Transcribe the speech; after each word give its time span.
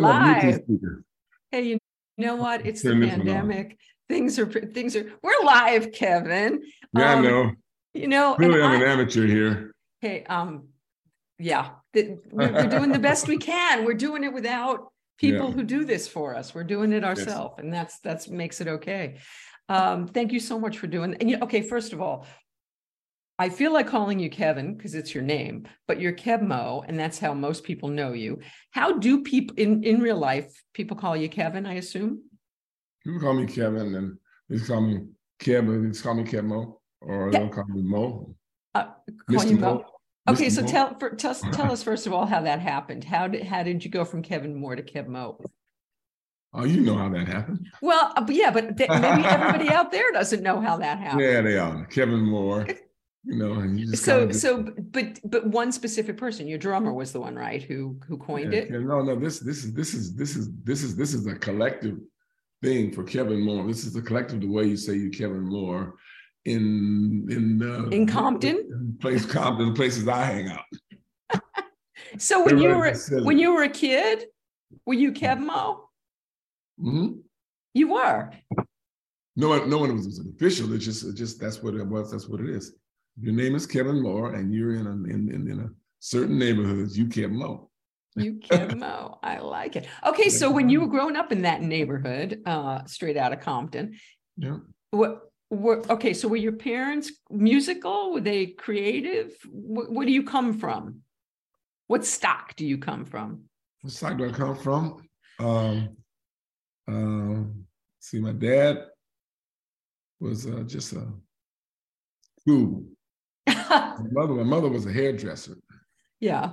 live. 0.00 0.60
Hey, 1.50 1.62
you 1.62 1.78
know 2.18 2.36
what? 2.36 2.66
It's 2.66 2.82
the 2.82 2.90
pandemic. 2.90 3.78
Things 4.08 4.38
are 4.38 4.46
things 4.46 4.96
are. 4.96 5.10
We're 5.22 5.44
live, 5.44 5.92
Kevin. 5.92 6.62
Yeah, 6.96 7.14
um, 7.14 7.18
I 7.18 7.28
know. 7.28 7.52
You 7.94 8.08
know, 8.08 8.36
really, 8.36 8.62
I'm 8.62 8.72
I, 8.72 8.74
an 8.76 8.82
amateur 8.82 9.26
here. 9.26 9.74
Hey, 10.00 10.24
um, 10.24 10.68
yeah, 11.38 11.70
we're, 11.94 12.12
we're, 12.30 12.66
doing 12.66 12.92
the 12.92 12.98
best 12.98 13.26
we 13.26 13.38
can. 13.38 13.84
We're 13.84 13.94
doing 13.94 14.22
it 14.22 14.32
without 14.32 14.92
people 15.18 15.48
yeah. 15.48 15.54
who 15.54 15.62
do 15.62 15.84
this 15.84 16.06
for 16.06 16.34
us. 16.34 16.54
We're 16.54 16.64
doing 16.64 16.92
it 16.92 17.04
ourselves, 17.04 17.54
yes. 17.56 17.64
and 17.64 17.72
that's 17.72 17.98
that's 18.00 18.28
makes 18.28 18.60
it 18.60 18.68
okay. 18.68 19.18
Um, 19.68 20.06
thank 20.06 20.32
you 20.32 20.40
so 20.40 20.58
much 20.58 20.78
for 20.78 20.86
doing. 20.86 21.16
And 21.20 21.30
you, 21.30 21.38
okay, 21.42 21.62
first 21.62 21.92
of 21.92 22.00
all, 22.00 22.26
I 23.38 23.50
feel 23.50 23.72
like 23.72 23.86
calling 23.86 24.18
you 24.18 24.30
Kevin 24.30 24.74
because 24.74 24.94
it's 24.94 25.14
your 25.14 25.22
name, 25.22 25.68
but 25.86 26.00
you're 26.00 26.12
Keb' 26.12 26.42
Mo', 26.42 26.84
and 26.88 26.98
that's 26.98 27.18
how 27.18 27.34
most 27.34 27.64
people 27.64 27.90
know 27.90 28.12
you. 28.14 28.40
How 28.70 28.98
do 28.98 29.22
people 29.22 29.56
in, 29.56 29.84
in 29.84 30.00
real 30.00 30.16
life 30.16 30.62
people 30.72 30.96
call 30.96 31.16
you 31.16 31.28
Kevin? 31.28 31.66
I 31.66 31.74
assume. 31.74 32.22
People 33.04 33.20
call 33.20 33.34
me 33.34 33.46
Kevin, 33.46 33.94
and 33.94 34.16
they 34.48 34.58
call 34.58 34.80
me 34.80 35.06
Kevin. 35.38 35.92
They 35.92 35.98
call 35.98 36.14
me 36.14 36.24
Keb' 36.24 36.44
Mo', 36.44 36.80
or 37.02 37.30
they'll 37.30 37.50
call 37.50 37.66
me 37.66 37.82
Mo. 37.82 38.34
Uh, 38.74 38.84
call 38.84 39.44
Mr. 39.44 39.50
you 39.50 39.56
Mo. 39.56 39.74
Mo. 39.74 39.84
Okay, 40.28 40.46
Mr. 40.46 40.52
so 40.52 40.62
Mo. 40.62 40.68
tell 40.68 40.98
for, 40.98 41.10
tell 41.10 41.34
tell 41.34 41.70
us 41.70 41.82
first 41.90 42.06
of 42.06 42.14
all 42.14 42.24
how 42.24 42.40
that 42.40 42.60
happened. 42.60 43.04
How 43.04 43.28
did 43.28 43.42
how 43.42 43.62
did 43.62 43.84
you 43.84 43.90
go 43.90 44.06
from 44.06 44.22
Kevin 44.22 44.54
Moore 44.54 44.76
to 44.76 44.82
Keb' 44.82 45.08
Mo'? 45.08 45.38
Oh, 46.54 46.64
you 46.64 46.80
know 46.80 46.96
how 46.96 47.10
that 47.10 47.28
happened. 47.28 47.66
Well, 47.82 48.14
uh, 48.16 48.24
yeah, 48.30 48.50
but 48.50 48.78
th- 48.78 48.88
maybe 48.88 49.24
everybody 49.26 49.68
out 49.68 49.92
there 49.92 50.10
doesn't 50.12 50.42
know 50.42 50.58
how 50.58 50.78
that 50.78 50.98
happened. 51.00 51.20
Yeah, 51.20 51.42
they 51.42 51.58
are. 51.58 51.84
Kevin 51.84 52.20
Moore 52.20 52.66
you 53.26 53.36
know 53.36 53.54
and 53.54 53.78
you 53.78 53.86
just 53.86 54.04
so 54.04 54.30
so 54.30 54.62
but 54.62 55.18
but 55.24 55.46
one 55.48 55.72
specific 55.72 56.16
person 56.16 56.46
your 56.46 56.58
drummer 56.58 56.92
was 56.92 57.12
the 57.12 57.20
one 57.20 57.34
right 57.34 57.64
who 57.64 57.98
who 58.06 58.16
coined 58.16 58.52
yeah, 58.52 58.60
it? 58.60 58.70
no 58.70 59.02
no 59.02 59.16
this 59.16 59.40
this 59.40 59.64
is 59.64 59.74
this 59.74 59.94
is 59.94 60.14
this 60.14 60.36
is 60.36 60.48
this 60.62 60.82
is 60.84 60.96
this 60.96 61.12
is 61.12 61.26
a 61.26 61.34
collective 61.34 61.98
thing 62.62 62.92
for 62.92 63.02
kevin 63.02 63.40
moore. 63.44 63.66
This 63.66 63.84
is 63.84 63.96
a 63.96 64.02
collective 64.02 64.40
the 64.40 64.46
way 64.46 64.64
you 64.64 64.76
say 64.76 64.94
you 64.94 65.10
kevin 65.10 65.42
moore 65.42 65.96
in 66.44 67.26
in 67.28 67.62
uh, 67.62 67.88
in 67.88 68.06
compton? 68.06 68.56
in 68.56 68.96
place 69.00 69.26
compton 69.26 69.74
places 69.74 70.06
i 70.06 70.24
hang 70.24 70.48
out. 70.48 71.40
So 72.18 72.44
when 72.44 72.58
you 72.58 72.68
were 72.70 72.94
when 73.24 73.38
you 73.38 73.52
were 73.52 73.64
a 73.64 73.68
kid 73.68 74.26
were 74.86 74.94
you 74.94 75.10
kevin 75.12 75.48
moore? 75.48 75.82
Mm-hmm. 76.80 77.18
you 77.74 77.88
were. 77.88 78.30
No 79.34 79.48
one 79.48 79.68
no 79.68 79.78
one 79.78 79.96
was, 79.96 80.06
was 80.06 80.20
official 80.20 80.72
it's 80.72 80.84
just 80.84 81.04
it 81.04 81.14
just 81.14 81.40
that's 81.40 81.60
what 81.62 81.74
it 81.74 81.84
was 81.84 82.12
that's 82.12 82.28
what 82.28 82.40
it 82.40 82.48
is 82.48 82.72
your 83.20 83.32
name 83.32 83.54
is 83.54 83.66
Kevin 83.66 84.02
Moore 84.02 84.34
and 84.34 84.52
you're 84.52 84.74
in 84.74 84.86
a, 84.86 84.90
in, 84.90 85.30
in, 85.32 85.50
in 85.50 85.60
a 85.60 85.70
certain 86.00 86.38
neighborhood, 86.38 86.90
you 86.92 87.06
Kevin 87.06 87.38
Moore. 87.38 87.68
You 88.14 88.34
Kevin 88.34 88.78
Moore. 88.78 89.18
I 89.22 89.38
like 89.38 89.76
it. 89.76 89.86
Okay, 90.06 90.28
so 90.28 90.50
when 90.50 90.68
you 90.68 90.80
were 90.80 90.86
growing 90.86 91.16
up 91.16 91.32
in 91.32 91.42
that 91.42 91.62
neighborhood, 91.62 92.42
uh, 92.46 92.84
straight 92.84 93.16
out 93.16 93.32
of 93.32 93.40
Compton, 93.40 93.98
yeah. 94.36 94.58
What 94.90 95.30
were 95.50 95.82
okay? 95.90 96.12
So 96.12 96.28
were 96.28 96.36
your 96.36 96.52
parents 96.52 97.10
musical? 97.30 98.12
Were 98.12 98.20
they 98.20 98.46
creative? 98.46 99.34
Where, 99.50 99.86
where 99.86 100.06
do 100.06 100.12
you 100.12 100.22
come 100.22 100.58
from? 100.58 101.02
What 101.86 102.04
stock 102.04 102.56
do 102.56 102.66
you 102.66 102.78
come 102.78 103.04
from? 103.04 103.44
What 103.82 103.92
stock 103.92 104.18
do 104.18 104.28
I 104.28 104.32
come 104.32 104.56
from? 104.56 105.08
Um, 105.38 105.96
um, 106.88 107.64
see, 108.00 108.20
my 108.20 108.32
dad 108.32 108.86
was 110.20 110.46
uh, 110.46 110.64
just 110.66 110.92
a 110.92 111.06
school 112.40 112.84
my 113.70 114.08
mother, 114.10 114.34
my 114.34 114.42
mother 114.42 114.68
was 114.68 114.86
a 114.86 114.92
hairdresser. 114.92 115.56
Yeah. 116.20 116.52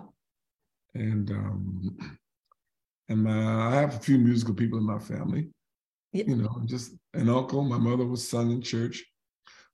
And 0.94 1.32
um, 1.32 1.98
and 3.10 3.24
my 3.24 3.70
I 3.70 3.76
have 3.76 3.96
a 3.96 4.00
few 4.00 4.18
musical 4.18 4.54
people 4.54 4.78
in 4.78 4.86
my 4.86 5.00
family. 5.00 5.50
Yeah. 6.12 6.26
You 6.28 6.36
know, 6.36 6.62
just 6.66 6.92
an 7.14 7.30
uncle. 7.30 7.64
My 7.64 7.78
mother 7.78 8.06
was 8.06 8.28
sung 8.28 8.52
in 8.52 8.62
church. 8.62 9.04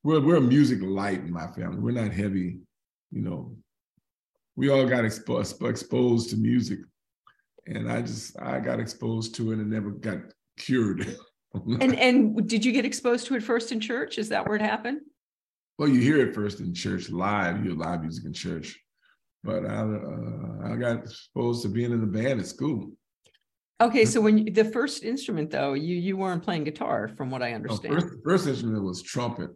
We're 0.03 0.21
we're 0.21 0.37
a 0.37 0.41
music 0.41 0.79
light 0.81 1.19
in 1.19 1.31
my 1.31 1.47
family. 1.47 1.79
We're 1.79 2.01
not 2.01 2.13
heavy, 2.13 2.59
you 3.11 3.21
know. 3.21 3.55
We 4.55 4.69
all 4.69 4.85
got 4.85 5.05
exposed 5.05 5.61
exposed 5.63 6.29
to 6.31 6.37
music. 6.37 6.79
And 7.67 7.91
I 7.91 8.01
just 8.01 8.39
I 8.39 8.59
got 8.59 8.79
exposed 8.79 9.35
to 9.35 9.51
it 9.51 9.59
and 9.59 9.69
never 9.69 9.91
got 9.91 10.19
cured. 10.57 11.17
and 11.53 11.95
and 11.95 12.47
did 12.47 12.63
you 12.63 12.71
get 12.71 12.85
exposed 12.85 13.27
to 13.27 13.35
it 13.35 13.43
first 13.43 13.71
in 13.71 13.79
church? 13.79 14.17
Is 14.17 14.29
that 14.29 14.47
where 14.47 14.55
it 14.55 14.61
happened? 14.61 15.01
Well, 15.79 15.87
you 15.87 16.01
hear 16.01 16.17
it 16.17 16.35
first 16.35 16.59
in 16.59 16.73
church 16.73 17.09
live. 17.09 17.57
You 17.57 17.71
hear 17.71 17.79
live 17.79 18.01
music 18.01 18.25
in 18.25 18.33
church, 18.33 18.77
but 19.45 19.65
I 19.65 19.79
uh, 19.79 20.73
I 20.73 20.75
got 20.75 20.97
exposed 20.97 21.63
to 21.63 21.69
being 21.69 21.93
in 21.93 22.01
the 22.01 22.05
band 22.05 22.41
at 22.41 22.47
school. 22.47 22.91
Okay, 23.81 24.03
so 24.03 24.19
when 24.19 24.39
you, 24.39 24.51
the 24.51 24.65
first 24.65 25.03
instrument 25.03 25.49
though, 25.49 25.73
you 25.73 25.95
you 25.95 26.17
weren't 26.17 26.43
playing 26.43 26.65
guitar, 26.65 27.07
from 27.07 27.31
what 27.31 27.41
I 27.41 27.53
understand. 27.53 27.95
No, 27.95 28.01
first, 28.01 28.13
first 28.25 28.47
instrument 28.47 28.83
was 28.83 29.01
trumpet. 29.01 29.51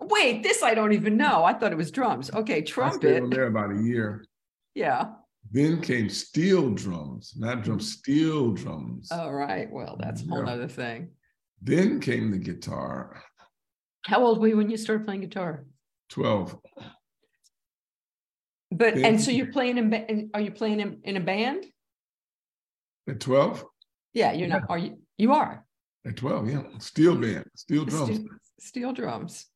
Wait, 0.00 0.42
this 0.42 0.62
I 0.62 0.72
don't 0.72 0.94
even 0.94 1.18
know. 1.18 1.44
I 1.44 1.52
thought 1.52 1.72
it 1.72 1.76
was 1.78 1.90
drums. 1.90 2.30
Okay, 2.32 2.62
trumpet. 2.62 3.04
I 3.04 3.18
stayed 3.18 3.30
there 3.30 3.46
about 3.46 3.70
a 3.70 3.82
year. 3.82 4.24
Yeah. 4.74 5.10
Then 5.50 5.82
came 5.82 6.08
steel 6.08 6.70
drums, 6.70 7.34
not 7.36 7.64
drums, 7.64 7.92
steel 7.92 8.52
drums. 8.52 9.12
All 9.12 9.34
right. 9.34 9.70
Well, 9.70 9.98
that's 10.00 10.22
a 10.22 10.26
whole 10.26 10.46
yeah. 10.46 10.52
other 10.52 10.68
thing. 10.68 11.10
Then 11.60 12.00
came 12.00 12.30
the 12.30 12.38
guitar. 12.38 13.22
How 14.06 14.22
old 14.22 14.40
were 14.40 14.48
you 14.48 14.56
when 14.56 14.70
you 14.70 14.76
started 14.76 15.06
playing 15.06 15.22
guitar? 15.22 15.64
12. 16.10 16.58
But 18.70 18.94
and 18.94 19.20
so 19.20 19.30
you're 19.30 19.52
playing 19.52 19.78
in 19.78 20.30
are 20.34 20.40
you 20.40 20.50
playing 20.50 20.80
in, 20.80 21.00
in 21.04 21.16
a 21.16 21.20
band? 21.20 21.64
At 23.08 23.20
12? 23.20 23.64
Yeah, 24.12 24.32
you're 24.32 24.48
yeah. 24.48 24.58
not 24.58 24.70
are 24.70 24.78
you 24.78 24.98
you 25.16 25.32
are? 25.32 25.64
At 26.06 26.16
12, 26.16 26.50
yeah. 26.50 26.62
Steel 26.78 27.16
band, 27.16 27.46
steel 27.54 27.84
drums. 27.84 28.16
Steel, 28.16 28.28
steel 28.60 28.92
drums. 28.92 29.46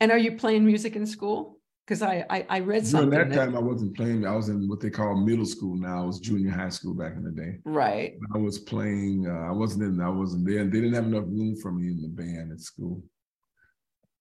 And 0.00 0.12
are 0.12 0.18
you 0.18 0.36
playing 0.36 0.66
music 0.66 0.96
in 0.96 1.06
school? 1.06 1.58
Because 1.86 2.02
I, 2.02 2.26
I, 2.28 2.46
I 2.50 2.60
read 2.60 2.84
something. 2.84 3.10
During 3.10 3.28
that, 3.30 3.36
that 3.36 3.44
time, 3.46 3.56
I 3.56 3.60
wasn't 3.60 3.96
playing. 3.96 4.26
I 4.26 4.34
was 4.34 4.48
in 4.48 4.68
what 4.68 4.80
they 4.80 4.90
call 4.90 5.16
middle 5.16 5.46
school. 5.46 5.76
Now 5.76 6.02
It 6.02 6.06
was 6.08 6.18
junior 6.18 6.50
high 6.50 6.68
school 6.68 6.94
back 6.94 7.12
in 7.14 7.22
the 7.22 7.30
day. 7.30 7.58
Right. 7.64 8.14
I 8.34 8.38
was 8.38 8.58
playing. 8.58 9.28
Uh, 9.28 9.48
I 9.48 9.52
wasn't 9.52 9.84
in. 9.84 10.00
I 10.00 10.10
wasn't 10.10 10.46
there. 10.46 10.64
They 10.64 10.80
didn't 10.80 10.94
have 10.94 11.04
enough 11.04 11.24
room 11.24 11.56
for 11.62 11.70
me 11.70 11.86
in 11.86 12.02
the 12.02 12.08
band 12.08 12.52
at 12.52 12.60
school 12.60 13.02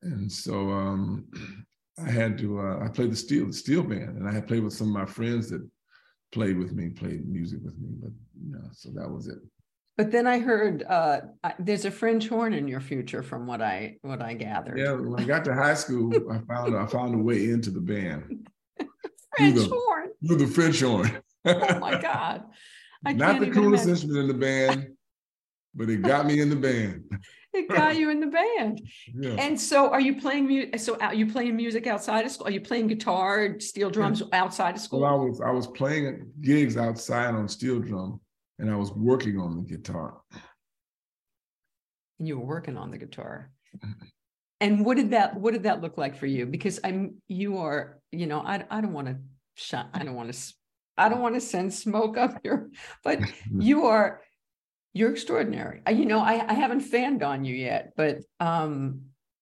and 0.01 0.31
so 0.31 0.71
um, 0.71 1.25
I 2.03 2.09
had 2.09 2.37
to. 2.39 2.59
Uh, 2.59 2.85
I 2.85 2.87
played 2.89 3.11
the 3.11 3.15
steel 3.15 3.47
the 3.47 3.53
steel 3.53 3.83
band, 3.83 4.17
and 4.17 4.27
I 4.27 4.31
had 4.33 4.47
played 4.47 4.63
with 4.63 4.73
some 4.73 4.87
of 4.87 4.93
my 4.93 5.05
friends 5.05 5.49
that 5.49 5.67
played 6.31 6.57
with 6.57 6.73
me, 6.73 6.89
played 6.89 7.27
music 7.27 7.59
with 7.63 7.77
me. 7.79 7.89
But 8.01 8.11
you 8.43 8.51
know, 8.53 8.69
so 8.73 8.89
that 8.91 9.09
was 9.09 9.27
it. 9.27 9.39
But 9.97 10.11
then 10.11 10.27
I 10.27 10.39
heard 10.39 10.83
uh, 10.83 11.21
there's 11.57 11.85
a 11.85 11.91
French 11.91 12.27
horn 12.27 12.53
in 12.53 12.67
your 12.67 12.81
future, 12.81 13.23
from 13.23 13.47
what 13.47 13.61
I 13.61 13.97
what 14.01 14.21
I 14.21 14.33
gathered. 14.33 14.77
Yeah, 14.77 14.91
when 14.91 15.19
I 15.19 15.23
got 15.25 15.45
to 15.45 15.53
high 15.53 15.73
school, 15.73 16.13
I 16.31 16.39
found 16.39 16.75
I 16.75 16.85
found 16.85 17.15
a 17.15 17.17
way 17.17 17.49
into 17.49 17.71
the 17.71 17.81
band. 17.81 18.47
French 19.37 19.53
through 19.55 19.63
the, 19.63 19.69
horn. 19.69 20.09
Through 20.27 20.37
the 20.37 20.47
French 20.47 20.81
horn. 20.81 21.21
oh 21.45 21.79
my 21.79 21.99
God! 22.01 22.43
I 23.05 23.13
Not 23.13 23.39
the 23.39 23.51
coolest 23.51 23.85
imagine. 23.85 23.89
instrument 23.91 24.19
in 24.19 24.27
the 24.27 24.33
band, 24.33 24.87
but 25.73 25.89
it 25.89 26.01
got 26.01 26.25
me 26.25 26.41
in 26.41 26.49
the 26.49 26.55
band 26.55 27.03
it 27.55 27.69
got 27.69 27.95
you 27.95 28.09
in 28.09 28.19
the 28.19 28.27
band. 28.27 28.81
Yeah. 29.17 29.35
And 29.37 29.59
so, 29.59 29.89
are 29.89 30.01
you 30.01 30.19
playing 30.19 30.47
music? 30.47 30.79
So, 30.79 30.97
are 30.99 31.13
you 31.13 31.25
playing 31.25 31.55
music 31.55 31.87
outside 31.87 32.25
of 32.25 32.31
school? 32.31 32.47
Are 32.47 32.51
you 32.51 32.61
playing 32.61 32.87
guitar, 32.87 33.59
steel 33.59 33.89
drums 33.89 34.21
yeah. 34.21 34.41
outside 34.41 34.75
of 34.75 34.81
school? 34.81 35.01
Well, 35.01 35.13
I 35.13 35.15
was 35.15 35.41
I 35.41 35.51
was 35.51 35.67
playing 35.67 36.31
gigs 36.41 36.75
outside 36.75 37.33
on 37.33 37.47
steel 37.47 37.79
drum, 37.79 38.19
and 38.59 38.69
I 38.69 38.75
was 38.75 38.91
working 38.91 39.39
on 39.39 39.55
the 39.55 39.63
guitar. 39.63 40.21
And 42.19 42.27
you 42.27 42.39
were 42.39 42.45
working 42.45 42.77
on 42.77 42.91
the 42.91 42.97
guitar. 42.97 43.51
And 44.61 44.85
what 44.85 44.95
did 44.95 45.11
that 45.11 45.35
what 45.35 45.53
did 45.53 45.63
that 45.63 45.81
look 45.81 45.97
like 45.97 46.15
for 46.15 46.25
you? 46.25 46.45
Because 46.45 46.79
I'm 46.83 47.21
you 47.27 47.57
are 47.57 47.99
you 48.11 48.25
know 48.25 48.39
I 48.39 48.63
I 48.69 48.81
don't 48.81 48.93
want 48.93 49.07
to 49.07 49.17
shut 49.55 49.87
I 49.93 50.03
don't 50.03 50.15
want 50.15 50.31
to 50.33 50.53
I 50.97 51.09
don't 51.09 51.21
want 51.21 51.35
to 51.35 51.41
send 51.41 51.73
smoke 51.73 52.17
up 52.17 52.39
here, 52.41 52.69
but 53.03 53.19
you 53.59 53.85
are 53.85 54.21
you're 54.95 55.11
extraordinary. 55.11 55.81
You 55.91 56.05
know, 56.05 56.19
I, 56.19 56.43
I 56.47 56.53
haven't 56.53 56.79
fanned 56.79 57.21
on 57.21 57.43
you 57.43 57.53
yet, 57.53 57.91
but 57.97 58.19
um, 58.39 59.01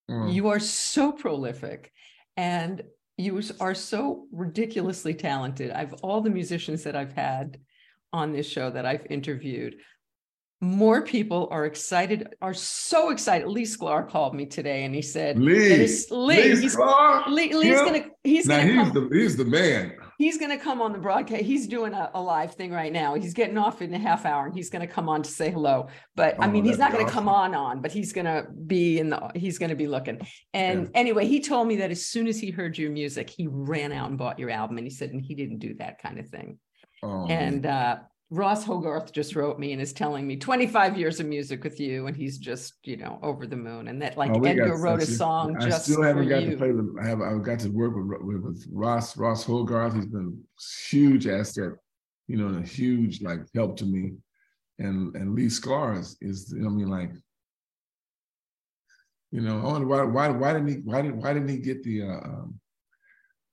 mm. 0.09 0.33
you 0.33 0.49
are 0.49 0.59
so 0.59 1.11
prolific 1.11 1.93
and 2.35 2.81
you 3.17 3.39
are 3.59 3.75
so 3.75 4.25
ridiculously 4.31 5.13
talented. 5.13 5.69
I've 5.69 5.93
all 6.01 6.21
the 6.21 6.31
musicians 6.31 6.83
that 6.83 6.95
I've 6.95 7.13
had 7.13 7.59
on 8.11 8.33
this 8.33 8.47
show 8.47 8.71
that 8.71 8.87
I've 8.87 9.05
interviewed 9.11 9.75
more 10.59 11.01
people 11.01 11.49
are 11.51 11.65
excited, 11.65 12.35
are 12.41 12.53
so 12.53 13.11
excited. 13.11 13.47
Lee 13.47 13.63
Sklar 13.63 14.09
called 14.09 14.33
me 14.33 14.45
today 14.45 14.85
and 14.85 14.95
he 14.95 15.01
said, 15.01 15.37
Lee, 15.37 15.55
Lee, 15.59 15.77
Lee 15.77 15.77
he's, 15.81 16.09
Lee, 16.09 17.53
Lee's 17.53 17.63
yeah. 17.65 17.85
gonna, 17.85 18.05
he's 18.23 18.45
now 18.47 18.57
gonna 18.59 18.71
he's 18.71 18.93
come, 18.93 19.09
the 19.09 19.19
he's 19.19 19.37
the 19.37 19.45
man. 19.45 19.93
He's 20.17 20.37
gonna 20.37 20.57
come 20.57 20.81
on 20.81 20.93
the 20.93 20.99
broadcast. 20.99 21.43
He's 21.43 21.67
doing 21.67 21.93
a, 21.93 22.11
a, 22.13 22.21
live 22.21 22.55
thing 22.55 22.71
right 22.71 22.91
now. 22.91 23.15
He's 23.15 23.33
getting 23.33 23.57
off 23.57 23.81
in 23.81 23.93
a 23.93 23.97
half 23.97 24.25
hour 24.25 24.45
and 24.45 24.53
he's 24.53 24.69
gonna 24.69 24.87
come 24.87 25.09
on 25.09 25.23
to 25.23 25.29
say 25.29 25.51
hello. 25.51 25.87
But 26.15 26.35
oh, 26.39 26.43
I 26.43 26.47
mean, 26.47 26.65
he's 26.65 26.77
not 26.77 26.91
gonna 26.91 27.05
awesome. 27.05 27.13
come 27.13 27.29
on 27.29 27.55
on, 27.55 27.81
but 27.81 27.91
he's 27.91 28.13
gonna 28.13 28.45
be 28.67 28.99
in 28.99 29.09
the, 29.09 29.31
he's 29.35 29.57
gonna 29.57 29.75
be 29.75 29.87
looking. 29.87 30.19
And 30.53 30.83
yeah. 30.83 30.89
anyway, 30.93 31.25
he 31.27 31.39
told 31.39 31.67
me 31.67 31.77
that 31.77 31.91
as 31.91 32.05
soon 32.05 32.27
as 32.27 32.39
he 32.39 32.51
heard 32.51 32.77
your 32.77 32.91
music, 32.91 33.29
he 33.29 33.47
ran 33.47 33.91
out 33.91 34.09
and 34.09 34.17
bought 34.17 34.39
your 34.39 34.49
album. 34.49 34.77
And 34.77 34.85
he 34.85 34.91
said, 34.91 35.11
and 35.11 35.21
he 35.21 35.35
didn't 35.35 35.59
do 35.59 35.73
that 35.75 36.01
kind 36.01 36.19
of 36.19 36.27
thing. 36.27 36.57
Oh, 37.01 37.27
and 37.27 37.65
uh 37.65 37.97
Ross 38.33 38.65
Hogarth 38.65 39.11
just 39.11 39.35
wrote 39.35 39.59
me 39.59 39.73
and 39.73 39.81
is 39.81 39.93
telling 39.93 40.25
me 40.25 40.35
25 40.35 40.97
years 40.97 41.19
of 41.19 41.27
music 41.27 41.63
with 41.63 41.79
you, 41.79 42.07
and 42.07 42.17
he's 42.17 42.39
just 42.39 42.73
you 42.83 42.97
know 42.97 43.19
over 43.21 43.45
the 43.45 43.55
moon. 43.55 43.87
And 43.87 44.01
that 44.01 44.17
like 44.17 44.31
oh, 44.33 44.43
Edgar 44.43 44.75
wrote 44.77 45.03
a 45.03 45.05
song 45.05 45.55
I 45.55 45.65
just. 45.65 45.87
I 45.87 45.93
still 45.93 46.01
haven't 46.01 46.29
got 46.29 46.41
you. 46.41 46.51
to 46.51 46.57
play 46.57 46.71
the. 46.71 46.95
I 46.99 47.05
have. 47.05 47.21
I've 47.21 47.43
got 47.43 47.59
to 47.59 47.69
work 47.69 47.95
with, 47.95 48.21
with, 48.23 48.41
with 48.41 48.67
Ross 48.71 49.15
Ross 49.17 49.43
Hogarth. 49.43 49.93
He's 49.93 50.07
been 50.07 50.41
huge 50.89 51.27
asset, 51.27 51.73
you 52.27 52.37
know, 52.37 52.47
and 52.47 52.63
a 52.63 52.67
huge 52.67 53.21
like 53.21 53.41
help 53.53 53.77
to 53.77 53.85
me. 53.85 54.13
And 54.79 55.15
and 55.15 55.35
Lee 55.35 55.45
Sklar's 55.45 56.17
is. 56.19 56.51
You 56.55 56.63
know, 56.63 56.69
I 56.69 56.71
mean, 56.71 56.89
like. 56.89 57.11
You 59.31 59.41
know, 59.41 59.59
I 59.59 59.63
wonder 59.63 59.87
why 59.87 60.01
why 60.03 60.29
why 60.29 60.53
didn't 60.53 60.69
he 60.69 60.75
why 60.77 61.01
did 61.03 61.15
why 61.15 61.33
didn't 61.33 61.49
he 61.49 61.57
get 61.57 61.83
the 61.83 62.03
uh, 62.03 62.17
um, 62.17 62.59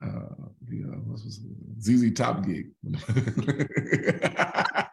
uh, 0.03 0.47
the 0.67 0.85
uh, 0.85 0.97
what 1.05 1.23
was 1.25 1.41
ZZ 1.81 2.13
Top 2.15 2.47
gig. 2.47 2.71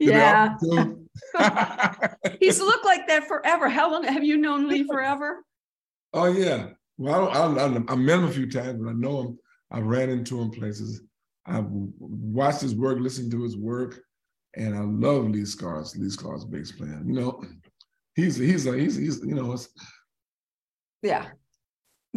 yeah. 0.00 0.56
He's 2.40 2.60
looked 2.60 2.84
like 2.84 3.06
that 3.08 3.28
forever. 3.28 3.68
How 3.68 3.92
long 3.92 4.04
have 4.04 4.24
you 4.24 4.36
known 4.36 4.68
Lee 4.68 4.84
forever? 4.84 5.42
Oh 6.12 6.26
yeah. 6.26 6.70
Well, 6.96 7.28
I, 7.28 7.62
I, 7.62 7.66
I, 7.66 7.78
I 7.88 7.94
met 7.94 8.18
him 8.18 8.24
a 8.24 8.30
few 8.30 8.50
times, 8.50 8.82
but 8.82 8.90
I 8.90 8.92
know 8.92 9.22
him. 9.22 9.38
I 9.70 9.80
ran 9.80 10.10
into 10.10 10.40
him 10.40 10.50
places. 10.50 11.02
I've 11.46 11.66
watched 11.68 12.60
his 12.60 12.74
work, 12.74 12.98
listened 12.98 13.30
to 13.32 13.42
his 13.42 13.56
work, 13.56 14.00
and 14.54 14.74
I 14.74 14.80
love 14.80 15.30
Lee 15.30 15.42
Sklar's. 15.42 15.96
Lee 15.96 16.08
Sklar's 16.08 16.44
bass 16.44 16.72
player. 16.72 17.00
You 17.04 17.12
know, 17.12 17.44
he's 18.14 18.36
he's 18.36 18.66
a, 18.66 18.76
he's 18.76 18.96
he's 18.96 19.20
you 19.24 19.34
know. 19.34 19.56
yeah, 21.02 21.26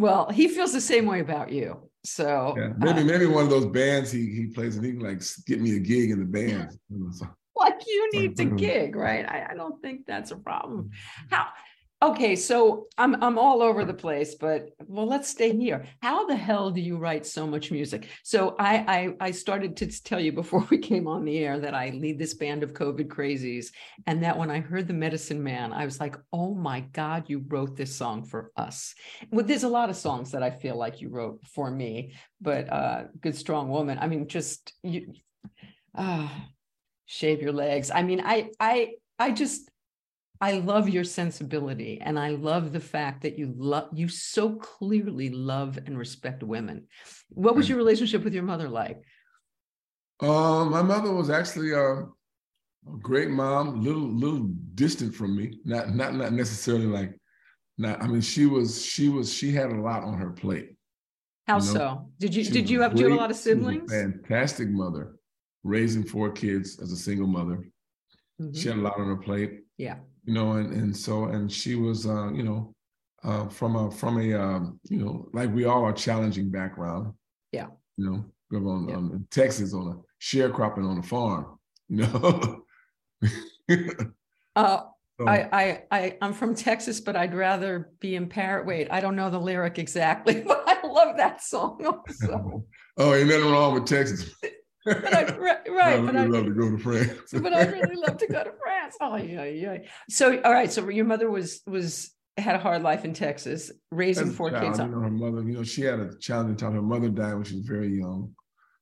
well, 0.02 0.28
he 0.28 0.48
feels 0.48 0.72
the 0.72 0.80
same 0.80 1.06
way 1.06 1.20
about 1.20 1.52
you. 1.52 1.88
So 2.04 2.54
yeah, 2.58 2.72
maybe 2.76 3.00
uh, 3.00 3.04
maybe 3.04 3.26
one 3.26 3.44
of 3.44 3.50
those 3.50 3.66
bands 3.66 4.10
he 4.10 4.26
he 4.26 4.46
plays 4.48 4.76
and 4.76 4.84
he 4.84 4.92
can 4.92 5.00
like 5.00 5.22
get 5.46 5.60
me 5.60 5.76
a 5.76 5.78
gig 5.78 6.10
in 6.10 6.18
the 6.18 6.24
band. 6.24 6.76
like 7.56 7.80
you 7.86 8.10
need 8.12 8.36
to 8.36 8.44
gig, 8.66 8.96
right? 8.96 9.24
I, 9.24 9.52
I 9.52 9.54
don't 9.54 9.80
think 9.80 10.04
that's 10.04 10.32
a 10.32 10.36
problem. 10.36 10.90
How 11.30 11.48
Okay, 12.02 12.34
so 12.34 12.88
I'm 12.98 13.22
I'm 13.22 13.38
all 13.38 13.62
over 13.62 13.84
the 13.84 13.94
place, 13.94 14.34
but 14.34 14.70
well, 14.88 15.06
let's 15.06 15.28
stay 15.28 15.56
here. 15.56 15.84
How 16.00 16.26
the 16.26 16.34
hell 16.34 16.72
do 16.72 16.80
you 16.80 16.96
write 16.96 17.24
so 17.24 17.46
much 17.46 17.70
music? 17.70 18.08
So 18.24 18.56
I 18.58 19.14
I, 19.20 19.26
I 19.28 19.30
started 19.30 19.76
to 19.76 20.02
tell 20.02 20.18
you 20.18 20.32
before 20.32 20.66
we 20.70 20.78
came 20.78 21.06
on 21.06 21.24
the 21.24 21.38
air 21.38 21.60
that 21.60 21.74
I 21.74 21.90
lead 21.90 22.18
this 22.18 22.34
band 22.34 22.64
of 22.64 22.72
COVID 22.72 23.06
crazies, 23.06 23.66
and 24.08 24.20
that 24.24 24.36
when 24.36 24.50
I 24.50 24.58
heard 24.58 24.88
the 24.88 24.94
Medicine 24.94 25.40
Man, 25.40 25.72
I 25.72 25.84
was 25.84 26.00
like, 26.00 26.16
oh 26.32 26.54
my 26.54 26.80
God, 26.80 27.30
you 27.30 27.44
wrote 27.46 27.76
this 27.76 27.94
song 27.94 28.24
for 28.24 28.50
us. 28.56 28.96
Well, 29.30 29.46
there's 29.46 29.62
a 29.62 29.68
lot 29.68 29.88
of 29.88 29.94
songs 29.94 30.32
that 30.32 30.42
I 30.42 30.50
feel 30.50 30.76
like 30.76 31.00
you 31.00 31.08
wrote 31.08 31.46
for 31.54 31.70
me, 31.70 32.14
but 32.40 32.68
uh, 32.68 33.04
Good 33.20 33.36
Strong 33.36 33.68
Woman. 33.68 33.98
I 34.00 34.08
mean, 34.08 34.26
just 34.26 34.72
you. 34.82 35.12
Uh, 35.94 36.28
shave 37.06 37.40
your 37.40 37.52
legs. 37.52 37.92
I 37.94 38.02
mean, 38.02 38.22
I 38.24 38.50
I 38.58 38.94
I 39.20 39.30
just 39.30 39.70
I 40.42 40.54
love 40.54 40.88
your 40.88 41.04
sensibility 41.04 42.00
and 42.00 42.18
I 42.18 42.30
love 42.30 42.72
the 42.72 42.80
fact 42.80 43.22
that 43.22 43.38
you 43.38 43.54
love 43.56 43.90
you 43.94 44.08
so 44.08 44.56
clearly 44.56 45.30
love 45.30 45.78
and 45.86 45.96
respect 45.96 46.42
women. 46.42 46.88
What 47.28 47.54
was 47.54 47.68
your 47.68 47.78
relationship 47.78 48.24
with 48.24 48.34
your 48.34 48.42
mother 48.42 48.68
like? 48.68 49.00
Um, 50.18 50.72
my 50.72 50.82
mother 50.82 51.12
was 51.12 51.30
actually 51.30 51.70
a, 51.70 51.82
a 51.82 52.06
great 53.00 53.30
mom, 53.30 53.82
little 53.84 54.02
little 54.02 54.50
distant 54.74 55.14
from 55.14 55.36
me. 55.36 55.60
Not 55.64 55.94
not 55.94 56.12
not 56.16 56.32
necessarily 56.32 56.86
like 56.86 57.16
not 57.78 58.02
I 58.02 58.08
mean 58.08 58.20
she 58.20 58.46
was 58.46 58.84
she 58.84 59.08
was 59.08 59.32
she 59.32 59.52
had 59.52 59.70
a 59.70 59.80
lot 59.80 60.02
on 60.02 60.18
her 60.18 60.30
plate. 60.30 60.74
How 61.46 61.60
you 61.60 61.66
know? 61.66 61.72
so? 61.72 62.10
Did 62.18 62.34
you 62.34 62.42
she 62.42 62.50
did 62.50 62.68
you 62.68 62.80
have 62.80 62.94
great, 62.94 63.02
do 63.02 63.04
you 63.04 63.10
have 63.10 63.18
a 63.18 63.22
lot 63.22 63.30
of 63.30 63.36
siblings? 63.36 63.92
fantastic 63.92 64.68
mother, 64.70 65.14
raising 65.62 66.02
four 66.02 66.32
kids 66.32 66.80
as 66.82 66.90
a 66.90 66.96
single 66.96 67.28
mother. 67.28 67.68
Mm-hmm. 68.40 68.58
She 68.58 68.66
had 68.66 68.78
a 68.78 68.80
lot 68.80 68.98
on 68.98 69.06
her 69.06 69.18
plate. 69.18 69.60
Yeah 69.78 69.98
you 70.24 70.34
know, 70.34 70.52
and 70.52 70.72
and 70.72 70.96
so 70.96 71.24
and 71.26 71.50
she 71.50 71.74
was, 71.74 72.06
uh, 72.06 72.30
you 72.32 72.42
know, 72.42 72.74
uh, 73.24 73.48
from 73.48 73.76
a 73.76 73.90
from 73.90 74.18
a 74.18 74.34
um, 74.34 74.80
you 74.88 74.98
know, 74.98 75.28
like 75.32 75.52
we 75.54 75.64
all 75.64 75.84
are 75.84 75.92
challenging 75.92 76.50
background. 76.50 77.12
Yeah. 77.52 77.68
You 77.96 78.10
know, 78.10 78.24
grew 78.50 78.70
on 78.70 78.88
yeah. 78.88 78.96
um, 78.96 79.26
Texas 79.30 79.74
on 79.74 79.88
a 79.88 79.96
sharecropping 80.22 80.88
on 80.88 80.98
a 80.98 81.02
farm. 81.02 81.58
You 81.88 82.06
know. 82.06 82.64
uh, 84.56 84.82
so, 85.20 85.28
I, 85.28 85.48
I 85.52 85.82
I 85.90 86.18
I'm 86.22 86.32
from 86.32 86.54
Texas, 86.54 87.00
but 87.00 87.16
I'd 87.16 87.34
rather 87.34 87.92
be 88.00 88.16
in 88.16 88.28
Paris. 88.28 88.66
Wait, 88.66 88.88
I 88.90 89.00
don't 89.00 89.14
know 89.14 89.30
the 89.30 89.38
lyric 89.38 89.78
exactly, 89.78 90.40
but 90.46 90.64
I 90.66 90.86
love 90.86 91.16
that 91.16 91.42
song 91.42 91.84
also. 91.84 92.64
oh, 92.96 93.14
ain't 93.14 93.28
nothing 93.28 93.50
wrong 93.50 93.74
with 93.74 93.86
Texas. 93.86 94.34
But 94.84 95.14
I, 95.14 95.24
right, 95.38 95.58
right. 95.68 95.98
I 95.98 96.00
but 96.00 96.16
I 96.16 96.24
love 96.24 96.44
to 96.44 96.50
go 96.50 96.70
to 96.70 96.78
France. 96.78 97.32
but 97.32 97.52
I 97.52 97.64
really 97.66 97.96
love 97.96 98.18
to 98.18 98.26
go 98.26 98.42
to 98.42 98.52
France. 98.62 98.96
Oh 99.00 99.16
yeah, 99.16 99.44
yeah. 99.44 99.78
So 100.08 100.40
all 100.42 100.52
right. 100.52 100.70
So 100.70 100.88
your 100.88 101.04
mother 101.04 101.30
was 101.30 101.62
was 101.66 102.10
had 102.36 102.56
a 102.56 102.58
hard 102.58 102.82
life 102.82 103.04
in 103.04 103.12
Texas, 103.14 103.70
raising 103.90 104.28
As 104.28 104.36
four 104.36 104.50
child, 104.50 104.64
kids. 104.64 104.78
You 104.78 104.86
know, 104.86 105.00
her 105.00 105.10
mother. 105.10 105.42
You 105.42 105.54
know, 105.54 105.62
she 105.62 105.82
had 105.82 106.00
a 106.00 106.16
challenging 106.18 106.56
time. 106.56 106.74
Her 106.74 106.82
mother 106.82 107.08
died 107.08 107.34
when 107.34 107.44
she 107.44 107.56
was 107.56 107.66
very 107.66 107.96
young, 107.96 108.34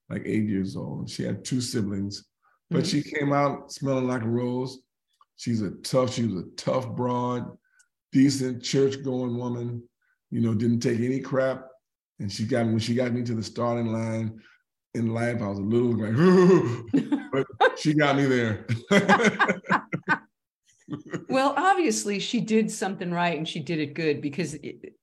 like 0.08 0.22
eight 0.24 0.48
years 0.48 0.76
old. 0.76 1.10
She 1.10 1.24
had 1.24 1.44
two 1.44 1.60
siblings, 1.60 2.24
but 2.70 2.84
mm-hmm. 2.84 2.86
she 2.86 3.02
came 3.02 3.32
out 3.32 3.72
smelling 3.72 4.08
like 4.08 4.22
a 4.22 4.28
rose. 4.28 4.78
She's 5.36 5.62
a 5.62 5.70
tough. 5.82 6.14
She 6.14 6.26
was 6.26 6.44
a 6.44 6.48
tough 6.56 6.88
broad, 6.90 7.46
decent 8.12 8.62
church 8.62 9.02
going 9.02 9.36
woman. 9.36 9.82
You 10.30 10.40
know, 10.40 10.54
didn't 10.54 10.80
take 10.80 11.00
any 11.00 11.20
crap. 11.20 11.66
And 12.20 12.30
she 12.30 12.44
got 12.44 12.66
when 12.66 12.78
she 12.78 12.94
got 12.94 13.12
me 13.12 13.22
to 13.22 13.34
the 13.34 13.42
starting 13.42 13.92
line 13.92 14.40
in 14.94 15.14
life. 15.14 15.40
I 15.40 15.48
was 15.48 15.58
a 15.58 15.62
little 15.62 15.96
like, 15.96 17.32
but 17.58 17.78
she 17.78 17.94
got 17.94 18.16
me 18.16 18.26
there. 18.26 18.66
well, 21.28 21.54
obviously, 21.56 22.18
she 22.18 22.40
did 22.40 22.70
something 22.70 23.12
right 23.12 23.36
and 23.36 23.48
she 23.48 23.60
did 23.60 23.78
it 23.78 23.94
good 23.94 24.20
because 24.20 24.54
it, 24.54 24.94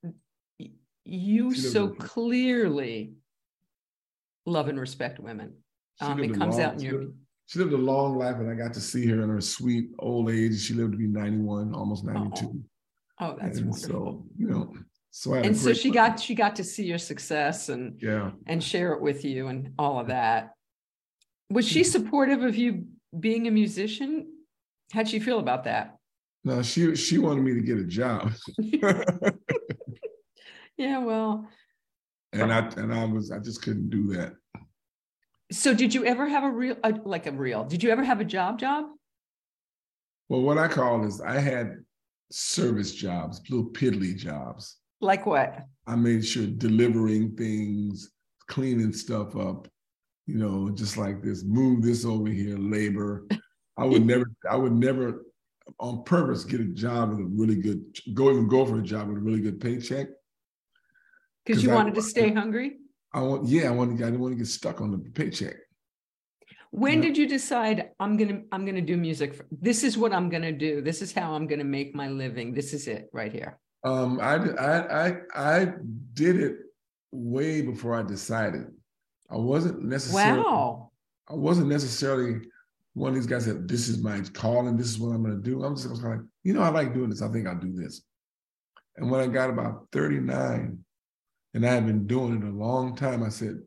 you 1.06 1.54
so 1.54 1.88
clearly 1.88 3.14
love 4.46 4.68
and 4.68 4.80
respect 4.80 5.20
women. 5.20 5.54
Um, 6.02 6.24
it 6.24 6.34
comes 6.34 6.56
long, 6.56 6.64
out 6.64 6.74
in 6.76 6.80
your. 6.82 7.06
She 7.48 7.60
lived 7.60 7.72
a 7.72 7.78
long 7.78 8.18
life, 8.18 8.36
and 8.36 8.52
I 8.52 8.56
got 8.56 8.74
to 8.74 8.82
see 8.82 9.08
her 9.08 9.22
in 9.22 9.30
her 9.30 9.40
sweet 9.40 9.90
old 10.00 10.30
age. 10.30 10.60
She 10.62 10.74
lived 10.74 10.92
to 10.92 10.98
be 10.98 11.08
91, 11.08 11.74
almost 11.74 12.04
92. 12.04 12.62
Oh, 13.20 13.26
oh 13.26 13.38
that's 13.40 13.60
and 13.60 13.70
wonderful. 13.70 13.90
So, 13.90 14.26
you 14.38 14.50
know, 14.50 14.74
so 15.18 15.34
and 15.34 15.58
so 15.58 15.74
she 15.74 15.90
got 15.90 16.20
she 16.20 16.36
got 16.36 16.58
to 16.58 16.64
see 16.64 16.86
your 16.86 17.00
success 17.00 17.70
and 17.70 18.00
yeah 18.00 18.30
and 18.46 18.64
share 18.64 18.94
it 18.94 19.02
with 19.02 19.26
you 19.26 19.48
and 19.48 19.74
all 19.80 20.00
of 20.00 20.06
that. 20.08 20.52
Was 21.50 21.68
she 21.68 21.82
hmm. 21.82 21.90
supportive 21.90 22.44
of 22.44 22.56
you 22.56 22.86
being 23.20 23.48
a 23.48 23.52
musician? 23.52 24.28
How'd 24.94 25.08
she 25.10 25.20
feel 25.20 25.40
about 25.40 25.64
that? 25.64 25.98
No, 26.44 26.62
she 26.62 26.96
she 26.96 27.18
wanted 27.18 27.44
me 27.44 27.56
to 27.56 27.62
get 27.62 27.80
a 27.80 27.84
job. 27.84 28.32
yeah, 30.78 31.00
well. 31.00 31.50
And 32.34 32.54
I 32.54 32.68
and 32.78 32.94
I 32.94 33.06
was 33.06 33.32
I 33.32 33.40
just 33.40 33.64
couldn't 33.64 33.90
do 33.90 34.14
that. 34.14 34.34
So 35.52 35.74
did 35.74 35.96
you 35.96 36.06
ever 36.06 36.28
have 36.28 36.44
a 36.44 36.52
real 36.52 36.76
a, 36.84 36.92
like 36.92 37.26
a 37.26 37.32
real? 37.32 37.64
Did 37.64 37.82
you 37.82 37.90
ever 37.90 38.04
have 38.04 38.22
a 38.22 38.26
job 38.26 38.60
job? 38.60 38.86
Well, 40.30 40.42
what 40.42 40.60
I 40.60 40.68
call 40.68 41.04
is 41.06 41.22
I 41.22 41.40
had 41.40 41.78
service 42.30 42.94
jobs, 42.94 43.42
little 43.50 43.72
piddly 43.72 44.16
jobs. 44.16 44.78
Like 45.02 45.26
what? 45.26 45.66
I 45.86 45.96
made 45.96 46.26
sure 46.26 46.48
delivering 46.48 47.36
things, 47.36 48.12
cleaning 48.48 48.94
stuff 48.94 49.36
up, 49.36 49.68
you 50.26 50.36
know, 50.36 50.70
just 50.70 50.98
like 50.98 51.22
this, 51.22 51.44
move 51.44 51.82
this 51.82 52.06
over 52.06 52.28
here, 52.30 52.58
labor. 52.58 53.28
I 53.78 53.86
would 53.86 54.06
never, 54.12 54.26
I 54.50 54.56
would 54.56 54.74
never 54.74 55.26
on 55.80 56.04
purpose 56.04 56.44
get 56.44 56.62
a 56.62 56.66
job 56.66 57.12
with 57.12 57.20
a 57.20 57.26
really 57.26 57.56
good, 57.56 57.82
go 58.14 58.32
even 58.32 58.48
go 58.48 58.66
for 58.66 58.80
a 58.80 58.84
job 58.84 59.08
with 59.08 59.18
a 59.18 59.22
really 59.22 59.42
good 59.42 59.62
paycheck. 59.62 60.08
Because 61.46 61.64
you 61.64 61.70
wanted 61.70 61.94
I, 61.94 61.96
to 61.96 62.02
stay 62.02 62.34
hungry? 62.34 62.78
I 63.14 63.22
want, 63.22 63.48
yeah, 63.48 63.68
I 63.68 63.72
wanted, 63.72 64.02
I 64.02 64.06
didn't 64.06 64.20
want 64.20 64.34
to 64.34 64.38
get 64.38 64.48
stuck 64.48 64.82
on 64.82 64.92
the 64.92 64.98
paycheck. 64.98 65.56
When 66.72 67.00
did 67.00 67.18
you 67.18 67.28
decide 67.28 67.92
I'm 68.00 68.18
gonna 68.18 68.42
I'm 68.52 68.66
gonna 68.66 68.82
do 68.82 68.98
music? 68.98 69.36
For, 69.36 69.46
this 69.52 69.84
is 69.84 69.98
what 69.98 70.12
I'm 70.14 70.30
gonna 70.30 70.52
do. 70.52 70.82
This 70.82 71.02
is 71.02 71.14
how 71.14 71.34
I'm 71.34 71.48
gonna 71.48 71.64
make 71.64 71.96
my 71.96 72.10
living. 72.10 72.54
This 72.54 72.74
is 72.74 72.88
it 72.88 73.10
right 73.14 73.32
here. 73.32 73.58
Um, 73.84 74.20
I, 74.20 74.36
I, 74.36 75.08
I, 75.08 75.16
I 75.36 75.74
did 76.14 76.40
it 76.40 76.58
way 77.12 77.62
before 77.62 77.96
I 77.96 78.04
decided. 78.04 78.66
I 79.30 79.38
wasn't 79.38 79.84
necessarily. 79.84 80.44
Wow. 80.44 80.92
I 81.30 81.36
wasn't 81.36 81.68
necessarily 81.68 82.42
one 82.94 83.10
of 83.10 83.16
these 83.16 83.28
guys 83.28 83.46
that 83.46 83.68
this 83.68 83.90
is 83.90 84.02
my 84.02 84.20
calling. 84.34 84.78
This 84.78 84.88
is 84.88 85.00
what 85.00 85.10
I'm 85.10 85.24
going 85.24 85.36
to 85.36 85.42
do. 85.42 85.64
I'm 85.64 85.76
just 85.76 85.88
kind 85.88 85.98
of 85.98 86.04
like, 86.04 86.20
you 86.44 86.54
know, 86.54 86.62
I 86.62 86.70
like 86.70 86.94
doing 86.94 87.10
this. 87.10 87.22
I 87.22 87.30
think 87.30 87.48
I'll 87.48 87.60
do 87.60 87.74
this. 87.74 88.02
And 88.96 89.12
when 89.12 89.22
I 89.22 89.28
got 89.28 89.50
about 89.50 89.88
39, 89.92 90.80
and 91.54 91.66
I 91.66 91.74
had 91.74 91.86
been 91.86 92.08
doing 92.08 92.38
it 92.38 92.44
a 92.44 92.52
long 92.52 92.96
time, 92.96 93.24
I 93.24 93.30
said, 93.30 93.60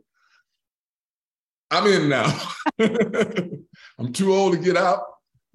I'm 1.70 1.86
in 1.86 2.08
now. 2.08 2.32
I'm 3.98 4.12
too 4.12 4.34
old 4.34 4.54
to 4.54 4.58
get 4.58 4.76
out. 4.76 5.02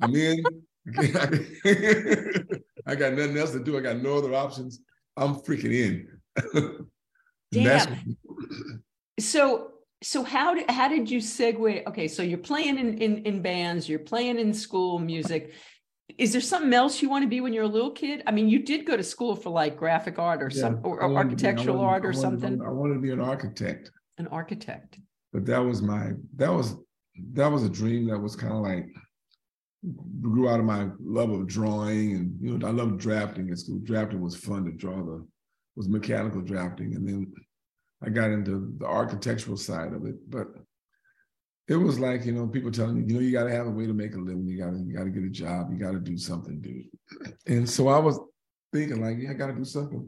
I'm 0.02 0.16
in. 0.16 0.44
I 2.86 2.96
got 2.96 3.13
nothing 3.13 3.38
else 3.38 3.51
to 3.51 3.63
do. 3.63 3.77
I 3.77 3.82
got 3.82 3.98
no 3.98 4.18
other 4.18 4.34
options. 4.34 4.80
I'm 5.18 5.36
freaking 5.36 5.74
in. 5.74 6.88
Damn. 7.51 8.18
so 9.20 9.72
so 10.04 10.24
how 10.24 10.54
did 10.54 10.70
how 10.70 10.88
did 10.88 11.10
you 11.10 11.20
segue? 11.20 11.88
Okay, 11.88 12.08
so 12.08 12.22
you're 12.22 12.38
playing 12.38 12.77
in, 12.77 12.98
in 12.98 13.18
in 13.20 13.42
bands, 13.42 13.88
you're 13.88 14.00
playing 14.00 14.39
in 14.39 14.54
school 14.54 15.00
music. 15.00 15.54
Is 16.18 16.32
there 16.32 16.42
something 16.42 16.74
else 16.74 17.01
you 17.01 17.10
want 17.10 17.24
to 17.24 17.27
be 17.27 17.42
when 17.42 17.54
you're 17.54 17.63
a 17.63 17.68
little 17.68 17.92
kid? 17.92 18.22
I 18.27 18.32
mean, 18.32 18.48
you 18.48 18.60
did 18.60 18.86
go 18.86 18.96
to 18.96 19.04
school 19.04 19.36
for 19.36 19.50
like 19.50 19.75
graphic 19.75 20.20
art 20.20 20.44
or 20.44 20.50
yeah, 20.54 20.62
some 20.62 20.80
or, 20.84 21.01
architectural 21.01 21.77
be, 21.77 21.84
art 21.84 22.06
or 22.06 22.13
something. 22.13 22.62
I 22.62 22.70
wanted 22.70 22.96
to 22.96 23.00
be 23.00 23.12
an 23.12 23.20
architect. 23.20 23.89
An 24.18 24.27
architect. 24.27 25.00
But 25.34 25.46
that 25.48 25.60
was 25.60 25.82
my 25.82 26.12
that 26.36 26.54
was 26.54 26.75
that 27.34 27.48
was 27.51 27.63
a 27.63 27.70
dream 27.70 28.08
that 28.10 28.20
was 28.20 28.36
kind 28.36 28.54
of 28.54 28.60
like 28.60 28.86
grew 30.22 30.50
out 30.50 30.60
of 30.60 30.65
my 30.65 30.88
love 31.00 31.30
of 31.30 31.48
drawing 31.48 32.13
and 32.13 32.38
you 32.42 32.58
know 32.58 32.68
I 32.68 32.72
love 32.72 32.98
drafting 32.98 33.50
at 33.51 33.60
school. 33.60 33.80
Drafting 33.84 34.22
was 34.22 34.36
fun 34.36 34.65
to 34.65 34.72
draw 34.72 34.96
the 35.04 35.25
was 35.75 35.89
mechanical 35.89 36.42
drafting 36.42 36.96
and 36.96 37.08
then 37.08 37.34
I 38.06 38.10
got 38.10 38.30
into 38.30 38.74
the 38.77 38.86
architectural 38.86 39.58
side 39.58 39.94
of 39.94 40.06
it, 40.06 40.15
but 40.30 40.48
it 41.68 41.75
was 41.75 42.00
like, 42.00 42.25
you 42.25 42.32
know, 42.32 42.48
people 42.48 42.72
telling 42.72 42.98
me, 42.98 43.04
you 43.08 43.13
know, 43.15 43.20
you 43.20 43.32
got 43.32 43.46
to 43.46 43.51
have 43.51 43.65
a 43.65 43.72
way 43.72 43.88
to 43.88 43.94
make 43.94 44.13
a 44.13 44.20
living. 44.20 44.46
You 44.48 44.60
got 44.60 44.72
to, 44.72 44.77
you 44.77 44.96
got 44.96 45.06
to 45.06 45.10
get 45.10 45.24
a 45.24 45.30
job. 45.30 45.72
You 45.72 45.80
got 45.80 45.94
to 45.94 46.00
do 46.00 46.18
something, 46.18 46.62
dude. 46.62 46.86
And 47.48 47.68
so 47.68 47.88
I 47.88 47.98
was 47.98 48.20
thinking 48.72 49.01
like, 49.01 49.18
yeah, 49.20 49.32
I 49.32 49.34
got 49.34 49.48
to 49.48 49.54
do 49.54 49.65
something. 49.65 50.08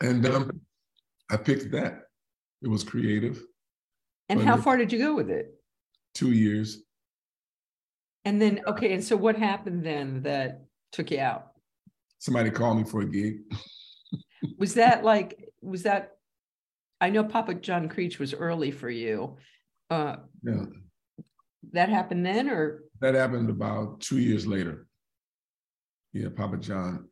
And 0.00 0.26
um, 0.26 0.60
I 1.30 1.36
picked 1.36 1.70
that. 1.72 2.02
It 2.62 2.68
was 2.68 2.84
creative. 2.84 3.42
And 4.28 4.42
how 4.42 4.56
far 4.56 4.76
did 4.76 4.92
you 4.92 4.98
go 4.98 5.14
with 5.14 5.30
it? 5.30 5.54
Two 6.14 6.32
years. 6.32 6.82
And 8.24 8.40
then, 8.40 8.60
okay. 8.66 8.92
And 8.92 9.04
so 9.04 9.16
what 9.16 9.36
happened 9.36 9.84
then 9.84 10.22
that 10.22 10.64
took 10.92 11.10
you 11.10 11.20
out? 11.20 11.52
Somebody 12.18 12.50
called 12.50 12.78
me 12.78 12.84
for 12.84 13.02
a 13.02 13.06
gig. 13.06 13.40
was 14.58 14.74
that 14.74 15.04
like 15.04 15.48
was 15.62 15.82
that 15.82 16.12
I 17.00 17.10
know 17.10 17.24
Papa 17.24 17.54
John 17.54 17.88
Creach 17.88 18.18
was 18.18 18.32
early 18.32 18.70
for 18.70 18.88
you. 18.88 19.36
Uh, 19.90 20.16
yeah. 20.42 20.64
That 21.72 21.88
happened 21.88 22.24
then, 22.24 22.48
or 22.48 22.84
that 23.00 23.14
happened 23.14 23.50
about 23.50 24.00
two 24.00 24.18
years 24.18 24.46
later. 24.46 24.86
Yeah, 26.12 26.28
Papa 26.34 26.58
John. 26.58 27.08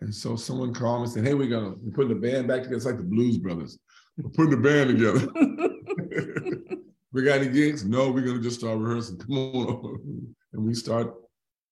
And 0.00 0.14
so 0.14 0.36
someone 0.36 0.74
called 0.74 1.00
me 1.00 1.04
and 1.04 1.12
said, 1.12 1.26
"Hey, 1.26 1.34
we're 1.34 1.48
gonna 1.48 1.74
we're 1.82 2.04
the 2.06 2.14
band 2.14 2.48
back 2.48 2.58
together. 2.58 2.76
It's 2.76 2.86
like 2.86 2.98
the 2.98 3.02
Blues 3.02 3.38
Brothers. 3.38 3.78
We're 4.16 4.30
putting 4.30 4.50
the 4.50 4.56
band 4.56 4.90
together. 4.90 5.28
we 7.12 7.22
got 7.22 7.40
any 7.40 7.48
gigs? 7.48 7.84
No, 7.84 8.10
we're 8.10 8.24
gonna 8.24 8.40
just 8.40 8.60
start 8.60 8.78
rehearsing. 8.78 9.18
Come 9.18 9.36
on." 9.36 10.34
And 10.52 10.64
we 10.64 10.74
start 10.74 11.14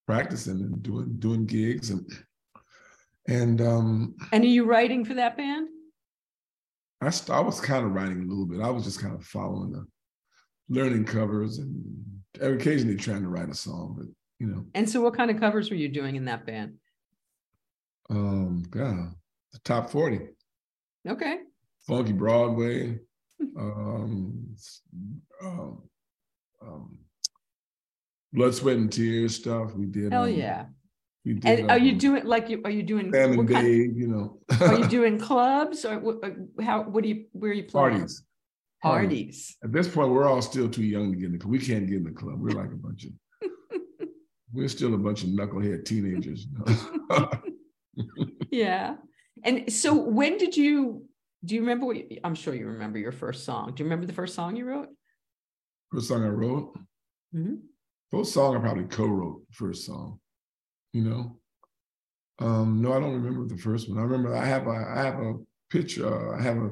practicing 0.07 0.61
and 0.61 0.83
doing 0.83 1.16
doing 1.18 1.45
gigs 1.45 1.90
and 1.90 2.11
and 3.28 3.61
um 3.61 4.14
And 4.33 4.42
are 4.45 4.49
you 4.49 4.64
writing 4.64 5.04
for 5.04 5.14
that 5.14 5.37
band? 5.37 5.68
I, 7.00 7.12
I 7.30 7.40
was 7.40 7.61
kind 7.61 7.85
of 7.85 7.92
writing 7.92 8.23
a 8.23 8.26
little 8.26 8.47
bit. 8.47 8.61
I 8.61 8.71
was 8.71 8.85
just 8.85 9.00
kind 9.00 9.14
of 9.14 9.25
following 9.25 9.71
the 9.71 9.87
learning 10.68 11.04
covers 11.04 11.59
and 11.59 11.95
occasionally 12.40 12.97
trying 12.97 13.23
to 13.23 13.28
write 13.28 13.50
a 13.50 13.54
song, 13.54 13.95
but 13.99 14.07
you 14.38 14.52
know. 14.52 14.64
And 14.75 14.88
so 14.88 15.00
what 15.00 15.14
kind 15.14 15.30
of 15.30 15.38
covers 15.38 15.71
were 15.71 15.76
you 15.76 15.88
doing 15.88 16.16
in 16.16 16.25
that 16.25 16.47
band? 16.47 16.75
Um, 18.11 18.64
God, 18.71 19.12
the 19.52 19.59
top 19.64 19.90
40. 19.90 20.21
Okay. 21.09 21.38
Funky 21.87 22.12
Broadway. 22.12 22.99
Um, 23.59 24.57
um, 25.42 25.83
um, 26.62 26.99
Blood, 28.33 28.54
Sweat, 28.54 28.76
and 28.76 28.92
Tears 28.92 29.37
stuff. 29.37 29.75
We 29.75 29.87
did. 29.87 30.12
Oh 30.12 30.25
um, 30.25 30.30
yeah. 30.30 30.66
Did, 31.25 31.45
and 31.45 31.71
are 31.71 31.78
you 31.78 31.92
um, 31.92 31.99
doing 31.99 32.25
like 32.25 32.49
you 32.49 32.62
are 32.64 32.71
you 32.71 32.83
doing 32.83 33.12
Sam 33.12 33.38
and 33.38 33.49
Dave, 33.49 33.97
you 33.97 34.07
know? 34.07 34.38
are 34.61 34.78
you 34.78 34.88
doing 34.88 35.18
clubs 35.18 35.85
or 35.85 36.25
uh, 36.25 36.30
how? 36.62 36.83
What 36.85 37.02
do 37.02 37.11
you? 37.11 37.26
Where 37.33 37.50
are 37.50 37.54
you 37.54 37.64
playing? 37.64 37.90
Parties. 37.99 38.25
Parties. 38.83 39.57
At 39.62 39.73
this 39.73 39.88
point, 39.88 40.11
we're 40.11 40.26
all 40.26 40.40
still 40.40 40.68
too 40.68 40.85
young 40.85 41.12
to 41.12 41.18
get 41.18 41.26
in 41.26 41.38
the. 41.38 41.47
We 41.47 41.59
can't 41.59 41.87
get 41.87 41.97
in 41.97 42.04
the 42.04 42.12
club. 42.12 42.40
We're 42.40 42.50
like 42.50 42.73
a 42.73 42.76
bunch 42.76 43.04
of. 43.04 43.12
we're 44.52 44.68
still 44.68 44.95
a 44.95 44.99
bunch 44.99 45.25
of 45.25 45.30
knucklehead 45.30 45.85
teenagers. 45.85 46.47
yeah, 48.50 48.95
and 49.45 49.71
so 49.71 49.95
when 49.95 50.38
did 50.38 50.57
you? 50.57 51.04
Do 51.45 51.54
you 51.54 51.61
remember 51.61 51.87
what? 51.87 51.97
You, 51.97 52.18
I'm 52.25 52.35
sure 52.35 52.54
you 52.54 52.66
remember 52.66 52.99
your 52.99 53.12
first 53.12 53.45
song. 53.45 53.73
Do 53.75 53.83
you 53.83 53.85
remember 53.85 54.07
the 54.07 54.12
first 54.12 54.35
song 54.35 54.57
you 54.57 54.64
wrote? 54.64 54.88
First 55.92 56.09
song 56.09 56.25
I 56.25 56.28
wrote. 56.28 56.76
Mm-hmm. 57.35 57.54
First 58.11 58.33
song 58.33 58.57
I 58.57 58.61
probably 58.61 58.85
co-wrote. 58.85 59.42
First 59.52 59.87
song 59.87 60.18
you 60.92 61.02
know. 61.02 61.38
Um, 62.40 62.80
no, 62.80 62.92
I 62.92 63.00
don't 63.00 63.14
remember 63.14 63.47
the 63.47 63.61
first 63.61 63.88
one. 63.88 63.99
I 63.99 64.02
remember 64.02 64.35
I 64.35 64.45
have 64.45 64.66
a 64.66 64.71
I 64.71 65.02
have 65.02 65.18
a 65.18 65.35
picture. 65.71 66.07
Uh, 66.07 66.38
I 66.38 66.42
have 66.42 66.57
a 66.57 66.71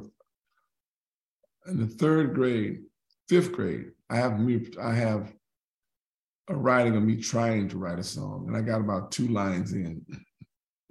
in 1.69 1.81
the 1.81 1.87
third 1.87 2.35
grade, 2.35 2.83
fifth 3.29 3.53
grade. 3.53 3.91
I 4.09 4.17
have 4.17 4.39
me. 4.39 4.69
I 4.81 4.95
have 4.95 5.33
a 6.49 6.55
writing 6.55 6.97
of 6.97 7.03
me 7.03 7.17
trying 7.17 7.69
to 7.71 7.79
write 7.79 7.99
a 7.99 8.05
song, 8.05 8.45
and 8.47 8.57
I 8.57 8.61
got 8.61 8.81
about 8.81 9.11
two 9.11 9.27
lines 9.29 9.73
in. 9.73 10.03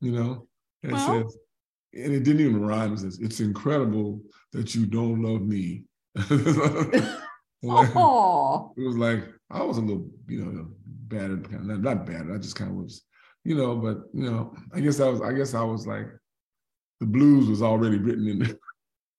you 0.00 0.12
know, 0.12 0.46
and 0.84 0.92
well, 0.92 1.18
it 1.18 1.22
says, 1.22 1.36
and 1.92 2.12
it 2.12 2.22
didn't 2.22 2.40
even 2.40 2.60
rhyme. 2.60 2.92
It 2.94 3.00
says, 3.00 3.18
"It's 3.20 3.40
incredible 3.40 4.22
that 4.52 4.74
you 4.74 4.86
don't 4.86 5.22
love 5.22 5.42
me." 5.42 5.84
like. 7.62 7.90
It 7.90 8.86
was 8.86 8.96
like 8.96 9.24
I 9.50 9.62
was 9.62 9.78
a 9.78 9.82
little, 9.82 10.08
you 10.28 10.44
know, 10.44 10.68
bad, 10.86 11.50
not, 11.50 11.80
not 11.80 12.06
bad. 12.06 12.28
I 12.32 12.38
just 12.38 12.56
kind 12.56 12.70
of 12.70 12.76
was, 12.76 13.02
you 13.44 13.56
know, 13.56 13.76
but 13.76 13.98
you 14.14 14.30
know, 14.30 14.54
I 14.72 14.80
guess 14.80 15.00
I 15.00 15.08
was, 15.08 15.20
I 15.20 15.32
guess 15.32 15.54
I 15.54 15.62
was 15.62 15.86
like, 15.86 16.06
the 17.00 17.06
blues 17.06 17.48
was 17.48 17.62
already 17.62 17.98
written 17.98 18.28
in 18.28 18.38
there. 18.38 18.58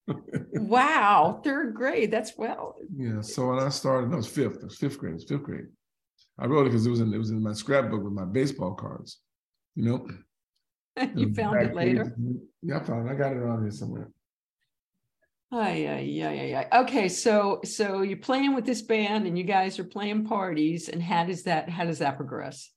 wow, 0.54 1.42
third 1.44 1.76
grade. 1.76 2.12
That's 2.12 2.38
well. 2.38 2.76
Yeah. 2.96 3.22
So 3.22 3.50
when 3.50 3.60
I 3.60 3.70
started, 3.70 4.12
that 4.12 4.18
was 4.18 4.28
fifth. 4.28 4.58
It 4.58 4.64
was 4.64 4.78
fifth 4.78 4.98
grade. 4.98 5.12
It 5.12 5.16
was 5.16 5.26
fifth 5.26 5.44
grade. 5.44 5.68
I 6.40 6.46
wrote 6.46 6.62
it 6.62 6.70
because 6.70 6.86
it 6.86 6.90
was 6.90 7.02
in 7.02 7.14
it 7.14 7.18
was 7.18 7.32
in 7.32 7.44
my 7.44 7.54
scrapbook 7.54 8.04
with 8.04 8.14
my 8.14 8.26
baseball 8.26 8.74
cards. 8.74 9.20
You 9.76 9.86
know. 9.86 10.08
you 11.16 11.34
found 11.34 11.62
it 11.62 11.74
later. 11.74 12.16
Yeah, 12.62 12.80
I 12.80 12.84
found 12.84 13.08
it. 13.08 13.12
I 13.12 13.16
got 13.16 13.34
it 13.34 13.44
on 13.44 13.62
here 13.62 13.72
somewhere. 13.72 14.12
Hi, 15.52 15.76
yeah, 15.76 16.00
yeah, 16.00 16.32
yeah, 16.32 16.44
yeah. 16.44 16.82
Okay, 16.82 17.10
so 17.10 17.60
so 17.66 18.04
you're 18.04 18.18
playing 18.18 18.56
with 18.56 18.66
this 18.66 18.82
band, 18.82 19.28
and 19.28 19.38
you 19.38 19.44
guys 19.44 19.80
are 19.80 19.84
playing 19.84 20.26
parties, 20.26 20.88
and 20.88 21.04
how 21.04 21.26
does 21.26 21.44
that 21.44 21.70
how 21.70 21.84
does 21.84 22.00
that 22.00 22.16
progress? 22.16 22.72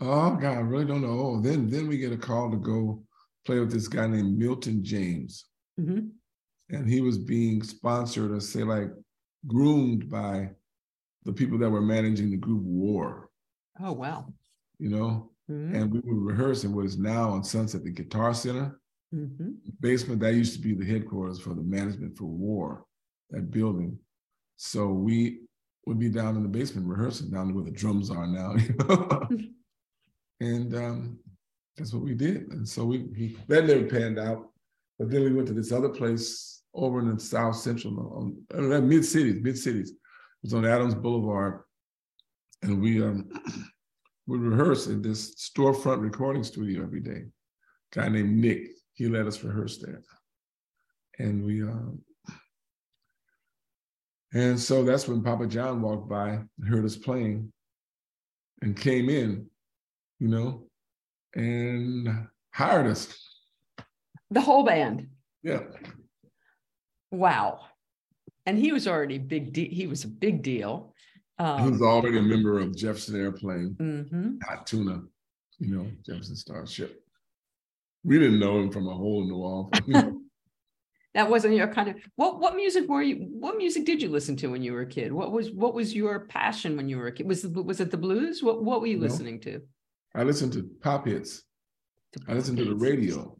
Oh 0.00 0.34
God, 0.34 0.56
I 0.56 0.60
really 0.60 0.86
don't 0.86 1.02
know. 1.02 1.08
Oh, 1.08 1.40
then 1.40 1.68
then 1.68 1.88
we 1.88 1.98
get 1.98 2.12
a 2.12 2.16
call 2.16 2.50
to 2.50 2.56
go 2.56 3.02
play 3.44 3.58
with 3.60 3.70
this 3.70 3.86
guy 3.86 4.06
named 4.06 4.38
Milton 4.38 4.82
James, 4.82 5.44
mm-hmm. 5.78 6.08
and 6.70 6.88
he 6.88 7.02
was 7.02 7.18
being 7.18 7.62
sponsored 7.62 8.30
or 8.30 8.40
say 8.40 8.62
like 8.62 8.88
groomed 9.46 10.08
by 10.08 10.50
the 11.24 11.32
people 11.32 11.58
that 11.58 11.70
were 11.70 11.82
managing 11.82 12.30
the 12.30 12.36
group 12.38 12.62
War. 12.62 13.28
Oh 13.78 13.92
wow! 13.92 14.32
You 14.78 14.88
know, 14.88 15.32
mm-hmm. 15.50 15.74
and 15.74 15.92
we 15.92 16.00
were 16.00 16.32
rehearsing 16.32 16.74
what 16.74 16.86
is 16.86 16.98
now 16.98 17.30
on 17.30 17.44
Sunset, 17.44 17.84
the 17.84 17.90
Guitar 17.90 18.34
Center. 18.34 18.80
Mm-hmm. 19.14 19.50
Basement, 19.80 20.20
that 20.20 20.34
used 20.34 20.54
to 20.54 20.60
be 20.60 20.74
the 20.74 20.84
headquarters 20.84 21.38
for 21.38 21.54
the 21.54 21.62
management 21.62 22.16
for 22.16 22.24
war, 22.24 22.84
that 23.30 23.50
building. 23.50 23.98
So 24.56 24.88
we 24.88 25.40
would 25.86 25.98
be 25.98 26.08
down 26.08 26.36
in 26.36 26.42
the 26.42 26.48
basement 26.48 26.88
rehearsing 26.88 27.30
down 27.30 27.48
to 27.48 27.54
where 27.54 27.64
the 27.64 27.70
drums 27.70 28.10
are 28.10 28.26
now. 28.26 28.54
You 28.58 28.74
know? 28.78 29.28
and 30.40 30.74
um, 30.74 31.18
that's 31.76 31.92
what 31.92 32.02
we 32.02 32.14
did. 32.14 32.48
And 32.52 32.68
so 32.68 32.84
we, 32.84 32.98
we 32.98 33.38
that 33.48 33.66
never 33.66 33.84
panned 33.84 34.18
out. 34.18 34.50
But 34.98 35.10
then 35.10 35.22
we 35.22 35.32
went 35.32 35.46
to 35.48 35.54
this 35.54 35.72
other 35.72 35.88
place 35.88 36.62
over 36.74 37.00
in 37.00 37.14
the 37.14 37.20
South 37.20 37.56
Central, 37.56 38.36
on, 38.54 38.72
on 38.72 38.88
mid 38.88 39.04
cities, 39.04 39.42
mid 39.42 39.58
cities. 39.58 39.90
It 39.90 39.96
was 40.42 40.54
on 40.54 40.66
Adams 40.66 40.94
Boulevard, 40.94 41.60
and 42.62 42.80
we 42.80 43.02
um, 43.02 43.28
would 44.26 44.40
rehearse 44.40 44.86
in 44.86 45.02
this 45.02 45.34
storefront 45.36 46.00
recording 46.02 46.42
studio 46.42 46.82
every 46.82 47.00
day. 47.00 47.24
A 47.92 47.94
guy 47.94 48.08
named 48.08 48.36
Nick 48.36 48.68
he 48.96 49.08
let 49.08 49.26
us 49.26 49.44
rehearse 49.44 49.76
there. 49.76 50.02
And 51.18 51.44
we, 51.44 51.62
um, 51.62 52.00
and 54.32 54.58
so 54.58 54.84
that's 54.84 55.06
when 55.06 55.22
Papa 55.22 55.46
John 55.46 55.82
walked 55.82 56.08
by, 56.08 56.40
heard 56.66 56.84
us 56.84 56.96
playing, 56.96 57.52
and 58.62 58.74
came 58.74 59.10
in, 59.10 59.46
you 60.18 60.28
know, 60.28 60.66
and 61.34 62.26
hired 62.52 62.86
us. 62.86 63.14
The 64.30 64.40
whole 64.40 64.64
band. 64.64 65.08
Yeah. 65.42 65.60
Wow. 67.10 67.60
And 68.46 68.58
he 68.58 68.72
was 68.72 68.88
already 68.88 69.18
big. 69.18 69.52
De- 69.52 69.68
he 69.68 69.86
was 69.86 70.04
a 70.04 70.08
big 70.08 70.42
deal. 70.42 70.94
Um, 71.38 71.64
he 71.64 71.70
was 71.70 71.82
already 71.82 72.18
a 72.18 72.22
member 72.22 72.58
of 72.58 72.74
Jefferson 72.76 73.20
Airplane, 73.20 73.76
mm-hmm. 73.78 74.38
Hot 74.42 74.66
Tuna, 74.66 75.02
you 75.58 75.76
know, 75.76 75.86
Jefferson 76.04 76.36
Starship 76.36 77.02
we 78.06 78.20
didn't 78.20 78.38
know 78.38 78.60
him 78.60 78.70
from 78.70 78.86
a 78.86 78.94
hole 78.94 79.22
in 79.22 79.28
the 79.28 79.36
wall. 79.36 79.70
that 81.14 81.28
wasn't 81.28 81.54
your 81.54 81.66
kind 81.66 81.88
of 81.88 81.96
what 82.14 82.38
what 82.40 82.54
music 82.54 82.88
were 82.88 83.02
you 83.02 83.16
what 83.16 83.56
music 83.56 83.84
did 83.84 84.00
you 84.00 84.08
listen 84.08 84.36
to 84.36 84.46
when 84.46 84.62
you 84.62 84.72
were 84.72 84.82
a 84.82 84.86
kid 84.86 85.12
what 85.12 85.32
was 85.32 85.50
what 85.50 85.74
was 85.74 85.94
your 85.94 86.20
passion 86.26 86.76
when 86.76 86.88
you 86.88 86.98
were 86.98 87.06
a 87.06 87.12
kid 87.12 87.26
was 87.26 87.46
was 87.46 87.80
it 87.80 87.90
the 87.90 87.96
blues 87.96 88.42
what 88.42 88.62
what 88.62 88.80
were 88.80 88.86
you 88.86 88.98
no. 88.98 89.06
listening 89.06 89.40
to 89.40 89.60
i 90.14 90.22
listened 90.22 90.52
to 90.52 90.68
pop 90.82 91.06
hits 91.06 91.42
to 92.12 92.20
i 92.28 92.34
listened 92.34 92.58
hits. 92.58 92.68
to 92.68 92.74
the 92.74 92.80
radio 92.80 93.34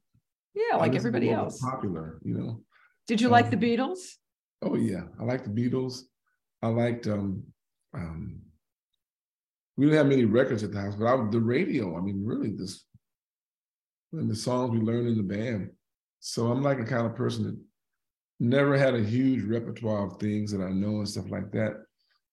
Yeah, 0.54 0.76
like 0.76 0.94
everybody 0.94 1.30
else. 1.30 1.60
Popular, 1.60 2.18
you 2.22 2.34
know. 2.34 2.62
Did 3.06 3.20
you 3.20 3.28
um, 3.28 3.32
like 3.32 3.50
the 3.50 3.58
Beatles? 3.58 4.00
Oh 4.62 4.74
yeah, 4.74 5.04
I 5.20 5.24
liked 5.24 5.44
the 5.44 5.50
Beatles. 5.50 5.94
I 6.62 6.68
liked 6.68 7.06
um 7.06 7.44
um 7.96 8.40
we 9.76 9.86
didn't 9.86 9.98
have 9.98 10.06
many 10.06 10.24
records 10.24 10.62
at 10.62 10.72
the 10.72 10.80
house, 10.80 10.94
but 10.94 11.06
I, 11.06 11.16
the 11.30 11.40
radio, 11.40 11.98
I 11.98 12.00
mean, 12.00 12.24
really 12.24 12.50
this 12.50 12.84
and 14.12 14.30
the 14.30 14.36
songs 14.36 14.70
we 14.70 14.78
learned 14.78 15.08
in 15.08 15.16
the 15.16 15.22
band. 15.22 15.70
So 16.20 16.50
I'm 16.50 16.62
like 16.62 16.78
a 16.78 16.84
kind 16.84 17.06
of 17.06 17.14
person 17.14 17.44
that 17.44 17.58
never 18.40 18.76
had 18.76 18.94
a 18.94 19.02
huge 19.02 19.44
repertoire 19.44 20.06
of 20.06 20.18
things 20.18 20.50
that 20.52 20.62
I 20.62 20.70
know 20.70 20.98
and 20.98 21.08
stuff 21.08 21.30
like 21.30 21.50
that. 21.52 21.84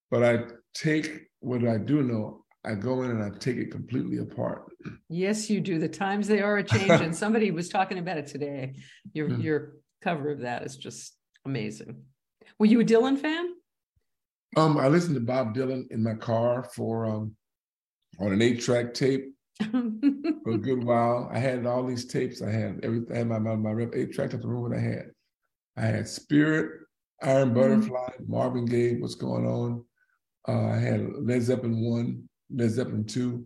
But 0.09 0.23
I 0.23 0.43
take 0.73 1.27
what 1.39 1.67
I 1.67 1.77
do 1.77 2.03
know, 2.03 2.45
I 2.65 2.75
go 2.75 3.03
in 3.03 3.11
and 3.11 3.23
I 3.23 3.37
take 3.37 3.57
it 3.57 3.71
completely 3.71 4.19
apart. 4.19 4.71
Yes, 5.09 5.49
you 5.49 5.59
do. 5.59 5.79
The 5.79 5.89
times 5.89 6.27
they 6.27 6.41
are 6.41 6.57
a 6.57 6.63
change, 6.63 6.89
and 6.89 7.15
somebody 7.15 7.51
was 7.51 7.67
talking 7.67 7.97
about 7.97 8.17
it 8.17 8.27
today. 8.27 8.75
Your 9.13 9.29
mm-hmm. 9.29 9.41
your 9.41 9.73
cover 10.01 10.31
of 10.31 10.39
that 10.41 10.63
is 10.63 10.77
just 10.77 11.13
amazing. 11.45 12.03
Were 12.59 12.65
you 12.65 12.79
a 12.79 12.85
Dylan 12.85 13.17
fan? 13.17 13.53
Um, 14.55 14.77
I 14.77 14.87
listened 14.87 15.15
to 15.15 15.21
Bob 15.21 15.55
Dylan 15.55 15.91
in 15.91 16.03
my 16.03 16.13
car 16.13 16.63
for 16.75 17.05
um 17.05 17.35
on 18.19 18.31
an 18.31 18.41
eight-track 18.41 18.93
tape 18.93 19.33
for 19.61 20.51
a 20.51 20.57
good 20.57 20.83
while. 20.85 21.29
I 21.31 21.39
had 21.39 21.65
all 21.65 21.85
these 21.85 22.05
tapes. 22.05 22.41
I 22.41 22.51
had 22.51 22.79
everything. 22.83 23.11
I 23.13 23.17
had 23.19 23.27
my 23.27 23.39
my, 23.39 23.55
my 23.55 23.71
rep 23.71 23.95
eight 23.95 24.13
track 24.13 24.33
at 24.33 24.41
the 24.41 24.47
room. 24.47 24.63
What 24.63 24.77
I 24.77 24.81
had, 24.81 25.11
I 25.77 25.81
had 25.81 26.07
Spirit, 26.07 26.81
Iron 27.21 27.49
mm-hmm. 27.49 27.59
Butterfly, 27.59 28.09
Marvin 28.27 28.65
Gaye. 28.65 28.95
What's 28.95 29.15
going 29.15 29.45
on? 29.45 29.85
Uh, 30.47 30.67
I 30.67 30.77
had 30.77 31.07
Led 31.19 31.41
Zeppelin 31.41 31.81
one, 31.81 32.29
Led 32.53 32.71
Zeppelin 32.71 33.05
two. 33.05 33.45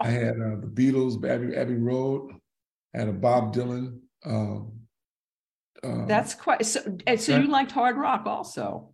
I 0.00 0.08
had 0.08 0.34
uh, 0.34 0.60
the 0.60 0.70
Beatles, 0.72 1.24
Abbey, 1.24 1.56
Abbey 1.56 1.76
Road. 1.76 2.32
I 2.94 2.98
had 2.98 3.08
a 3.08 3.12
Bob 3.12 3.54
Dylan. 3.54 4.00
Um, 4.24 4.72
uh, 5.82 6.06
That's 6.06 6.34
quite 6.34 6.64
so. 6.64 6.80
So 7.16 7.38
you 7.38 7.48
liked 7.48 7.72
hard 7.72 7.96
rock 7.96 8.26
also. 8.26 8.93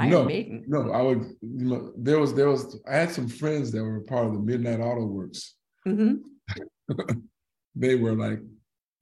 Iron 0.00 0.10
no, 0.10 0.24
Maiden. 0.24 0.64
No, 0.66 0.90
I 0.92 1.02
would. 1.02 1.18
You 1.42 1.66
know, 1.66 1.92
there 1.96 2.18
was 2.18 2.32
there 2.32 2.48
was. 2.48 2.80
I 2.88 2.96
had 2.96 3.10
some 3.10 3.28
friends 3.28 3.70
that 3.72 3.84
were 3.84 4.00
part 4.00 4.26
of 4.26 4.32
the 4.32 4.38
Midnight 4.38 4.80
Auto 4.80 5.04
Works. 5.04 5.54
Mm-hmm. 5.86 6.14
they 7.74 7.96
were 7.96 8.14
like 8.14 8.40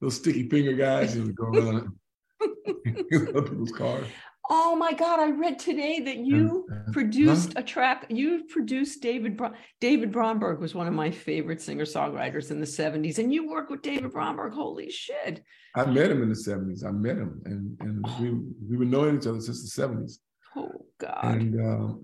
those 0.00 0.17
sticky 0.17 0.49
finger 0.49 0.73
guys 0.73 1.14
who 1.14 1.23
would 1.25 1.37
go 1.37 1.47
around 1.47 1.93
people's 3.11 3.73
cars. 3.73 4.07
Oh 4.50 4.75
my 4.75 4.93
God! 4.93 5.21
I 5.21 5.31
read 5.31 5.61
today 5.61 6.00
that 6.00 6.17
you 6.17 6.67
uh, 6.73 6.90
produced 6.90 7.52
huh? 7.52 7.61
a 7.61 7.62
track. 7.62 8.07
You 8.09 8.45
produced 8.49 9.00
David. 9.00 9.37
Bra- 9.37 9.52
David 9.81 10.11
Bromberg 10.11 10.59
was 10.59 10.75
one 10.75 10.88
of 10.88 10.95
my 10.95 11.11
favorite 11.11 11.61
singer 11.61 11.85
songwriters 11.85 12.50
in 12.50 12.59
the 12.59 12.67
'70s, 12.67 13.19
and 13.19 13.33
you 13.33 13.49
worked 13.49 13.71
with 13.71 13.83
David 13.83 14.11
Bromberg. 14.11 14.52
Holy 14.52 14.90
shit! 14.90 15.45
I 15.76 15.85
met 15.85 16.11
him 16.11 16.23
in 16.23 16.31
the 16.31 16.35
'70s. 16.35 16.85
I 16.85 16.90
met 16.90 17.19
him, 17.19 17.40
and 17.45 17.76
and 17.81 18.05
oh. 18.05 18.17
we 18.21 18.31
we 18.69 18.76
were 18.78 18.85
knowing 18.85 19.19
each 19.19 19.26
other 19.26 19.40
since 19.40 19.73
the 19.73 19.83
'70s. 19.83 20.19
Oh 20.57 20.87
God! 20.99 21.25
And 21.25 21.61
um, 21.61 22.02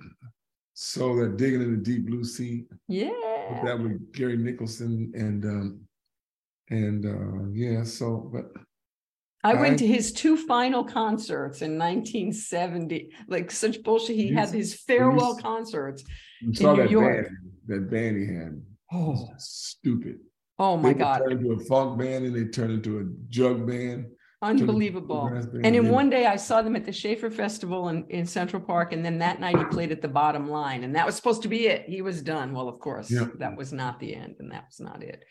so 0.75 1.17
that 1.17 1.37
digging 1.37 1.63
in 1.63 1.71
the 1.71 1.83
deep 1.83 2.07
blue 2.07 2.25
sea. 2.25 2.65
Yeah. 2.89 3.11
That 3.65 3.79
with 3.81 4.13
Gary 4.13 4.37
Nicholson 4.37 5.13
and 5.15 5.45
um, 5.45 5.81
and 6.71 7.07
uh, 7.07 7.51
yeah. 7.53 7.85
So, 7.85 8.31
but 8.33 8.53
I 9.45 9.55
went 9.55 9.79
to 9.79 9.87
his 9.87 10.13
two 10.13 10.37
final 10.37 10.83
concerts 10.83 11.63
in 11.63 11.79
1970. 11.79 13.11
Like 13.29 13.51
such 13.51 13.83
bullshit. 13.83 14.17
He 14.17 14.33
had 14.33 14.51
his 14.51 14.75
farewell 14.75 15.37
concerts 15.37 16.05
in 16.43 16.51
New 16.51 16.77
that 16.77 16.91
York. 16.91 17.25
Band, 17.25 17.37
that 17.67 17.91
band 17.91 18.17
he 18.17 18.35
had. 18.35 18.63
Oh, 18.93 19.29
stupid. 19.39 20.19
Oh 20.59 20.77
my 20.77 20.93
they 20.93 20.99
God. 20.99 21.19
Turned 21.19 21.41
into 21.41 21.53
a 21.53 21.65
funk 21.67 21.99
band 21.99 22.25
and 22.25 22.35
they 22.35 22.45
turned 22.45 22.73
into 22.73 22.99
a 22.99 23.05
jug 23.29 23.67
band. 23.67 24.07
Unbelievable. 24.45 25.27
And 25.63 25.75
in 25.75 25.89
one 25.89 26.11
day 26.11 26.27
I 26.27 26.37
saw 26.37 26.63
them 26.63 26.77
at 26.77 26.85
the 26.85 26.93
Schaefer 26.93 27.31
Festival 27.31 27.89
in, 27.89 28.05
in 28.11 28.27
Central 28.27 28.63
Park. 28.63 28.93
And 28.93 29.05
then 29.05 29.19
that 29.19 29.41
night 29.41 29.57
he 29.57 29.65
played 29.65 29.91
at 29.91 30.03
the 30.03 30.09
bottom 30.09 30.49
line. 30.49 30.85
And 30.85 30.95
that 30.95 31.07
was 31.07 31.17
supposed 31.17 31.43
to 31.43 31.49
be 31.49 31.67
it. 31.67 31.89
He 31.89 32.03
was 32.03 32.23
done. 32.23 32.53
Well, 32.53 32.69
of 32.69 32.79
course, 32.79 33.11
yeah. 33.11 33.29
that 33.39 33.57
was 33.57 33.73
not 33.73 33.99
the 34.01 34.15
end, 34.15 34.37
and 34.39 34.51
that 34.53 34.67
was 34.69 34.81
not 34.81 35.03
it. 35.03 35.25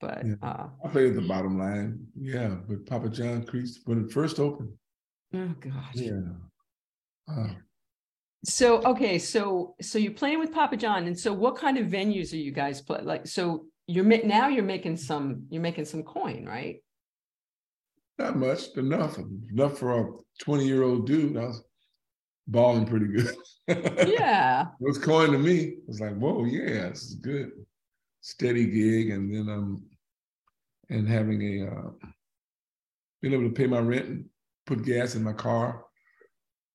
But 0.00 0.22
yeah. 0.24 0.34
uh, 0.42 0.68
I 0.84 0.88
played 0.88 1.08
at 1.08 1.14
the 1.14 1.28
bottom 1.28 1.58
line. 1.58 1.98
Yeah, 2.18 2.56
with 2.68 2.86
Papa 2.86 3.10
John 3.10 3.44
Creeks 3.44 3.80
when 3.84 4.04
it 4.04 4.12
first 4.12 4.38
opened. 4.38 4.72
Oh 5.34 5.54
God. 5.60 5.94
Yeah. 5.94 6.20
Uh, 7.28 7.50
so 8.44 8.82
okay, 8.82 9.18
so 9.18 9.74
so 9.82 9.98
you're 9.98 10.12
playing 10.12 10.38
with 10.38 10.52
Papa 10.52 10.76
John, 10.76 11.06
and 11.06 11.18
so 11.18 11.32
what 11.32 11.56
kind 11.56 11.76
of 11.76 11.86
venues 11.86 12.32
are 12.32 12.36
you 12.36 12.52
guys 12.52 12.80
play? 12.80 13.02
Like, 13.02 13.26
so 13.26 13.66
you're 13.86 14.04
now 14.04 14.48
you're 14.48 14.64
making 14.64 14.96
some 14.96 15.44
you're 15.50 15.62
making 15.62 15.84
some 15.84 16.02
coin, 16.02 16.46
right? 16.46 16.82
Not 18.20 18.36
much, 18.36 18.76
enough, 18.76 19.18
enough 19.50 19.78
for 19.78 19.98
a 19.98 20.12
20 20.44 20.66
year 20.66 20.82
old 20.82 21.06
dude. 21.06 21.38
I 21.38 21.46
was 21.46 21.64
balling 22.46 22.84
pretty 22.84 23.06
good. 23.06 23.34
yeah. 24.08 24.66
it 24.78 24.86
was 24.86 24.98
coin 24.98 25.32
to 25.32 25.38
me. 25.38 25.56
It 25.58 25.88
was 25.88 26.02
like, 26.02 26.18
whoa, 26.18 26.44
yeah, 26.44 26.90
this 26.90 27.04
is 27.04 27.14
good. 27.14 27.50
Steady 28.20 28.66
gig. 28.66 29.08
And 29.10 29.34
then 29.34 29.48
um 29.48 29.82
and 30.90 31.08
having 31.08 31.40
a 31.40 31.66
uh 31.66 32.08
being 33.22 33.32
able 33.32 33.44
to 33.44 33.54
pay 33.54 33.66
my 33.66 33.78
rent 33.78 34.06
and 34.06 34.24
put 34.66 34.84
gas 34.84 35.14
in 35.14 35.22
my 35.22 35.32
car, 35.32 35.86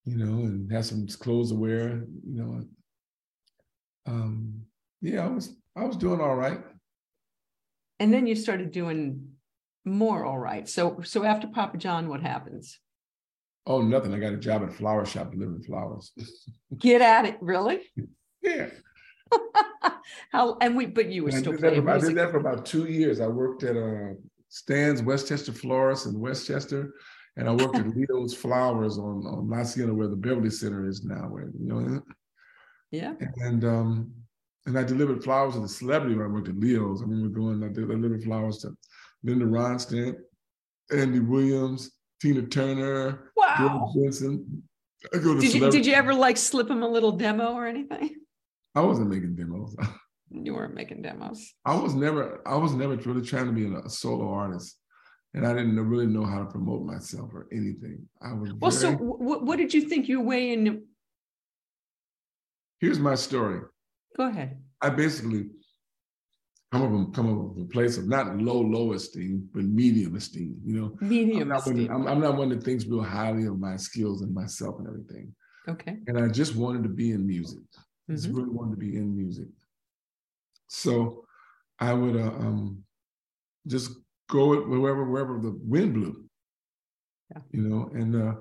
you 0.03 0.17
know, 0.17 0.45
and 0.45 0.71
have 0.71 0.87
some 0.87 1.05
clothes 1.07 1.51
to 1.51 1.55
wear, 1.57 2.05
you 2.27 2.41
know. 2.41 2.63
Um, 4.07 4.61
yeah, 4.99 5.25
I 5.25 5.27
was 5.27 5.55
I 5.75 5.83
was 5.83 5.95
doing 5.95 6.21
all 6.21 6.35
right. 6.35 6.61
And 7.99 8.11
then 8.11 8.25
you 8.25 8.35
started 8.35 8.71
doing 8.71 9.34
more 9.85 10.25
all 10.25 10.39
right. 10.39 10.67
So 10.67 11.01
so 11.03 11.23
after 11.23 11.47
Papa 11.47 11.77
John, 11.77 12.09
what 12.09 12.21
happens? 12.21 12.79
Oh, 13.67 13.81
nothing. 13.81 14.13
I 14.13 14.19
got 14.19 14.33
a 14.33 14.37
job 14.37 14.63
at 14.63 14.69
a 14.69 14.71
flower 14.71 15.05
shop 15.05 15.31
delivering 15.31 15.63
flowers. 15.63 16.11
Get 16.77 17.01
at 17.01 17.25
it, 17.25 17.37
really? 17.41 17.81
yeah. 18.41 18.69
How 20.31 20.57
and 20.61 20.75
we 20.75 20.85
but 20.85 21.09
you 21.09 21.23
were 21.23 21.31
still 21.31 21.57
playing 21.57 21.83
for, 21.83 21.89
I 21.89 21.99
did 21.99 22.15
that 22.15 22.31
for 22.31 22.37
about 22.37 22.65
two 22.65 22.85
years. 22.85 23.19
I 23.19 23.27
worked 23.27 23.63
at 23.63 23.75
uh 23.75 24.13
Stan's 24.49 25.01
Westchester 25.01 25.51
Florist 25.51 26.05
in 26.05 26.19
Westchester, 26.19 26.93
and 27.37 27.49
I 27.49 27.51
worked 27.51 27.75
at 27.75 27.87
Leo's 27.95 28.35
Flowers 28.35 28.97
on 28.97 29.25
on 29.25 29.49
La 29.49 29.63
Cienega 29.63 29.93
where 29.93 30.07
the 30.07 30.15
Beverly 30.15 30.51
Center 30.51 30.87
is 30.87 31.03
now. 31.03 31.27
Where 31.27 31.49
you 31.59 31.67
know. 31.67 32.01
Yeah. 32.91 33.13
And 33.37 33.65
um 33.65 34.11
and 34.67 34.77
I 34.77 34.83
delivered 34.83 35.23
flowers 35.23 35.55
to 35.55 35.59
the 35.59 35.67
celebrity 35.67 36.15
when 36.15 36.25
I 36.25 36.29
worked 36.29 36.49
at 36.49 36.57
Leo's. 36.57 37.01
I 37.01 37.05
remember 37.05 37.29
going, 37.29 37.63
I 37.63 37.71
delivered 37.71 38.23
flowers 38.23 38.59
to 38.59 38.75
Linda 39.23 39.45
Ronstadt, 39.45 40.17
Andy 40.91 41.19
Williams, 41.19 41.91
Tina 42.21 42.43
Turner, 42.43 43.31
wow. 43.35 43.55
George 43.57 44.05
Benson. 44.05 44.63
I 45.13 45.17
go 45.17 45.35
to 45.35 45.39
did 45.39 45.53
you, 45.53 45.69
did 45.71 45.85
you 45.85 45.93
ever 45.93 46.13
like 46.13 46.37
slip 46.37 46.69
him 46.69 46.83
a 46.83 46.87
little 46.87 47.11
demo 47.11 47.53
or 47.53 47.67
anything? 47.67 48.15
I 48.73 48.81
wasn't 48.81 49.09
making 49.09 49.35
demos. 49.35 49.75
you 50.31 50.53
weren't 50.53 50.73
making 50.73 51.01
demos. 51.01 51.53
I 51.65 51.75
was 51.75 51.93
never. 51.93 52.41
I 52.45 52.55
was 52.55 52.73
never 52.73 52.95
really 52.95 53.21
trying 53.21 53.45
to 53.45 53.51
be 53.51 53.65
a 53.65 53.89
solo 53.89 54.29
artist, 54.29 54.77
and 55.33 55.45
I 55.45 55.53
didn't 55.53 55.79
really 55.87 56.07
know 56.07 56.25
how 56.25 56.39
to 56.39 56.45
promote 56.45 56.85
myself 56.85 57.31
or 57.33 57.47
anything. 57.51 58.07
I 58.21 58.33
was 58.33 58.53
well. 58.53 58.71
Very... 58.71 58.81
So, 58.81 58.91
w- 58.91 59.45
what 59.45 59.57
did 59.57 59.73
you 59.73 59.81
think 59.81 60.07
your 60.07 60.21
way 60.21 60.53
in? 60.53 60.85
Here's 62.79 62.99
my 62.99 63.15
story. 63.15 63.61
Go 64.17 64.27
ahead. 64.27 64.61
I 64.81 64.89
basically 64.89 65.49
come 66.79 66.89
from 66.89 67.13
come 67.13 67.53
from 67.53 67.63
a 67.63 67.65
place 67.65 67.97
of 67.97 68.07
not 68.07 68.37
low 68.37 68.59
low 68.59 68.93
esteem, 68.93 69.47
but 69.53 69.63
medium 69.63 70.15
esteem. 70.15 70.59
You 70.63 70.79
know, 70.79 70.97
medium 71.01 71.43
I'm 71.43 71.47
not, 71.49 71.59
esteem. 71.59 71.87
One, 71.87 72.01
I'm, 72.01 72.07
I'm 72.07 72.21
not 72.21 72.37
one 72.37 72.49
that 72.49 72.63
thinks 72.63 72.85
real 72.85 73.03
highly 73.03 73.45
of 73.45 73.59
my 73.59 73.75
skills 73.77 74.21
and 74.21 74.33
myself 74.33 74.75
and 74.79 74.87
everything. 74.87 75.33
Okay. 75.67 75.97
And 76.07 76.19
I 76.19 76.27
just 76.27 76.55
wanted 76.55 76.83
to 76.83 76.89
be 76.89 77.11
in 77.11 77.25
music. 77.25 77.59
Mm-hmm. 77.59 78.15
Just 78.15 78.29
really 78.29 78.49
wanted 78.49 78.71
to 78.71 78.77
be 78.77 78.97
in 78.97 79.15
music. 79.15 79.47
So 80.67 81.25
I 81.79 81.93
would 81.93 82.15
uh, 82.15 82.33
um, 82.45 82.83
just 83.67 83.91
go 84.29 84.61
wherever 84.61 85.09
wherever 85.09 85.39
the 85.39 85.57
wind 85.61 85.93
blew. 85.93 86.25
Yeah. 87.31 87.41
You 87.51 87.61
know, 87.61 87.89
and 87.93 88.15
uh, 88.15 88.33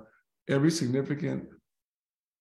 every 0.49 0.71
significant, 0.71 1.45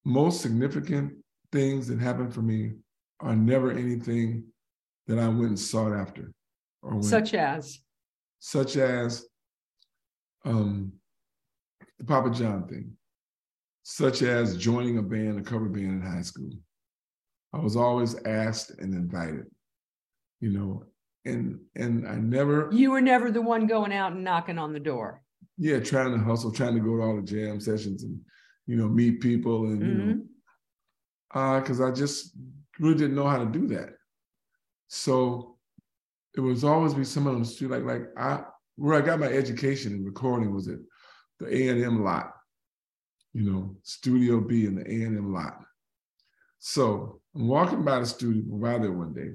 most 0.05 0.41
significant 0.41 1.13
things 1.51 1.87
that 1.87 1.99
happen 1.99 2.31
for 2.31 2.41
me 2.41 2.73
are 3.19 3.35
never 3.35 3.71
anything 3.71 4.43
that 5.07 5.19
I 5.19 5.27
went 5.27 5.49
and 5.49 5.59
sought 5.59 5.93
after. 5.93 6.31
Or 6.81 6.91
went, 6.91 7.05
such 7.05 7.33
as? 7.33 7.79
Such 8.39 8.77
as 8.77 9.25
um, 10.45 10.93
the 11.99 12.05
Papa 12.05 12.29
John 12.31 12.67
thing, 12.67 12.91
such 13.83 14.21
as 14.21 14.57
joining 14.57 14.97
a 14.97 15.01
band, 15.01 15.39
a 15.39 15.43
cover 15.43 15.69
band 15.69 15.85
in 15.85 16.01
high 16.01 16.21
school. 16.21 16.51
I 17.53 17.59
was 17.59 17.75
always 17.75 18.15
asked 18.25 18.71
and 18.79 18.93
invited, 18.93 19.45
you 20.41 20.49
know, 20.49 20.83
and 21.25 21.59
and 21.75 22.07
I 22.07 22.15
never. 22.15 22.69
You 22.71 22.91
were 22.91 23.01
never 23.01 23.31
the 23.31 23.41
one 23.41 23.67
going 23.67 23.93
out 23.93 24.13
and 24.13 24.23
knocking 24.23 24.57
on 24.57 24.73
the 24.73 24.79
door. 24.79 25.21
Yeah, 25.57 25.79
trying 25.79 26.13
to 26.13 26.23
hustle, 26.23 26.51
trying 26.51 26.73
to 26.73 26.79
go 26.81 26.97
to 26.97 27.03
all 27.03 27.15
the 27.15 27.21
jam 27.21 27.59
sessions 27.59 28.03
and 28.03 28.19
you 28.65 28.75
know 28.75 28.87
meet 28.87 29.21
people 29.21 29.65
and 29.65 29.81
mm-hmm. 29.81 29.89
you 29.89 29.97
know, 30.05 30.13
mm-hmm. 30.13 31.39
uh, 31.39 31.59
because 31.59 31.79
I 31.79 31.91
just 31.91 32.35
really 32.79 32.95
didn't 32.95 33.15
know 33.15 33.27
how 33.27 33.37
to 33.37 33.45
do 33.45 33.67
that. 33.67 33.89
So 34.87 35.57
it 36.35 36.41
was 36.41 36.63
always 36.63 36.93
be 36.93 37.03
someone 37.03 37.35
on 37.35 37.41
the 37.41 37.47
street 37.47 37.71
like 37.71 37.83
like 37.83 38.03
I 38.17 38.43
where 38.75 38.95
I 38.95 39.05
got 39.05 39.19
my 39.19 39.27
education 39.27 39.93
in 39.93 40.03
recording 40.03 40.53
was 40.53 40.67
at 40.67 40.79
the 41.39 41.55
A 41.55 41.69
and 41.69 41.83
M 41.83 42.03
lot, 42.03 42.31
you 43.33 43.49
know, 43.49 43.75
Studio 43.83 44.39
B 44.39 44.65
in 44.65 44.75
the 44.75 44.81
A 44.81 45.05
and 45.05 45.17
M 45.17 45.33
lot. 45.33 45.63
So 46.59 47.21
I'm 47.35 47.47
walking 47.47 47.83
by 47.83 47.99
the 47.99 48.05
studio 48.05 48.43
by 48.47 48.77
there 48.77 48.91
one 48.91 49.13
day, 49.13 49.31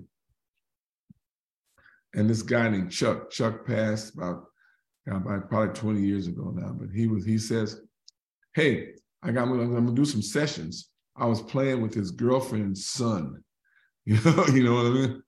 and 2.14 2.28
this 2.28 2.42
guy 2.42 2.68
named 2.68 2.90
Chuck, 2.90 3.30
Chuck 3.30 3.66
passed 3.66 4.14
about, 4.14 4.44
about 5.06 5.48
probably 5.48 5.74
20 5.74 6.00
years 6.00 6.26
ago 6.26 6.52
now, 6.54 6.72
but 6.72 6.88
he 6.90 7.06
was 7.06 7.24
he 7.24 7.38
says, 7.38 7.80
"Hey, 8.54 8.94
I 9.22 9.30
got 9.30 9.42
I'm 9.42 9.74
gonna 9.74 9.92
do 9.92 10.04
some 10.04 10.22
sessions." 10.22 10.90
I 11.16 11.26
was 11.26 11.42
playing 11.42 11.82
with 11.82 11.94
his 11.94 12.12
girlfriend's 12.12 12.86
son, 12.86 13.42
you 14.06 14.18
know, 14.24 14.46
you 14.46 14.62
know 14.62 14.74
what 14.74 14.86
I 14.86 14.90
mean, 14.90 15.22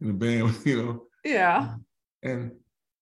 in 0.00 0.10
a 0.10 0.12
band, 0.12 0.54
you 0.64 0.82
know. 0.82 1.02
Yeah. 1.24 1.74
And 2.22 2.52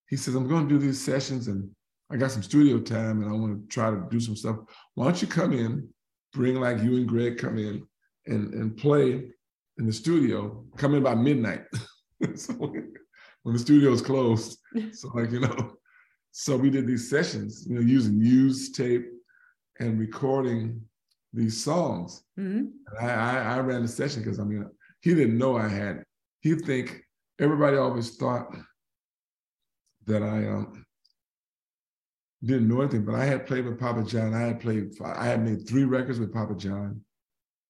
he 0.09 0.16
says, 0.16 0.35
I'm 0.35 0.49
going 0.49 0.68
to 0.68 0.75
do 0.75 0.79
these 0.79 1.03
sessions 1.03 1.49
and 1.49 1.71
I 2.11 2.16
got 2.16 2.31
some 2.31 2.42
studio 2.42 2.79
time 2.79 3.23
and 3.23 3.31
I 3.31 3.33
want 3.33 3.61
to 3.61 3.75
try 3.75 3.90
to 3.90 4.05
do 4.11 4.21
some 4.21 4.37
stuff. 4.37 4.59
Why 4.95 5.05
don't 5.05 5.23
you 5.23 5.29
come 5.29 5.53
in, 5.53 5.88
bring 6.33 6.57
like 6.57 6.83
you 6.83 6.97
and 6.97 7.09
Greg 7.09 7.38
come 7.38 7.59
in 7.59 7.87
and, 8.27 8.53
and 8.55 8.77
play 8.77 9.31
in 9.79 9.87
the 9.87 9.92
studio, 9.92 10.64
come 10.77 10.95
in 10.95 11.03
by 11.03 11.14
midnight. 11.14 11.64
so 12.35 12.75
when 13.42 13.55
the 13.55 13.59
studio 13.59 13.92
is 13.92 14.03
closed. 14.03 14.59
So 14.92 15.09
like, 15.14 15.31
you 15.31 15.40
know, 15.40 15.77
so 16.31 16.57
we 16.57 16.71
did 16.71 16.87
these 16.87 17.11
sessions, 17.11 17.66
you 17.68 17.75
know, 17.75 17.83
using 17.83 18.21
used 18.21 18.75
tape 18.75 19.07
and 19.81 19.99
recording 19.99 20.81
these 21.33 21.62
songs. 21.62 22.23
Mm-hmm. 22.38 22.68
I, 23.05 23.11
I, 23.11 23.57
I 23.57 23.59
ran 23.61 23.83
the 23.83 23.88
session 23.88 24.23
because 24.23 24.38
I 24.38 24.45
mean, 24.45 24.66
he 25.01 25.14
didn't 25.14 25.37
know 25.37 25.59
I 25.59 25.68
had. 25.68 26.05
He'd 26.42 26.64
think 26.64 27.02
everybody 27.40 27.76
always 27.76 28.16
thought 28.16 28.55
that 30.07 30.22
I 30.22 30.48
um, 30.48 30.85
didn't 32.44 32.68
know 32.68 32.81
anything, 32.81 33.05
but 33.05 33.14
I 33.14 33.24
had 33.24 33.46
played 33.46 33.64
with 33.64 33.78
Papa 33.78 34.02
John. 34.02 34.35
I 34.35 34.40
had 34.40 34.61
played, 34.61 34.92
I 35.02 35.26
had 35.26 35.44
made 35.44 35.66
three 35.66 35.85
records 35.85 36.18
with 36.18 36.33
Papa 36.35 36.55
John. 36.57 37.00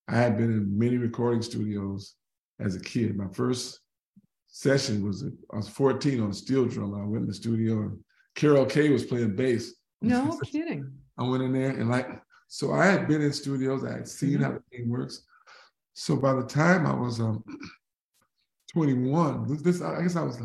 I 0.09 0.17
had 0.17 0.39
been 0.39 0.51
in 0.51 0.79
many 0.79 0.97
recording 0.97 1.43
studios 1.43 2.15
as 2.59 2.75
a 2.75 2.81
kid. 2.81 3.17
My 3.17 3.29
first 3.33 3.81
session 4.49 5.05
was, 5.05 5.25
I 5.53 5.57
was 5.57 5.69
14 5.69 6.21
on 6.21 6.31
a 6.31 6.35
steel 6.35 6.65
drum. 6.65 6.95
I 6.95 7.05
went 7.05 7.23
in 7.23 7.29
the 7.29 7.35
studio 7.35 7.81
and 7.81 7.99
Carol 8.35 8.67
Kaye 8.67 8.91
was 8.91 9.05
playing 9.05 9.37
bass. 9.37 9.75
No 10.01 10.39
kidding. 10.45 10.91
I 11.19 11.25
went 11.25 11.43
in 11.43 11.53
there 11.53 11.71
and 11.71 11.91
like, 11.91 12.09
so 12.49 12.73
I 12.73 12.87
had 12.87 13.07
been 13.07 13.23
in 13.23 13.33
studios. 13.33 13.85
I 13.85 13.93
had 13.93 14.09
seen 14.09 14.35
mm-hmm. 14.35 14.43
how 14.43 14.53
the 14.53 14.63
thing 14.71 14.89
works. 14.89 15.23
So 15.93 16.17
by 16.17 16.33
the 16.33 16.45
time 16.45 16.87
I 16.87 16.95
was 16.95 17.21
um, 17.21 17.45
21, 18.73 19.63
this 19.63 19.83
I 19.83 20.03
guess 20.03 20.17
I 20.17 20.23
was 20.23 20.41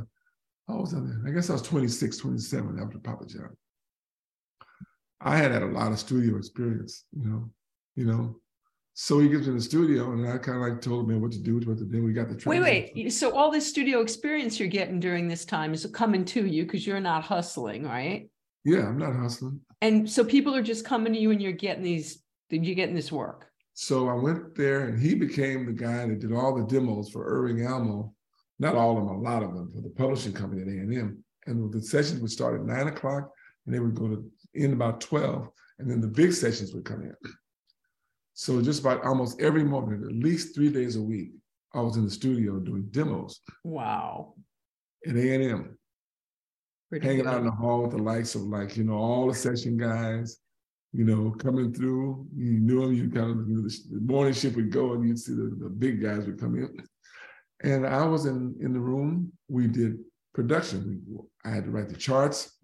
how 0.68 0.82
was 0.82 0.94
I 0.94 1.00
then? 1.00 1.24
I 1.26 1.32
guess 1.32 1.50
I 1.50 1.54
was 1.54 1.62
26, 1.62 2.18
27 2.18 2.80
after 2.80 3.00
Papa 3.00 3.26
John. 3.26 3.56
I 5.22 5.38
had 5.38 5.52
had 5.52 5.64
a 5.64 5.68
lot 5.68 5.92
of 5.92 6.00
studio 6.00 6.38
experience, 6.38 7.06
you 7.12 7.28
know, 7.28 7.50
you 7.96 8.06
know. 8.06 8.40
So 8.94 9.20
he 9.20 9.30
gets 9.30 9.48
in 9.48 9.56
the 9.56 9.62
studio, 9.62 10.12
and 10.12 10.28
I 10.28 10.40
kind 10.40 10.58
of 10.58 10.68
like 10.68 10.82
told 10.82 11.10
him 11.10 11.22
what 11.22 11.32
to 11.32 11.40
do, 11.40 11.60
what 11.60 11.78
to 11.78 11.86
do. 11.86 12.04
We 12.04 12.14
got 12.14 12.30
the 12.30 12.50
wait, 12.50 12.94
wait. 12.96 13.14
So 13.14 13.36
all 13.36 13.52
this 13.52 13.68
studio 13.68 14.02
experience 14.02 14.60
you're 14.60 14.68
getting 14.68 15.00
during 15.00 15.28
this 15.28 15.46
time 15.46 15.74
is 15.74 15.86
coming 15.94 16.26
to 16.26 16.46
you 16.46 16.64
because 16.64 16.86
you're 16.86 17.00
not 17.00 17.24
hustling, 17.24 17.84
right? 17.84 18.30
Yeah, 18.66 18.88
I'm 18.88 18.98
not 18.98 19.16
hustling. 19.16 19.62
And 19.82 20.10
so 20.10 20.26
people 20.26 20.56
are 20.56 20.64
just 20.64 20.84
coming 20.84 21.14
to 21.14 21.20
you, 21.20 21.32
and 21.32 21.42
you're 21.42 21.52
getting 21.52 21.84
these, 21.84 22.24
Did 22.50 22.66
you're 22.66 22.76
getting 22.76 22.96
this 22.96 23.12
work. 23.12 23.46
So 23.76 24.10
I 24.10 24.14
went 24.14 24.56
there, 24.56 24.88
and 24.88 25.00
he 25.00 25.14
became 25.14 25.68
the 25.68 25.74
guy 25.74 26.08
that 26.08 26.20
did 26.20 26.34
all 26.34 26.56
the 26.56 26.66
demos 26.66 27.10
for 27.10 27.24
Irving 27.26 27.68
Almo 27.68 28.16
not 28.60 28.76
all 28.76 28.98
of 28.98 29.06
them, 29.06 29.16
a 29.16 29.20
lot 29.20 29.44
of 29.44 29.54
them, 29.54 29.72
for 29.74 29.82
the 29.82 29.90
publishing 29.90 30.34
company 30.34 30.62
at 30.62 30.68
A&M. 30.68 31.24
And 31.46 31.72
the 31.72 31.82
sessions 31.82 32.20
would 32.22 32.32
start 32.32 32.60
at 32.60 32.66
nine 32.66 32.88
o'clock 32.88 33.32
and 33.66 33.74
they 33.76 33.80
would 33.80 33.96
go 33.96 34.08
to 34.08 34.32
end 34.56 34.74
about 34.74 35.02
12, 35.02 35.48
and 35.80 35.90
then 35.90 36.02
the 36.02 36.08
big 36.08 36.34
sessions 36.34 36.74
would 36.74 36.86
come 36.86 37.04
in. 37.04 37.16
So 38.34 38.62
just 38.62 38.82
about 38.82 39.04
almost 39.04 39.42
every 39.42 39.64
morning, 39.64 40.04
at 40.04 40.16
least 40.16 40.56
three 40.56 40.70
days 40.70 40.96
a 40.96 41.02
week, 41.02 41.32
I 41.74 41.82
was 41.82 41.98
in 41.98 42.06
the 42.06 42.12
studio 42.12 42.60
doing 42.60 42.88
demos. 42.92 43.42
Wow. 43.64 44.36
At 45.06 45.16
A&M. 45.16 45.78
hanging 46.92 47.18
good. 47.18 47.28
out 47.28 47.40
in 47.40 47.46
the 47.46 47.52
hall 47.52 47.84
with 47.84 47.92
the 47.92 47.98
likes 47.98 48.36
of 48.36 48.44
like, 48.44 48.78
you 48.78 48.84
know, 48.84 48.94
all 48.94 49.28
the 49.28 49.34
session 49.34 49.78
guys, 49.78 50.40
you 50.94 51.04
know, 51.04 51.32
coming 51.32 51.74
through. 51.74 52.28
You 52.36 52.60
knew 52.60 52.82
them, 52.82 52.94
you 52.94 53.10
kind 53.10 53.32
of, 53.32 53.50
you 53.50 53.56
know, 53.56 53.62
the, 53.62 53.80
the 53.92 54.02
morning 54.02 54.34
shift 54.34 54.56
would 54.56 54.72
go 54.72 54.94
and 54.94 55.08
you'd 55.08 55.20
see 55.20 55.34
the, 55.34 55.56
the 55.60 55.70
big 55.70 56.02
guys 56.02 56.26
would 56.26 56.40
come 56.40 56.56
in. 56.56 56.82
And 57.64 57.88
I 57.88 58.06
was 58.06 58.26
in, 58.26 58.56
in 58.62 58.74
the 58.74 58.80
room. 58.80 59.32
We 59.48 59.68
did 59.68 59.98
production. 60.34 61.02
We, 61.08 61.18
I 61.44 61.54
had 61.54 61.66
to 61.66 61.72
write 61.72 61.90
the 61.90 61.96
charts. 61.96 62.58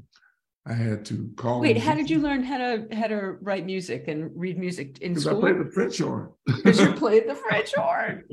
I 0.66 0.74
had 0.74 1.04
to 1.06 1.30
call. 1.36 1.60
Wait, 1.60 1.78
how 1.78 1.94
did 1.94 2.10
you 2.10 2.20
learn 2.20 2.44
how 2.44 2.58
to 2.58 2.88
how 2.94 3.08
to 3.08 3.34
write 3.42 3.66
music 3.66 4.08
and 4.08 4.32
read 4.34 4.58
music 4.58 5.00
in 5.00 5.20
school? 5.20 5.40
I 5.40 5.42
played 5.42 5.60
the 5.60 5.72
French 5.72 5.98
horn. 5.98 6.30
Because 6.46 6.80
you 6.80 6.94
played 7.04 7.28
the 7.28 7.36
French 7.36 7.74
horn. 7.76 8.24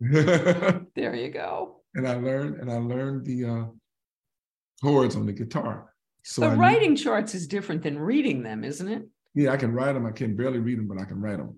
there 0.94 1.14
you 1.14 1.30
go. 1.30 1.80
And 1.94 2.06
I 2.06 2.14
learned 2.14 2.56
and 2.56 2.70
I 2.70 2.76
learned 2.76 3.24
the 3.24 3.44
uh, 3.46 3.64
chords 4.82 5.16
on 5.16 5.24
the 5.24 5.32
guitar. 5.32 5.94
So 6.24 6.42
but 6.42 6.50
I 6.50 6.54
writing 6.56 6.90
knew, 6.90 6.96
charts 6.98 7.34
is 7.34 7.46
different 7.46 7.82
than 7.82 7.98
reading 7.98 8.42
them, 8.42 8.62
isn't 8.62 8.88
it? 8.88 9.08
Yeah, 9.34 9.52
I 9.52 9.56
can 9.56 9.72
write 9.72 9.94
them. 9.94 10.04
I 10.04 10.10
can 10.10 10.36
barely 10.36 10.58
read 10.58 10.78
them, 10.78 10.88
but 10.88 11.00
I 11.00 11.04
can 11.04 11.20
write 11.22 11.38
them. 11.38 11.56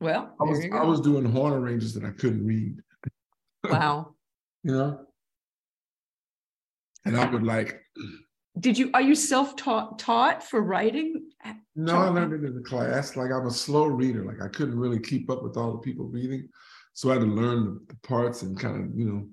Well, 0.00 0.34
I 0.40 0.44
was 0.44 0.64
I 0.72 0.84
was 0.84 1.00
doing 1.00 1.24
horn 1.24 1.52
arrangements 1.52 1.94
that 1.94 2.04
I 2.04 2.10
couldn't 2.10 2.46
read. 2.46 2.76
Wow. 3.64 4.14
you 4.62 4.72
know? 4.72 5.00
And 7.04 7.16
I 7.16 7.28
would 7.30 7.42
like. 7.42 7.80
Did 8.58 8.78
you, 8.78 8.90
are 8.94 9.02
you 9.02 9.14
self-taught 9.14 9.98
taught 9.98 10.42
for 10.42 10.62
writing? 10.62 11.28
No, 11.76 11.96
I 11.96 12.08
learned 12.08 12.32
it 12.32 12.46
in 12.46 12.54
the 12.54 12.62
class. 12.62 13.16
Like 13.16 13.30
I'm 13.30 13.46
a 13.46 13.50
slow 13.50 13.86
reader. 13.86 14.24
Like 14.24 14.40
I 14.40 14.48
couldn't 14.48 14.78
really 14.78 15.00
keep 15.00 15.28
up 15.28 15.42
with 15.42 15.56
all 15.56 15.72
the 15.72 15.78
people 15.78 16.06
reading. 16.06 16.48
So 16.94 17.10
I 17.10 17.14
had 17.14 17.22
to 17.22 17.26
learn 17.26 17.80
the 17.88 17.96
parts 18.06 18.42
and 18.42 18.58
kind 18.58 18.84
of, 18.84 18.98
you 18.98 19.04
know, 19.04 19.28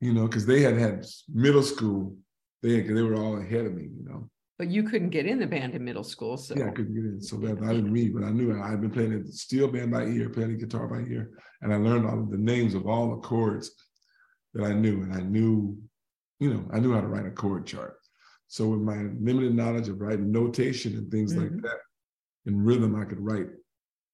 you 0.00 0.12
know, 0.12 0.26
because 0.26 0.44
they 0.44 0.60
had 0.60 0.76
had 0.76 1.06
middle 1.32 1.62
school. 1.62 2.16
They 2.62 2.80
they 2.80 3.02
were 3.02 3.14
all 3.14 3.38
ahead 3.40 3.66
of 3.66 3.74
me, 3.74 3.84
you 3.84 4.04
know. 4.04 4.28
But 4.62 4.70
you 4.70 4.84
couldn't 4.84 5.10
get 5.10 5.26
in 5.26 5.40
the 5.40 5.46
band 5.48 5.74
in 5.74 5.84
middle 5.84 6.04
school, 6.04 6.36
so 6.36 6.54
yeah, 6.54 6.68
I 6.68 6.70
couldn't 6.70 6.94
get 6.94 7.02
in. 7.02 7.20
So 7.20 7.36
that 7.38 7.60
I 7.64 7.72
didn't 7.74 7.92
read, 7.92 8.14
but 8.14 8.22
I 8.22 8.30
knew 8.30 8.56
I 8.56 8.70
had 8.70 8.80
been 8.80 8.92
playing 8.92 9.26
steel 9.26 9.66
band 9.66 9.90
by 9.90 10.04
ear, 10.04 10.28
playing 10.28 10.56
guitar 10.56 10.86
by 10.86 11.00
ear, 11.10 11.30
and 11.62 11.74
I 11.74 11.78
learned 11.78 12.06
all 12.06 12.20
of 12.20 12.30
the 12.30 12.38
names 12.38 12.74
of 12.74 12.86
all 12.86 13.10
the 13.10 13.22
chords 13.22 13.72
that 14.54 14.64
I 14.64 14.72
knew, 14.72 15.02
and 15.02 15.12
I 15.12 15.18
knew, 15.18 15.76
you 16.38 16.54
know, 16.54 16.64
I 16.72 16.78
knew 16.78 16.94
how 16.94 17.00
to 17.00 17.08
write 17.08 17.26
a 17.26 17.32
chord 17.32 17.66
chart. 17.66 17.96
So 18.46 18.68
with 18.68 18.82
my 18.82 18.98
limited 19.20 19.52
knowledge 19.52 19.88
of 19.88 20.00
writing 20.00 20.30
notation 20.30 20.96
and 20.96 21.10
things 21.10 21.34
mm-hmm. 21.34 21.56
like 21.56 21.62
that, 21.64 21.78
in 22.46 22.62
rhythm, 22.62 22.94
I 22.94 23.04
could 23.04 23.18
write 23.18 23.48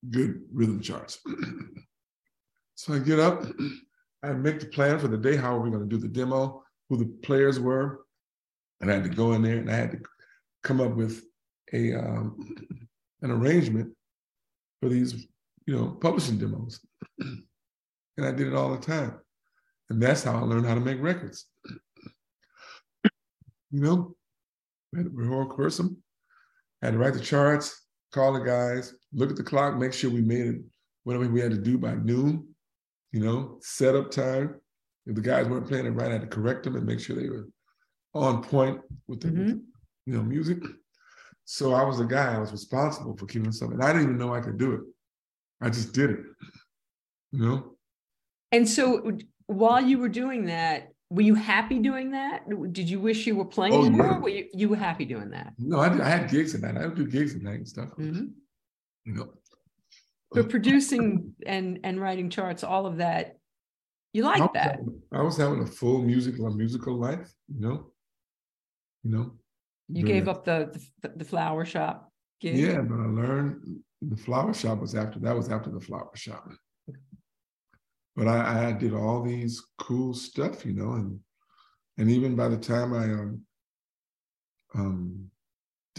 good 0.08 0.40
rhythm 0.50 0.80
charts. 0.80 1.18
so 2.74 2.94
I 2.94 3.00
get 3.00 3.20
up, 3.20 3.44
I 4.22 4.32
make 4.32 4.60
the 4.60 4.66
plan 4.68 4.98
for 4.98 5.08
the 5.08 5.18
day, 5.18 5.36
how 5.36 5.54
are 5.54 5.60
we 5.60 5.68
going 5.70 5.86
to 5.86 5.94
do 5.94 6.00
the 6.00 6.08
demo, 6.08 6.62
who 6.88 6.96
the 6.96 7.12
players 7.22 7.60
were, 7.60 8.00
and 8.80 8.90
I 8.90 8.94
had 8.94 9.04
to 9.04 9.10
go 9.10 9.32
in 9.32 9.42
there 9.42 9.58
and 9.58 9.70
I 9.70 9.74
had 9.74 9.90
to 9.90 9.98
come 10.62 10.80
up 10.80 10.94
with 10.94 11.22
a 11.72 11.94
um, 11.94 12.54
an 13.22 13.30
arrangement 13.30 13.92
for 14.80 14.88
these, 14.88 15.26
you 15.66 15.76
know, 15.76 15.98
publishing 16.00 16.38
demos. 16.38 16.80
and 17.18 18.26
I 18.26 18.30
did 18.32 18.48
it 18.48 18.54
all 18.54 18.70
the 18.70 18.84
time. 18.84 19.18
And 19.90 20.00
that's 20.02 20.22
how 20.22 20.36
I 20.36 20.40
learned 20.40 20.66
how 20.66 20.74
to 20.74 20.80
make 20.80 21.00
records. 21.00 21.46
you 23.70 23.80
know, 23.80 24.14
I 24.94 24.98
had 24.98 25.06
to 25.06 25.12
rehearse 25.12 25.78
them, 25.78 25.96
had 26.82 26.92
to 26.92 26.98
write 26.98 27.14
the 27.14 27.20
charts, 27.20 27.86
call 28.12 28.34
the 28.34 28.40
guys, 28.40 28.94
look 29.12 29.30
at 29.30 29.36
the 29.36 29.42
clock, 29.42 29.76
make 29.76 29.92
sure 29.92 30.10
we 30.10 30.20
made 30.20 30.46
it 30.46 30.60
whatever 31.04 31.28
we 31.28 31.40
had 31.40 31.50
to 31.50 31.58
do 31.58 31.78
by 31.78 31.94
noon, 31.94 32.46
you 33.12 33.20
know, 33.20 33.58
set 33.62 33.96
up 33.96 34.10
time. 34.10 34.60
If 35.06 35.14
the 35.14 35.22
guys 35.22 35.48
weren't 35.48 35.66
playing 35.66 35.86
it 35.86 35.90
right, 35.90 36.10
I 36.10 36.12
had 36.12 36.20
to 36.20 36.26
correct 36.26 36.64
them 36.64 36.76
and 36.76 36.84
make 36.84 37.00
sure 37.00 37.16
they 37.16 37.30
were 37.30 37.48
on 38.14 38.42
point 38.42 38.80
with 39.06 39.20
the, 39.20 39.28
mm-hmm 39.28 39.58
you 40.08 40.14
know, 40.14 40.22
music. 40.22 40.62
So 41.44 41.74
I 41.74 41.84
was 41.84 42.00
a 42.00 42.04
guy, 42.04 42.34
I 42.34 42.38
was 42.38 42.50
responsible 42.50 43.14
for 43.18 43.26
keeping 43.26 43.52
stuff. 43.52 43.72
And 43.72 43.82
I 43.82 43.88
didn't 43.88 44.04
even 44.04 44.18
know 44.18 44.34
I 44.34 44.40
could 44.40 44.56
do 44.56 44.72
it. 44.72 44.80
I 45.60 45.68
just 45.68 45.92
did 45.92 46.10
it, 46.10 46.20
you 47.32 47.46
know? 47.46 47.76
And 48.50 48.66
so 48.66 49.18
while 49.48 49.82
you 49.82 49.98
were 49.98 50.08
doing 50.08 50.46
that, 50.46 50.92
were 51.10 51.22
you 51.22 51.34
happy 51.34 51.78
doing 51.78 52.12
that? 52.12 52.44
Did 52.72 52.88
you 52.88 53.00
wish 53.00 53.26
you 53.26 53.36
were 53.36 53.44
playing 53.44 53.74
oh, 53.74 53.90
more? 53.90 54.06
Yeah. 54.06 54.18
Were 54.18 54.28
you, 54.30 54.48
you 54.54 54.68
were 54.70 54.76
happy 54.76 55.04
doing 55.04 55.30
that? 55.30 55.52
No, 55.58 55.78
I, 55.80 55.90
did, 55.90 56.00
I 56.00 56.08
had 56.08 56.30
gigs 56.30 56.54
at 56.54 56.62
night. 56.62 56.78
I 56.78 56.86
would 56.86 56.96
do 56.96 57.06
gigs 57.06 57.34
at 57.34 57.42
night 57.42 57.56
and 57.56 57.68
stuff. 57.68 57.90
Mm-hmm. 57.98 58.26
You 59.04 59.12
know. 59.12 59.32
But 60.30 60.50
producing 60.50 61.34
and 61.46 61.80
and 61.84 61.98
writing 61.98 62.28
charts, 62.28 62.62
all 62.62 62.84
of 62.84 62.98
that, 62.98 63.38
you 64.12 64.22
like 64.22 64.52
that. 64.52 64.76
Having, 64.76 65.00
I 65.12 65.22
was 65.22 65.38
having 65.38 65.62
a 65.62 65.66
full 65.66 66.02
musical, 66.02 66.50
musical 66.50 66.94
life, 66.98 67.32
you 67.48 67.60
know. 67.60 67.90
You 69.04 69.10
know, 69.12 69.32
you 69.88 70.04
gave 70.04 70.28
up 70.28 70.44
the, 70.44 70.78
the, 71.02 71.08
the 71.16 71.24
flower 71.24 71.64
shop 71.64 72.10
gig? 72.40 72.56
Yeah, 72.56 72.80
but 72.82 72.96
I 73.00 73.06
learned 73.06 73.80
the 74.02 74.16
flower 74.16 74.54
shop 74.54 74.80
was 74.80 74.94
after 74.94 75.18
that 75.20 75.36
was 75.36 75.48
after 75.50 75.70
the 75.70 75.80
flower 75.80 76.10
shop. 76.14 76.48
But 78.16 78.28
I, 78.28 78.68
I 78.68 78.72
did 78.72 78.94
all 78.94 79.22
these 79.22 79.62
cool 79.78 80.12
stuff, 80.14 80.64
you 80.66 80.72
know, 80.72 80.92
and 80.92 81.20
and 81.98 82.10
even 82.10 82.36
by 82.36 82.48
the 82.48 82.58
time 82.58 82.92
I 82.94 83.04
um, 83.04 83.44
Um, 84.74 85.30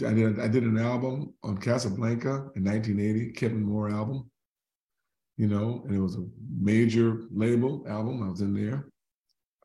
I 0.06 0.14
did 0.14 0.40
I 0.40 0.48
did 0.48 0.62
an 0.64 0.78
album 0.78 1.34
on 1.42 1.58
Casablanca 1.58 2.50
in 2.56 2.64
1980, 2.64 3.32
Kevin 3.32 3.62
Moore 3.62 3.90
album. 3.90 4.30
You 5.36 5.46
know, 5.46 5.82
and 5.86 5.96
it 5.96 6.00
was 6.00 6.16
a 6.16 6.26
major 6.60 7.22
label 7.32 7.84
album. 7.88 8.22
I 8.22 8.28
was 8.28 8.42
in 8.42 8.52
there. 8.54 8.88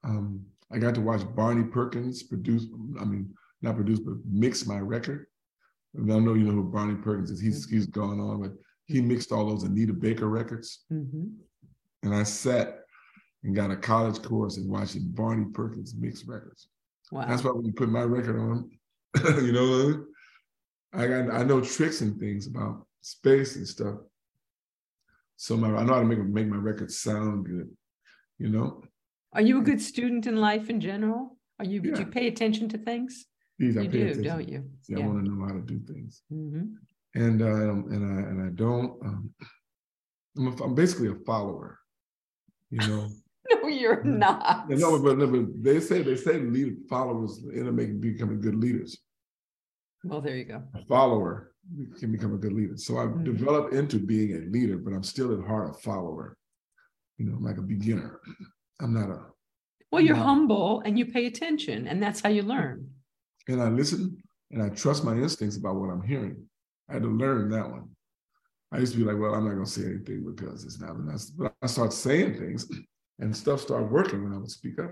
Um, 0.03 0.45
I 0.71 0.77
got 0.77 0.95
to 0.95 1.01
watch 1.01 1.21
Barney 1.35 1.65
Perkins 1.65 2.23
produce. 2.23 2.65
I 2.99 3.03
mean, 3.03 3.33
not 3.61 3.75
produce, 3.75 3.99
but 3.99 4.15
mix 4.29 4.65
my 4.65 4.79
record. 4.79 5.27
I 5.97 6.01
know 6.01 6.33
you 6.33 6.43
know 6.43 6.51
who 6.51 6.63
Barney 6.63 6.95
Perkins 6.95 7.31
is. 7.31 7.39
He's 7.39 7.69
he's 7.69 7.87
gone 7.87 8.19
on, 8.19 8.41
but 8.41 8.51
he 8.85 9.01
mixed 9.01 9.31
all 9.31 9.45
those 9.45 9.63
Anita 9.63 9.93
Baker 9.93 10.27
records. 10.27 10.83
Mm-hmm. 10.91 11.27
And 12.03 12.15
I 12.15 12.23
sat 12.23 12.79
and 13.43 13.55
got 13.55 13.71
a 13.71 13.75
college 13.75 14.21
course 14.21 14.57
in 14.57 14.69
watching 14.69 15.11
Barney 15.11 15.45
Perkins 15.53 15.95
mix 15.97 16.25
records. 16.25 16.67
Wow. 17.11 17.25
That's 17.27 17.43
why 17.43 17.51
when 17.51 17.65
you 17.65 17.71
put 17.71 17.89
my 17.89 18.01
record 18.01 18.39
on, 18.39 18.69
you 19.45 19.51
know, 19.51 20.05
I 20.93 21.07
got 21.07 21.33
I 21.33 21.43
know 21.43 21.61
tricks 21.61 22.01
and 22.01 22.19
things 22.19 22.47
about 22.47 22.85
space 23.01 23.55
and 23.55 23.67
stuff. 23.67 23.95
So 25.37 25.57
my, 25.57 25.69
I 25.69 25.83
know 25.83 25.93
how 25.93 25.99
to 25.99 26.05
make 26.05 26.19
make 26.19 26.47
my 26.47 26.57
records 26.57 26.99
sound 26.99 27.45
good, 27.45 27.69
you 28.37 28.49
know. 28.49 28.83
Are 29.33 29.41
you 29.41 29.59
a 29.59 29.63
good 29.63 29.81
student 29.81 30.27
in 30.27 30.37
life 30.37 30.69
in 30.69 30.79
general? 30.79 31.37
Are 31.59 31.65
you 31.65 31.81
yeah. 31.83 31.93
do 31.93 31.99
you 32.01 32.07
pay 32.07 32.27
attention 32.27 32.69
to 32.69 32.77
things? 32.77 33.25
These, 33.57 33.75
you 33.75 33.87
do, 33.87 34.01
attention. 34.01 34.23
don't 34.23 34.49
you? 34.49 34.63
See, 34.81 34.93
yeah. 34.93 35.03
I 35.03 35.07
want 35.07 35.25
to 35.25 35.31
know 35.31 35.45
how 35.45 35.53
to 35.53 35.61
do 35.61 35.79
things, 35.79 36.23
mm-hmm. 36.31 36.65
and 37.15 37.41
uh, 37.41 37.45
and 37.45 38.05
I 38.05 38.29
and 38.29 38.47
I 38.47 38.49
don't. 38.53 39.01
Um, 39.05 39.33
I'm, 40.37 40.47
a, 40.47 40.63
I'm 40.63 40.75
basically 40.75 41.07
a 41.07 41.15
follower, 41.25 41.79
you 42.69 42.79
know. 42.79 43.07
no, 43.49 43.67
you're 43.69 44.03
not. 44.03 44.69
No, 44.69 45.01
but, 45.01 45.19
but 45.19 45.63
they 45.63 45.79
say 45.79 46.01
they 46.01 46.17
say 46.17 46.39
lead 46.39 46.79
followers 46.89 47.41
end 47.53 47.69
up 47.69 47.73
making 47.75 48.01
becoming 48.01 48.41
good 48.41 48.55
leaders. 48.55 48.97
Well, 50.03 50.21
there 50.21 50.35
you 50.35 50.45
go. 50.45 50.61
A 50.73 50.85
follower 50.85 51.53
can 51.97 52.11
become 52.11 52.33
a 52.33 52.37
good 52.37 52.53
leader. 52.53 52.77
So 52.77 52.97
I've 52.97 53.09
mm-hmm. 53.09 53.23
developed 53.23 53.73
into 53.73 53.99
being 53.99 54.35
a 54.35 54.51
leader, 54.51 54.77
but 54.77 54.93
I'm 54.93 55.03
still 55.03 55.33
at 55.33 55.47
heart 55.47 55.69
a 55.69 55.73
follower. 55.79 56.37
You 57.17 57.27
know, 57.27 57.37
I'm 57.37 57.43
like 57.43 57.57
a 57.57 57.61
beginner. 57.61 58.19
I'm 58.81 58.93
not 58.93 59.09
a. 59.09 59.21
Well, 59.91 60.01
you're 60.01 60.15
humble 60.15 60.81
and 60.83 60.99
you 60.99 61.05
pay 61.05 61.25
attention, 61.25 61.87
and 61.87 62.03
that's 62.03 62.19
how 62.19 62.29
you 62.29 62.41
learn. 62.41 62.89
And 63.47 63.61
I 63.61 63.69
listen 63.69 64.17
and 64.51 64.63
I 64.63 64.69
trust 64.69 65.03
my 65.03 65.13
instincts 65.13 65.57
about 65.57 65.75
what 65.75 65.89
I'm 65.89 66.01
hearing. 66.01 66.37
I 66.89 66.93
had 66.93 67.03
to 67.03 67.09
learn 67.09 67.49
that 67.49 67.69
one. 67.69 67.89
I 68.71 68.79
used 68.79 68.93
to 68.93 68.99
be 68.99 69.05
like, 69.05 69.17
well, 69.17 69.33
I'm 69.33 69.45
not 69.45 69.53
going 69.53 69.65
to 69.65 69.71
say 69.71 69.85
anything 69.85 70.25
because 70.25 70.65
it's 70.65 70.79
not. 70.79 70.95
Enough. 70.95 71.21
But 71.37 71.53
I 71.61 71.67
start 71.67 71.93
saying 71.93 72.37
things, 72.37 72.67
and 73.19 73.35
stuff 73.35 73.61
started 73.61 73.91
working 73.91 74.23
when 74.23 74.33
I 74.33 74.37
would 74.37 74.51
speak 74.51 74.79
up. 74.79 74.91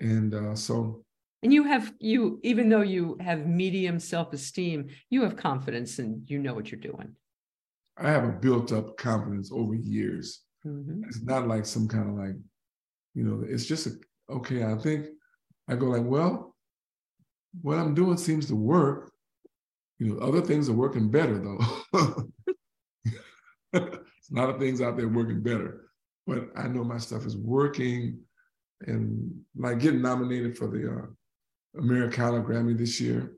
And 0.00 0.34
uh, 0.34 0.54
so 0.54 1.04
and 1.42 1.52
you 1.52 1.64
have 1.64 1.92
you 2.00 2.40
even 2.42 2.68
though 2.68 2.82
you 2.82 3.16
have 3.20 3.46
medium 3.46 3.98
self-esteem 3.98 4.88
you 5.10 5.22
have 5.22 5.36
confidence 5.36 5.98
and 5.98 6.28
you 6.28 6.38
know 6.38 6.54
what 6.54 6.70
you're 6.70 6.80
doing 6.80 7.14
i 7.96 8.10
have 8.10 8.24
a 8.24 8.32
built 8.32 8.72
up 8.72 8.96
confidence 8.96 9.50
over 9.52 9.74
years 9.74 10.42
mm-hmm. 10.66 11.02
it's 11.06 11.22
not 11.22 11.46
like 11.46 11.64
some 11.64 11.86
kind 11.86 12.08
of 12.08 12.16
like 12.16 12.36
you 13.14 13.24
know 13.24 13.44
it's 13.48 13.66
just 13.66 13.86
a, 13.86 13.90
okay 14.30 14.64
i 14.64 14.76
think 14.76 15.06
i 15.68 15.74
go 15.74 15.86
like 15.86 16.04
well 16.04 16.54
what 17.62 17.78
i'm 17.78 17.94
doing 17.94 18.16
seems 18.16 18.46
to 18.46 18.54
work 18.54 19.12
you 19.98 20.06
know 20.08 20.18
other 20.20 20.40
things 20.40 20.68
are 20.68 20.74
working 20.74 21.10
better 21.10 21.38
though 21.38 22.28
a 23.74 23.98
lot 24.30 24.50
of 24.50 24.58
things 24.58 24.80
out 24.80 24.96
there 24.96 25.08
working 25.08 25.42
better 25.42 25.90
but 26.26 26.48
i 26.56 26.66
know 26.66 26.84
my 26.84 26.98
stuff 26.98 27.24
is 27.26 27.36
working 27.36 28.18
and 28.86 29.30
like 29.56 29.80
getting 29.80 30.02
nominated 30.02 30.56
for 30.56 30.68
the 30.68 30.90
uh, 30.90 31.06
Americana 31.78 32.42
Grammy 32.42 32.76
this 32.76 33.00
year. 33.00 33.32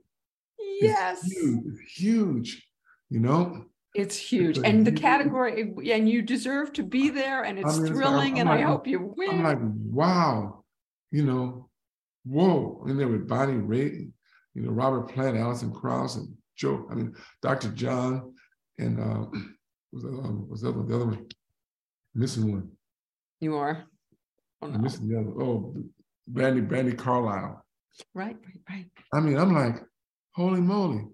Yes. 0.58 1.20
It's 1.24 1.32
huge, 1.32 1.64
it's 1.66 1.92
huge, 1.92 2.68
you 3.10 3.20
know? 3.20 3.64
It's 3.94 4.16
huge. 4.16 4.58
It's 4.58 4.66
and 4.66 4.86
the 4.86 4.92
category, 4.92 5.72
and 5.92 6.08
you 6.08 6.22
deserve 6.22 6.72
to 6.74 6.82
be 6.82 7.10
there, 7.10 7.42
and 7.42 7.58
it's 7.58 7.76
I 7.76 7.80
mean, 7.80 7.92
thrilling, 7.92 8.34
I'm, 8.34 8.34
I'm 8.34 8.38
and 8.40 8.48
like, 8.50 8.60
I 8.60 8.62
hope 8.62 8.86
you 8.86 9.14
win. 9.16 9.30
I'm 9.30 9.42
like, 9.42 9.58
wow, 9.60 10.64
you 11.10 11.24
know, 11.24 11.68
whoa. 12.24 12.84
in 12.88 12.96
there 12.96 13.08
with 13.08 13.28
Bonnie 13.28 13.54
Raitt, 13.54 14.10
you 14.54 14.62
know, 14.62 14.70
Robert 14.70 15.12
Plant, 15.12 15.36
Alison 15.36 15.72
Krauss, 15.72 16.16
and 16.16 16.28
Joe, 16.56 16.86
I 16.90 16.94
mean, 16.94 17.14
Dr. 17.42 17.68
John, 17.70 18.34
and 18.78 19.00
uh, 19.00 19.26
was, 19.92 20.02
that, 20.02 20.08
um, 20.08 20.46
was 20.48 20.60
that 20.62 20.72
the 20.72 20.94
other 20.94 21.06
one? 21.06 21.26
Missing 22.14 22.50
one. 22.50 22.70
You 23.40 23.56
are? 23.56 23.84
Oh, 24.62 24.66
no. 24.66 24.78
missing 24.78 25.08
the 25.08 25.18
other. 25.18 25.30
Oh, 25.40 25.74
Brandi, 26.30 26.66
Brandi 26.66 26.96
Carlile. 26.96 27.64
Right, 28.14 28.36
right, 28.44 28.60
right. 28.68 28.86
I 29.12 29.20
mean, 29.20 29.36
I'm 29.36 29.54
like, 29.54 29.82
holy 30.34 30.60
moly. 30.60 31.04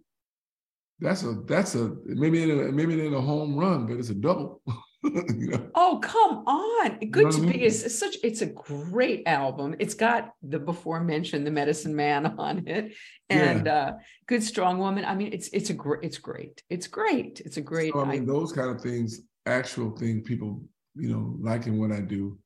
That's 0.98 1.24
a 1.24 1.34
that's 1.46 1.74
a 1.74 1.94
maybe 2.04 2.42
in 2.42 2.50
a, 2.50 2.72
maybe 2.72 3.06
in 3.06 3.12
a 3.12 3.20
home 3.20 3.54
run, 3.54 3.86
but 3.86 3.98
it's 3.98 4.08
a 4.08 4.14
double. 4.14 4.62
you 5.06 5.48
know? 5.50 5.70
Oh 5.74 5.98
come 6.02 6.44
on! 6.46 6.98
Good 7.10 7.16
you 7.16 7.22
know 7.24 7.30
to 7.30 7.52
be. 7.52 7.64
It's 7.64 7.98
such. 7.98 8.16
It's 8.22 8.42
a 8.42 8.46
great 8.46 9.26
album. 9.26 9.76
It's 9.78 9.94
got 9.94 10.32
the 10.42 10.58
before 10.58 11.00
mentioned 11.00 11.46
the 11.46 11.50
Medicine 11.50 11.94
Man 11.94 12.26
on 12.38 12.66
it, 12.66 12.94
and 13.28 13.66
yeah. 13.66 13.74
uh, 13.74 13.92
Good 14.26 14.42
Strong 14.42 14.78
Woman. 14.78 15.04
I 15.04 15.14
mean, 15.14 15.32
it's 15.32 15.48
it's 15.48 15.70
a 15.70 15.74
great. 15.74 16.00
It's 16.02 16.18
great. 16.18 16.62
It's 16.70 16.86
great. 16.86 17.40
It's 17.44 17.56
a 17.56 17.60
great. 17.60 17.92
So, 17.92 18.00
I 18.00 18.04
mean, 18.04 18.26
those 18.26 18.52
kind 18.52 18.70
of 18.70 18.80
things, 18.80 19.20
actual 19.46 19.90
things, 19.96 20.26
people 20.26 20.62
you 20.94 21.10
know 21.10 21.36
liking 21.40 21.80
what 21.80 21.92
I 21.92 22.00
do. 22.00 22.38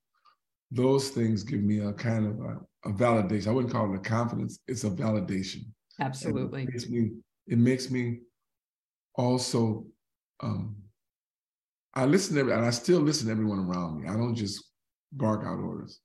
Those 0.71 1.09
things 1.11 1.43
give 1.43 1.63
me 1.63 1.81
a 1.81 1.93
kind 1.93 2.27
of 2.27 2.41
a, 2.41 2.89
a 2.89 2.93
validation. 2.93 3.49
I 3.49 3.51
wouldn't 3.51 3.73
call 3.73 3.93
it 3.93 3.97
a 3.97 4.01
confidence. 4.01 4.61
It's 4.69 4.85
a 4.85 4.91
validation. 4.91 5.65
Absolutely. 5.99 6.63
it 6.63 6.69
makes 6.73 6.89
me. 6.89 7.11
It 7.47 7.59
makes 7.59 7.91
me 7.91 8.21
also. 9.17 9.87
Um, 10.43 10.80
I 11.95 12.05
listen 12.05 12.35
to 12.35 12.41
every, 12.41 12.53
and 12.53 12.65
I 12.65 12.71
still 12.71 13.01
listen 13.01 13.27
to 13.27 13.33
everyone 13.33 13.61
around 13.61 14.01
me. 14.01 14.09
I 14.09 14.13
don't 14.13 14.35
just 14.35 14.65
bark 15.13 15.45
out 15.45 15.59
orders. 15.59 16.01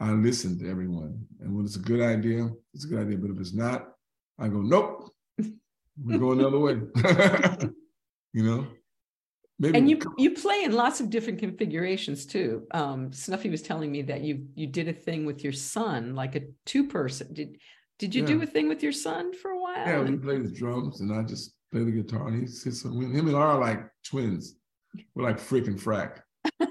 I 0.00 0.10
listen 0.10 0.58
to 0.58 0.68
everyone, 0.68 1.26
and 1.40 1.54
when 1.54 1.64
it's 1.64 1.76
a 1.76 1.80
good 1.80 2.00
idea, 2.00 2.48
it's 2.74 2.84
a 2.84 2.88
good 2.88 3.00
idea. 3.00 3.18
But 3.18 3.30
if 3.30 3.40
it's 3.40 3.54
not, 3.54 3.88
I 4.38 4.48
go, 4.48 4.60
nope, 4.60 5.12
we're 5.38 6.18
go 6.18 6.32
another 6.32 6.58
way. 6.58 6.80
you 8.32 8.42
know. 8.42 8.66
Maybe 9.60 9.78
and 9.78 9.88
you 9.88 10.00
you 10.18 10.32
play 10.32 10.64
in 10.64 10.72
lots 10.72 11.00
of 11.00 11.10
different 11.10 11.38
configurations 11.38 12.26
too. 12.26 12.66
Um, 12.72 13.12
Snuffy 13.12 13.50
was 13.50 13.62
telling 13.62 13.92
me 13.92 14.02
that 14.02 14.22
you 14.22 14.46
you 14.56 14.66
did 14.66 14.88
a 14.88 14.92
thing 14.92 15.24
with 15.24 15.44
your 15.44 15.52
son, 15.52 16.16
like 16.16 16.34
a 16.34 16.42
two 16.66 16.88
person. 16.88 17.32
Did 17.32 17.58
did 17.98 18.14
you 18.14 18.22
yeah. 18.22 18.28
do 18.28 18.42
a 18.42 18.46
thing 18.46 18.68
with 18.68 18.82
your 18.82 18.92
son 18.92 19.32
for 19.32 19.52
a 19.52 19.60
while? 19.60 19.86
Yeah, 19.86 20.00
we 20.00 20.10
he 20.10 20.16
the 20.16 20.52
drums 20.52 21.00
and 21.00 21.12
I 21.12 21.22
just 21.22 21.54
play 21.70 21.84
the 21.84 21.92
guitar. 21.92 22.26
And 22.28 22.40
he 22.40 22.46
sits 22.46 22.84
him 22.84 23.00
and 23.00 23.32
Laura 23.32 23.54
are 23.54 23.60
like 23.60 23.86
twins. 24.04 24.56
We're 25.14 25.24
like 25.24 25.38
freaking 25.38 25.80
frack. 25.80 26.20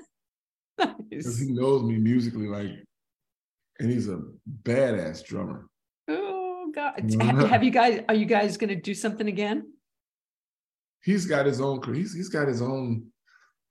nice. 0.79 1.39
He 1.39 1.51
knows 1.51 1.83
me 1.83 1.97
musically, 1.97 2.47
like, 2.47 2.71
and 3.79 3.91
he's 3.91 4.07
a 4.09 4.21
badass 4.63 5.25
drummer. 5.25 5.67
Oh 6.07 6.71
God! 6.73 6.93
Have, 7.21 7.49
have 7.49 7.63
you 7.63 7.71
guys? 7.71 8.01
Are 8.07 8.15
you 8.15 8.25
guys 8.25 8.57
going 8.57 8.69
to 8.69 8.75
do 8.75 8.93
something 8.93 9.27
again? 9.27 9.63
he's 11.03 11.25
got 11.25 11.45
his 11.45 11.61
own 11.61 11.81
he's 11.93 12.13
he's 12.13 12.29
got 12.29 12.47
his 12.47 12.61
own 12.61 13.05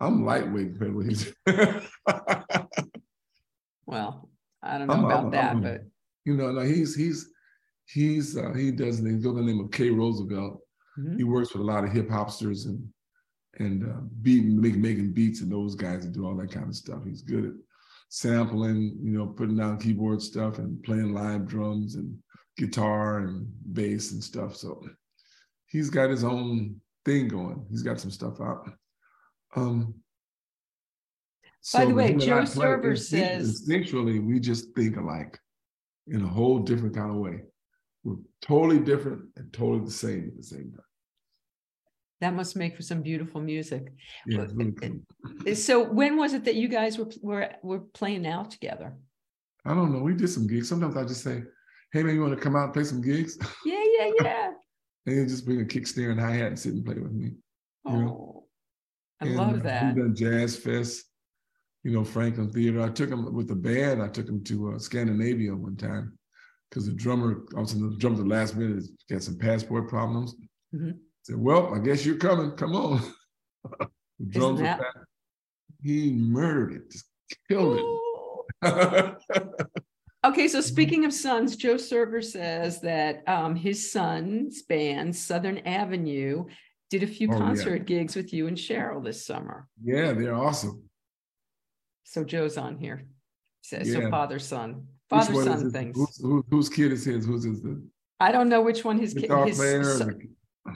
I'm 0.00 0.24
lightweight 0.24 0.70
compared 0.70 0.94
with 0.94 1.08
his 1.08 1.32
Well, 3.86 4.28
I 4.62 4.78
don't 4.78 4.86
know 4.86 4.94
I'm, 4.94 5.04
about 5.04 5.24
I'm, 5.24 5.30
that, 5.32 5.50
I'm, 5.52 5.60
but 5.62 5.80
you 6.24 6.36
know, 6.36 6.50
no, 6.52 6.60
he's 6.60 6.94
he's 6.94 7.28
he's 7.86 8.36
uh, 8.36 8.52
he 8.54 8.70
does 8.70 8.98
he 8.98 9.14
goes 9.18 9.34
by 9.34 9.40
the 9.40 9.46
name 9.46 9.60
of 9.60 9.70
K 9.70 9.90
Roosevelt. 9.90 10.60
Mm-hmm. 10.98 11.18
He 11.18 11.24
works 11.24 11.52
with 11.52 11.62
a 11.62 11.64
lot 11.64 11.84
of 11.84 11.92
hip 11.92 12.08
hopsters 12.08 12.66
and 12.66 12.82
and 13.58 13.84
uh, 13.84 14.00
beat 14.22 14.44
make, 14.44 14.76
making 14.76 15.12
beats 15.12 15.40
and 15.40 15.52
those 15.52 15.74
guys 15.74 16.04
and 16.04 16.14
do 16.14 16.26
all 16.26 16.36
that 16.36 16.50
kind 16.50 16.68
of 16.68 16.76
stuff. 16.76 17.04
He's 17.04 17.22
good 17.22 17.44
at 17.44 17.52
sampling, 18.08 18.98
you 19.02 19.16
know, 19.16 19.26
putting 19.26 19.56
down 19.56 19.78
keyboard 19.78 20.22
stuff 20.22 20.58
and 20.58 20.82
playing 20.82 21.14
live 21.14 21.46
drums 21.46 21.94
and 21.94 22.16
guitar 22.56 23.18
and 23.18 23.46
bass 23.72 24.12
and 24.12 24.22
stuff. 24.22 24.56
So 24.56 24.82
he's 25.66 25.90
got 25.90 26.10
his 26.10 26.24
own 26.24 26.80
thing 27.04 27.28
going. 27.28 27.64
He's 27.70 27.82
got 27.82 28.00
some 28.00 28.10
stuff 28.10 28.40
out. 28.40 28.68
Um, 29.56 29.94
By 31.72 31.86
the 31.86 31.94
way, 31.94 32.14
Joe 32.14 32.44
Server 32.44 32.96
says 32.96 33.62
instinctually 33.62 34.24
we 34.24 34.40
just 34.40 34.74
think 34.74 34.96
alike 34.96 35.38
in 36.08 36.22
a 36.22 36.28
whole 36.28 36.58
different 36.58 36.94
kind 36.94 37.10
of 37.10 37.16
way. 37.16 37.40
We're 38.04 38.16
totally 38.40 38.80
different 38.80 39.22
and 39.36 39.52
totally 39.52 39.84
the 39.84 39.90
same 39.90 40.28
at 40.28 40.36
the 40.36 40.42
same 40.42 40.72
time. 40.72 40.84
That 42.22 42.34
must 42.34 42.54
make 42.54 42.76
for 42.76 42.82
some 42.82 43.02
beautiful 43.02 43.40
music. 43.40 43.92
Yeah. 44.28 44.46
So 45.54 45.82
when 45.82 46.16
was 46.16 46.34
it 46.34 46.44
that 46.44 46.54
you 46.54 46.68
guys 46.68 46.96
were 46.96 47.08
were 47.20 47.50
were 47.64 47.80
playing 47.80 48.28
out 48.28 48.48
together? 48.52 48.94
I 49.66 49.74
don't 49.74 49.92
know. 49.92 49.98
We 49.98 50.14
did 50.14 50.28
some 50.28 50.46
gigs. 50.46 50.68
Sometimes 50.68 50.96
I 50.96 51.02
just 51.02 51.24
say, 51.24 51.42
"Hey 51.92 52.04
man, 52.04 52.14
you 52.14 52.22
want 52.22 52.36
to 52.36 52.40
come 52.40 52.54
out 52.54 52.66
and 52.66 52.74
play 52.74 52.84
some 52.84 53.02
gigs?" 53.02 53.36
Yeah, 53.66 53.82
yeah, 53.98 54.10
yeah. 54.20 54.52
and 55.04 55.16
he'll 55.16 55.26
just 55.26 55.44
bring 55.44 55.62
a 55.62 55.64
kick 55.64 55.84
snare 55.84 56.12
and 56.12 56.20
hi 56.20 56.34
hat 56.34 56.46
and 56.46 56.58
sit 56.58 56.74
and 56.74 56.84
play 56.84 56.94
with 56.94 57.10
me. 57.10 57.32
Oh, 57.84 58.00
know? 58.00 58.44
I 59.20 59.26
and, 59.26 59.36
love 59.36 59.54
uh, 59.54 59.62
that. 59.64 59.96
We 59.96 60.02
done 60.02 60.14
Jazz 60.14 60.56
Fest, 60.56 61.04
you 61.82 61.90
know, 61.90 62.04
Franklin 62.04 62.52
Theater. 62.52 62.82
I 62.82 62.90
took 62.90 63.10
him 63.10 63.34
with 63.34 63.48
the 63.48 63.56
band. 63.56 64.00
I 64.00 64.06
took 64.06 64.28
him 64.28 64.44
to 64.44 64.74
uh, 64.74 64.78
Scandinavia 64.78 65.56
one 65.56 65.74
time 65.74 66.16
because 66.70 66.86
the 66.86 66.92
drummer, 66.92 67.42
also 67.56 67.78
the 67.78 67.96
drummer, 67.98 68.18
the 68.18 68.26
last 68.26 68.54
minute 68.54 68.84
got 69.10 69.24
some 69.24 69.38
passport 69.38 69.88
problems. 69.88 70.36
Mhm. 70.72 70.98
Said, 71.22 71.36
"Well, 71.36 71.74
I 71.74 71.78
guess 71.78 72.04
you're 72.04 72.16
coming. 72.16 72.52
Come 72.52 72.74
on." 72.74 73.00
drums 74.28 74.60
that- 74.60 74.80
He 75.82 76.12
murdered 76.12 76.72
it, 76.74 76.90
just 76.92 77.06
killed 77.48 77.78
it. 78.62 79.16
Okay, 80.24 80.46
so 80.46 80.60
speaking 80.60 81.04
of 81.04 81.12
sons, 81.12 81.56
Joe 81.56 81.76
Server 81.76 82.22
says 82.22 82.80
that 82.82 83.24
um, 83.28 83.56
his 83.56 83.90
son's 83.90 84.62
band, 84.62 85.16
Southern 85.16 85.58
Avenue, 85.58 86.44
did 86.90 87.02
a 87.02 87.08
few 87.08 87.28
Oh, 87.28 87.32
yeah. 87.32 87.38
concert 87.38 87.86
gigs 87.86 88.14
with 88.14 88.32
you 88.32 88.46
and 88.46 88.56
Cheryl 88.56 89.02
this 89.02 89.26
summer. 89.26 89.66
yeah, 89.82 90.12
they're 90.12 90.34
awesome. 90.34 90.84
So 92.04 92.22
Joe's 92.22 92.56
on 92.56 92.76
here. 92.78 93.04
Says 93.62 93.90
so 93.92 94.00
Yeah. 94.00 94.10
father 94.10 94.38
son, 94.38 94.86
father 95.10 95.34
son 95.42 95.70
things. 95.72 95.96
Who's, 95.96 96.16
who, 96.20 96.44
whose 96.50 96.68
kid 96.68 96.92
is 96.92 97.04
his? 97.04 97.24
Who's 97.26 97.44
his? 97.44 97.60
The 97.62 97.82
I 98.20 98.30
don't 98.30 98.48
know 98.48 98.60
which 98.62 98.84
one 98.84 98.98
his 99.00 99.14
kid. 99.14 99.30
His, 99.46 99.56
player? 99.56 99.82
the- 99.82 100.20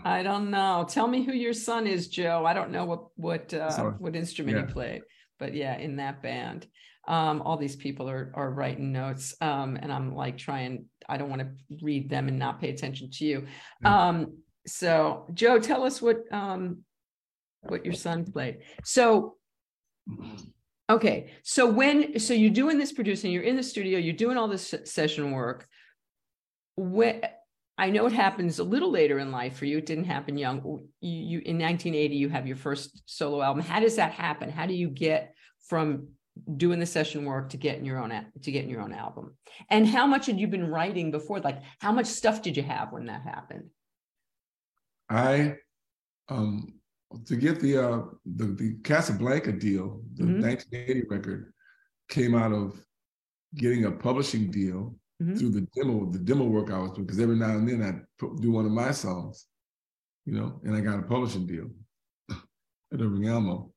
I 0.05 0.22
don't 0.22 0.51
know. 0.51 0.85
Tell 0.88 1.07
me 1.07 1.22
who 1.22 1.33
your 1.33 1.53
son 1.53 1.87
is, 1.87 2.09
Joe. 2.09 2.44
I 2.44 2.55
don't 2.55 2.70
know 2.70 2.85
what 2.85 3.07
what 3.16 3.55
uh, 3.55 3.92
what 3.99 4.16
instrument 4.16 4.57
Yeah. 4.57 4.66
he 4.66 4.72
played, 4.72 5.03
but 5.38 5.55
yeah, 5.55 5.77
in 5.77 5.96
that 5.96 6.22
band. 6.22 6.66
Um, 7.09 7.40
all 7.42 7.57
these 7.57 7.77
people 7.77 8.11
are 8.11 8.33
are 8.35 8.51
writing 8.51 8.90
notes, 8.92 9.37
um, 9.40 9.77
and 9.81 9.92
I'm 9.92 10.14
like 10.14 10.38
trying. 10.38 10.87
I 11.09 11.18
don't 11.18 11.29
want 11.31 11.42
to 11.42 11.49
read 11.81 12.11
them 12.11 12.27
and 12.27 12.37
not 12.37 12.61
pay 12.61 12.70
attention 12.70 13.11
to 13.12 13.25
you. 13.25 13.46
Yeah. 13.83 14.09
Um, 14.09 14.38
so 14.66 15.27
Joe, 15.33 15.61
tell 15.61 15.85
us 15.85 16.03
what 16.03 16.25
um 16.33 16.79
what 17.62 17.85
your 17.85 17.94
son 17.94 18.25
played. 18.25 18.62
So 18.83 19.37
okay, 20.90 21.31
so 21.44 21.70
when 21.70 22.18
so 22.18 22.35
you're 22.35 22.51
doing 22.51 22.77
this 22.77 22.92
producing, 22.92 23.31
you're 23.31 23.44
in 23.44 23.57
the 23.57 23.62
studio, 23.62 23.99
you're 24.01 24.14
doing 24.14 24.37
all 24.37 24.49
this 24.49 24.75
session 24.85 25.31
work. 25.31 25.68
When 26.77 27.22
I 27.79 27.91
know 27.91 28.07
it 28.07 28.12
happens 28.12 28.59
a 28.59 28.65
little 28.65 28.91
later 28.91 29.19
in 29.19 29.31
life 29.31 29.57
for 29.57 29.67
you. 29.67 29.79
It 29.79 29.87
didn't 29.87 30.05
happen 30.05 30.39
young. 30.39 30.62
You, 31.01 31.11
you 31.11 31.39
in 31.45 31.59
1980, 31.59 32.17
you 32.17 32.29
have 32.31 32.47
your 32.47 32.57
first 32.57 33.03
solo 33.07 33.43
album. 33.43 33.62
How 33.62 33.81
does 33.81 33.97
that 33.97 34.12
happen? 34.12 34.51
How 34.51 34.67
do 34.67 34.75
you 34.75 34.89
get 34.89 35.35
from 35.69 36.09
doing 36.57 36.79
the 36.81 36.87
session 36.87 37.25
work 37.25 37.51
to 37.51 37.57
getting 37.57 37.85
your 37.85 37.99
own 37.99 38.11
to 38.43 38.51
getting 38.51 38.71
your 38.71 38.81
own 38.81 38.93
album? 38.95 39.37
And 39.69 39.87
how 39.87 40.07
much 40.07 40.27
had 40.27 40.41
you 40.41 40.49
been 40.49 40.69
writing 40.69 41.11
before? 41.11 41.41
Like, 41.41 41.61
how 41.81 41.93
much 41.93 42.07
stuff 42.07 42.41
did 42.41 42.57
you 42.57 42.62
have 42.62 42.93
when 42.93 43.07
that 43.07 43.23
happened? 43.23 43.69
I 45.11 45.57
um 46.29 46.75
to 47.27 47.37
get 47.37 47.61
the 47.61 47.79
uh 47.79 48.03
the, 48.25 48.47
the 48.47 48.77
Casablanca 48.85 49.53
deal, 49.53 50.01
the 50.15 50.25
Mhm. 50.25 50.41
1980 50.43 51.03
record 51.09 51.53
came 52.09 52.35
out 52.35 52.53
of 52.53 52.83
getting 53.55 53.85
a 53.85 53.91
publishing 53.91 54.51
deal 54.51 54.97
Mhm. 55.22 55.38
through 55.38 55.50
the 55.50 55.62
demo, 55.74 56.11
the 56.11 56.18
demo 56.18 56.44
work 56.44 56.70
I 56.70 56.79
was 56.79 56.92
doing, 56.92 57.07
because 57.07 57.20
every 57.20 57.37
now 57.37 57.57
and 57.57 57.66
then 57.68 57.83
I'd 57.83 58.02
put, 58.18 58.40
do 58.40 58.50
one 58.52 58.66
of 58.66 58.72
my 58.72 58.90
songs, 58.90 59.46
you 60.26 60.35
know, 60.35 60.61
and 60.64 60.74
I 60.76 60.81
got 60.81 60.98
a 60.98 61.02
publishing 61.02 61.46
deal 61.46 61.70
at 62.92 63.00
Irving 63.00 63.29
Almo. 63.29 63.72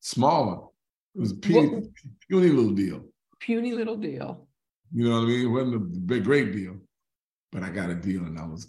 Small 0.00 0.46
one. 0.46 0.68
It 1.14 1.20
was 1.20 1.32
a 1.32 1.36
puny, 1.36 1.68
What- 1.68 1.84
puny 2.28 2.48
little 2.48 2.72
deal. 2.74 3.04
Puny 3.40 3.72
little 3.72 3.96
deal. 3.96 4.48
You 4.92 5.04
know 5.08 5.16
what 5.20 5.24
I 5.24 5.26
mean? 5.26 5.46
It 5.46 5.50
wasn't 5.50 5.74
a 5.76 5.78
big, 5.80 6.24
great 6.24 6.52
deal, 6.52 6.76
but 7.52 7.62
I 7.62 7.70
got 7.70 7.90
a 7.90 7.94
deal 7.94 8.24
and 8.24 8.38
I 8.38 8.46
was 8.46 8.66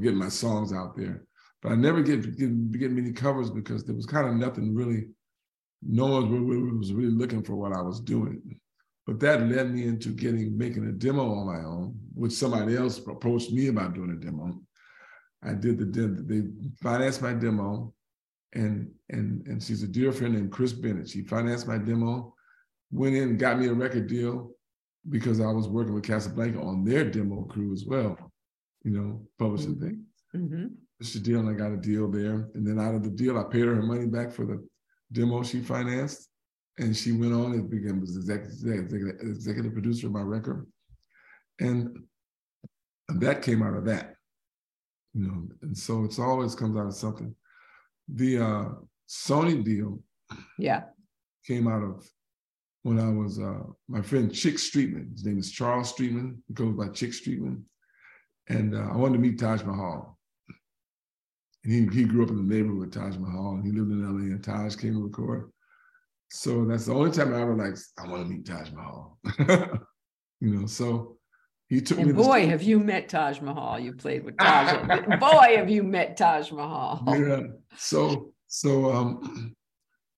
getting 0.00 0.18
my 0.18 0.28
songs 0.28 0.72
out 0.72 0.96
there. 0.96 1.24
But 1.62 1.72
I 1.72 1.74
never 1.76 2.02
get 2.02 2.36
get, 2.36 2.70
get 2.72 2.90
many 2.92 3.12
covers 3.12 3.50
because 3.50 3.84
there 3.84 3.94
was 3.94 4.06
kind 4.06 4.26
of 4.28 4.34
nothing 4.36 4.74
really. 4.74 5.08
No 5.82 6.06
one 6.06 6.78
was 6.78 6.92
really 6.92 7.12
looking 7.12 7.42
for 7.44 7.54
what 7.54 7.72
I 7.72 7.80
was 7.82 8.00
doing. 8.00 8.40
But 9.08 9.20
that 9.20 9.48
led 9.48 9.72
me 9.72 9.84
into 9.86 10.10
getting 10.10 10.58
making 10.58 10.86
a 10.86 10.92
demo 10.92 11.32
on 11.32 11.46
my 11.46 11.64
own, 11.64 11.98
which 12.14 12.32
somebody 12.32 12.76
else 12.76 12.98
approached 12.98 13.50
me 13.50 13.68
about 13.68 13.94
doing 13.94 14.10
a 14.10 14.16
demo. 14.16 14.60
I 15.42 15.54
did 15.54 15.78
the 15.78 15.86
demo. 15.86 16.20
they 16.26 16.42
financed 16.82 17.22
my 17.22 17.32
demo, 17.32 17.94
and 18.52 18.90
and 19.08 19.46
and 19.46 19.62
she's 19.62 19.82
a 19.82 19.88
dear 19.88 20.12
friend 20.12 20.34
named 20.34 20.52
Chris 20.52 20.74
Bennett. 20.74 21.08
She 21.08 21.22
financed 21.22 21.66
my 21.66 21.78
demo, 21.78 22.34
went 22.90 23.16
in, 23.16 23.38
got 23.38 23.58
me 23.58 23.68
a 23.68 23.72
record 23.72 24.08
deal 24.08 24.50
because 25.08 25.40
I 25.40 25.50
was 25.52 25.68
working 25.68 25.94
with 25.94 26.04
Casablanca 26.04 26.60
on 26.60 26.84
their 26.84 27.10
demo 27.10 27.44
crew 27.44 27.72
as 27.72 27.86
well, 27.86 28.14
you 28.84 28.90
know, 28.90 29.26
publishing 29.38 29.76
Mhm. 29.76 29.80
things. 29.80 30.06
Mhm. 30.36 30.72
It's 31.00 31.14
a 31.14 31.20
deal, 31.20 31.40
and 31.40 31.48
I 31.48 31.54
got 31.54 31.72
a 31.72 31.78
deal 31.78 32.10
there. 32.10 32.50
And 32.52 32.66
then 32.66 32.78
out 32.78 32.94
of 32.94 33.04
the 33.04 33.10
deal, 33.22 33.38
I 33.38 33.44
paid 33.44 33.64
her 33.64 33.74
her 33.74 33.82
money 33.82 34.06
back 34.06 34.32
for 34.32 34.44
the 34.44 34.62
demo 35.10 35.42
she 35.44 35.62
financed, 35.62 36.28
and 36.78 36.96
she 36.96 37.12
went 37.12 37.32
on 37.34 37.52
and 37.52 37.70
became 37.70 38.00
was 38.00 38.16
executive, 38.16 38.52
executive, 38.52 39.20
executive 39.20 39.72
producer 39.72 40.06
of 40.06 40.12
my 40.12 40.20
record, 40.22 40.66
and 41.60 41.98
that 43.16 43.42
came 43.42 43.62
out 43.62 43.74
of 43.76 43.84
that, 43.86 44.14
you 45.14 45.26
know. 45.26 45.48
And 45.62 45.76
so 45.76 46.04
it's 46.04 46.18
always 46.18 46.54
comes 46.54 46.76
out 46.76 46.86
of 46.86 46.94
something. 46.94 47.34
The 48.08 48.38
uh, 48.38 48.64
Sony 49.08 49.64
deal 49.64 50.00
Yeah. 50.58 50.84
came 51.46 51.66
out 51.68 51.82
of 51.82 52.06
when 52.82 52.98
I 53.00 53.10
was 53.10 53.38
uh, 53.40 53.60
my 53.88 54.02
friend 54.02 54.32
Chick 54.32 54.54
Streetman. 54.54 55.12
His 55.12 55.24
name 55.24 55.38
is 55.38 55.50
Charles 55.50 55.92
Streetman. 55.92 56.36
He 56.46 56.54
goes 56.54 56.74
by 56.76 56.88
Chick 56.88 57.10
Streetman, 57.10 57.62
and 58.48 58.74
uh, 58.74 58.88
I 58.92 58.96
wanted 58.96 59.14
to 59.14 59.20
meet 59.20 59.38
Taj 59.38 59.62
Mahal. 59.64 60.16
And 61.64 61.72
he 61.72 61.98
he 61.98 62.04
grew 62.04 62.22
up 62.22 62.30
in 62.30 62.36
the 62.36 62.54
neighborhood 62.54 62.78
with 62.78 62.92
Taj 62.92 63.16
Mahal, 63.16 63.54
and 63.56 63.64
he 63.64 63.72
lived 63.72 63.90
in 63.90 64.04
L.A. 64.04 64.32
And 64.34 64.44
Taj 64.44 64.76
came 64.76 64.94
to 64.94 65.02
record. 65.02 65.50
So 66.30 66.64
that's 66.64 66.86
the 66.86 66.94
only 66.94 67.10
time 67.10 67.34
I 67.34 67.40
ever 67.40 67.54
like 67.54 67.76
I 67.98 68.08
want 68.08 68.22
to 68.24 68.28
meet 68.28 68.46
Taj 68.46 68.70
Mahal. 68.72 69.18
you 70.40 70.54
know, 70.54 70.66
so 70.66 71.16
he 71.68 71.80
took 71.80 71.98
me. 71.98 72.04
And 72.04 72.10
to 72.10 72.16
the 72.16 72.22
boy, 72.22 72.46
have 72.46 72.62
you 72.62 72.78
met 72.78 73.08
Taj 73.08 73.40
Mahal. 73.40 73.78
You 73.78 73.92
played 73.94 74.24
with 74.24 74.36
Taj. 74.38 75.18
boy, 75.18 75.56
have 75.56 75.70
you 75.70 75.82
met 75.82 76.16
Taj 76.16 76.50
Mahal. 76.52 77.02
yeah. 77.18 77.40
So 77.76 78.32
so 78.46 78.92
um 78.92 79.54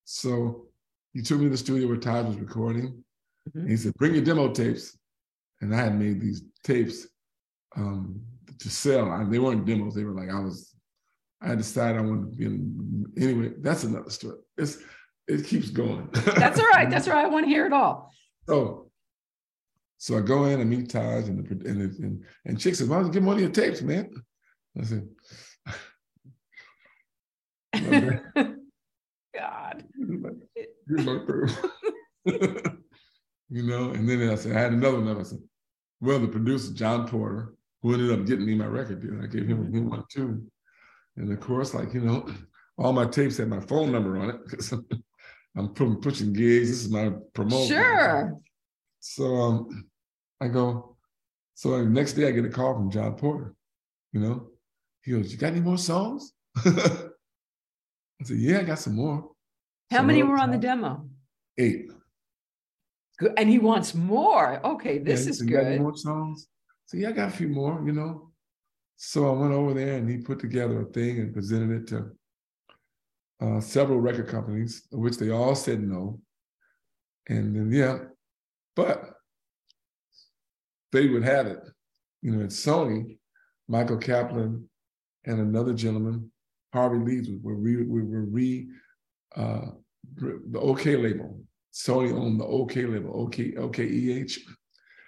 so 0.05 0.67
he 1.13 1.23
took 1.23 1.39
me 1.39 1.45
to 1.45 1.51
the 1.51 1.57
studio 1.57 1.89
where 1.89 1.97
Taj 1.97 2.27
was 2.27 2.37
recording. 2.37 3.05
Mhm. 3.51 3.61
And 3.63 3.71
he 3.71 3.77
said, 3.77 3.95
bring 3.95 4.15
your 4.15 4.25
demo 4.25 4.53
tapes. 4.53 4.97
And 5.61 5.75
I 5.75 5.79
had 5.85 5.99
made 5.99 6.21
these 6.21 6.43
tapes 6.65 7.07
um 7.77 8.21
to 8.59 8.69
sell. 8.69 9.11
I, 9.11 9.25
they 9.25 9.39
weren't 9.39 9.65
demos, 9.65 9.95
they 9.95 10.05
were 10.05 10.15
like 10.15 10.31
I 10.31 10.41
was 10.41 10.75
I 11.41 11.55
decided 11.55 11.99
I 11.99 12.03
wanted 12.03 12.33
to 12.33 12.37
be 12.37 12.45
in 12.47 13.07
anyway, 13.17 13.53
that's 13.61 13.85
another 13.85 14.11
story. 14.11 14.39
It's 14.59 14.79
it 15.31 15.47
keeps 15.47 15.71
going. 15.71 16.09
That's 16.13 16.59
all 16.59 16.69
right. 16.69 16.91
That's 16.91 17.09
all 17.09 17.15
right. 17.15 17.25
I 17.25 17.29
want 17.29 17.47
to 17.47 17.51
hear 17.51 17.67
it 17.67 17.73
all. 17.73 18.13
So, 18.49 18.91
so 19.99 20.19
I 20.19 20.21
go 20.21 20.45
in 20.47 20.61
and 20.61 20.71
meet 20.71 20.91
Taj 20.91 21.29
and 21.29 21.47
the 21.47 21.69
and 21.69 21.81
and, 21.99 22.25
and 22.45 22.61
Chick 22.61 22.75
says, 22.75 22.89
"Why 22.89 22.97
don't 22.97 23.07
you 23.07 23.13
give 23.13 23.23
me 23.23 23.29
one 23.29 23.37
of 23.37 23.43
your 23.43 23.51
tapes, 23.51 23.83
man?" 23.83 24.11
I 24.79 24.85
said, 24.85 25.09
Okay. 27.77 28.19
God. 29.35 29.85
Here's 29.97 31.07
my 31.07 31.19
tape. 31.19 31.57
you 33.49 33.63
know, 33.63 33.91
and 33.91 34.09
then 34.09 34.29
I 34.29 34.35
said, 34.35 34.57
I 34.57 34.61
had 34.61 34.73
another 34.73 35.01
one. 35.01 35.19
I 35.19 35.23
said, 35.23 35.39
well, 36.01 36.19
the 36.19 36.29
producer 36.29 36.73
John 36.73 37.07
Porter, 37.09 37.55
who 37.83 37.95
ended 37.95 38.19
up 38.19 38.27
getting 38.27 38.47
me 38.47 38.55
my 38.55 38.67
record 38.67 39.01
deal, 39.01 39.23
I 39.23 39.27
gave 39.27 39.47
him, 39.47 39.61
a 39.61 39.77
him 39.77 39.91
one 39.91 40.05
too. 40.11 40.45
And 41.17 41.33
of 41.33 41.41
course, 41.41 41.75
like 41.75 41.95
you 41.95 42.01
know, 42.01 42.29
all 42.79 42.93
my 42.93 43.07
tapes 43.07 43.37
had 43.37 43.49
my 43.49 43.61
phone 43.61 43.93
number 43.93 44.19
on 44.19 44.31
it 44.31 44.75
I'm 45.57 45.69
pushing 45.75 46.33
gigs. 46.33 46.71
This 46.71 46.85
is 46.85 46.91
my 46.91 47.13
promotion. 47.35 47.77
Sure. 47.77 48.37
So 49.01 49.25
um, 49.37 49.89
I 50.41 50.49
go, 50.49 50.97
so 51.55 51.79
the 51.79 51.85
next 51.85 52.13
day 52.15 52.29
I 52.29 52.31
get 52.31 52.45
a 52.45 52.49
call 52.51 52.75
from 52.75 52.91
John 52.91 53.15
Porter, 53.15 53.55
you 54.13 54.21
know. 54.21 54.49
He 55.03 55.13
goes, 55.13 55.33
You 55.33 55.39
got 55.39 55.53
any 55.53 55.61
more 55.61 55.79
songs? 55.79 56.33
I 56.57 57.11
said, 58.23 58.37
Yeah, 58.37 58.61
I 58.61 58.63
got 58.63 58.79
some 58.79 58.95
more. 58.95 59.31
How 59.91 60.03
many 60.03 60.23
were 60.23 60.39
on 60.39 60.51
the 60.51 60.59
demo? 60.59 61.09
Eight. 61.59 61.91
Good. 63.19 63.33
And 63.37 63.49
he 63.49 63.59
wants 63.59 63.95
more. 63.95 64.65
Okay, 64.65 64.99
this 64.99 65.25
he 65.25 65.31
is 65.31 65.39
said, 65.39 65.49
good. 65.49 65.81
more 65.81 65.97
songs? 65.97 66.47
So 66.87 66.97
yeah, 66.97 67.09
I 67.09 67.13
got 67.13 67.29
a 67.29 67.33
few 67.33 67.49
more, 67.49 67.83
you 67.85 67.93
know. 67.93 68.31
So 68.97 69.29
I 69.29 69.39
went 69.39 69.53
over 69.53 69.75
there 69.75 69.97
and 69.97 70.09
he 70.09 70.19
put 70.19 70.39
together 70.39 70.83
a 70.83 70.85
thing 70.85 71.19
and 71.19 71.33
presented 71.33 71.83
it 71.83 71.89
to 71.89 72.11
uh, 73.41 73.61
several 73.61 74.01
record 74.01 74.29
companies, 74.29 74.87
which 74.91 75.17
they 75.17 75.31
all 75.31 75.55
said 75.55 75.83
no. 75.83 76.21
And 77.29 77.55
then 77.55 77.73
yeah, 77.73 77.99
but 78.77 79.15
they 80.93 81.09
would 81.09 81.23
have 81.23 81.47
it. 81.47 81.61
You 82.23 82.33
know, 82.33 82.45
at 82.45 82.51
Sony, 82.51 83.19
Michael 83.69 83.97
Kaplan 83.97 84.69
and 85.25 85.41
another 85.41 85.73
gentleman, 85.73 86.31
Harvey 86.73 86.99
Leeds, 86.99 87.29
were 87.43 87.55
re, 87.55 87.83
we 87.83 88.03
were 88.03 88.25
re 88.25 88.69
uh, 89.37 89.67
the 90.17 90.59
OK 90.59 90.97
label. 90.97 91.41
Sony 91.73 92.13
owned 92.13 92.41
the 92.41 92.45
OK 92.45 92.85
label, 92.85 93.23
OK 93.23 93.53
OKEH. 93.53 94.39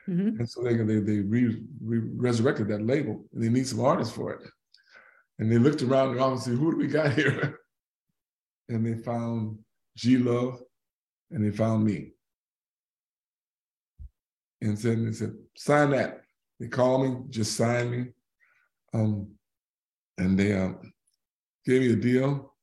Mhm. 0.09 0.39
And 0.39 0.49
so 0.49 0.63
they 0.63 0.75
they 0.77 0.99
they 0.99 1.21
re, 1.21 1.63
re, 1.81 1.99
resurrected 1.99 2.69
that 2.69 2.85
label, 2.87 3.25
and 3.33 3.43
they 3.43 3.49
need 3.49 3.67
some 3.67 3.81
artists 3.81 4.15
for 4.15 4.33
it. 4.33 4.41
And 5.39 5.51
they 5.51 5.59
looked 5.59 5.83
around 5.83 6.15
the 6.15 6.21
office 6.21 6.47
and 6.47 6.57
said, 6.57 6.61
"Who 6.61 6.73
do 6.73 6.79
we 6.79 6.87
got 6.89 7.13
here?" 7.13 7.59
And 8.69 8.87
they 8.87 8.95
found 9.03 9.59
G 9.97 10.19
Love, 10.19 10.61
and 11.31 11.45
they 11.45 11.55
found 11.55 11.85
me. 11.85 12.13
And 14.61 14.79
said, 14.79 15.05
they 15.05 15.13
said, 15.13 15.35
"Sign 15.57 15.91
that." 15.91 16.23
they 16.63 16.69
called 16.69 17.03
me, 17.03 17.17
just 17.29 17.57
signed 17.57 17.91
me, 17.91 18.07
um, 18.95 19.29
and 20.17 20.39
they 20.39 20.53
uh, 20.53 20.71
gave 21.67 21.81
me 21.81 21.93
a 21.93 21.97
deal. 21.97 22.55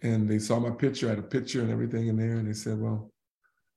And 0.00 0.28
they 0.28 0.38
saw 0.38 0.60
my 0.60 0.70
picture, 0.70 1.08
I 1.08 1.10
had 1.10 1.18
a 1.18 1.22
picture 1.22 1.60
and 1.60 1.70
everything 1.70 2.06
in 2.06 2.16
there, 2.16 2.38
and 2.38 2.48
they 2.48 2.52
said, 2.52 2.80
"Well, 2.80 3.10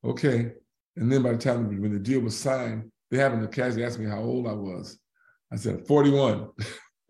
okay." 0.03 0.51
And 0.97 1.11
then 1.11 1.23
by 1.23 1.31
the 1.31 1.37
time 1.39 1.67
when 1.81 1.93
the 1.93 1.99
deal 1.99 2.19
was 2.19 2.37
signed, 2.37 2.91
they 3.09 3.17
happened 3.17 3.41
to 3.41 3.47
casually 3.47 3.83
ask 3.83 3.99
me 3.99 4.05
how 4.05 4.21
old 4.21 4.47
I 4.47 4.53
was. 4.53 4.99
I 5.51 5.55
said 5.55 5.85
41. 5.87 6.47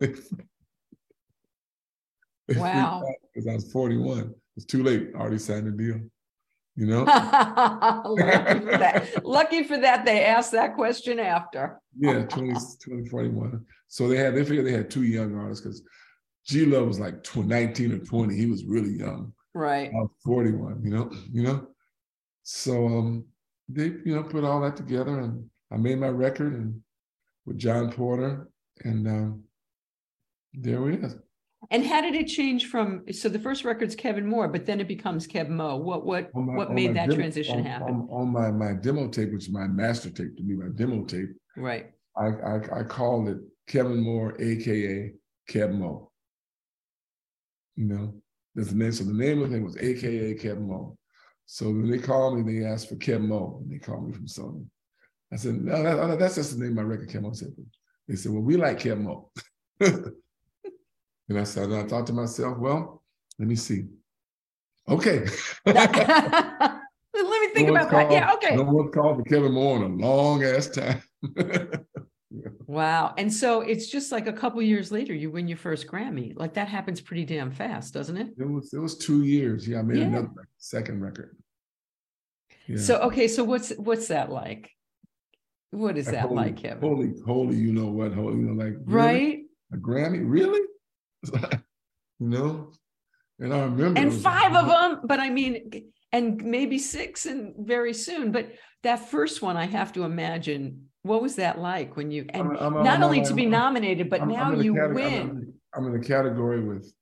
wow. 2.56 3.02
Because 3.34 3.48
I 3.48 3.54
was 3.54 3.70
41. 3.70 4.34
It's 4.56 4.64
too 4.66 4.82
late. 4.82 5.10
I 5.14 5.18
already 5.18 5.38
signed 5.38 5.66
the 5.66 5.70
deal. 5.70 6.00
You 6.74 6.86
know? 6.86 7.04
Lucky 7.04 8.60
for 8.60 8.78
that. 8.78 9.24
Lucky 9.24 9.64
for 9.64 9.78
that, 9.78 10.04
they 10.04 10.24
asked 10.24 10.52
that 10.52 10.74
question 10.74 11.18
after. 11.18 11.80
yeah, 11.98 12.24
20, 12.24 12.52
2041. 12.52 13.64
So 13.88 14.08
they 14.08 14.16
had, 14.16 14.34
they 14.34 14.44
figured 14.44 14.66
they 14.66 14.72
had 14.72 14.90
two 14.90 15.04
young 15.04 15.34
artists 15.36 15.64
because 15.64 15.82
G 16.44 16.66
Love 16.66 16.86
was 16.86 17.00
like 17.00 17.26
19 17.34 17.92
or 17.92 17.98
20. 17.98 18.36
He 18.36 18.46
was 18.46 18.64
really 18.64 18.92
young. 18.92 19.32
Right. 19.54 19.88
I 19.88 20.00
was 20.00 20.10
41, 20.24 20.82
you 20.84 20.90
know, 20.90 21.10
you 21.32 21.42
know. 21.42 21.66
So 22.42 22.86
um 22.86 23.24
they, 23.68 23.86
you 24.04 24.14
know, 24.14 24.22
put 24.22 24.44
all 24.44 24.60
that 24.60 24.76
together 24.76 25.18
and 25.20 25.48
I 25.72 25.76
made 25.76 25.98
my 25.98 26.08
record 26.08 26.52
and 26.52 26.80
with 27.46 27.58
John 27.58 27.92
Porter, 27.92 28.48
and 28.84 29.06
um, 29.06 29.44
there 30.52 30.82
we 30.82 30.94
are. 30.94 31.22
And 31.70 31.84
how 31.84 32.00
did 32.00 32.14
it 32.14 32.26
change 32.26 32.66
from 32.66 33.04
so 33.12 33.28
the 33.28 33.38
first 33.38 33.64
record's 33.64 33.94
Kevin 33.94 34.26
Moore, 34.26 34.48
but 34.48 34.66
then 34.66 34.80
it 34.80 34.88
becomes 34.88 35.26
Keb' 35.26 35.48
Mo'? 35.48 35.76
What 35.76 36.04
what 36.04 36.34
my, 36.34 36.54
what 36.54 36.72
made 36.72 36.94
that 36.94 37.08
demo, 37.08 37.16
transition 37.16 37.58
on, 37.58 37.64
happen? 37.64 37.94
On, 37.94 38.08
on, 38.10 38.28
my 38.32 38.50
my 38.50 38.72
demo 38.74 39.08
tape, 39.08 39.32
which 39.32 39.44
is 39.44 39.52
my 39.52 39.66
master 39.66 40.10
tape 40.10 40.36
to 40.36 40.42
me, 40.42 40.54
my 40.54 40.68
demo 40.74 41.04
tape. 41.04 41.30
Right. 41.56 41.90
I 42.16 42.26
I, 42.26 42.80
I 42.80 42.82
called 42.84 43.28
it 43.28 43.38
Kevin 43.66 44.00
Moore, 44.00 44.36
aka 44.40 45.12
Keb' 45.48 45.72
Mo'. 45.72 46.10
You 47.74 47.84
know, 47.86 48.14
that's 48.54 48.70
the 48.70 48.76
name. 48.76 48.92
So 48.92 49.04
the 49.04 49.12
name 49.12 49.42
of 49.42 49.50
the 49.50 49.56
thing 49.56 49.64
was 49.64 49.76
AKA 49.76 50.34
Keb' 50.34 50.60
Mo'. 50.60 50.96
So 51.46 51.66
when 51.66 51.90
they 51.90 51.98
called 51.98 52.38
me, 52.38 52.60
they 52.60 52.66
asked 52.66 52.88
for 52.88 52.96
Kev 52.96 53.20
Mo, 53.20 53.60
and 53.62 53.72
they 53.72 53.78
called 53.78 54.06
me 54.06 54.12
from 54.12 54.26
Sony. 54.26 54.66
I 55.32 55.36
said, 55.36 55.62
no, 55.62 55.82
that, 55.82 56.18
that's 56.18 56.34
just 56.34 56.56
the 56.56 56.62
name 56.62 56.76
of 56.76 56.76
my 56.76 56.82
record, 56.82 57.08
Keb' 57.08 57.22
Mo'. 57.22 57.32
said, 57.32 57.54
they 58.08 58.16
said, 58.16 58.32
well, 58.32 58.42
we 58.42 58.56
like 58.56 58.80
Keb' 58.80 59.00
Mo'. 59.00 59.30
and 61.28 61.38
I 61.38 61.44
said, 61.44 61.64
and 61.64 61.76
I 61.76 61.84
thought 61.84 62.06
to 62.08 62.12
myself, 62.12 62.58
well, 62.58 63.02
let 63.38 63.48
me 63.48 63.56
see. 63.56 63.86
Okay. 64.88 65.26
let 65.66 66.80
me 67.14 67.48
think 67.54 67.68
no 67.68 67.74
about 67.74 67.90
called, 67.90 68.10
that. 68.10 68.12
Yeah, 68.12 68.32
okay. 68.34 68.56
No 68.56 68.62
one 68.62 68.92
called 68.92 69.18
for 69.18 69.24
Kevin 69.24 69.52
Moore 69.52 69.76
in 69.76 69.82
a 69.82 70.06
long 70.06 70.44
ass 70.44 70.68
time. 70.68 71.02
Wow. 72.66 73.14
And 73.16 73.32
so 73.32 73.60
it's 73.60 73.86
just 73.86 74.12
like 74.12 74.26
a 74.26 74.32
couple 74.32 74.60
years 74.60 74.90
later, 74.90 75.14
you 75.14 75.30
win 75.30 75.48
your 75.48 75.56
first 75.56 75.86
Grammy. 75.86 76.36
Like 76.36 76.54
that 76.54 76.68
happens 76.68 77.00
pretty 77.00 77.24
damn 77.24 77.50
fast, 77.50 77.94
doesn't 77.94 78.16
it? 78.16 78.28
It 78.38 78.48
was 78.48 78.72
it 78.72 78.78
was 78.78 78.98
two 78.98 79.24
years. 79.24 79.66
Yeah, 79.66 79.78
I 79.78 79.82
made 79.82 79.98
yeah. 79.98 80.04
another 80.04 80.48
second 80.58 81.00
record. 81.00 81.36
Yeah. 82.66 82.78
So 82.78 82.98
okay, 83.02 83.28
so 83.28 83.44
what's 83.44 83.70
what's 83.76 84.08
that 84.08 84.30
like? 84.30 84.70
What 85.70 85.98
is 85.98 86.06
that 86.06 86.22
holy, 86.22 86.36
like, 86.36 86.56
Kevin? 86.56 86.80
Holy, 86.80 87.12
holy, 87.26 87.56
you 87.56 87.72
know 87.72 87.86
what? 87.86 88.12
Holy, 88.12 88.36
you 88.36 88.42
know, 88.42 88.64
like 88.64 88.74
really? 88.84 89.06
right? 89.06 89.38
A 89.72 89.76
Grammy, 89.76 90.22
really? 90.24 90.60
you 91.32 91.62
know? 92.20 92.72
And 93.38 93.52
I 93.52 93.60
remember 93.64 94.00
And 94.00 94.12
five 94.12 94.54
of 94.56 94.66
them, 94.66 95.00
but 95.04 95.20
I 95.20 95.28
mean, 95.28 95.90
and 96.12 96.42
maybe 96.42 96.78
six 96.78 97.26
and 97.26 97.54
very 97.58 97.92
soon. 97.92 98.32
But 98.32 98.52
that 98.82 99.10
first 99.10 99.42
one, 99.42 99.56
I 99.56 99.66
have 99.66 99.92
to 99.94 100.04
imagine, 100.04 100.88
what 101.02 101.20
was 101.20 101.36
that 101.36 101.58
like 101.58 101.96
when 101.96 102.10
you 102.10 102.26
and 102.30 102.42
I'm, 102.42 102.56
I'm, 102.56 102.74
not 102.82 102.96
I'm, 102.96 103.02
only 103.02 103.22
to 103.22 103.34
be 103.34 103.46
nominated, 103.46 104.08
but 104.08 104.26
now 104.26 104.52
you 104.52 104.74
win. 104.74 105.52
I'm 105.74 105.86
in 105.86 105.92
the 105.92 106.06
category 106.06 106.62
with 106.62 106.92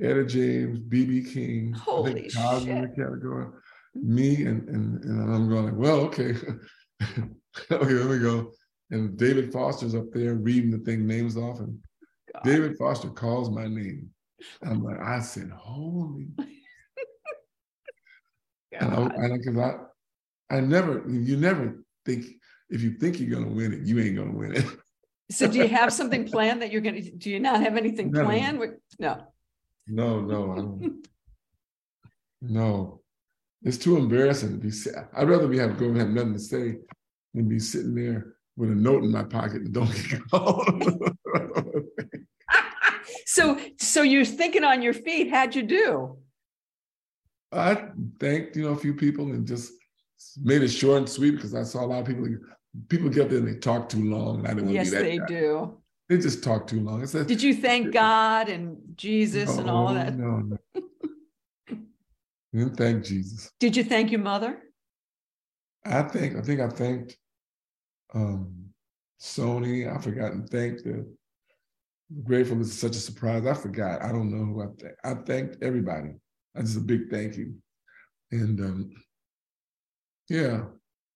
Etta 0.00 0.24
James, 0.24 0.78
BB 0.80 1.32
King, 1.32 1.72
Holy 1.72 2.28
shit. 2.28 2.68
in 2.68 2.82
the 2.82 2.88
category. 2.88 3.46
Me 3.94 4.44
and, 4.44 4.68
and 4.68 5.02
and 5.04 5.34
I'm 5.34 5.48
going 5.48 5.64
like, 5.66 5.76
well, 5.76 6.00
okay. 6.00 6.34
okay, 7.70 7.94
there 7.94 8.08
we 8.08 8.18
go. 8.18 8.50
And 8.90 9.16
David 9.16 9.52
Foster's 9.52 9.94
up 9.94 10.12
there 10.12 10.34
reading 10.34 10.70
the 10.70 10.78
thing 10.78 11.06
names 11.06 11.36
off, 11.36 11.60
and. 11.60 11.78
David 12.44 12.76
Foster 12.78 13.08
calls 13.08 13.50
my 13.50 13.66
name. 13.66 14.10
I'm 14.62 14.82
like, 14.82 15.00
I 15.00 15.20
said, 15.20 15.50
holy. 15.50 16.28
and 18.78 18.94
I, 18.94 19.00
and 19.16 19.60
I, 19.60 19.62
I, 19.62 20.56
I 20.56 20.60
never, 20.60 21.04
you 21.08 21.36
never 21.36 21.82
think 22.04 22.26
if 22.70 22.82
you 22.82 22.92
think 22.92 23.20
you're 23.20 23.30
gonna 23.30 23.52
win 23.52 23.72
it, 23.72 23.80
you 23.82 24.00
ain't 24.00 24.16
gonna 24.16 24.32
win 24.32 24.56
it. 24.56 24.64
so 25.30 25.46
do 25.46 25.58
you 25.58 25.68
have 25.68 25.92
something 25.92 26.26
planned 26.30 26.62
that 26.62 26.72
you're 26.72 26.80
gonna? 26.80 27.00
Do 27.00 27.30
you 27.30 27.40
not 27.40 27.60
have 27.60 27.76
anything 27.76 28.10
no. 28.10 28.24
planned? 28.24 28.60
No. 28.98 29.26
No, 29.86 30.20
no, 30.20 30.52
I 30.52 30.56
don't. 30.56 31.06
no, 32.40 33.00
it's 33.62 33.78
too 33.78 33.96
embarrassing 33.96 34.52
to 34.52 34.58
be. 34.58 34.70
Said. 34.70 35.08
I'd 35.14 35.28
rather 35.28 35.46
be 35.46 35.58
have 35.58 35.78
go 35.78 35.86
and 35.86 35.98
have 35.98 36.08
nothing 36.08 36.34
to 36.34 36.38
say 36.38 36.76
and 37.34 37.48
be 37.48 37.58
sitting 37.58 37.94
there 37.94 38.34
with 38.56 38.70
a 38.70 38.74
note 38.74 39.04
in 39.04 39.10
my 39.10 39.24
pocket 39.24 39.62
and 39.62 39.72
don't 39.72 39.92
get 40.08 40.28
called. 40.30 40.66
so, 43.26 43.58
so 43.78 44.02
you're 44.02 44.24
thinking 44.24 44.64
on 44.64 44.82
your 44.82 44.94
feet. 44.94 45.30
How'd 45.30 45.54
you 45.54 45.62
do? 45.62 46.18
I 47.52 47.88
thanked 48.18 48.56
you 48.56 48.64
know 48.64 48.70
a 48.70 48.76
few 48.76 48.94
people 48.94 49.26
and 49.26 49.46
just 49.46 49.72
made 50.42 50.62
it 50.62 50.68
short 50.68 50.98
and 50.98 51.08
sweet 51.08 51.32
because 51.32 51.54
I 51.54 51.62
saw 51.62 51.84
a 51.84 51.86
lot 51.86 52.00
of 52.00 52.06
people. 52.06 52.26
People 52.88 53.08
get 53.08 53.30
there 53.30 53.38
and 53.38 53.46
they 53.46 53.58
talk 53.58 53.88
too 53.88 54.10
long. 54.10 54.40
And 54.40 54.48
I 54.48 54.50
didn't 54.50 54.64
want 54.66 54.74
yes, 54.74 54.90
to 54.90 54.96
be 54.96 54.96
that 54.96 55.04
they 55.04 55.18
guy. 55.18 55.26
do. 55.26 55.78
They 56.08 56.18
just 56.18 56.42
talk 56.42 56.66
too 56.66 56.80
long. 56.80 57.06
Said, 57.06 57.26
Did 57.26 57.42
you 57.42 57.54
thank 57.54 57.92
God 57.92 58.48
and 58.48 58.76
Jesus 58.96 59.54
no, 59.54 59.60
and 59.60 59.70
all 59.70 59.88
of 59.88 59.94
that? 59.94 60.16
No, 60.16 60.38
no. 60.38 60.58
didn't 62.52 62.76
thank 62.76 63.04
Jesus. 63.04 63.50
Did 63.60 63.76
you 63.76 63.84
thank 63.84 64.10
your 64.10 64.20
mother? 64.20 64.58
I 65.84 66.02
think 66.02 66.36
I 66.36 66.40
think 66.40 66.60
I 66.60 66.68
thanked 66.68 67.16
um, 68.14 68.70
Sony. 69.20 69.92
I 69.92 70.00
forgot 70.00 70.32
and 70.32 70.48
thanked 70.48 70.84
the 70.84 71.06
grateful 72.22 72.60
is 72.60 72.78
such 72.78 72.96
a 72.96 73.00
surprise. 73.00 73.46
I 73.46 73.54
forgot. 73.54 74.02
I 74.02 74.12
don't 74.12 74.30
know 74.30 74.44
who 74.44 74.62
I 74.62 74.66
thanked. 74.66 75.00
I 75.04 75.14
thanked 75.14 75.62
everybody. 75.62 76.10
Just 76.56 76.76
a 76.76 76.80
big 76.80 77.10
thank 77.10 77.36
you. 77.36 77.54
And 78.30 78.60
um, 78.60 78.90
yeah. 80.28 80.62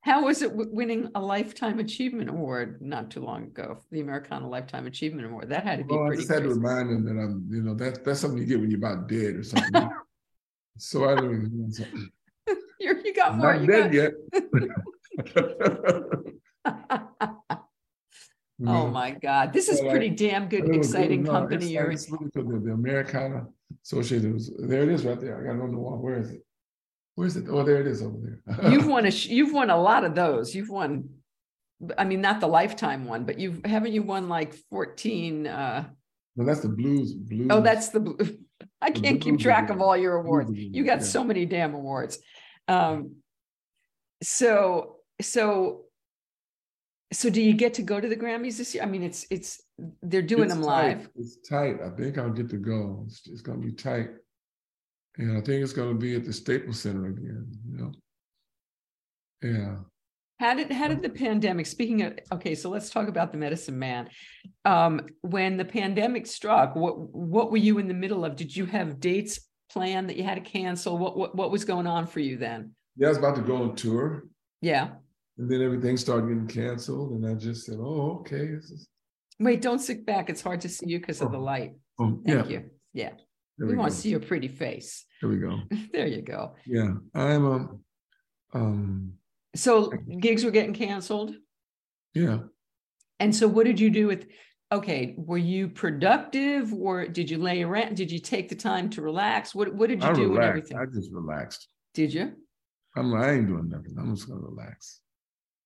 How 0.03 0.24
was 0.24 0.42
it 0.42 0.51
winning 0.55 1.11
a 1.14 1.20
Lifetime 1.20 1.80
Achievement 1.80 2.30
Award 2.30 2.80
not 2.80 3.11
too 3.11 3.20
long 3.20 3.44
ago? 3.44 3.80
The 3.90 4.01
Americana 4.01 4.49
Lifetime 4.49 4.86
Achievement 4.86 5.26
Award. 5.26 5.51
That 5.51 5.64
had 5.64 5.80
to 5.80 5.84
be 5.84 5.94
well, 5.94 6.07
pretty. 6.07 6.18
I 6.18 6.20
just 6.22 6.32
had 6.32 6.42
to 6.44 6.49
remind 6.49 6.90
them 6.90 7.05
that 7.05 7.20
I'm, 7.20 7.46
you 7.51 7.62
know, 7.62 7.74
that 7.74 8.05
that's 8.05 8.20
something 8.20 8.38
you 8.38 8.46
get 8.46 8.61
when 8.61 8.70
you're 8.70 8.78
about 8.78 9.09
dead 9.09 9.36
or 9.36 9.42
something. 9.42 9.90
so 10.78 11.09
I 11.09 11.14
don't. 11.14 11.72
You, 12.80 12.96
you 13.05 13.12
got 13.12 13.36
more. 13.36 13.55
Not 13.55 13.61
you 13.61 13.66
dead 13.66 13.92
got... 13.92 13.99
yet. 13.99 14.12
Oh 18.66 18.88
my 18.88 19.12
God. 19.12 19.52
This 19.52 19.68
is 19.68 19.80
pretty 19.80 20.11
damn 20.11 20.48
good, 20.48 20.74
exciting 20.74 21.22
no, 21.22 21.32
company. 21.32 21.66
You're 21.66 21.92
it's 21.92 22.11
really 22.11 22.30
the, 22.34 22.42
the 22.42 22.72
Americana 22.72 23.46
Associated. 23.84 24.40
There 24.59 24.82
it 24.82 24.88
is 24.88 25.04
right 25.04 25.20
there. 25.20 25.40
I 25.40 25.44
got 25.44 25.62
on 25.62 25.70
the 25.70 25.78
wall. 25.78 25.98
Where 25.98 26.18
is 26.18 26.30
it? 26.30 26.44
Where 27.14 27.26
is 27.26 27.36
it? 27.36 27.46
Oh, 27.48 27.62
there 27.62 27.80
it 27.80 27.86
is 27.86 28.02
over 28.02 28.16
there. 28.20 28.72
you've 28.72 28.86
won 28.86 29.06
a 29.06 29.09
you've 29.11 29.52
won 29.52 29.70
a 29.70 29.80
lot 29.80 30.04
of 30.04 30.14
those. 30.14 30.54
You've 30.54 30.70
won, 30.70 31.09
I 31.96 32.04
mean, 32.04 32.20
not 32.20 32.40
the 32.40 32.46
lifetime 32.46 33.04
one, 33.04 33.24
but 33.24 33.38
you've 33.38 33.64
haven't 33.64 33.92
you 33.92 34.02
won 34.02 34.28
like 34.28 34.54
14 34.70 35.46
uh 35.46 35.88
no, 36.36 36.44
that's 36.44 36.61
the 36.61 36.68
blues. 36.68 37.14
Blues. 37.14 37.48
Oh, 37.50 37.61
that's 37.61 37.88
the 37.88 38.00
blue. 38.00 38.16
I 38.80 38.92
can't 38.92 39.20
keep 39.20 39.40
track 39.40 39.70
of 39.70 39.80
all 39.80 39.96
your 39.96 40.16
awards. 40.16 40.52
You 40.54 40.84
got 40.84 41.00
yeah. 41.00 41.04
so 41.04 41.24
many 41.24 41.44
damn 41.46 41.74
awards. 41.74 42.18
Um, 42.68 43.16
so 44.22 44.98
so 45.20 45.86
so 47.12 47.30
do 47.30 47.40
you 47.40 47.54
get 47.54 47.74
to 47.74 47.82
go 47.82 48.00
to 48.00 48.09
the 48.09 48.16
Grammys 48.16 48.59
this 48.59 48.74
year? 48.74 48.82
I 48.82 48.86
mean, 48.86 49.02
it's 49.02 49.26
it's 49.30 49.62
they're 50.02 50.22
doing 50.22 50.44
it's 50.44 50.54
them 50.54 50.62
tight. 50.62 50.98
live. 50.98 51.09
It's 51.16 51.36
tight. 51.48 51.76
I 51.82 51.90
think 51.90 52.18
I'll 52.18 52.30
get 52.30 52.50
to 52.50 52.59
go. 52.59 53.04
It's, 53.06 53.26
it's 53.26 53.40
going 53.40 53.61
to 53.61 53.66
be 53.66 53.72
tight, 53.72 54.11
and 55.16 55.36
I 55.36 55.40
think 55.40 55.62
it's 55.62 55.72
going 55.72 55.88
to 55.88 55.98
be 55.98 56.16
at 56.16 56.24
the 56.24 56.32
Staples 56.32 56.80
Center 56.80 57.06
again. 57.06 57.46
You 57.70 57.78
know, 57.78 57.92
yeah. 59.42 59.76
How 60.38 60.54
did 60.54 60.70
how 60.70 60.88
did 60.88 61.02
the 61.02 61.09
pandemic? 61.09 61.66
Speaking 61.66 62.02
of 62.02 62.18
okay, 62.32 62.54
so 62.54 62.68
let's 62.68 62.90
talk 62.90 63.09
about 63.09 63.32
the 63.32 63.38
Medicine 63.38 63.78
Man. 63.78 64.11
Um, 64.66 65.00
when 65.22 65.56
the 65.56 65.64
pandemic 65.64 66.26
struck, 66.26 66.76
what 66.76 66.98
what 66.98 67.50
were 67.50 67.56
you 67.56 67.78
in 67.78 67.88
the 67.88 67.94
middle 67.94 68.24
of? 68.24 68.36
Did 68.36 68.54
you 68.54 68.66
have 68.66 69.00
dates 69.00 69.40
planned 69.70 70.11
that 70.11 70.16
you 70.16 70.24
had 70.24 70.44
to 70.44 70.50
cancel? 70.50 70.98
What 70.98 71.16
what 71.16 71.34
what 71.34 71.50
was 71.50 71.64
going 71.64 71.86
on 71.86 72.06
for 72.06 72.20
you 72.20 72.36
then? 72.36 72.72
Yeah, 72.96 73.06
I 73.06 73.11
was 73.11 73.18
about 73.18 73.36
to 73.36 73.42
go 73.42 73.62
on 73.62 73.76
tour. 73.76 74.24
Yeah. 74.61 74.90
And 75.39 75.49
then 75.49 75.62
everything 75.62 75.97
started 75.97 76.28
getting 76.28 76.49
canceled, 76.49 77.12
and 77.12 77.26
I 77.26 77.34
just 77.34 77.64
said, 77.64 77.76
"Oh, 77.78 78.18
okay." 78.20 78.57
Wait, 79.39 79.62
don't 79.62 79.78
sit 79.78 80.05
back. 80.05 80.28
It's 80.28 80.43
hard 80.43 80.61
to 80.62 80.68
see 80.68 80.86
you 80.89 80.99
because 80.99 81.20
of 81.20 81.30
the 81.30 81.39
oh. 81.39 81.43
light. 81.43 81.74
Oh, 82.01 82.20
Thank 82.26 82.51
yeah. 82.51 82.53
you. 82.53 82.70
Yeah. 82.93 83.11
There 83.57 83.66
we, 83.66 83.74
we 83.74 83.78
want 83.78 83.93
to 83.93 83.97
see 83.97 84.11
your 84.11 84.20
pretty 84.20 84.49
face. 84.49 85.05
There 85.20 85.30
we 85.30 85.39
go. 85.39 85.61
there 85.93 86.07
you 86.07 86.22
go. 86.22 86.55
Yeah, 86.66 86.95
I'm 87.14 87.47
um, 87.47 87.80
um. 88.53 89.12
So 89.55 89.93
gigs 90.20 90.45
were 90.45 90.51
getting 90.51 90.74
canceled. 90.74 91.34
Yeah. 92.14 92.39
And 93.20 93.34
so, 93.34 93.47
what 93.49 93.66
did 93.66 93.78
you 93.78 93.91
do 93.91 94.07
with? 94.07 94.26
Okay, 94.70 95.14
were 95.16 95.39
you 95.39 95.68
productive, 95.68 96.74
or 96.74 97.07
did 97.07 97.30
you 97.30 97.39
lay 97.39 97.62
around? 97.62 97.97
Did 97.97 98.11
you 98.11 98.18
take 98.18 98.49
the 98.49 98.55
time 98.55 98.91
to 98.91 99.03
relax? 99.03 99.55
What 99.55 99.72
What 99.74 99.89
did 99.89 100.03
you 100.03 100.09
I 100.09 100.12
do 100.12 100.30
with 100.30 100.43
everything? 100.43 100.78
I 100.78 100.84
just 100.86 101.11
relaxed. 101.12 101.68
Did 101.95 102.12
you? 102.12 102.32
I'm 102.97 103.14
I 103.14 103.32
ain't 103.32 103.47
doing 103.47 103.68
nothing. 103.68 103.97
I'm 103.99 104.14
just 104.14 104.28
gonna 104.28 104.41
relax. 104.41 105.01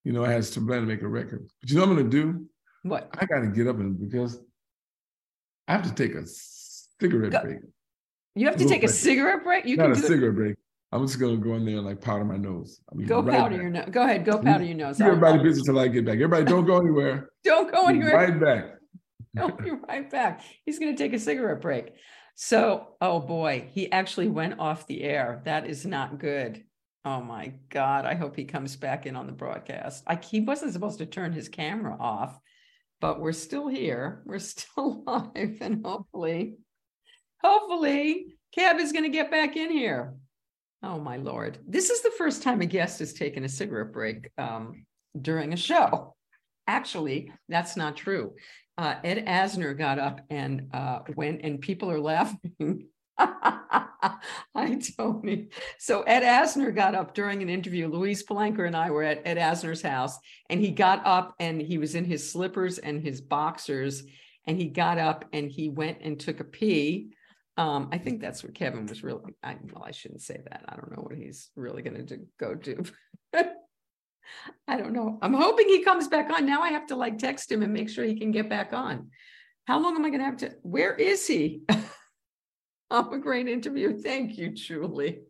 You 0.05 0.13
know, 0.13 0.25
I 0.25 0.33
had 0.33 0.43
to 0.43 0.61
plan 0.61 0.81
to 0.81 0.87
make 0.87 1.03
a 1.03 1.09
record. 1.09 1.49
But 1.61 1.71
you 1.71 1.77
know 1.77 1.83
what 1.83 1.91
I'm 1.91 1.97
gonna 1.97 2.09
do? 2.11 2.47
What? 2.83 3.09
I 3.19 3.27
gotta 3.27 3.47
get 3.49 3.67
up 3.69 3.79
and 3.79 3.99
because 3.99 4.41
I 5.69 5.73
have 5.73 5.83
to 5.85 5.95
take 5.95 6.15
a 6.15 6.23
cigarette 6.27 7.33
Go- 7.33 7.43
break. 7.43 7.59
You 8.35 8.47
have 8.47 8.57
to 8.57 8.67
take 8.67 8.83
a 8.83 8.89
cigarette 8.89 9.45
break. 9.45 9.67
You 9.67 9.77
Not 9.77 9.85
can 9.85 9.93
a 9.93 9.95
do 9.97 10.01
it. 10.03 10.07
cigarette 10.07 10.35
break. 10.35 10.57
I'm 10.91 11.07
just 11.07 11.19
gonna 11.21 11.37
go 11.37 11.55
in 11.55 11.65
there 11.65 11.77
and 11.77 11.87
like 11.87 12.01
powder 12.01 12.25
my 12.25 12.37
nose. 12.37 12.81
I 12.91 12.97
mean, 12.97 13.07
Go 13.07 13.23
right 13.23 13.37
powder 13.39 13.55
back. 13.55 13.63
your 13.63 13.71
nose. 13.71 13.89
Go 13.91 14.03
ahead. 14.03 14.25
Go 14.25 14.39
powder 14.43 14.65
your 14.65 14.77
nose. 14.77 15.01
Everybody 15.01 15.43
busy 15.43 15.63
till 15.63 15.79
I 15.79 15.89
get 15.89 16.05
back. 16.05 16.15
Everybody 16.17 16.45
don't 16.45 16.65
go 16.67 16.79
anywhere. 16.79 17.29
Don't 17.45 17.73
go 17.73 17.87
anywhere. 17.89 18.15
Right 18.15 18.41
back. 18.41 18.65
He'll 19.37 19.57
be 19.57 19.71
right 19.89 20.09
back. 20.11 20.43
He's 20.65 20.79
going 20.79 20.95
to 20.95 21.03
take 21.03 21.13
a 21.13 21.19
cigarette 21.19 21.61
break. 21.61 21.93
So, 22.37 22.95
oh 23.01 23.19
boy, 23.21 23.69
he 23.73 23.91
actually 23.91 24.29
went 24.29 24.61
off 24.61 24.87
the 24.87 25.03
air. 25.03 25.43
That 25.45 25.67
is 25.67 25.85
not 25.85 26.19
good. 26.19 26.63
Oh 27.05 27.21
my 27.21 27.55
God. 27.69 28.05
I 28.05 28.15
hope 28.15 28.37
he 28.37 28.45
comes 28.45 28.77
back 28.77 29.07
in 29.07 29.17
on 29.17 29.27
the 29.27 29.33
broadcast. 29.33 30.05
I, 30.07 30.17
he 30.17 30.41
wasn't 30.41 30.73
supposed 30.73 30.99
to 30.99 31.07
turn 31.07 31.33
his 31.33 31.49
camera 31.49 31.97
off, 31.99 32.39
but 33.01 33.21
we're 33.21 33.33
still 33.33 33.69
here. 33.69 34.23
We're 34.25 34.39
still 34.41 35.03
live. 35.05 35.59
And 35.61 35.85
hopefully, 35.85 36.59
hopefully, 37.43 38.37
Cab 38.55 38.79
is 38.79 38.93
going 38.93 39.05
to 39.05 39.11
get 39.11 39.31
back 39.31 39.57
in 39.57 39.71
here. 39.71 40.15
Oh 40.83 40.99
my 40.99 41.17
Lord. 41.17 41.59
This 41.67 41.91
is 41.91 42.03
the 42.03 42.13
first 42.19 42.43
time 42.43 42.61
a 42.61 42.67
guest 42.67 42.99
has 42.99 43.13
taken 43.13 43.45
a 43.45 43.49
cigarette 43.49 43.93
break 43.93 44.31
um, 44.39 44.85
during 45.21 45.53
a 45.53 45.57
show. 45.57 46.15
Actually, 46.69 47.33
that's 47.49 47.77
not 47.77 47.97
true 47.97 48.33
uh, 48.79 48.95
Ed 49.05 49.27
Asner 49.27 49.77
got 49.77 49.99
up 49.99 50.21
and 50.31 50.69
uh, 50.73 51.01
went, 51.15 51.43
and 51.43 51.61
people 51.61 51.91
are 51.91 52.01
laughing. 52.01 52.89
Hi, 53.19 54.79
Tony. 54.97 55.49
So 55.79 56.03
Ed 56.03 56.23
Asner 56.23 56.75
got 56.75 56.95
up 56.95 57.15
during 57.15 57.43
an 57.43 57.49
interview. 57.49 57.89
Louise 57.89 58.25
Palanker 58.25 58.67
and 58.67 58.77
I 58.77 58.91
were 58.91 59.03
at 59.03 59.23
Ed 59.25 59.37
Asner's 59.37 59.83
house, 59.83 60.19
and 60.49 60.61
he 60.61 60.71
got 60.71 61.05
up 61.05 61.35
and 61.39 61.61
he 61.61 61.79
was 61.79 61.95
in 61.95 62.05
his 62.05 62.31
slippers 62.31 62.79
and 62.79 63.03
his 63.03 63.21
boxers, 63.21 64.03
and 64.47 64.57
he 64.57 64.67
got 64.67 64.99
up 64.99 65.27
and 65.33 65.51
he 65.51 65.69
went 65.69 65.99
and 66.03 66.19
took 66.19 66.41
a 66.41 66.45
pee. 66.45 67.13
Um, 67.59 67.91
I 67.93 67.99
think 67.99 68.21
that's 68.21 68.43
what 68.43 68.55
Kevin 68.55 68.87
was 68.87 69.05
really. 69.05 69.35
I, 69.43 69.57
well, 69.73 69.85
I 69.85 69.91
shouldn't 69.91 70.23
say 70.23 70.41
that. 70.43 70.65
I 70.69 70.77
don't 70.77 70.91
know 70.91 71.03
what 71.03 71.15
he's 71.15 71.51
really 71.55 71.83
going 71.83 72.07
to 72.07 72.19
go 72.41 72.55
do. 72.55 72.83
I 74.67 74.77
don't 74.79 74.95
know. 74.95 75.19
I'm 75.21 75.35
hoping 75.35 75.69
he 75.69 75.85
comes 75.85 76.09
back 76.09 76.31
on. 76.31 76.47
Now 76.47 76.63
I 76.63 76.71
have 76.71 76.87
to 76.87 76.97
like 76.97 77.19
text 77.19 77.53
him 77.53 77.63
and 77.63 77.73
make 77.73 77.91
sure 77.91 78.05
he 78.05 78.19
can 78.19 78.31
get 78.31 78.49
back 78.49 78.73
on. 78.73 79.11
How 79.67 79.81
long 79.81 79.95
am 79.95 80.05
I 80.05 80.09
going 80.09 80.21
to 80.21 80.25
have 80.25 80.39
to? 80.39 80.55
Where 80.63 80.95
is 80.95 81.27
he? 81.27 81.63
oh, 82.93 83.11
a 83.11 83.19
great 83.19 83.49
interview. 83.49 83.99
Thank 83.99 84.39
you, 84.39 84.51
Julie. 84.51 85.21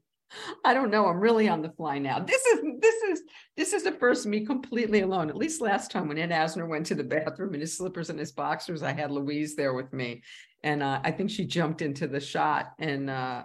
I 0.64 0.74
don't 0.74 0.90
know. 0.90 1.06
I'm 1.06 1.20
really 1.20 1.48
on 1.48 1.62
the 1.62 1.70
fly 1.70 1.98
now. 1.98 2.18
This 2.18 2.44
is 2.46 2.60
this 2.80 3.02
is 3.02 3.22
this 3.56 3.72
is 3.72 3.84
the 3.84 3.92
first 3.92 4.26
me 4.26 4.44
completely 4.44 5.00
alone. 5.00 5.28
At 5.28 5.36
least 5.36 5.60
last 5.60 5.90
time 5.90 6.08
when 6.08 6.18
Ed 6.18 6.30
Asner 6.30 6.66
went 6.66 6.86
to 6.86 6.94
the 6.94 7.04
bathroom 7.04 7.54
in 7.54 7.60
his 7.60 7.76
slippers 7.76 8.10
and 8.10 8.18
his 8.18 8.32
boxers, 8.32 8.82
I 8.82 8.92
had 8.92 9.10
Louise 9.10 9.54
there 9.54 9.74
with 9.74 9.92
me, 9.92 10.22
and 10.62 10.82
uh, 10.82 11.00
I 11.04 11.10
think 11.10 11.30
she 11.30 11.44
jumped 11.44 11.82
into 11.82 12.06
the 12.06 12.20
shot. 12.20 12.72
And 12.78 13.10
uh, 13.10 13.42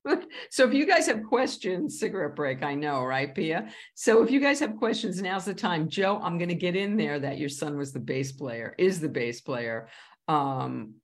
so, 0.50 0.66
if 0.66 0.72
you 0.72 0.86
guys 0.86 1.06
have 1.06 1.24
questions, 1.24 2.00
cigarette 2.00 2.36
break, 2.36 2.62
I 2.62 2.74
know, 2.74 3.04
right, 3.04 3.34
Pia? 3.34 3.68
So, 3.94 4.22
if 4.22 4.30
you 4.30 4.40
guys 4.40 4.60
have 4.60 4.76
questions, 4.76 5.20
now's 5.20 5.44
the 5.44 5.54
time. 5.54 5.88
Joe, 5.88 6.20
I'm 6.22 6.38
going 6.38 6.48
to 6.48 6.54
get 6.54 6.74
in 6.74 6.96
there 6.96 7.18
that 7.18 7.38
your 7.38 7.50
son 7.50 7.76
was 7.76 7.92
the 7.92 8.00
bass 8.00 8.32
player, 8.32 8.74
is 8.78 8.98
the 9.00 9.08
bass 9.08 9.42
player. 9.42 9.88
Um, 10.26 10.94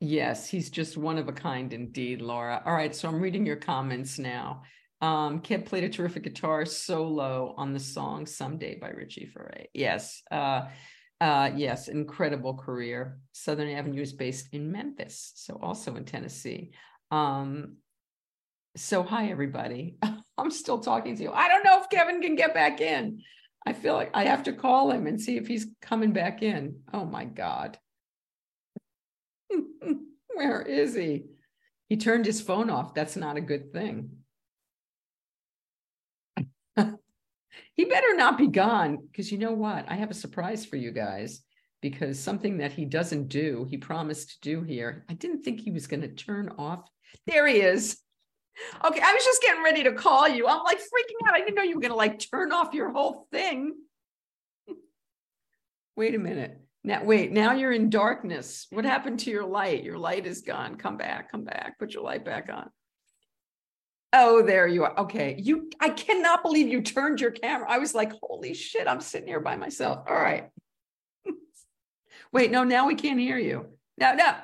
Yes, 0.00 0.48
he's 0.48 0.70
just 0.70 0.96
one 0.96 1.18
of 1.18 1.28
a 1.28 1.32
kind 1.32 1.72
indeed, 1.74 2.22
Laura. 2.22 2.62
All 2.64 2.72
right, 2.72 2.94
so 2.94 3.06
I'm 3.06 3.20
reading 3.20 3.44
your 3.44 3.56
comments 3.56 4.18
now. 4.18 4.62
Um, 5.02 5.40
played 5.40 5.84
a 5.84 5.88
terrific 5.88 6.24
guitar 6.24 6.64
solo 6.64 7.54
on 7.56 7.72
the 7.72 7.80
song 7.80 8.26
Someday 8.26 8.78
by 8.78 8.90
Richie 8.90 9.26
Furay. 9.26 9.66
Yes. 9.74 10.22
Uh, 10.30 10.68
uh, 11.20 11.50
yes, 11.54 11.88
incredible 11.88 12.54
career. 12.54 13.18
Southern 13.32 13.68
Avenue 13.68 14.00
is 14.00 14.14
based 14.14 14.48
in 14.52 14.72
Memphis, 14.72 15.32
so 15.34 15.58
also 15.62 15.94
in 15.96 16.04
Tennessee. 16.06 16.72
Um, 17.10 17.76
so 18.76 19.02
hi 19.02 19.30
everybody. 19.30 19.98
I'm 20.38 20.50
still 20.50 20.78
talking 20.78 21.16
to 21.16 21.22
you. 21.22 21.32
I 21.32 21.48
don't 21.48 21.64
know 21.64 21.78
if 21.80 21.90
Kevin 21.90 22.22
can 22.22 22.36
get 22.36 22.54
back 22.54 22.80
in. 22.80 23.20
I 23.66 23.74
feel 23.74 23.94
like 23.94 24.10
I 24.14 24.24
have 24.24 24.44
to 24.44 24.54
call 24.54 24.90
him 24.90 25.06
and 25.06 25.20
see 25.20 25.36
if 25.36 25.46
he's 25.46 25.66
coming 25.82 26.12
back 26.12 26.42
in. 26.42 26.80
Oh 26.94 27.04
my 27.04 27.26
God. 27.26 27.78
Where 30.34 30.62
is 30.62 30.94
he? 30.94 31.24
He 31.88 31.96
turned 31.96 32.26
his 32.26 32.40
phone 32.40 32.70
off. 32.70 32.94
That's 32.94 33.16
not 33.16 33.36
a 33.36 33.40
good 33.40 33.72
thing. 33.72 34.10
he 37.74 37.84
better 37.84 38.14
not 38.14 38.38
be 38.38 38.46
gone 38.46 38.98
because 39.10 39.32
you 39.32 39.38
know 39.38 39.52
what? 39.52 39.86
I 39.88 39.94
have 39.94 40.10
a 40.10 40.14
surprise 40.14 40.64
for 40.64 40.76
you 40.76 40.92
guys 40.92 41.42
because 41.80 42.18
something 42.18 42.58
that 42.58 42.72
he 42.72 42.84
doesn't 42.84 43.28
do, 43.28 43.66
he 43.68 43.76
promised 43.76 44.30
to 44.30 44.40
do 44.40 44.62
here. 44.62 45.04
I 45.08 45.14
didn't 45.14 45.42
think 45.42 45.60
he 45.60 45.70
was 45.70 45.86
going 45.86 46.02
to 46.02 46.08
turn 46.08 46.50
off. 46.58 46.88
There 47.26 47.46
he 47.46 47.56
is. 47.56 47.98
Okay, 48.84 49.00
I 49.02 49.14
was 49.14 49.24
just 49.24 49.42
getting 49.42 49.62
ready 49.62 49.84
to 49.84 49.92
call 49.92 50.28
you. 50.28 50.46
I'm 50.46 50.62
like 50.62 50.78
freaking 50.78 51.28
out. 51.28 51.34
I 51.34 51.40
didn't 51.40 51.54
know 51.54 51.62
you 51.62 51.76
were 51.76 51.80
going 51.80 51.92
to 51.92 51.96
like 51.96 52.18
turn 52.30 52.52
off 52.52 52.74
your 52.74 52.90
whole 52.90 53.26
thing. 53.32 53.74
Wait 55.96 56.14
a 56.14 56.18
minute. 56.18 56.60
Now, 56.82 57.04
wait, 57.04 57.30
now 57.30 57.52
you're 57.52 57.72
in 57.72 57.90
darkness. 57.90 58.66
What 58.70 58.84
happened 58.84 59.20
to 59.20 59.30
your 59.30 59.44
light? 59.44 59.84
Your 59.84 59.98
light 59.98 60.26
is 60.26 60.40
gone. 60.40 60.76
Come 60.76 60.96
back, 60.96 61.30
come 61.30 61.44
back, 61.44 61.78
put 61.78 61.92
your 61.92 62.02
light 62.02 62.24
back 62.24 62.48
on. 62.50 62.70
Oh, 64.12 64.42
there 64.42 64.66
you 64.66 64.84
are. 64.84 64.98
Okay. 65.00 65.36
You, 65.38 65.70
I 65.78 65.90
cannot 65.90 66.42
believe 66.42 66.68
you 66.68 66.82
turned 66.82 67.20
your 67.20 67.30
camera. 67.30 67.70
I 67.70 67.78
was 67.78 67.94
like, 67.94 68.12
holy 68.22 68.54
shit, 68.54 68.88
I'm 68.88 69.00
sitting 69.00 69.28
here 69.28 69.40
by 69.40 69.56
myself. 69.56 70.04
All 70.08 70.16
right. 70.16 70.48
wait, 72.32 72.50
no, 72.50 72.64
now 72.64 72.86
we 72.86 72.94
can't 72.94 73.20
hear 73.20 73.38
you. 73.38 73.66
No, 73.98 74.14
no. 74.14 74.34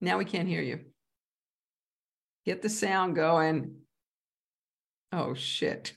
Now 0.00 0.18
we 0.18 0.24
can't 0.24 0.48
hear 0.48 0.62
you. 0.62 0.80
Get 2.44 2.62
the 2.62 2.68
sound 2.68 3.16
going. 3.16 3.76
Oh, 5.12 5.34
shit. 5.34 5.94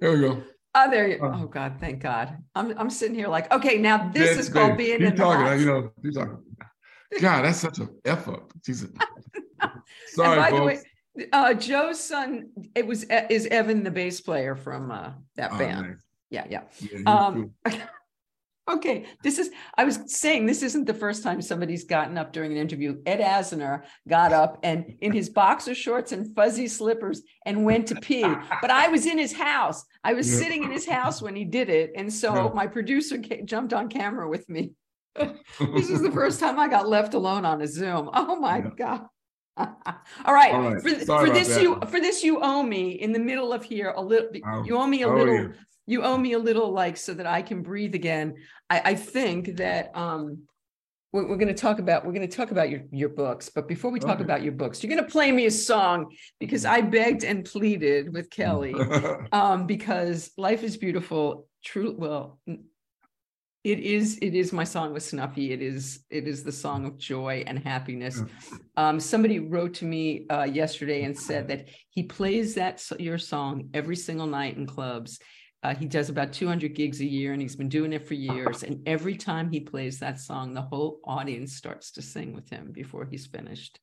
There 0.00 0.12
we 0.12 0.20
go. 0.20 0.42
Oh, 0.74 0.90
there 0.90 1.08
you. 1.08 1.22
Uh. 1.22 1.40
Oh 1.42 1.46
God, 1.46 1.76
thank 1.80 2.00
God. 2.00 2.38
I'm 2.54 2.76
I'm 2.78 2.90
sitting 2.90 3.14
here 3.14 3.28
like, 3.28 3.50
okay, 3.52 3.78
now 3.78 4.08
this 4.10 4.38
is 4.38 4.48
called 4.48 4.76
being 4.76 5.00
in 5.02 5.16
the 5.16 5.22
talking. 5.22 5.46
hot 5.46 5.58
You 5.58 5.66
know, 5.66 5.92
keep 6.02 6.14
talking. 6.14 6.38
God, 7.20 7.42
that's 7.44 7.58
such 7.58 7.80
a 7.80 7.88
F 8.04 8.28
up. 8.28 8.52
Jesus. 8.64 8.90
Sorry, 10.06 10.28
and 10.32 10.36
by 10.36 10.50
folks. 10.50 10.82
the 11.16 11.22
way, 11.24 11.26
uh, 11.32 11.54
Joe's 11.54 11.98
son, 11.98 12.50
it 12.74 12.86
was 12.86 13.04
is 13.04 13.46
Evan, 13.46 13.82
the 13.82 13.90
bass 13.90 14.20
player 14.20 14.54
from 14.54 14.90
uh, 14.92 15.10
that 15.36 15.52
Oh, 15.52 15.58
band. 15.58 15.88
nice. 15.88 16.04
Yeah, 16.30 16.46
yeah. 16.48 16.62
Yeah, 16.80 16.98
Um, 17.26 17.52
cool. 17.64 17.80
okay, 18.76 19.06
this 19.22 19.38
is. 19.38 19.50
I 19.76 19.84
was 19.84 20.00
saying 20.06 20.46
this 20.46 20.62
isn't 20.62 20.86
the 20.86 20.94
first 20.94 21.22
time 21.22 21.40
somebody's 21.42 21.84
gotten 21.84 22.16
up 22.18 22.32
during 22.32 22.52
an 22.52 22.58
interview. 22.58 22.98
Ed 23.06 23.20
Asner 23.20 23.82
got 24.08 24.32
up 24.32 24.58
and 24.62 24.96
in 25.00 25.12
his 25.12 25.28
boxer 25.28 25.74
shorts 25.74 26.12
and 26.12 26.34
fuzzy 26.34 26.68
slippers 26.68 27.22
and 27.46 27.64
went 27.64 27.86
to 27.88 27.96
pee. 27.96 28.22
But 28.60 28.70
I 28.70 28.88
was 28.88 29.06
in 29.06 29.18
his 29.18 29.32
house. 29.32 29.84
I 30.04 30.14
was 30.14 30.30
Yeah. 30.32 30.38
sitting 30.40 30.64
in 30.64 30.70
his 30.70 30.86
house 30.86 31.20
when 31.22 31.34
he 31.36 31.44
did 31.44 31.68
it, 31.68 31.92
and 31.96 32.12
so 32.12 32.34
Yeah. 32.34 32.50
my 32.54 32.66
producer 32.66 33.18
jumped 33.18 33.72
on 33.72 33.88
camera 33.88 34.28
with 34.28 34.48
me. 34.48 34.72
this 35.16 35.90
is 35.90 36.00
the 36.02 36.12
first 36.12 36.40
time 36.40 36.58
I 36.58 36.68
got 36.68 36.88
left 36.88 37.14
alone 37.14 37.44
on 37.44 37.60
a 37.62 37.66
Zoom. 37.66 38.10
Oh 38.12 38.36
my 38.36 38.58
Yeah. 38.58 38.70
God. 38.76 39.06
All 40.24 40.34
right. 40.34 40.54
All 40.54 40.72
right. 40.72 40.82
For, 40.82 40.90
for 41.04 41.30
this 41.30 41.48
that. 41.48 41.62
you 41.62 41.80
for 41.88 42.00
this 42.00 42.22
you 42.24 42.40
owe 42.40 42.62
me 42.62 42.92
in 42.92 43.12
the 43.12 43.18
middle 43.18 43.52
of 43.52 43.62
here 43.64 43.92
a 43.94 44.00
little 44.00 44.28
Oh, 44.46 44.64
you 44.64 44.78
owe 44.78 44.86
me 44.86 45.02
a 45.02 45.08
oh, 45.08 45.14
little. 45.14 45.52
You 45.90 46.02
owe 46.02 46.16
me 46.16 46.34
a 46.34 46.38
little 46.38 46.70
like 46.70 46.96
so 46.96 47.12
that 47.14 47.26
I 47.26 47.42
can 47.42 47.62
breathe 47.62 47.94
again. 47.96 48.36
I, 48.68 48.82
I 48.84 48.94
think 48.94 49.56
that 49.56 49.90
um 49.94 50.44
we're, 51.12 51.26
we're 51.28 51.36
going 51.36 51.48
to 51.48 51.54
talk 51.54 51.80
about 51.80 52.06
we're 52.06 52.12
going 52.12 52.28
to 52.28 52.36
talk 52.36 52.52
about 52.52 52.70
your 52.70 52.82
your 52.92 53.08
books, 53.08 53.48
but 53.48 53.66
before 53.66 53.90
we 53.90 53.98
talk 53.98 54.14
Okay. 54.14 54.24
about 54.24 54.42
your 54.42 54.52
books, 54.52 54.82
you're 54.82 54.92
going 54.94 55.04
to 55.04 55.10
play 55.10 55.32
me 55.32 55.46
a 55.46 55.50
song 55.50 56.14
because 56.38 56.64
I 56.64 56.80
begged 56.80 57.24
and 57.24 57.44
pleaded 57.44 58.12
with 58.12 58.30
Kelly 58.30 58.74
um 59.32 59.66
because 59.66 60.30
life 60.36 60.62
is 60.62 60.76
beautiful 60.76 61.46
true 61.64 61.94
well 61.98 62.38
it 63.62 63.78
is 63.78 64.18
it 64.22 64.34
is 64.34 64.52
my 64.52 64.64
song 64.64 64.92
with 64.94 65.02
snuffy 65.02 65.52
it 65.52 65.60
is 65.60 66.00
it 66.08 66.26
is 66.26 66.42
the 66.42 66.52
song 66.52 66.86
of 66.86 66.96
joy 66.96 67.44
and 67.46 67.58
happiness 67.58 68.22
um 68.78 68.98
somebody 68.98 69.38
wrote 69.38 69.74
to 69.74 69.84
me 69.84 70.26
uh 70.30 70.44
yesterday 70.44 71.02
and 71.02 71.16
said 71.16 71.48
that 71.48 71.68
he 71.90 72.02
plays 72.02 72.54
that 72.54 72.82
your 72.98 73.18
song 73.18 73.68
every 73.74 73.96
single 73.96 74.26
night 74.26 74.56
in 74.56 74.66
clubs 74.66 75.20
uh, 75.62 75.74
he 75.74 75.86
does 75.86 76.08
about 76.08 76.32
200 76.32 76.74
gigs 76.74 77.00
a 77.00 77.04
year 77.04 77.32
and 77.32 77.42
he's 77.42 77.56
been 77.56 77.68
doing 77.68 77.92
it 77.92 78.06
for 78.06 78.14
years 78.14 78.62
and 78.62 78.82
every 78.86 79.16
time 79.16 79.50
he 79.50 79.60
plays 79.60 79.98
that 79.98 80.18
song 80.18 80.54
the 80.54 80.62
whole 80.62 81.00
audience 81.04 81.54
starts 81.54 81.90
to 81.92 82.02
sing 82.02 82.34
with 82.34 82.48
him 82.48 82.72
before 82.72 83.06
he's 83.10 83.26
finished 83.26 83.78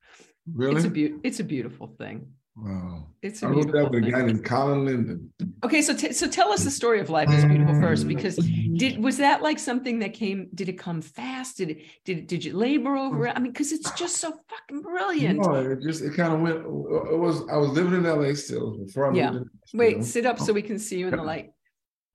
really? 0.53 0.75
it's 0.75 0.85
a 0.85 0.89
beau- 0.89 1.19
it's 1.23 1.39
a 1.39 1.43
beautiful 1.43 1.87
thing 1.87 2.27
wow. 2.55 3.05
it's 3.21 3.43
a 3.43 3.47
I 3.47 3.49
wrote 3.49 3.71
that 3.71 3.91
with 3.91 4.05
a 4.05 4.11
guy 4.11 4.23
named 4.23 4.43
Colin 4.43 4.85
Linden. 4.85 5.31
Okay, 5.63 5.81
so 5.81 5.93
t- 5.93 6.13
so 6.13 6.27
tell 6.27 6.51
us 6.51 6.63
the 6.63 6.71
story 6.71 6.99
of 6.99 7.09
life 7.09 7.31
is 7.31 7.45
beautiful 7.45 7.79
first, 7.79 8.07
because 8.07 8.37
Did 8.77 9.03
was 9.03 9.17
that 9.17 9.41
like 9.41 9.57
something 9.57 9.99
that 9.99 10.13
came? 10.13 10.49
Did 10.53 10.69
it 10.69 10.77
come 10.77 11.01
fast? 11.01 11.57
Did 11.57 11.71
it 11.71 11.77
did 12.05 12.27
did 12.27 12.45
you 12.45 12.55
labor 12.55 12.95
over 12.95 13.27
it? 13.27 13.33
I 13.35 13.39
mean, 13.39 13.51
because 13.51 13.71
it's 13.71 13.91
just 13.91 14.17
so 14.17 14.33
fucking 14.49 14.81
brilliant. 14.81 15.39
No, 15.39 15.55
it 15.55 15.81
just 15.81 16.03
it 16.03 16.13
kind 16.13 16.33
of 16.33 16.41
went. 16.41 16.57
It 16.57 17.17
was 17.17 17.41
I 17.49 17.57
was 17.57 17.71
living 17.71 17.93
in 17.93 18.03
LA 18.03 18.33
still 18.33 18.77
before 18.77 19.11
I 19.11 19.15
Yeah. 19.15 19.39
Wait, 19.73 20.03
sit 20.03 20.25
up 20.25 20.39
so 20.39 20.53
we 20.53 20.61
can 20.61 20.77
see 20.77 20.99
you 20.99 21.07
in 21.07 21.15
the 21.15 21.23
light. 21.23 21.49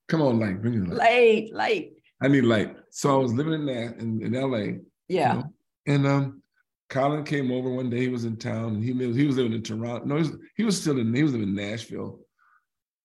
Come 0.09 0.23
on, 0.23 0.39
light, 0.39 0.61
bring 0.61 0.75
it 0.75 0.89
light. 0.89 0.99
Light, 0.99 1.49
light. 1.53 1.93
I 2.23 2.29
need 2.29 2.45
light. 2.45 2.77
So 2.91 3.15
I 3.15 3.23
was 3.23 3.33
living 3.33 3.55
in 3.55 3.67
that 3.67 3.99
in, 3.99 4.23
in 4.23 4.33
LA. 4.33 4.57
you 4.59 4.85
Yeah. 5.09 5.33
know, 5.35 5.55
And 5.87 6.07
um, 6.07 6.43
Colin 6.91 7.25
came 7.25 7.51
over 7.51 7.71
one 7.71 7.89
day. 7.91 8.01
He 8.01 8.09
was 8.09 8.25
in 8.25 8.37
town. 8.37 8.75
And 8.75 8.85
he 8.85 8.93
lived, 8.93 9.17
he 9.17 9.27
was 9.27 9.37
living 9.37 9.53
in 9.55 9.63
Toronto. 9.63 10.05
No, 10.05 10.17
he 10.17 10.23
was, 10.23 10.37
he 10.57 10.65
was 10.65 10.81
still 10.81 10.99
in 10.99 11.13
he 11.15 11.23
was 11.23 11.33
living 11.33 11.49
in 11.49 11.55
Nashville, 11.55 12.21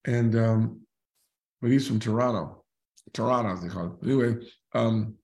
and 0.05 0.35
um, 0.35 0.81
but 1.61 1.71
he's 1.71 1.87
from 1.87 1.99
Toronto, 1.99 2.63
Toronto 3.13 3.53
as 3.53 3.61
they 3.61 3.69
call 3.69 3.85
it. 3.87 3.91
But 4.01 4.09
anyway, 4.09 4.35
um, 4.73 5.15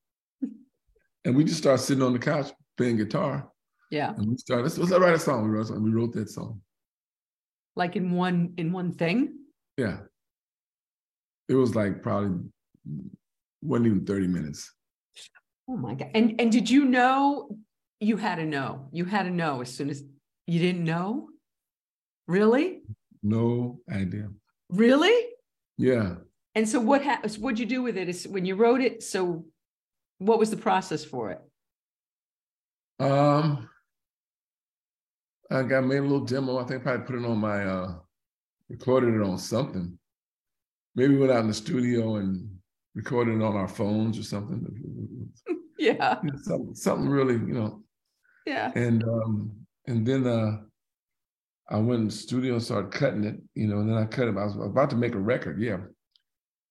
and 1.25 1.35
we 1.35 1.43
just 1.43 1.57
started 1.59 1.83
sitting 1.83 2.03
on 2.03 2.13
the 2.13 2.19
couch 2.19 2.51
playing 2.77 2.97
guitar, 2.97 3.49
Yeah. 3.91 4.13
and 4.15 4.29
we 4.29 4.37
started. 4.37 4.63
Let's, 4.63 4.77
let's 4.77 4.91
write 4.91 5.13
a 5.15 5.19
song. 5.19 5.43
We 5.43 5.49
wrote 5.49 5.69
we 5.79 5.91
wrote 5.91 6.13
that 6.13 6.29
song. 6.29 6.61
Like 7.75 7.95
in 7.97 8.11
one 8.11 8.53
in 8.57 8.71
one 8.71 8.93
thing. 8.93 9.35
Yeah, 9.77 9.97
it 11.49 11.55
was 11.55 11.75
like 11.75 12.01
probably 12.01 12.49
wasn't 13.61 13.87
even 13.87 14.05
thirty 14.05 14.27
minutes. 14.27 14.71
Oh 15.69 15.77
my 15.77 15.93
god. 15.93 16.11
And 16.13 16.39
and 16.39 16.51
did 16.51 16.69
you 16.69 16.85
know 16.85 17.57
you 17.99 18.17
had 18.17 18.35
to 18.35 18.45
know? 18.45 18.89
You 18.91 19.05
had 19.05 19.23
to 19.23 19.29
know 19.29 19.61
as 19.61 19.73
soon 19.73 19.89
as 19.89 20.03
you 20.47 20.59
didn't 20.59 20.83
know? 20.83 21.29
Really? 22.27 22.81
No 23.21 23.79
idea. 23.89 24.29
Really? 24.69 25.27
Yeah. 25.77 26.15
And 26.55 26.67
so 26.67 26.79
what 26.79 27.01
happens? 27.01 27.39
What'd 27.39 27.59
you 27.59 27.65
do 27.65 27.81
with 27.81 27.97
it? 27.97 28.09
Is 28.09 28.27
when 28.27 28.45
you 28.45 28.55
wrote 28.55 28.81
it, 28.81 29.03
so 29.03 29.45
what 30.19 30.39
was 30.39 30.49
the 30.49 30.57
process 30.57 31.03
for 31.03 31.31
it? 31.31 31.41
Um, 32.99 33.69
I 35.49 35.63
got 35.63 35.85
made 35.85 35.97
a 35.97 36.01
little 36.01 36.21
demo. 36.21 36.59
I 36.59 36.65
think 36.65 36.81
I 36.81 36.83
probably 36.83 37.05
put 37.05 37.15
it 37.15 37.25
on 37.25 37.37
my 37.37 37.65
uh 37.65 37.95
recorded 38.69 39.15
it 39.15 39.21
on 39.21 39.37
something. 39.37 39.97
Maybe 40.95 41.17
went 41.17 41.31
out 41.31 41.41
in 41.41 41.47
the 41.47 41.53
studio 41.53 42.17
and 42.17 42.47
recorded 42.95 43.35
it 43.35 43.43
on 43.43 43.55
our 43.55 43.67
phones 43.67 44.17
or 44.17 44.23
something. 44.23 44.65
Yeah. 45.79 46.21
something, 46.43 46.75
something 46.75 47.09
really, 47.09 47.33
you 47.33 47.53
know. 47.53 47.81
Yeah. 48.45 48.71
And 48.73 49.03
um, 49.03 49.51
and 49.85 50.05
then 50.05 50.25
uh 50.25 50.57
I 51.69 51.77
went 51.77 52.01
in 52.01 52.05
the 52.05 52.11
studio 52.13 52.53
and 52.53 52.63
started 52.63 52.91
cutting 52.91 53.23
it, 53.23 53.35
you 53.55 53.67
know, 53.67 53.79
and 53.79 53.89
then 53.89 53.97
I 53.97 54.05
cut 54.05 54.27
it. 54.27 54.37
I 54.37 54.45
was 54.45 54.55
about 54.55 54.89
to 54.91 54.95
make 54.95 55.15
a 55.15 55.19
record, 55.19 55.59
yeah. 55.59 55.79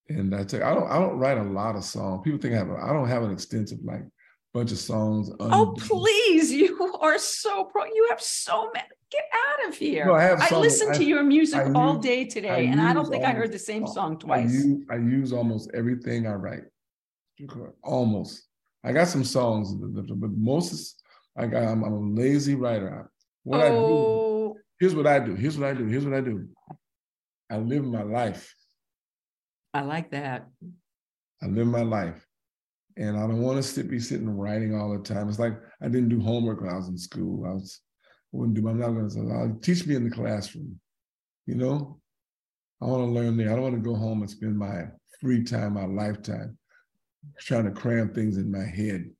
And 0.08 0.34
I 0.34 0.44
tell 0.44 0.60
you, 0.60 0.66
I 0.66 0.74
don't 0.74 0.90
I 0.90 0.98
don't 0.98 1.18
write 1.18 1.38
a 1.38 1.42
lot 1.42 1.76
of 1.76 1.84
songs. 1.84 2.22
People 2.24 2.40
think 2.40 2.54
I 2.54 2.58
have 2.58 2.70
a, 2.70 2.76
I 2.76 2.92
don't 2.92 3.08
have 3.08 3.22
an 3.22 3.32
extensive 3.32 3.78
like 3.84 4.04
bunch 4.52 4.72
of 4.72 4.78
songs. 4.78 5.30
Oh, 5.40 5.74
please. 5.78 6.52
You 6.62 6.98
are 7.00 7.18
so 7.18 7.64
pro. 7.64 7.84
You 7.84 8.06
have 8.10 8.20
so 8.20 8.70
many. 8.74 8.86
Get 9.10 9.24
out 9.34 9.68
of 9.68 9.74
here. 9.76 10.06
No, 10.06 10.14
I 10.14 10.22
have 10.22 10.40
I 10.40 10.56
listened 10.58 10.94
to 10.94 11.04
your 11.04 11.22
music 11.22 11.58
I 11.60 11.72
all 11.72 11.96
use- 11.96 12.02
day 12.04 12.24
today, 12.24 12.66
and 12.66 12.80
I 12.80 12.92
don't 12.94 13.08
think 13.10 13.24
I 13.24 13.32
heard 13.32 13.52
the 13.52 13.58
same 13.58 13.86
song 13.86 14.12
I 14.14 14.24
twice. 14.24 14.52
use, 14.52 14.84
I 14.90 14.96
use 14.96 15.32
almost 15.32 15.70
everything 15.74 16.26
I 16.26 16.34
write. 16.34 16.64
Almost. 17.82 18.44
I 18.84 18.92
got 18.92 19.08
some 19.08 19.24
songs, 19.24 19.74
but 19.74 20.30
most 20.30 20.72
is 20.72 20.94
I 21.36 21.46
got. 21.46 21.62
I'm, 21.64 21.82
I'm 21.84 21.92
a 21.92 22.20
lazy 22.20 22.54
writer. 22.54 23.10
What 23.44 23.60
I 23.60 23.68
do. 23.68 23.74
oh, 23.76 24.56
Here's 24.78 24.94
what 24.94 25.06
I 25.06 25.18
do. 25.18 25.34
Here's 25.34 25.58
what 25.58 25.68
I 25.68 25.74
do. 25.74 25.86
Here's 25.86 26.04
what 26.04 26.14
I 26.14 26.20
do. 26.20 26.48
I 27.50 27.58
live 27.58 27.84
my 27.84 28.02
life. 28.02 28.54
I 29.74 29.82
like 29.82 30.10
that. 30.12 30.48
I 31.42 31.46
live 31.46 31.66
my 31.66 31.82
life, 31.82 32.26
and 32.96 33.16
I 33.16 33.20
don't 33.20 33.42
want 33.42 33.56
to 33.56 33.62
sit 33.62 33.88
be 33.88 33.98
sitting 33.98 34.28
writing 34.28 34.74
all 34.74 34.92
the 34.92 35.02
time. 35.02 35.28
It's 35.28 35.38
like 35.38 35.58
I 35.80 35.88
didn't 35.88 36.08
do 36.08 36.20
homework 36.20 36.60
when 36.60 36.70
I 36.70 36.76
was 36.76 36.88
in 36.88 36.98
school. 36.98 37.46
I 37.46 37.54
was 37.54 37.80
I 38.32 38.36
wouldn't 38.36 38.56
do. 38.56 38.68
I'm 38.68 38.78
not 38.78 38.88
going 38.88 39.08
to 39.08 39.60
teach 39.60 39.86
me 39.86 39.94
in 39.94 40.04
the 40.04 40.10
classroom. 40.10 40.78
You 41.46 41.56
know, 41.56 42.00
I 42.80 42.86
want 42.86 43.02
to 43.02 43.12
learn 43.12 43.36
there. 43.36 43.50
I 43.50 43.54
don't 43.54 43.62
want 43.62 43.74
to 43.74 43.80
go 43.80 43.94
home 43.94 44.22
and 44.22 44.30
spend 44.30 44.56
my 44.56 44.84
free 45.20 45.44
time, 45.44 45.74
my 45.74 45.84
lifetime, 45.84 46.56
trying 47.40 47.64
to 47.64 47.70
cram 47.70 48.12
things 48.12 48.36
in 48.36 48.50
my 48.50 48.64
head. 48.64 49.10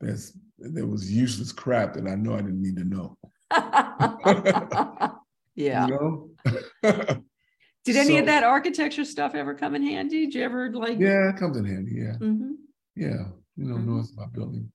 That's 0.00 0.36
that 0.58 0.86
was 0.86 1.10
useless 1.10 1.52
crap 1.52 1.94
that 1.94 2.08
I 2.08 2.14
know 2.14 2.34
I 2.34 2.38
didn't 2.38 2.62
need 2.62 2.76
to 2.76 2.84
know. 2.84 3.16
yeah. 5.54 5.86
You 5.86 5.92
know. 5.92 6.30
Did 7.84 7.96
any 7.96 8.18
of 8.18 8.26
that 8.26 8.42
architecture 8.42 9.04
stuff 9.04 9.34
ever 9.34 9.54
come 9.54 9.74
in 9.74 9.82
handy? 9.82 10.26
Did 10.26 10.34
you 10.34 10.42
ever 10.42 10.70
like? 10.72 10.98
yeah, 10.98 11.30
it 11.30 11.36
comes 11.36 11.56
in 11.56 11.64
handy. 11.64 11.94
Yeah. 11.94 12.16
Mhm. 12.20 12.56
Yeah, 12.98 13.28
you 13.56 13.64
know, 13.64 13.76
Mhm. 13.76 13.86
know 13.86 13.98
it's 14.00 14.12
about 14.12 14.32
building. 14.32 14.72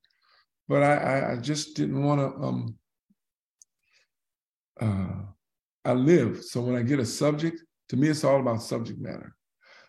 But 0.70 0.82
I, 0.82 0.94
I, 0.96 1.32
I 1.34 1.36
just 1.38 1.76
didn't 1.76 2.02
want 2.02 2.22
to. 2.22 2.42
Um, 2.42 2.78
uh, 4.80 5.26
I 5.84 5.94
live, 5.94 6.42
so 6.42 6.62
when 6.62 6.76
I 6.78 6.84
get 6.84 7.00
a 7.00 7.06
subject, 7.06 7.62
to 7.90 7.98
me, 7.98 8.08
it's 8.08 8.24
all 8.24 8.40
about 8.40 8.62
subject 8.64 8.98
matter. 9.00 9.36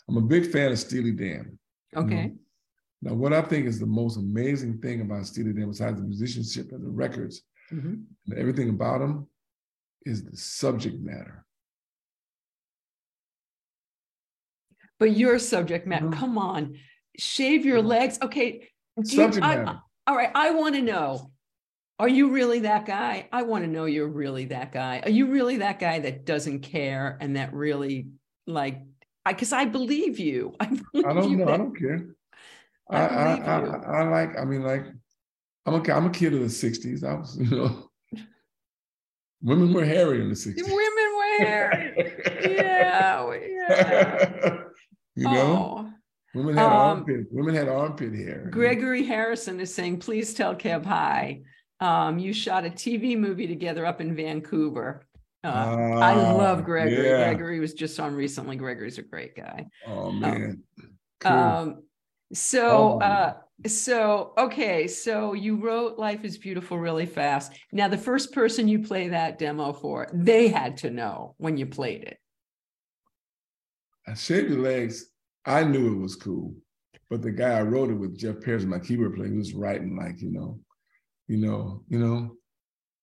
I'm 0.08 0.16
a 0.16 0.20
big 0.20 0.50
fan 0.50 0.72
of 0.72 0.78
Steely 0.80 1.12
Dan. 1.12 1.56
you 1.94 2.00
know. 2.00 2.06
Okay. 2.06 2.34
Now, 3.02 3.14
what 3.14 3.32
I 3.32 3.42
think 3.42 3.66
is 3.66 3.78
the 3.78 3.86
most 3.86 4.16
amazing 4.16 4.80
thing 4.80 5.00
about 5.00 5.26
Steely 5.26 5.52
Dan, 5.52 5.68
besides 5.68 6.00
the 6.00 6.06
musicianship 6.06 6.72
and 6.72 6.82
the 6.84 6.90
records 6.90 7.42
Mhm. 7.70 8.04
and 8.26 8.38
everything 8.38 8.68
about 8.70 8.98
them, 8.98 9.28
is 10.04 10.24
the 10.24 10.36
subject 10.36 10.98
matter. 11.00 11.46
But 14.98 15.16
your 15.16 15.38
subject 15.38 15.86
matter, 15.86 16.06
Mhm. 16.06 16.12
come 16.14 16.36
on, 16.36 16.76
shave 17.18 17.64
your 17.64 17.82
Mhm. 17.82 17.86
legs. 17.86 18.18
Okay. 18.22 18.68
you- 18.96 19.22
I- 19.42 19.78
all 20.06 20.16
right. 20.16 20.30
I 20.34 20.50
want 20.52 20.74
to 20.76 20.82
know. 20.82 21.30
Are 21.98 22.08
you 22.08 22.30
really 22.30 22.60
that 22.60 22.86
guy? 22.86 23.28
I 23.32 23.42
want 23.42 23.64
to 23.64 23.70
know 23.70 23.84
you're 23.84 24.08
really 24.08 24.46
that 24.46 24.72
guy. 24.72 25.00
Are 25.04 25.10
you 25.10 25.26
really 25.26 25.58
that 25.58 25.78
guy 25.78 26.00
that 26.00 26.24
doesn't 26.24 26.60
care 26.60 27.16
and 27.20 27.36
that 27.36 27.52
really 27.54 28.08
like 28.46 28.82
I 29.24 29.32
because 29.32 29.52
I 29.52 29.64
believe 29.64 30.18
you. 30.18 30.54
I, 30.60 30.66
believe 30.66 31.06
I 31.06 31.12
don't 31.14 31.30
you 31.30 31.36
know. 31.38 31.48
I 31.52 31.56
don't 31.56 31.74
care. 31.78 32.06
I 32.90 32.98
I, 32.98 33.34
I, 33.36 33.60
I. 33.60 34.00
I 34.00 34.08
like. 34.08 34.38
I 34.38 34.44
mean, 34.44 34.62
like, 34.62 34.84
I'm 35.66 35.74
a, 35.74 35.92
I'm 35.94 36.06
a 36.06 36.10
kid 36.10 36.34
of 36.34 36.40
the 36.40 36.46
'60s. 36.46 37.02
I 37.02 37.14
was, 37.14 37.36
you 37.40 37.48
know, 37.56 37.90
women 39.42 39.72
were 39.72 39.84
hairy 39.84 40.20
in 40.20 40.28
the 40.28 40.34
'60s. 40.34 40.62
Women 40.64 41.10
wear. 41.16 41.94
yeah. 42.42 43.32
Yeah. 43.68 44.58
you 45.16 45.24
know, 45.24 45.86
Oh. 45.86 45.90
Women 46.34 46.56
had 46.56 46.66
Um, 46.66 46.72
armpit. 46.98 47.26
Women 47.30 47.54
had 47.54 47.68
armpit 47.68 48.14
hair. 48.14 48.48
Gregory 48.50 49.04
Harrison 49.04 49.60
is 49.60 49.72
saying, 49.74 49.98
please 50.00 50.34
tell 50.34 50.54
Kev 50.54 50.84
hi. 50.84 51.42
Um, 51.80 52.18
you 52.18 52.32
shot 52.32 52.64
a 52.64 52.70
TV 52.70 53.16
movie 53.18 53.46
together 53.46 53.84
up 53.86 54.00
in 54.00 54.14
Vancouver. 54.16 55.06
Uh, 55.42 55.48
I 55.48 56.14
Ah, 56.14 56.34
love 56.34 56.64
Gregory. 56.64 57.06
yeah. 57.06 57.28
Gregory 57.34 57.60
was 57.60 57.74
just 57.74 58.00
on 58.00 58.14
recently. 58.14 58.56
Gregory's 58.56 58.98
a 58.98 59.02
great 59.02 59.36
guy. 59.36 59.66
Oh 59.86 60.10
man. 60.10 60.62
Cool. 61.20 61.32
Um, 61.32 61.82
so, 62.32 62.94
Oh. 62.94 62.98
uh, 63.00 63.34
so 63.66 64.32
okay, 64.38 64.86
so 64.86 65.34
you 65.34 65.56
wrote 65.56 65.98
"Life 65.98 66.24
Is 66.24 66.38
Beautiful" 66.38 66.78
really 66.78 67.04
fast. 67.06 67.52
Now, 67.72 67.88
the 67.88 67.98
first 67.98 68.32
person 68.32 68.66
you 68.68 68.78
play 68.80 69.08
that 69.08 69.38
demo 69.38 69.72
for, 69.74 70.08
they 70.14 70.48
had 70.48 70.78
to 70.78 70.90
know 70.90 71.34
when 71.36 71.56
you 71.58 71.66
played 71.66 72.04
it. 72.04 72.18
I 74.06 74.14
shaved 74.14 74.50
your 74.50 74.60
legs. 74.60 75.06
I 75.46 75.64
knew 75.64 75.94
it 75.94 76.02
was 76.02 76.16
cool, 76.16 76.54
but 77.10 77.22
the 77.22 77.30
guy 77.30 77.58
I 77.58 77.62
wrote 77.62 77.90
it 77.90 77.94
with, 77.94 78.18
Jeff 78.18 78.40
Paris, 78.40 78.64
my 78.64 78.78
keyboard 78.78 79.14
player, 79.14 79.28
he 79.28 79.36
was 79.36 79.54
writing 79.54 79.96
like 79.96 80.20
you 80.20 80.30
know, 80.30 80.58
you 81.28 81.38
know, 81.38 81.82
you 81.88 81.98
know, 81.98 82.36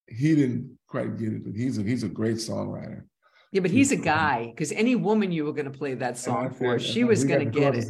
he 0.07 0.35
didn't 0.35 0.77
quite 0.87 1.17
get 1.17 1.33
it, 1.33 1.43
but 1.45 1.55
he's 1.55 1.77
a 1.77 1.83
he's 1.83 2.03
a 2.03 2.09
great 2.09 2.37
songwriter. 2.37 3.03
Yeah, 3.51 3.61
but 3.61 3.71
he's 3.71 3.91
a 3.91 3.97
guy 3.97 4.47
because 4.47 4.71
any 4.71 4.95
woman 4.95 5.31
you 5.31 5.43
were 5.43 5.51
going 5.51 5.69
to 5.69 5.77
play 5.77 5.93
that 5.95 6.17
song 6.17 6.51
for, 6.51 6.79
she 6.79 7.03
was 7.03 7.25
going 7.25 7.51
to 7.51 7.59
get 7.59 7.75
it. 7.75 7.85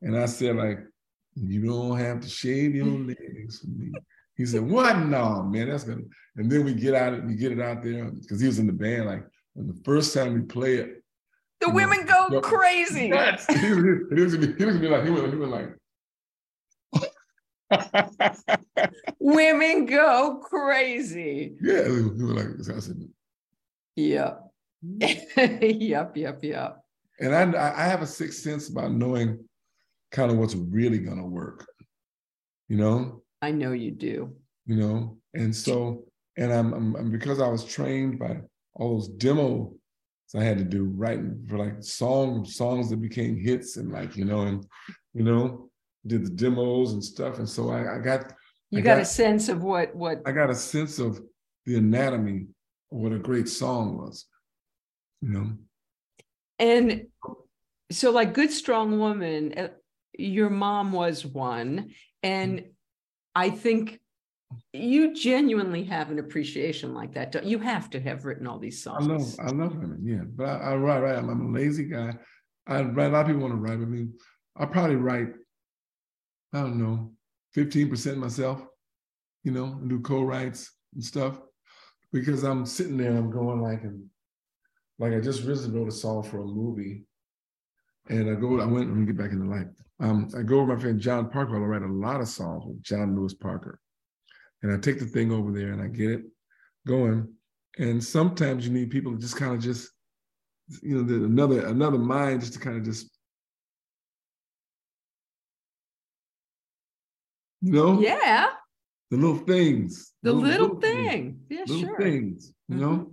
And 0.00 0.16
I 0.16 0.24
said, 0.24 0.56
like, 0.56 0.78
you 1.34 1.66
don't 1.66 1.98
have 1.98 2.20
to 2.20 2.28
shave 2.28 2.74
your 2.74 2.86
legs 3.06 3.58
for 3.58 3.66
me. 3.66 3.92
He 4.36 4.46
said, 4.46 4.62
What? 4.62 4.98
No, 4.98 5.42
man, 5.42 5.68
that's 5.68 5.84
gonna. 5.84 6.02
And 6.36 6.50
then 6.50 6.64
we 6.64 6.74
get 6.74 6.94
out, 6.94 7.24
we 7.24 7.34
get 7.34 7.52
it 7.52 7.60
out 7.60 7.82
there 7.82 8.10
because 8.10 8.40
he 8.40 8.46
was 8.46 8.58
in 8.58 8.66
the 8.66 8.72
band. 8.72 9.06
Like, 9.06 9.24
the 9.54 9.78
first 9.84 10.14
time 10.14 10.34
we 10.34 10.40
play 10.40 10.76
it, 10.76 11.02
The 11.60 11.70
women 11.70 12.06
know, 12.06 12.11
women 12.30 12.40
go 12.42 12.48
crazy. 12.48 13.08
nuts. 13.08 13.46
He 13.46 13.72
was, 13.72 13.84
he 14.14 14.20
was, 14.22 14.32
he 14.32 14.40
was, 14.40 14.54
he 14.56 14.64
was 14.64 14.76
like, 14.90 15.04
he 15.04 15.10
was, 15.10 15.30
he 15.32 15.36
was 15.36 15.48
like, 15.50 15.68
Women 19.18 19.86
go 19.86 20.40
crazy. 20.42 21.54
yeah, 21.62 21.84
he 21.84 21.90
was 22.02 22.68
like, 22.68 22.76
I 22.76 22.80
said, 22.80 23.08
Yep. 23.96 24.40
yep, 25.00 26.16
yep, 26.16 26.38
yep. 26.42 26.78
and 27.20 27.34
I, 27.34 27.72
I 27.76 27.84
have 27.84 28.02
a 28.02 28.06
sixth 28.06 28.40
sense 28.42 28.68
about 28.68 28.90
knowing 28.92 29.38
kind 30.10 30.30
of 30.30 30.38
what's 30.38 30.54
really 30.56 30.98
gonna 30.98 31.26
work, 31.26 31.66
you 32.68 32.76
know. 32.76 33.22
I 33.40 33.50
know 33.52 33.72
you 33.72 33.90
do. 33.90 34.34
you 34.66 34.76
know 34.76 35.18
and 35.34 35.54
so 35.54 36.04
and 36.36 36.52
I'm, 36.52 36.72
I'm, 36.72 36.96
I'm 36.96 37.10
because 37.10 37.40
i 37.40 37.48
was 37.48 37.64
trained 37.64 38.18
by 38.18 38.40
all 38.74 38.94
those 38.98 39.08
demos 40.32 40.40
i 40.40 40.44
had 40.44 40.58
to 40.58 40.64
do 40.64 40.84
writing 40.84 41.44
for 41.48 41.58
like 41.58 41.82
song 41.82 42.44
songs 42.44 42.90
that 42.90 43.00
became 43.00 43.36
hits 43.36 43.76
and 43.76 43.92
like 43.92 44.16
you 44.16 44.24
know 44.24 44.42
and 44.42 44.66
you 45.14 45.22
know 45.22 45.70
did 46.06 46.26
the 46.26 46.30
demos 46.30 46.92
and 46.92 47.04
stuff, 47.04 47.38
and 47.38 47.48
so 47.48 47.70
I, 47.70 47.96
I 47.96 47.98
got 47.98 48.32
you 48.70 48.80
got, 48.80 48.96
got, 48.96 49.02
a 49.02 49.04
sense 49.04 49.48
of 49.48 49.62
what 49.62 49.94
what 49.94 50.22
I 50.26 50.32
got 50.32 50.50
a 50.50 50.54
sense 50.54 50.98
of 50.98 51.20
the 51.66 51.76
anatomy 51.76 52.46
of 52.90 52.98
what 52.98 53.12
a 53.12 53.18
great 53.18 53.48
song 53.48 53.98
was, 53.98 54.26
you 55.20 55.28
know. 55.28 55.52
And 56.58 57.06
so, 57.90 58.10
like 58.10 58.34
"Good 58.34 58.50
Strong 58.50 58.98
Woman," 58.98 59.54
uh, 59.56 59.68
your 60.18 60.50
mom 60.50 60.92
was 60.92 61.24
one, 61.24 61.90
and 62.22 62.64
I 63.34 63.50
think 63.50 64.00
you 64.72 65.14
genuinely 65.14 65.84
have 65.84 66.10
an 66.10 66.18
appreciation 66.18 66.94
like 66.94 67.14
that. 67.14 67.32
Don't 67.32 67.44
you 67.44 67.58
have 67.58 67.90
to 67.90 68.00
have 68.00 68.24
written 68.24 68.46
all 68.46 68.58
these 68.58 68.82
songs? 68.82 69.06
I 69.06 69.12
love, 69.12 69.34
I 69.40 69.64
love 69.64 69.76
women, 69.76 70.00
yeah. 70.02 70.22
But 70.24 70.48
I, 70.48 70.72
I 70.72 70.76
write, 70.76 71.00
right. 71.00 71.16
I'm, 71.16 71.28
I'm 71.28 71.54
a 71.54 71.58
lazy 71.58 71.84
guy. 71.84 72.14
I 72.66 72.82
write. 72.82 73.08
A 73.08 73.10
lot 73.10 73.20
of 73.22 73.26
people 73.26 73.42
want 73.42 73.54
to 73.54 73.60
write 73.60 73.72
I 73.72 73.84
mean, 73.84 74.14
I 74.56 74.66
probably 74.66 74.96
write. 74.96 75.28
I 76.52 76.60
don't 76.60 76.78
know, 76.78 77.12
fifteen 77.52 77.88
percent 77.88 78.18
myself. 78.18 78.64
You 79.44 79.52
know, 79.52 79.64
and 79.64 79.90
do 79.90 80.00
co-writes 80.00 80.70
and 80.94 81.02
stuff 81.02 81.40
because 82.12 82.44
I'm 82.44 82.64
sitting 82.64 82.96
there. 82.96 83.10
And 83.10 83.18
I'm 83.18 83.30
going 83.30 83.60
like, 83.60 83.82
and 83.82 84.04
like 84.98 85.12
I 85.12 85.20
just 85.20 85.42
recently 85.44 85.78
wrote 85.78 85.88
a 85.88 85.92
song 85.92 86.22
for 86.22 86.40
a 86.40 86.44
movie, 86.44 87.04
and 88.08 88.30
I 88.30 88.34
go. 88.34 88.60
I 88.60 88.66
went. 88.66 88.88
Let 88.88 88.96
me 88.96 89.06
get 89.06 89.18
back 89.18 89.32
in 89.32 89.40
the 89.40 89.54
light. 89.54 89.66
Um, 90.00 90.28
I 90.36 90.42
go 90.42 90.60
with 90.60 90.76
my 90.76 90.80
friend 90.80 91.00
John 91.00 91.28
Parker. 91.28 91.56
I 91.56 91.66
write 91.66 91.82
a 91.82 91.92
lot 91.92 92.20
of 92.20 92.28
songs 92.28 92.64
with 92.66 92.82
John 92.82 93.16
Lewis 93.16 93.34
Parker 93.34 93.80
and 94.62 94.72
I 94.72 94.76
take 94.78 94.98
the 94.98 95.06
thing 95.06 95.32
over 95.32 95.52
there 95.52 95.72
and 95.72 95.82
I 95.82 95.88
get 95.88 96.10
it 96.10 96.24
going. 96.86 97.28
And 97.78 98.02
sometimes 98.02 98.66
you 98.66 98.72
need 98.72 98.90
people 98.90 99.12
to 99.12 99.18
just 99.18 99.36
kind 99.36 99.54
of 99.54 99.60
just, 99.60 99.90
you 100.82 101.02
know, 101.02 101.24
another 101.24 101.66
another 101.66 101.98
mind 101.98 102.40
just 102.40 102.54
to 102.54 102.58
kind 102.58 102.76
of 102.76 102.84
just, 102.84 103.10
you 107.60 107.72
know, 107.72 108.00
yeah, 108.00 108.48
the 109.10 109.16
little 109.16 109.38
things, 109.38 110.12
the 110.22 110.32
little, 110.32 110.68
little, 110.68 110.80
thing, 110.80 111.40
things. 111.48 111.68
yeah, 111.68 111.74
little 111.74 111.80
sure, 111.80 111.98
things, 111.98 112.52
you 112.68 112.76
mm-hmm. 112.76 112.84
know. 112.84 113.10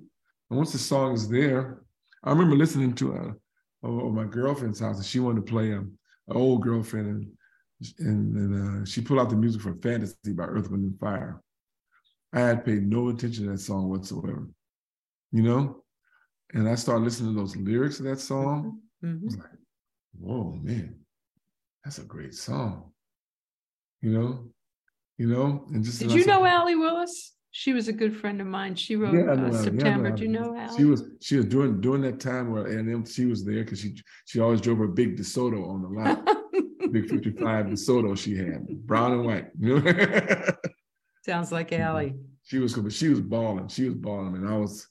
And 0.49 0.57
once 0.57 0.71
the 0.71 0.77
song 0.77 1.13
is 1.13 1.29
there, 1.29 1.83
I 2.23 2.31
remember 2.31 2.55
listening 2.55 2.93
to 2.95 3.13
a, 3.13 3.87
a, 3.87 3.91
a 3.91 4.11
my 4.11 4.25
girlfriend's 4.25 4.79
house, 4.79 4.97
and 4.97 5.05
she 5.05 5.19
wanted 5.19 5.45
to 5.45 5.51
play 5.51 5.71
a, 5.71 5.79
an 5.79 5.91
old 6.29 6.61
girlfriend, 6.63 7.07
and 7.07 7.27
and, 7.99 8.35
and 8.35 8.81
uh, 8.81 8.85
she 8.85 9.01
pulled 9.01 9.19
out 9.19 9.29
the 9.29 9.35
music 9.35 9.61
for 9.61 9.73
Fantasy 9.75 10.33
by 10.33 10.43
Earth, 10.43 10.69
Wind, 10.69 10.83
and 10.83 10.99
Fire. 10.99 11.41
I 12.33 12.41
had 12.41 12.65
paid 12.65 12.87
no 12.87 13.09
attention 13.09 13.45
to 13.45 13.51
that 13.51 13.59
song 13.59 13.89
whatsoever, 13.89 14.47
you 15.31 15.43
know? 15.43 15.83
And 16.53 16.67
I 16.67 16.75
started 16.75 17.03
listening 17.03 17.33
to 17.33 17.39
those 17.39 17.55
lyrics 17.55 17.99
of 17.99 18.05
that 18.05 18.19
song. 18.19 18.79
Mm-hmm. 19.03 19.23
I 19.23 19.25
was 19.25 19.37
like, 19.37 19.47
whoa, 20.19 20.59
man, 20.61 20.99
that's 21.83 21.99
a 21.99 22.03
great 22.03 22.35
song. 22.35 22.91
You 24.01 24.11
know? 24.11 24.45
You 25.17 25.27
know? 25.27 25.65
And 25.71 25.83
just 25.83 25.99
Did 25.99 26.11
you 26.11 26.25
know 26.25 26.45
Allee 26.45 26.75
Willis? 26.75 27.33
She 27.51 27.73
was 27.73 27.87
a 27.87 27.93
good 27.93 28.15
friend 28.15 28.41
of 28.41 28.47
mine. 28.47 28.75
She 28.75 28.95
wrote 28.95 29.15
yeah, 29.15 29.31
uh, 29.31 29.51
September. 29.51 30.09
Yeah, 30.09 30.15
Do 30.15 30.23
you 30.23 30.29
know 30.29 30.55
Allee? 30.55 30.77
She 30.77 30.85
was 30.85 31.03
she 31.19 31.37
was 31.37 31.45
during 31.45 31.81
during 31.81 32.01
that 32.03 32.19
time 32.19 32.51
where 32.51 32.67
and 32.67 33.07
she 33.07 33.25
was 33.25 33.43
there 33.43 33.63
because 33.63 33.79
she 33.81 33.95
she 34.25 34.39
always 34.39 34.61
drove 34.61 34.77
her 34.77 34.87
big 34.87 35.17
DeSoto 35.17 35.67
on 35.67 35.81
the 35.81 35.87
lot. 35.87 36.29
big 36.91 37.09
55 37.09 37.67
DeSoto 37.67 38.17
she 38.17 38.37
had, 38.37 38.67
brown 38.85 39.13
and 39.13 39.25
white. 39.25 39.47
Sounds 41.25 41.51
like 41.51 41.71
Allee. 41.73 42.15
She 42.43 42.59
was, 42.59 42.73
but 42.73 42.91
she 42.91 43.09
was 43.09 43.21
balling. 43.21 43.67
She 43.67 43.85
was 43.85 43.95
balling, 43.95 44.35
and 44.35 44.47
I 44.47 44.57
was, 44.57 44.87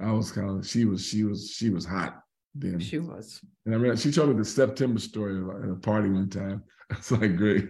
I 0.00 0.10
was 0.12 0.32
kind 0.32 0.58
of. 0.58 0.66
She 0.66 0.84
was, 0.84 1.06
she 1.06 1.24
was, 1.24 1.50
she 1.50 1.70
was 1.70 1.84
hot 1.84 2.20
then. 2.54 2.80
She 2.80 2.98
was. 2.98 3.40
And 3.64 3.74
I 3.74 3.78
mean, 3.78 3.96
she 3.96 4.10
told 4.10 4.30
me 4.30 4.36
the 4.36 4.44
September 4.44 4.98
story 4.98 5.36
at 5.36 5.70
a 5.70 5.76
party 5.76 6.10
one 6.10 6.30
time. 6.30 6.62
It's 6.90 7.10
like 7.10 7.36
great. 7.36 7.68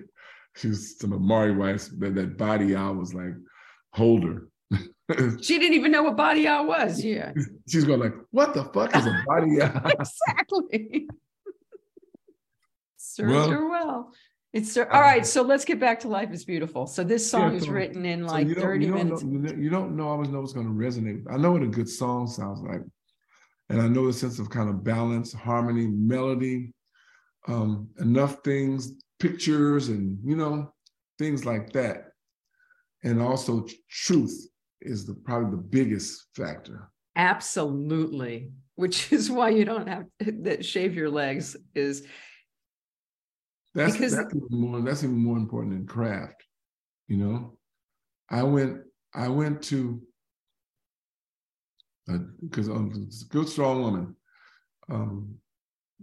She 0.57 0.69
was 0.69 0.99
some 0.99 1.15
of 1.15 1.23
Maurice 1.23 1.57
White. 1.57 2.01
That 2.01 2.15
that 2.17 2.37
body 2.37 2.77
I 2.77 2.91
was 2.91 3.15
like, 3.15 3.33
hold 3.95 4.25
her. 4.25 4.49
she 5.41 5.59
didn't 5.59 5.75
even 5.75 5.91
know 5.91 6.03
what 6.03 6.17
body 6.17 6.47
I 6.47 6.61
was. 6.61 7.03
Yeah. 7.03 7.33
She's 7.67 7.85
going 7.85 8.01
like, 8.01 8.15
what 8.31 8.53
the 8.53 8.65
fuck 8.65 8.95
is 8.95 9.07
a 9.07 9.25
body 9.27 9.59
exactly. 9.99 11.09
Served 13.17 13.31
well, 13.31 13.49
her 13.49 13.67
well. 13.67 14.13
It's 14.53 14.77
all 14.77 14.85
right. 14.85 15.25
So 15.25 15.41
let's 15.41 15.65
get 15.65 15.81
back 15.81 16.01
to 16.01 16.09
Life 16.09 16.33
is 16.33 16.45
Beautiful. 16.45 16.87
So 16.87 17.03
this 17.03 17.31
song 17.31 17.55
yeah, 17.55 17.61
so, 17.61 17.65
is 17.65 17.69
written 17.71 18.05
in 18.05 18.27
like 18.27 18.47
so 18.51 18.61
30 18.61 18.85
you 18.85 18.93
minutes. 18.93 19.23
Know, 19.23 19.55
you 19.57 19.71
don't 19.71 19.97
know 19.97 20.07
always 20.07 20.29
know 20.29 20.41
what's 20.41 20.53
going 20.53 20.67
to 20.67 20.73
resonate. 20.73 21.23
I 21.33 21.39
know 21.39 21.53
what 21.53 21.63
a 21.63 21.67
good 21.67 21.89
song 21.89 22.27
sounds 22.27 22.61
like. 22.61 22.83
And 23.71 23.81
I 23.81 23.89
know 23.89 24.07
the 24.07 24.13
sense 24.13 24.39
of 24.39 24.51
kind 24.51 24.69
of 24.69 24.85
balance, 24.85 25.33
harmony, 25.33 25.87
melody, 25.87 26.75
um, 27.49 27.89
enough 28.01 28.45
things, 28.45 28.93
pictures, 29.19 29.89
and 29.89 30.19
you 30.23 30.37
know, 30.37 30.75
things 31.19 31.47
like 31.47 31.73
that. 31.73 32.09
And 33.03 33.23
also 33.23 33.67
truth 33.89 34.47
is 34.83 35.07
the 35.07 35.15
probably 35.15 35.53
the 35.53 35.63
biggest 35.63 36.27
factor. 36.35 36.91
Absolutely. 37.17 38.51
Which 38.75 39.11
is 39.13 39.31
why 39.31 39.49
you 39.49 39.65
don't 39.65 39.89
have 39.89 40.05
that 40.21 40.67
shave 40.67 40.95
your 40.95 41.09
legs 41.09 41.57
is 41.75 42.07
that's 43.77 43.93
because 43.93 44.17
that's 44.17 44.35
even 44.35 44.49
more 44.51 44.81
that's 44.81 45.05
even 45.05 45.19
more 45.19 45.37
important 45.37 45.75
than 45.75 45.87
craft. 45.87 46.43
You 47.09 47.19
know, 47.19 47.59
I 48.31 48.43
went 48.43 48.81
I 49.15 49.29
went 49.29 49.63
to 49.65 50.01
because 52.41 52.69
uh, 52.69 52.75
um, 52.75 53.11
good 53.29 53.49
strong 53.49 53.83
woman. 53.83 54.17
Um, 54.89 55.35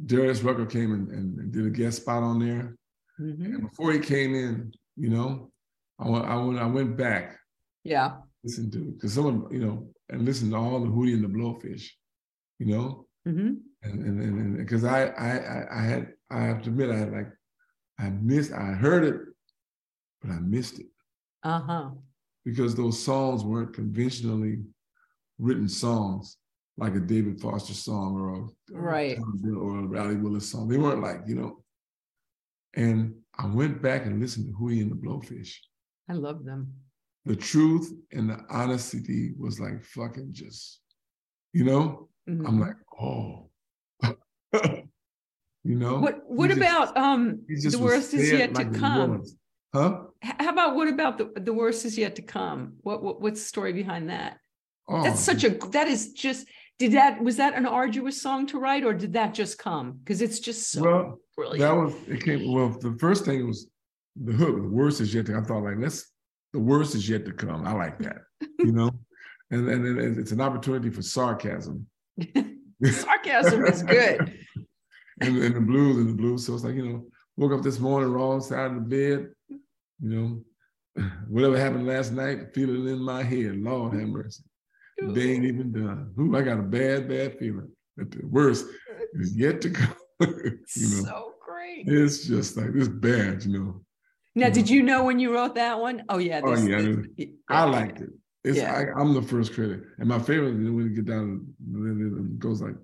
Darius 0.05 0.41
Rucker 0.41 0.65
came 0.65 0.91
and, 0.93 1.09
and, 1.09 1.51
did 1.51 1.65
a 1.65 1.69
guest 1.69 2.01
spot 2.01 2.23
on 2.23 2.39
there. 2.39 2.75
Mm-hmm. 3.19 3.45
And 3.45 3.69
before 3.69 3.93
he 3.93 3.99
came 3.99 4.35
in, 4.35 4.73
you 4.95 5.09
know, 5.09 5.51
I 5.99 6.09
went 6.09 6.25
I 6.25 6.35
went 6.35 6.59
I 6.59 6.65
went 6.65 6.97
back. 6.97 7.37
Yeah. 7.83 8.17
Listen 8.43 8.69
to 8.71 8.79
because 8.79 9.13
someone, 9.13 9.47
you 9.51 9.65
know, 9.65 9.87
and 10.09 10.25
listen 10.25 10.51
to 10.51 10.57
all 10.57 10.79
the 10.79 10.87
Hootie 10.87 11.13
and 11.13 11.23
the 11.23 11.27
Blowfish, 11.27 11.85
you 12.59 12.67
know? 12.67 13.07
Mm-hmm. 13.27 13.53
And 13.83 14.21
and 14.21 14.57
because 14.57 14.83
I, 14.83 15.05
I 15.07 15.79
I 15.79 15.81
had 15.83 16.13
I 16.29 16.41
have 16.41 16.61
to 16.63 16.69
admit 16.69 16.89
I 16.89 16.97
had 16.97 17.11
like 17.11 17.27
I 17.99 18.09
missed, 18.09 18.51
I 18.51 18.71
heard 18.71 19.03
it, 19.03 19.21
but 20.21 20.31
I 20.31 20.39
missed 20.39 20.79
it. 20.79 20.87
Uh-huh. 21.43 21.89
Because 22.45 22.75
those 22.75 23.01
songs 23.01 23.43
weren't 23.43 23.73
conventionally 23.73 24.59
written 25.37 25.67
songs 25.69 26.37
like 26.77 26.95
a 26.95 26.99
David 26.99 27.39
Foster 27.39 27.73
song 27.73 28.15
or 28.15 28.35
a 28.35 28.77
right 28.77 29.17
or 29.17 29.79
a 29.79 29.99
Allee 29.99 30.15
Willis 30.15 30.49
song. 30.49 30.67
They 30.67 30.77
weren't 30.77 31.01
like, 31.01 31.21
you 31.27 31.35
know. 31.35 31.63
And 32.75 33.13
I 33.37 33.45
went 33.45 33.81
back 33.81 34.05
and 34.05 34.19
listened 34.19 34.47
to 34.47 34.53
Hootie 34.53 34.81
and 34.81 34.91
the 34.91 34.95
Blowfish. 34.95 35.53
I 36.09 36.13
love 36.13 36.43
them. 36.43 36.73
The 37.25 37.35
truth 37.35 37.93
and 38.11 38.29
the 38.29 38.39
honesty 38.49 39.33
was 39.37 39.59
like 39.59 39.83
fucking 39.83 40.29
just, 40.33 40.81
you 41.53 41.63
know, 41.63 42.09
mm-hmm. 42.27 42.45
I'm 42.45 42.59
like, 42.59 42.75
oh, 42.99 43.49
You 45.63 45.75
know. 45.75 45.97
What 45.99 46.23
What 46.27 46.51
he 46.51 46.57
about 46.57 46.87
just, 46.87 46.97
um 46.97 47.41
the 47.47 47.79
worst 47.79 48.13
is 48.13 48.31
yet 48.31 48.53
like 48.53 48.73
to 48.73 48.79
come? 48.79 49.23
Huh? 49.73 50.01
How 50.21 50.49
about 50.49 50.75
what 50.75 50.87
about 50.87 51.17
the 51.17 51.31
the 51.39 51.53
worst 51.53 51.85
is 51.85 51.97
yet 51.97 52.15
to 52.17 52.21
come? 52.21 52.73
What, 52.81 53.01
what 53.01 53.21
what's 53.21 53.39
the 53.39 53.47
story 53.47 53.73
behind 53.73 54.09
that? 54.09 54.37
Oh, 54.87 55.03
That's 55.03 55.21
such 55.21 55.43
a 55.43 55.49
that 55.71 55.87
is 55.87 56.13
just 56.13 56.47
did 56.79 56.93
that 56.93 57.23
was 57.23 57.37
that 57.37 57.55
an 57.55 57.65
arduous 57.65 58.21
song 58.21 58.45
to 58.47 58.59
write 58.59 58.83
or 58.83 58.93
did 58.93 59.13
that 59.13 59.33
just 59.33 59.57
come? 59.57 59.99
Because 60.03 60.21
it's 60.21 60.39
just 60.39 60.69
so 60.69 60.81
well, 60.83 61.19
brilliant. 61.35 61.61
That 61.61 61.75
was 61.75 61.93
it 62.07 62.23
came 62.23 62.51
well 62.51 62.69
the 62.69 62.97
first 62.99 63.25
thing 63.25 63.47
was 63.47 63.67
the 64.21 64.33
hook, 64.33 64.55
the 64.55 64.69
worst 64.69 64.99
is 65.01 65.13
yet 65.13 65.25
to 65.27 65.37
I 65.37 65.41
thought 65.41 65.63
like 65.63 65.77
let's 65.77 66.11
the 66.51 66.59
worst 66.59 66.93
is 66.93 67.07
yet 67.07 67.25
to 67.25 67.31
come. 67.31 67.65
I 67.65 67.73
like 67.73 67.97
that. 67.99 68.17
you 68.59 68.71
know? 68.71 68.91
And 69.51 69.69
and 69.69 70.17
it's 70.17 70.31
an 70.31 70.41
opportunity 70.41 70.89
for 70.89 71.03
sarcasm. 71.03 71.85
sarcasm 72.83 73.65
is 73.67 73.83
good 73.83 74.33
and, 75.27 75.37
and 75.37 75.55
the 75.55 75.61
blues 75.61 75.97
and 75.97 76.09
the 76.09 76.13
blues. 76.13 76.45
So 76.45 76.53
it's 76.53 76.63
like, 76.63 76.75
you 76.75 76.87
know, 76.87 77.05
woke 77.37 77.53
up 77.53 77.63
this 77.63 77.79
morning, 77.79 78.11
wrong 78.11 78.41
side 78.41 78.71
of 78.71 78.75
the 78.75 78.81
bed, 78.81 79.29
you 79.49 80.43
know, 80.95 81.05
whatever 81.27 81.57
happened 81.57 81.87
last 81.87 82.11
night, 82.11 82.53
feeling 82.53 82.87
in 82.87 82.99
my 82.99 83.23
head. 83.23 83.57
Lord 83.57 83.93
have 83.93 84.07
mercy. 84.07 84.43
The 84.97 85.13
day 85.13 85.33
ain't 85.33 85.45
even 85.45 85.71
done. 85.71 86.13
Ooh, 86.19 86.35
I 86.35 86.41
got 86.41 86.59
a 86.59 86.63
bad, 86.63 87.09
bad 87.09 87.37
feeling. 87.39 87.69
But 87.97 88.11
the 88.11 88.25
worst 88.25 88.65
is 89.13 89.35
yet 89.35 89.61
to 89.61 89.69
come. 89.69 89.95
you 90.19 90.29
know, 90.29 91.03
so 91.03 91.33
great. 91.45 91.87
It's 91.87 92.27
just 92.27 92.57
like 92.57 92.73
this 92.73 92.87
bad, 92.87 93.43
you 93.43 93.59
know. 93.59 93.81
Now, 94.35 94.49
did 94.49 94.69
you 94.69 94.81
know 94.81 95.03
when 95.03 95.19
you 95.19 95.33
wrote 95.33 95.55
that 95.55 95.79
one? 95.79 96.03
Oh 96.09 96.17
yeah. 96.17 96.41
This, 96.41 96.61
oh 96.61 96.67
yeah. 96.67 96.81
This, 97.17 97.27
I 97.49 97.63
liked 97.65 98.01
it. 98.01 98.09
It's 98.43 98.57
yeah. 98.57 98.91
I, 98.95 99.01
am 99.01 99.13
the 99.13 99.21
first 99.21 99.53
critic, 99.53 99.81
and 99.99 100.09
my 100.09 100.19
favorite 100.19 100.55
when 100.55 100.77
you 100.77 100.89
get 100.89 101.05
down, 101.05 101.47
it 101.73 102.39
goes 102.39 102.61
like, 102.61 102.75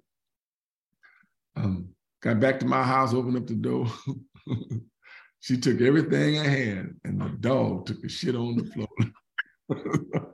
um, 1.58 1.90
Got 2.22 2.40
back 2.40 2.60
to 2.60 2.66
my 2.66 2.84
house, 2.84 3.14
opened 3.14 3.38
up 3.38 3.48
the 3.48 3.56
door. 3.56 3.88
she 5.40 5.58
took 5.58 5.80
everything 5.82 6.40
I 6.40 6.48
had, 6.48 6.96
and 7.06 7.22
the 7.22 7.30
dog 7.40 7.86
took 7.86 8.04
a 8.04 8.10
shit 8.10 8.36
on 8.36 8.58
the 8.58 8.66
floor. 8.66 8.88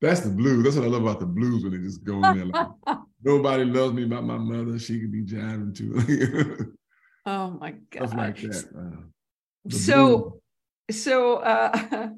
That's 0.00 0.20
the 0.20 0.30
blues. 0.30 0.64
That's 0.64 0.76
what 0.76 0.86
I 0.86 0.88
love 0.88 1.02
about 1.02 1.20
the 1.20 1.26
blues 1.26 1.62
when 1.62 1.72
they 1.72 1.78
just 1.78 2.02
go 2.04 2.14
in 2.14 2.34
there 2.34 2.46
like 2.46 2.98
nobody 3.22 3.64
loves 3.66 3.92
me 3.92 4.04
about 4.04 4.24
my 4.24 4.38
mother. 4.38 4.78
She 4.78 4.98
could 4.98 5.12
be 5.12 5.24
jiving 5.24 5.76
too. 5.76 6.74
Oh 7.26 7.50
my 7.50 7.72
god. 7.90 8.08
Stuff 8.08 8.18
like 8.18 8.40
that. 8.40 8.64
Uh, 8.74 9.68
So, 9.68 10.40
so, 10.90 11.36
uh, 11.36 12.08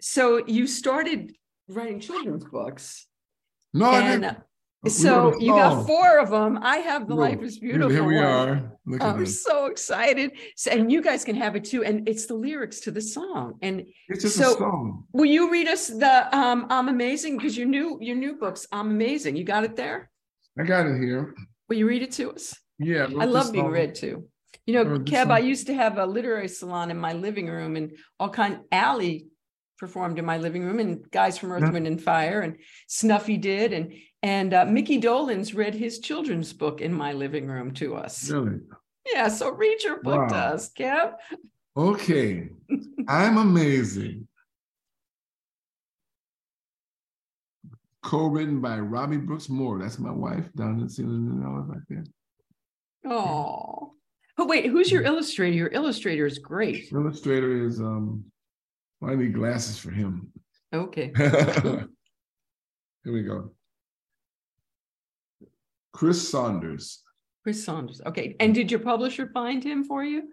so 0.00 0.44
you 0.44 0.66
started 0.66 1.36
writing 1.68 2.00
children's 2.00 2.44
books. 2.44 3.06
No, 3.72 3.86
I 3.86 4.00
And 4.00 4.22
didn't. 4.22 4.38
So 4.88 5.38
you 5.38 5.52
got 5.52 5.86
four 5.86 6.18
of 6.18 6.30
them. 6.30 6.58
I 6.62 6.78
have 6.78 7.08
the 7.08 7.14
Life 7.14 7.42
is 7.42 7.58
Beautiful. 7.58 7.90
Here 7.90 8.04
we 8.04 8.18
are. 8.18 8.72
I'm 9.00 9.20
this. 9.20 9.42
so 9.42 9.66
excited. 9.66 10.32
So, 10.56 10.70
and 10.70 10.90
you 10.92 11.02
guys 11.02 11.24
can 11.24 11.36
have 11.36 11.56
it 11.56 11.64
too. 11.64 11.84
And 11.84 12.08
it's 12.08 12.26
the 12.26 12.34
lyrics 12.34 12.80
to 12.80 12.90
the 12.90 13.00
song. 13.00 13.54
And 13.62 13.84
It's 14.08 14.22
just 14.22 14.36
so- 14.36 14.54
a 14.54 14.58
song. 14.58 15.04
will 15.12 15.24
you 15.26 15.50
read 15.50 15.68
us 15.68 15.88
the 15.88 16.36
um 16.36 16.66
I'm 16.70 16.88
amazing? 16.88 17.36
Because 17.36 17.56
your 17.56 17.66
new 17.66 17.98
your 18.00 18.16
new 18.16 18.36
books, 18.36 18.66
I'm 18.72 18.90
amazing. 18.90 19.36
You 19.36 19.44
got 19.44 19.64
it 19.64 19.76
there? 19.76 20.10
I 20.58 20.62
got 20.64 20.86
it 20.86 20.98
here. 21.00 21.34
Will 21.68 21.76
you 21.76 21.86
read 21.86 22.02
it 22.02 22.12
to 22.12 22.32
us? 22.32 22.54
Yeah. 22.78 23.06
I 23.18 23.24
love 23.24 23.52
being 23.52 23.64
song. 23.64 23.72
read 23.72 23.94
too. 23.94 24.28
You 24.66 24.74
know, 24.74 24.84
Kev, 25.00 25.30
I 25.30 25.38
used 25.38 25.66
to 25.68 25.74
have 25.74 25.96
a 25.98 26.06
literary 26.06 26.48
salon 26.48 26.90
in 26.90 26.98
my 26.98 27.12
living 27.12 27.46
room 27.46 27.76
and 27.76 27.92
all 28.18 28.30
kind, 28.30 28.60
Allee 28.72 29.26
performed 29.78 30.18
in 30.18 30.24
my 30.24 30.38
living 30.38 30.64
room 30.64 30.80
and 30.80 31.08
guys 31.10 31.38
from 31.38 31.52
Earth, 31.52 31.70
Wind 31.72 31.86
and 31.86 32.02
Fire 32.02 32.40
and 32.40 32.56
Snuffy 32.88 33.36
did. 33.36 33.72
And, 33.72 33.92
and 34.26 34.54
uh, 34.54 34.64
Mickey 34.64 35.00
Dolenz 35.00 35.54
read 35.54 35.72
his 35.72 36.00
children's 36.00 36.52
book 36.52 36.80
in 36.80 36.92
my 36.92 37.12
living 37.12 37.46
room 37.46 37.72
to 37.74 37.94
us. 37.94 38.28
Really? 38.28 38.58
Yeah. 39.14 39.28
So 39.28 39.52
read 39.52 39.84
your 39.84 40.02
book 40.02 40.30
to 40.30 40.34
us, 40.34 40.72
Kev. 40.72 41.12
Okay. 41.76 42.48
I'm 43.08 43.38
amazing. 43.38 44.26
Co-written 48.02 48.60
by 48.60 48.80
Robbie 48.80 49.18
Brooks 49.18 49.48
Moore. 49.48 49.78
That's 49.78 50.00
my 50.00 50.10
wife 50.10 50.52
down 50.56 50.80
in 50.80 50.88
Ceiling 50.88 51.40
right 51.40 51.78
there. 51.88 52.04
Oh. 53.04 53.94
Oh, 54.38 54.44
wait, 54.44 54.66
who's 54.66 54.90
your 54.90 55.02
illustrator? 55.02 55.54
Your 55.54 55.70
illustrator 55.72 56.26
is 56.26 56.38
great. 56.38 56.90
Illustrator 56.92 57.64
is 57.64 57.80
um 57.80 58.24
well, 59.00 59.12
I 59.12 59.14
need 59.14 59.34
glasses 59.34 59.78
for 59.78 59.92
him. 59.92 60.32
Okay. 60.72 61.12
Here 61.16 61.88
we 63.04 63.22
go. 63.22 63.52
Chris 65.96 66.28
Saunders. 66.30 67.02
Chris 67.42 67.64
Saunders. 67.64 68.02
Okay. 68.04 68.36
And 68.38 68.54
did 68.54 68.70
your 68.70 68.80
publisher 68.80 69.30
find 69.32 69.64
him 69.64 69.82
for 69.82 70.04
you? 70.04 70.28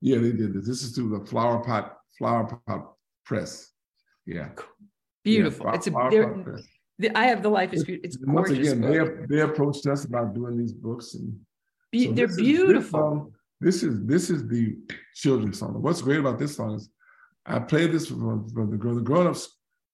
Yeah, 0.00 0.18
they 0.18 0.30
did 0.32 0.54
this. 0.54 0.64
This 0.66 0.82
is 0.84 0.92
through 0.94 1.18
the 1.18 1.26
Flower 1.26 1.58
Pot 1.64 1.96
Flower 2.16 2.44
Pot 2.66 2.92
Press. 3.24 3.72
Yeah. 4.26 4.50
Beautiful. 5.24 5.66
Yeah, 5.66 5.74
it's 5.74 5.86
a, 5.88 5.90
Flower 5.90 6.10
Pot 6.34 6.44
Press. 6.44 6.62
the- 7.00 7.18
I 7.18 7.24
have 7.26 7.42
the 7.42 7.48
life 7.48 7.72
is 7.72 7.82
beautiful. 7.84 8.06
It's 8.06 8.18
Once 8.20 8.48
gorgeous. 8.48 8.72
again, 8.72 8.80
they 9.28 9.36
they 9.36 9.40
approached 9.42 9.86
us 9.88 10.04
about 10.04 10.34
doing 10.34 10.56
these 10.56 10.72
books, 10.72 11.14
and 11.14 11.28
Be- 11.90 12.04
so 12.06 12.12
they're 12.12 12.26
this 12.28 12.36
is- 12.36 12.42
this 12.42 12.46
beautiful. 12.46 13.00
song- 13.00 13.32
This 13.60 13.82
is 13.82 13.94
this 14.06 14.30
is 14.30 14.46
the 14.46 14.64
children's 15.22 15.58
song. 15.58 15.82
What's 15.82 16.00
great 16.00 16.20
about 16.20 16.38
this 16.38 16.54
song 16.54 16.74
is 16.76 16.88
I 17.44 17.58
played 17.58 17.90
this 17.90 18.06
for, 18.06 18.44
for 18.54 18.66
the 18.72 18.76
grown 18.82 18.96
the 19.00 19.06
grown-ups 19.10 19.42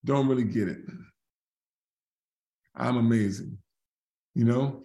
don't 0.04 0.28
really 0.28 0.44
get 0.58 0.68
it. 0.68 0.80
I'm 2.74 2.96
amazing, 2.98 3.56
you 4.34 4.44
know, 4.44 4.82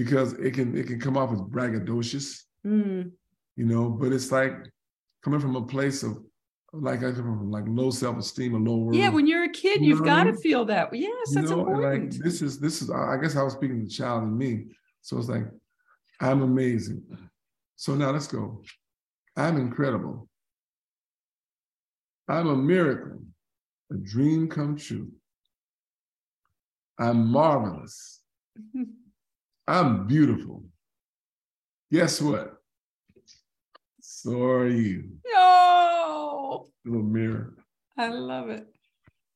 because 0.00 0.32
it 0.34 0.54
can 0.54 0.74
it 0.74 0.86
can 0.86 0.98
come 0.98 1.16
off 1.18 1.30
as 1.32 1.40
braggadocious, 1.40 2.42
Mm, 2.66 3.10
you 3.56 3.64
know, 3.66 3.90
but 3.90 4.12
it's 4.12 4.32
like 4.32 4.54
coming 5.22 5.40
from 5.40 5.56
a 5.56 5.62
place 5.66 6.02
of 6.02 6.18
like 6.72 7.00
I 7.00 7.12
come 7.12 7.38
from 7.40 7.50
like 7.50 7.64
low 7.66 7.90
self-esteem 7.90 8.54
and 8.54 8.66
low 8.66 8.76
worth. 8.76 8.96
Yeah, 8.96 9.10
when 9.10 9.26
you're 9.26 9.44
a 9.44 9.48
kid, 9.50 9.80
You 9.82 9.88
you've 9.88 10.00
know 10.00 10.12
what 10.12 10.20
I 10.20 10.24
got 10.24 10.30
to 10.30 10.36
feel 10.38 10.64
that. 10.66 10.88
Yes, 10.94 11.28
you 11.28 11.34
that's 11.34 11.50
know, 11.50 11.60
important. 11.60 12.12
like 12.12 12.22
this 12.22 12.40
is 12.40 12.58
this 12.58 12.80
is 12.80 12.90
I 12.90 13.16
guess 13.20 13.36
I 13.36 13.42
was 13.42 13.52
speaking 13.54 13.78
to 13.80 13.84
the 13.84 13.90
child 13.90 14.22
in 14.22 14.36
me. 14.36 14.66
So 15.02 15.18
it's 15.18 15.28
like, 15.28 15.46
I'm 16.20 16.42
amazing. 16.42 17.02
So 17.76 17.94
now 17.94 18.10
let's 18.10 18.26
go. 18.26 18.62
I'm 19.36 19.56
incredible. 19.56 20.28
I'm 22.28 22.48
a 22.48 22.56
miracle, 22.56 23.22
a 23.90 23.96
dream 23.96 24.48
come 24.48 24.76
true. 24.76 25.10
I'm 26.98 27.26
marvelous. 27.28 28.20
I'm 29.70 30.04
beautiful. 30.08 30.64
Guess 31.92 32.20
what? 32.20 32.56
So 34.00 34.42
are 34.42 34.66
you, 34.66 35.10
no, 35.32 36.66
little 36.84 37.04
mirror. 37.04 37.54
I 37.96 38.08
love 38.08 38.50
it. 38.50 38.66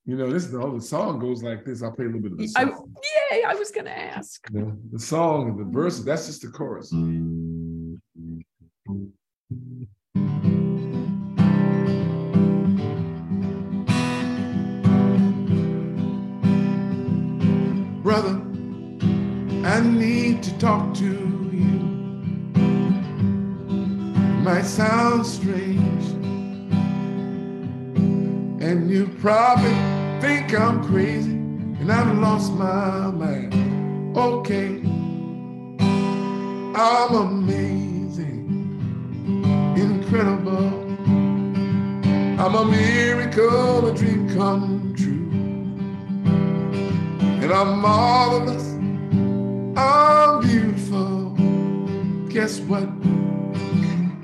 You 0.04 0.16
know, 0.16 0.32
this 0.32 0.44
is 0.44 0.50
the 0.50 0.58
whole 0.58 0.74
the 0.74 0.82
song 0.82 1.20
goes 1.20 1.44
like 1.44 1.64
this. 1.64 1.84
I'll 1.84 1.92
play 1.92 2.06
a 2.06 2.08
little 2.08 2.22
bit 2.22 2.32
of 2.32 2.38
the 2.38 2.52
I, 2.56 2.64
song. 2.64 2.94
yay, 3.30 3.44
I 3.44 3.54
was 3.54 3.70
going 3.70 3.84
to 3.84 3.96
ask. 3.96 4.44
You 4.52 4.60
know, 4.60 4.76
the 4.92 4.98
song 4.98 5.50
and 5.50 5.58
the 5.60 5.72
verses, 5.72 6.04
that's 6.04 6.26
just 6.26 6.42
the 6.42 6.48
chorus. 6.48 6.92
Mm. 6.92 7.96
Talk 20.64 20.94
to 20.94 21.04
you. 21.04 21.78
Might 24.46 24.64
sound 24.64 25.26
strange, 25.26 26.06
and 28.66 28.90
you 28.90 29.02
probably 29.20 29.74
think 30.22 30.58
I'm 30.58 30.82
crazy, 30.88 31.32
and 31.80 31.92
I've 31.92 32.16
lost 32.16 32.54
my 32.54 33.10
mind. 33.10 33.52
Okay, 34.16 34.80
I'm 36.74 37.12
amazing, 37.28 38.48
incredible. 39.76 40.72
I'm 42.42 42.54
a 42.54 42.64
miracle, 42.64 43.86
a 43.86 43.94
dream 43.94 44.34
come 44.34 44.94
true. 44.96 45.28
And 47.42 47.52
I'm 47.52 47.80
marvelous, 47.80 48.63
I'm 49.76 50.40
beautiful. 50.40 51.30
Guess 52.28 52.60
what? 52.60 52.88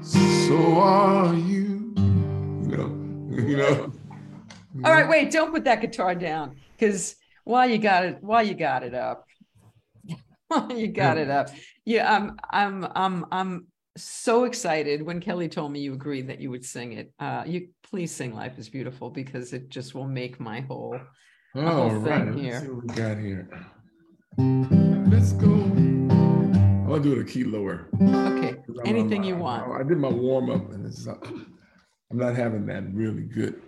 So 0.04 0.78
are 0.80 1.34
you. 1.34 1.92
You 1.96 2.76
know, 2.76 3.26
you 3.30 3.56
know. 3.56 3.92
All 4.84 4.92
right, 4.92 5.08
wait, 5.08 5.32
don't 5.32 5.52
put 5.52 5.64
that 5.64 5.80
guitar 5.80 6.14
down 6.14 6.56
because 6.76 7.16
while 7.44 7.68
you 7.68 7.78
got 7.78 8.04
it, 8.04 8.18
while 8.20 8.46
you 8.46 8.54
got 8.54 8.84
it 8.84 8.94
up, 8.94 9.24
while 10.48 10.72
you 10.72 10.88
got 10.88 11.18
it 11.18 11.28
up, 11.28 11.50
yeah, 11.84 12.14
I'm, 12.14 12.36
I'm, 12.50 12.86
I'm, 12.94 13.26
I'm 13.32 13.66
so 13.96 14.44
excited 14.44 15.02
when 15.02 15.20
Kelly 15.20 15.48
told 15.48 15.72
me 15.72 15.80
you 15.80 15.92
agreed 15.92 16.28
that 16.28 16.40
you 16.40 16.50
would 16.50 16.64
sing 16.64 16.92
it. 16.92 17.12
Uh, 17.18 17.42
you 17.46 17.68
please 17.82 18.14
sing 18.14 18.34
"Life 18.34 18.58
Is 18.58 18.68
Beautiful" 18.68 19.10
because 19.10 19.52
it 19.52 19.68
just 19.68 19.94
will 19.94 20.06
make 20.06 20.38
my 20.38 20.60
whole. 20.60 20.98
All 21.56 21.62
whole 21.62 21.90
right, 21.90 22.24
thing 22.24 22.44
let's 22.44 22.60
see 22.60 22.68
what 22.68 22.82
we 22.82 22.94
got 22.94 23.18
here. 23.18 24.88
Let's 25.10 25.32
go. 25.32 25.46
I'm 25.46 26.86
gonna 26.86 27.02
do 27.02 27.12
it 27.14 27.18
a 27.20 27.24
key 27.24 27.44
lower. 27.44 27.88
Okay, 28.00 28.56
anything 28.84 29.22
I'm- 29.22 29.24
you 29.24 29.36
want. 29.36 29.70
I 29.72 29.82
did 29.82 29.98
my 29.98 30.08
warm 30.08 30.50
up, 30.50 30.70
and 30.72 30.86
it's 30.86 31.04
not, 31.04 31.26
I'm 31.26 32.18
not 32.18 32.36
having 32.36 32.64
that 32.66 32.84
really 32.94 33.22
good. 33.22 33.60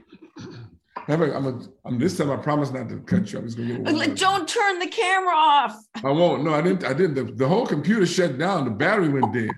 Of 1.08 1.18
fact, 1.18 1.34
I'm, 1.34 1.46
a, 1.46 1.60
I'm 1.84 1.98
this 1.98 2.16
time. 2.16 2.30
I 2.30 2.36
promise 2.36 2.70
not 2.70 2.88
to 2.90 3.00
cut 3.00 3.32
you. 3.32 3.40
I'm 3.40 3.46
just 3.46 3.56
gonna 3.58 3.76
get. 3.78 3.92
Like. 3.92 4.14
Don't 4.14 4.48
turn 4.48 4.78
the 4.78 4.86
camera 4.86 5.34
off. 5.34 5.76
I 6.04 6.10
won't. 6.10 6.44
No, 6.44 6.54
I 6.54 6.62
didn't. 6.62 6.84
I 6.84 6.92
didn't. 6.92 7.14
The, 7.14 7.24
the 7.32 7.48
whole 7.48 7.66
computer 7.66 8.06
shut 8.06 8.38
down. 8.38 8.64
The 8.64 8.70
battery 8.70 9.08
went 9.08 9.32
dead. 9.34 9.50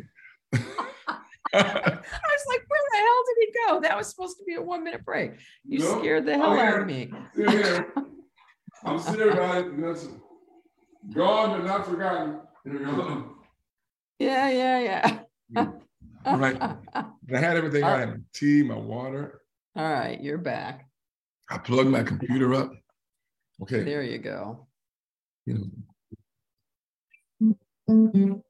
I 1.52 1.62
was 1.62 2.46
like, 2.48 2.62
where 2.66 2.80
the 2.90 2.96
hell 2.96 3.22
did 3.26 3.36
he 3.38 3.52
go? 3.66 3.80
That 3.82 3.96
was 3.96 4.08
supposed 4.08 4.38
to 4.38 4.44
be 4.44 4.54
a 4.54 4.62
one 4.62 4.84
minute 4.84 5.04
break. 5.04 5.32
You 5.66 5.80
No, 5.80 5.98
scared 6.00 6.24
the 6.24 6.32
oh, 6.32 6.38
hell 6.38 6.52
I'm 6.52 6.58
out 6.58 6.80
of 6.80 6.86
me. 6.86 7.12
I'm 8.84 8.98
still 8.98 9.30
about 9.30 9.66
gone 11.12 11.60
but 11.60 11.66
not 11.66 11.86
forgotten. 11.86 12.40
Here 12.64 12.78
we 12.78 12.84
go. 12.84 13.36
Yeah, 14.18 14.48
yeah, 14.48 15.18
yeah. 15.50 15.66
All 16.26 16.38
right. 16.38 16.60
I 16.60 17.04
had 17.30 17.56
everything. 17.56 17.84
I 17.84 18.00
had 18.00 18.08
my 18.10 18.16
tea, 18.32 18.62
my 18.62 18.76
water. 18.76 19.40
All 19.76 19.84
right, 19.84 20.20
you're 20.20 20.38
back. 20.38 20.88
I 21.50 21.58
plugged 21.58 21.90
my 21.90 22.02
computer 22.02 22.54
up. 22.54 22.72
Okay. 23.62 23.82
There 23.82 24.02
you 24.02 24.18
go. 24.18 24.66
You 25.46 25.70
know. 27.88 28.42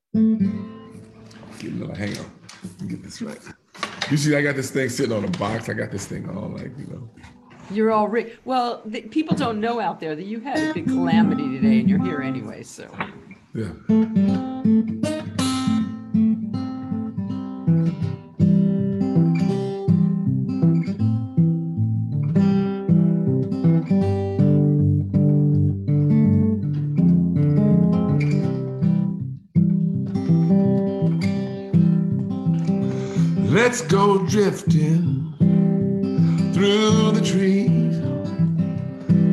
Get 1.58 1.72
another 1.72 1.94
hang 1.96 2.16
on. 2.18 2.30
Get 2.86 3.02
this 3.02 3.20
right. 3.20 3.38
You 4.10 4.16
see, 4.16 4.36
I 4.36 4.42
got 4.42 4.54
this 4.54 4.70
thing 4.70 4.88
sitting 4.88 5.16
on 5.16 5.24
a 5.24 5.30
box. 5.30 5.68
I 5.68 5.72
got 5.72 5.90
this 5.90 6.06
thing 6.06 6.28
all 6.28 6.50
like, 6.50 6.72
you 6.78 6.86
know. 6.86 7.10
You're 7.70 7.92
all 7.92 8.08
right. 8.08 8.36
Well, 8.44 8.82
the, 8.84 9.02
people 9.02 9.36
don't 9.36 9.60
know 9.60 9.80
out 9.80 10.00
there 10.00 10.14
that 10.14 10.26
you 10.26 10.40
had 10.40 10.70
a 10.70 10.74
big 10.74 10.86
calamity 10.86 11.48
today, 11.58 11.80
and 11.80 11.88
you're 11.88 12.02
here 12.04 12.20
anyway. 12.20 12.62
So 12.62 12.88
Yeah. 13.54 13.72
Let's 33.50 33.80
go 33.82 34.24
drifting 34.26 35.13
through 36.54 37.10
the 37.10 37.20
trees. 37.20 37.98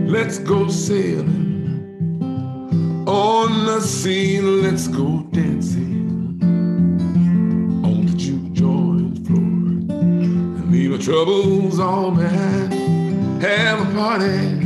Let's 0.10 0.40
go 0.40 0.68
sailing 0.70 1.46
on 3.08 3.66
the 3.68 3.80
sea. 3.80 4.42
Let's 4.42 4.88
go 4.88 5.20
dancing 5.32 6.42
on 7.86 8.08
the 8.08 8.18
juke 8.18 8.54
joint 8.54 9.28
floor 9.28 9.38
and 9.38 10.72
leave 10.72 10.94
our 10.94 10.98
troubles 10.98 11.80
all 11.80 12.10
behind. 12.10 12.74
Have 13.44 13.82
a 13.82 13.86
party 13.94 14.62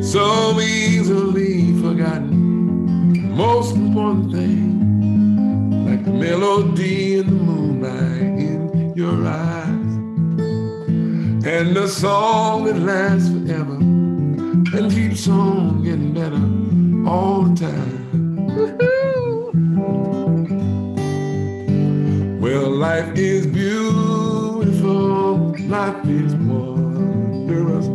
so 0.00 0.60
easily 0.60 1.72
forgotten. 1.82 3.34
Most 3.34 3.74
important 3.74 4.30
thing, 4.30 5.86
like 5.86 6.04
the 6.04 6.12
melody 6.12 7.18
in 7.18 7.26
the 7.26 7.32
moonlight 7.32 8.38
in 8.38 8.92
your 8.94 9.26
eyes 9.26 9.53
and 11.66 11.76
a 11.78 11.88
song 11.88 12.64
that 12.64 12.76
lasts 12.76 13.30
forever 13.30 13.76
and 13.76 14.92
keeps 14.92 15.26
on 15.26 15.82
getting 15.82 16.12
better 16.12 16.42
all 17.08 17.44
the 17.44 17.54
time. 17.58 18.00
Well, 22.38 22.70
life 22.70 23.16
is 23.16 23.46
beautiful, 23.46 24.56
life 25.66 26.06
is 26.06 26.34
wondrous. 26.34 27.86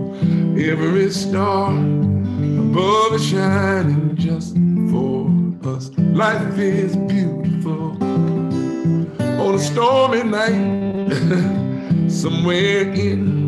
Every 0.71 1.11
star 1.11 1.69
above 1.69 3.13
is 3.13 3.29
shining 3.29 4.15
just 4.15 4.55
for 4.89 5.29
us. 5.75 5.91
Life 5.97 6.57
is 6.57 6.95
beautiful 6.95 8.03
on 9.43 9.53
a 9.53 9.59
stormy 9.59 10.23
night. 10.23 12.09
Somewhere 12.09 12.91
in 12.93 13.38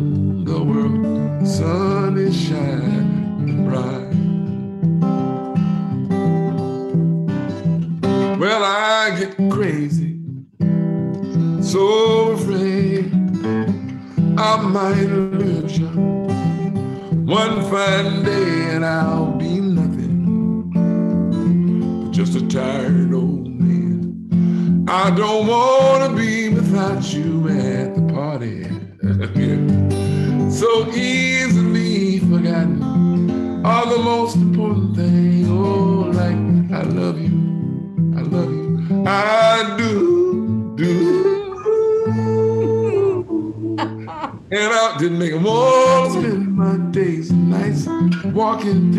walking 48.32 48.91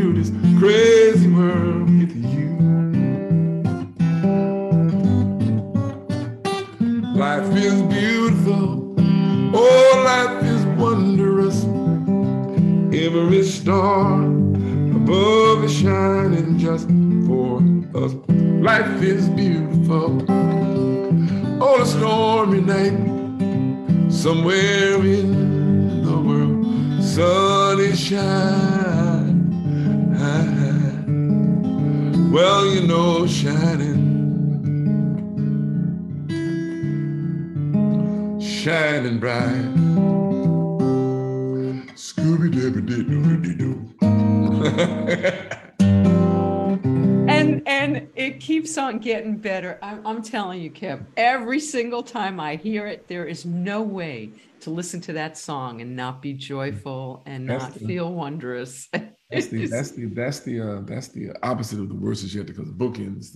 I'm, 50.06 50.22
telling 50.22 50.62
you, 50.62 50.70
Kip. 50.70 51.02
Every 51.18 51.60
single 51.60 52.04
time 52.04 52.40
I 52.40 52.56
hear 52.56 52.88
it, 52.88 53.08
there 53.08 53.26
is 53.26 53.46
no 53.46 53.82
way 53.82 54.32
to 54.62 54.70
listen 54.70 55.02
to 55.02 55.14
that 55.14 55.38
song 55.38 55.82
and 55.82 55.96
not 55.96 56.22
be 56.22 56.34
joyful 56.34 57.24
and 57.26 57.50
that's 57.50 57.64
not 57.64 57.74
the, 57.74 57.86
feel 57.86 58.14
wondrous. 58.14 58.88
That's 59.30 59.48
the 59.48 59.66
that's 59.66 59.90
the 59.90 60.06
that's 60.06 60.42
the 60.42 60.62
uh, 60.62 60.82
that's 60.82 61.08
the 61.08 61.32
opposite 61.42 61.80
of 61.80 61.90
the 61.90 61.96
worst 61.96 62.24
is 62.24 62.36
yet 62.36 62.46
because 62.46 62.68
the 62.68 62.72
bookends. 62.72 63.34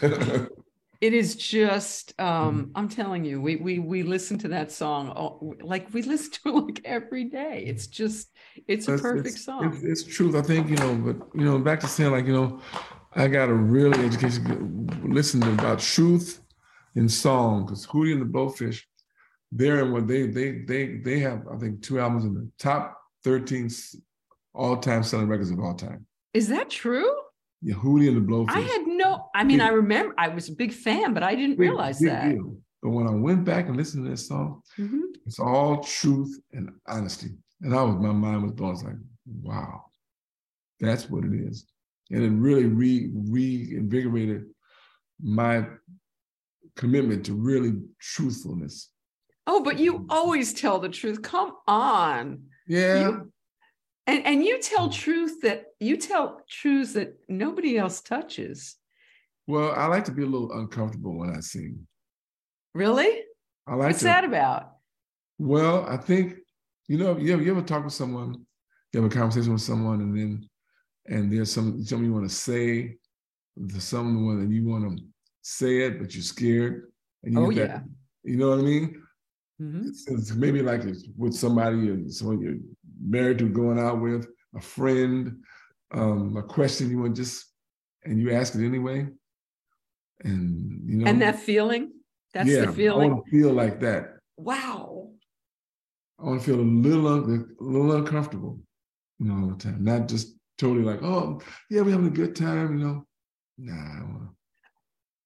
The 0.00 0.48
it 1.00 1.14
is 1.14 1.34
just 1.34 2.14
um 2.20 2.28
mm-hmm. 2.28 2.70
i'm 2.74 2.88
telling 2.88 3.24
you 3.24 3.40
we 3.40 3.56
we 3.56 3.78
we 3.78 4.02
listen 4.02 4.38
to 4.38 4.48
that 4.48 4.70
song 4.70 5.08
all, 5.10 5.54
like 5.62 5.92
we 5.92 6.02
listen 6.02 6.30
to 6.30 6.48
it 6.48 6.52
like 6.52 6.80
every 6.84 7.24
day 7.24 7.64
it's 7.66 7.86
just 7.86 8.30
it's 8.68 8.88
a 8.88 8.98
perfect 8.98 9.34
it's, 9.34 9.44
song 9.44 9.66
it's, 9.66 9.82
it's 9.82 10.16
truth 10.16 10.34
i 10.34 10.42
think 10.42 10.68
you 10.68 10.76
know 10.76 10.94
but 10.94 11.16
you 11.34 11.44
know 11.44 11.58
back 11.58 11.80
to 11.80 11.86
saying 11.86 12.12
like 12.12 12.26
you 12.26 12.32
know 12.32 12.60
i 13.14 13.26
got 13.26 13.48
a 13.48 13.54
really 13.54 14.04
education 14.04 14.88
listen 15.04 15.42
about 15.42 15.78
truth 15.78 16.40
in 16.96 17.08
song 17.08 17.64
because 17.64 17.86
hootie 17.86 18.12
and 18.12 18.22
the 18.22 18.26
blowfish 18.26 18.82
they're 19.52 19.84
in 19.84 19.92
what 19.92 20.06
they 20.06 20.26
they 20.26 20.62
they 20.66 20.98
they 20.98 21.18
have 21.18 21.46
i 21.52 21.56
think 21.56 21.82
two 21.82 22.00
albums 22.00 22.24
in 22.24 22.34
the 22.34 22.48
top 22.58 22.96
13 23.24 23.70
all-time 24.54 25.02
selling 25.02 25.28
records 25.28 25.50
of 25.50 25.60
all 25.60 25.74
time 25.74 26.06
is 26.34 26.48
that 26.48 26.70
true 26.70 27.10
yeah, 27.62 27.74
Hootie 27.74 28.08
and 28.08 28.16
the 28.16 28.20
Blowfish. 28.32 28.56
I 28.56 28.60
had 28.60 28.86
no, 28.86 29.28
I 29.34 29.44
mean, 29.44 29.60
I 29.60 29.68
remember 29.68 30.14
I 30.16 30.28
was 30.28 30.48
a 30.48 30.52
big 30.52 30.72
fan, 30.72 31.12
but 31.12 31.22
I 31.22 31.34
didn't 31.34 31.58
big, 31.58 31.60
realize 31.60 31.98
big 31.98 32.08
that. 32.08 32.30
Deal. 32.30 32.56
But 32.82 32.90
when 32.90 33.06
I 33.06 33.10
went 33.10 33.44
back 33.44 33.66
and 33.66 33.76
listened 33.76 34.04
to 34.04 34.10
this 34.10 34.28
song, 34.28 34.62
mm-hmm. 34.78 35.00
it's 35.26 35.38
all 35.38 35.82
truth 35.82 36.40
and 36.52 36.70
honesty. 36.86 37.28
And 37.60 37.74
I 37.74 37.82
was, 37.82 37.96
my 37.96 38.12
mind 38.12 38.42
was 38.42 38.52
blown. 38.52 38.72
It's 38.72 38.82
like, 38.82 38.94
wow, 39.42 39.84
that's 40.80 41.10
what 41.10 41.24
it 41.24 41.34
is. 41.34 41.66
And 42.10 42.22
it 42.22 42.30
really 42.30 42.66
re 42.66 43.10
reinvigorated 43.14 44.46
my 45.22 45.66
commitment 46.76 47.26
to 47.26 47.34
really 47.34 47.74
truthfulness. 48.00 48.90
Oh, 49.46 49.62
but 49.62 49.78
you 49.78 50.06
always 50.08 50.52
tell 50.52 50.78
the 50.78 50.88
truth. 50.88 51.22
Come 51.22 51.52
on. 51.66 52.42
Yeah. 52.66 53.08
You, 53.08 53.32
and 54.10 54.26
and 54.26 54.44
you 54.44 54.60
tell 54.60 54.88
mm. 54.88 54.92
truth 54.92 55.40
that 55.42 55.66
you 55.78 55.96
tell 55.96 56.42
truths 56.48 56.94
that 56.94 57.14
nobody 57.28 57.78
else 57.78 58.00
touches 58.00 58.76
well 59.46 59.72
i 59.72 59.86
like 59.86 60.04
to 60.04 60.12
be 60.12 60.22
a 60.22 60.26
little 60.26 60.52
uncomfortable 60.52 61.16
when 61.16 61.30
i 61.30 61.40
sing 61.40 61.86
really 62.74 63.22
i 63.66 63.74
like 63.74 63.88
what's 63.88 64.00
to, 64.00 64.06
that 64.06 64.24
about 64.24 64.72
well 65.38 65.86
i 65.88 65.96
think 65.96 66.34
you 66.88 66.98
know 66.98 67.16
you 67.16 67.32
ever, 67.32 67.42
you 67.42 67.50
ever 67.50 67.62
talk 67.62 67.84
with 67.84 67.92
someone 67.92 68.34
you 68.92 69.00
have 69.00 69.10
a 69.10 69.14
conversation 69.14 69.52
with 69.52 69.62
someone 69.62 70.00
and 70.00 70.16
then 70.16 70.48
and 71.10 71.32
there's 71.32 71.52
some 71.52 71.84
something 71.84 72.06
you 72.06 72.14
want 72.14 72.28
to 72.28 72.34
say 72.34 72.96
to 73.68 73.80
someone 73.80 74.40
and 74.40 74.54
you 74.54 74.66
want 74.66 74.98
to 74.98 75.04
say 75.42 75.80
it 75.80 76.00
but 76.00 76.14
you're 76.14 76.22
scared 76.22 76.90
and 77.24 77.34
you 77.34 77.40
oh, 77.44 77.50
yeah. 77.50 77.66
That, 77.66 77.84
you 78.24 78.36
know 78.36 78.50
what 78.50 78.60
i 78.60 78.62
mean 78.62 79.02
mm-hmm. 79.60 79.88
it's, 79.88 80.08
it's 80.08 80.32
maybe 80.32 80.62
like 80.62 80.82
with 81.16 81.34
somebody 81.34 81.90
or 81.90 82.08
someone 82.08 82.40
you're 82.40 82.56
married 83.00 83.38
to, 83.38 83.48
going 83.48 83.78
out 83.78 84.00
with, 84.00 84.26
a 84.56 84.60
friend, 84.60 85.42
um, 85.92 86.36
a 86.36 86.42
question 86.42 86.90
you 86.90 87.00
want 87.00 87.16
just, 87.16 87.46
and 88.04 88.20
you 88.20 88.32
ask 88.32 88.54
it 88.54 88.64
anyway. 88.64 89.06
And 90.22 90.82
you 90.88 90.96
know, 90.98 91.06
and 91.06 91.22
that 91.22 91.40
feeling, 91.40 91.92
that's 92.34 92.48
yeah, 92.48 92.66
the 92.66 92.72
feeling. 92.72 93.10
I 93.10 93.14
want 93.14 93.24
to 93.24 93.30
feel 93.30 93.52
like 93.52 93.80
that. 93.80 94.16
Wow. 94.36 95.10
I 96.18 96.24
want 96.24 96.40
to 96.40 96.46
feel 96.46 96.60
a 96.60 96.62
little, 96.62 97.08
a 97.08 97.44
little 97.60 97.92
uncomfortable, 97.92 98.58
you 99.18 99.26
know, 99.26 99.44
all 99.44 99.50
the 99.54 99.62
time. 99.62 99.82
Not 99.82 100.08
just 100.08 100.34
totally 100.60 100.84
like, 100.84 101.02
oh, 101.02 101.40
yeah, 101.70 101.80
we're 101.80 101.92
having 101.92 102.06
a 102.06 102.10
good 102.10 102.36
time, 102.36 102.78
you 102.78 102.84
know. 102.84 103.06
Nah. 103.58 104.28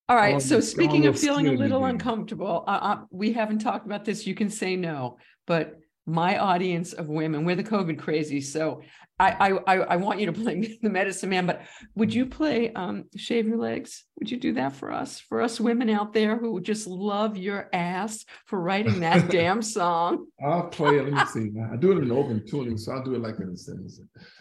All 0.09 0.16
right. 0.16 0.41
So 0.41 0.61
speaking 0.61 1.07
of 1.07 1.18
feeling 1.18 1.49
a 1.49 1.53
little 1.53 1.85
uncomfortable, 1.85 2.64
uh, 2.66 2.70
uh, 2.70 3.01
we 3.11 3.32
haven't 3.32 3.61
talked 3.61 3.87
about 3.87 4.05
this. 4.05 4.26
You 4.26 4.35
can 4.35 4.51
say 4.51 4.76
no, 4.76 5.18
but 5.47 5.78
my 6.07 6.39
audience 6.39 6.93
of 6.93 7.09
women. 7.09 7.45
We're 7.45 7.57
the 7.57 7.64
COVID 7.64 7.99
crazy, 7.99 8.43
so 8.43 8.82
I 9.18 9.59
I 9.66 9.76
I 9.76 9.97
want 9.97 10.20
you 10.20 10.26
to 10.26 10.32
play 10.32 10.78
the 10.82 10.91
Medicine 10.91 11.30
Man. 11.30 11.47
But 11.47 11.62
would 11.95 12.12
you 12.12 12.26
play 12.26 12.72
um, 12.74 13.05
"Shave 13.16 13.47
Your 13.47 13.57
Legs"? 13.57 14.05
Would 14.18 14.30
you 14.30 14.37
do 14.37 14.53
that 14.55 14.74
for 14.74 14.93
us, 14.93 15.20
for 15.20 15.41
us 15.41 15.59
women 15.59 15.89
out 15.89 16.12
there 16.12 16.37
who 16.37 16.61
just 16.61 16.87
love 16.87 17.39
your 17.39 17.70
ass 17.72 18.26
for 18.45 18.61
writing 18.61 19.01
that 19.01 19.30
damn 19.30 19.62
song? 19.62 20.26
I'll 20.45 20.68
play 20.68 20.99
it. 20.99 21.05
Let 21.05 21.12
me 21.14 21.24
see. 21.26 21.59
I 21.72 21.76
do 21.76 21.93
it 21.93 22.03
in 22.03 22.11
open 22.11 22.47
tuning, 22.47 22.76
so 22.76 22.93
I'll 22.93 23.05
do 23.05 23.14
it 23.14 23.22
like 23.22 23.39
this. 23.39 23.70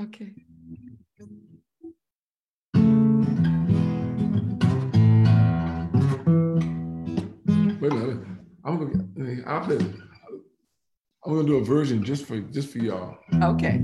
Okay. 0.02 0.34
Wait 7.84 7.92
a 7.92 7.96
minute. 7.96 8.26
I'm 8.64 8.78
gonna. 8.78 9.44
I'll 9.46 9.60
play. 9.60 9.76
I'm 9.76 11.36
gonna 11.36 11.44
do 11.46 11.58
a 11.58 11.66
version 11.66 12.02
just 12.02 12.26
for 12.26 12.40
just 12.40 12.70
for 12.70 12.78
y'all. 12.78 13.18
Okay. 13.44 13.84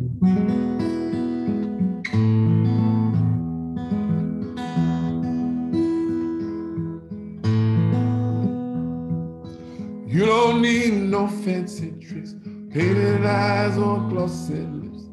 You 10.08 10.26
don't 10.26 10.62
need 10.62 10.94
no 10.94 11.28
fancy 11.28 11.92
tricks, 12.00 12.36
painted 12.72 13.26
eyes 13.26 13.78
or 13.78 14.00
glossy 14.08 14.54
lips. 14.54 15.04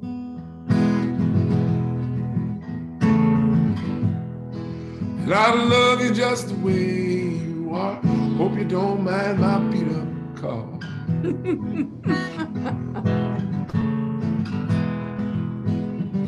And 5.25 5.35
I 5.35 5.55
love 5.55 6.05
you 6.05 6.15
just 6.15 6.51
the 6.51 6.55
way 6.55 6.75
you 6.75 7.71
are. 7.75 8.16
Hope 8.37 8.59
you 8.59 8.65
don't 8.65 9.03
mind 9.03 9.39
my 9.41 9.59
beat 9.71 9.89
up 9.89 10.37
car. 10.37 10.69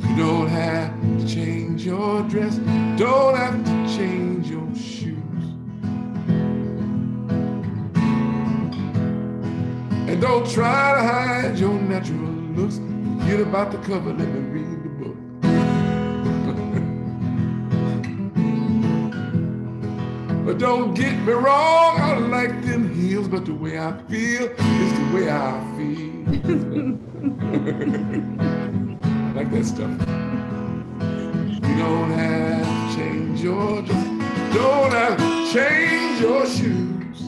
you 0.08 0.16
don't 0.16 0.48
have 0.48 0.90
to 1.02 1.28
change 1.28 1.84
your 1.84 2.22
dress, 2.22 2.56
don't 2.96 3.36
have 3.36 3.62
to 3.62 3.96
change 3.96 4.48
your 4.48 4.74
shoes. 4.74 5.44
And 10.08 10.18
don't 10.22 10.50
try 10.50 10.94
to 10.94 11.02
hide 11.02 11.58
your 11.58 11.74
natural 11.74 12.30
looks. 12.56 12.78
Forget 13.20 13.40
about 13.40 13.70
the 13.70 13.78
cover, 13.86 14.14
let 14.14 14.28
me 14.28 14.40
read 14.40 14.77
Don't 20.58 20.92
get 20.92 21.16
me 21.20 21.32
wrong, 21.34 22.00
I 22.00 22.18
like 22.18 22.64
them 22.64 22.92
heels, 22.92 23.28
but 23.28 23.44
the 23.46 23.54
way 23.54 23.78
I 23.78 23.92
feel 24.08 24.50
is 24.50 24.92
the 24.98 25.04
way 25.14 25.30
I 25.30 25.52
feel. 25.76 26.08
I 29.34 29.34
like 29.36 29.50
that 29.52 29.64
stuff. 29.64 29.90
You 31.62 31.76
don't 31.78 32.10
have 32.10 32.66
to 32.66 32.96
change 32.96 33.40
your 33.40 33.82
dress, 33.82 34.04
don't 34.52 34.90
have 34.90 35.16
to 35.18 35.52
change 35.52 36.20
your 36.20 36.44
shoes. 36.44 37.20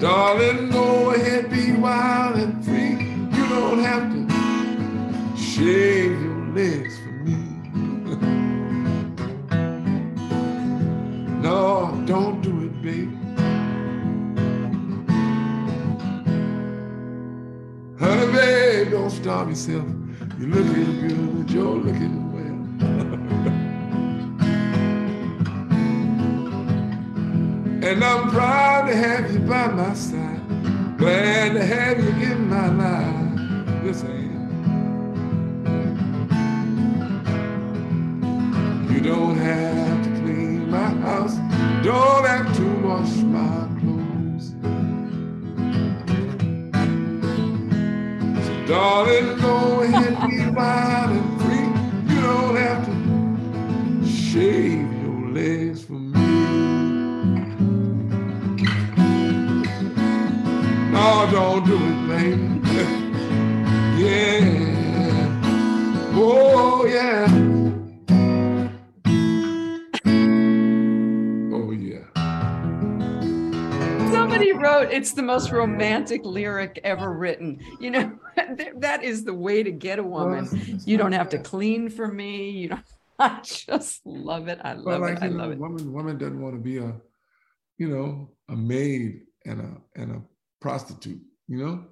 Darling, 0.00 0.70
go 0.72 1.10
ahead, 1.12 1.48
be 1.48 1.74
wild 1.74 2.38
and 2.38 2.64
free. 2.64 3.06
You 3.38 3.48
don't 3.50 3.84
have 3.84 4.10
to 4.10 5.36
shave 5.40 6.20
your 6.20 6.46
legs 6.56 7.01
starve 19.22 19.48
yourself. 19.50 19.86
You're 20.36 20.48
looking 20.48 21.06
good, 21.06 21.50
you're 21.52 21.76
looking 21.76 22.32
well. 22.32 22.58
and 27.88 28.02
I'm 28.02 28.30
proud 28.30 28.88
to 28.88 28.96
have 28.96 29.32
you 29.32 29.38
by 29.38 29.68
my 29.68 29.94
side. 29.94 30.40
Glad 30.98 31.52
to 31.52 31.64
have 31.64 32.02
you 32.02 32.10
in 32.32 32.48
my 32.48 32.68
life. 32.70 33.38
Yes, 33.84 34.02
I 34.02 34.08
am. 34.08 34.50
You 38.92 39.00
don't 39.02 39.36
have 39.36 40.02
to 40.02 40.10
clean 40.20 40.68
my 40.68 40.90
house. 41.06 41.36
Don't 41.84 42.26
have 42.26 42.56
to 42.56 42.64
wash 42.84 43.18
my 43.18 43.71
darling, 48.72 49.36
go 49.38 49.82
ahead, 49.82 50.30
be 50.30 50.46
wild 50.48 51.10
and 51.10 51.40
free. 51.42 52.14
You 52.14 52.20
don't 52.22 52.56
have 52.56 52.86
to 52.86 54.06
shave 54.08 54.90
your 55.02 55.28
legs 55.30 55.84
for 55.84 55.92
me. 55.92 56.12
No, 60.90 61.28
don't 61.30 61.66
do 61.66 61.76
it, 61.76 62.08
baby. 62.08 62.60
yeah. 64.02 64.72
Oh, 66.14 66.86
yeah. 66.86 67.26
Oh, 71.52 71.70
yeah. 71.72 72.06
Somebody 74.10 74.52
wrote 74.52 74.90
it's 74.90 75.12
the 75.12 75.22
most 75.22 75.50
romantic 75.50 76.24
lyric 76.24 76.80
ever 76.84 77.12
written. 77.12 77.60
You 77.78 77.90
know, 77.90 78.18
that 78.78 79.02
is 79.02 79.24
the 79.24 79.34
way 79.34 79.62
to 79.62 79.70
get 79.70 79.98
a 79.98 80.02
woman. 80.02 80.48
You 80.84 80.96
don't 80.96 81.12
have 81.12 81.30
to 81.30 81.38
clean 81.38 81.88
for 81.90 82.08
me. 82.08 82.50
You 82.50 82.68
don't. 82.70 82.82
I 83.18 83.40
just 83.42 84.00
love 84.04 84.48
it. 84.48 84.58
I 84.64 84.72
love 84.72 85.00
like 85.02 85.16
it. 85.18 85.22
I 85.22 85.28
know, 85.28 85.36
love 85.36 85.52
it. 85.52 85.58
woman, 85.58 85.92
woman 85.92 86.18
doesn't 86.18 86.40
want 86.40 86.54
to 86.54 86.60
be 86.60 86.78
a, 86.78 86.94
you 87.78 87.88
know, 87.88 88.30
a 88.48 88.56
maid 88.56 89.22
and 89.46 89.60
a 89.60 90.00
and 90.00 90.12
a 90.12 90.22
prostitute. 90.60 91.20
You 91.46 91.58
know, 91.58 91.84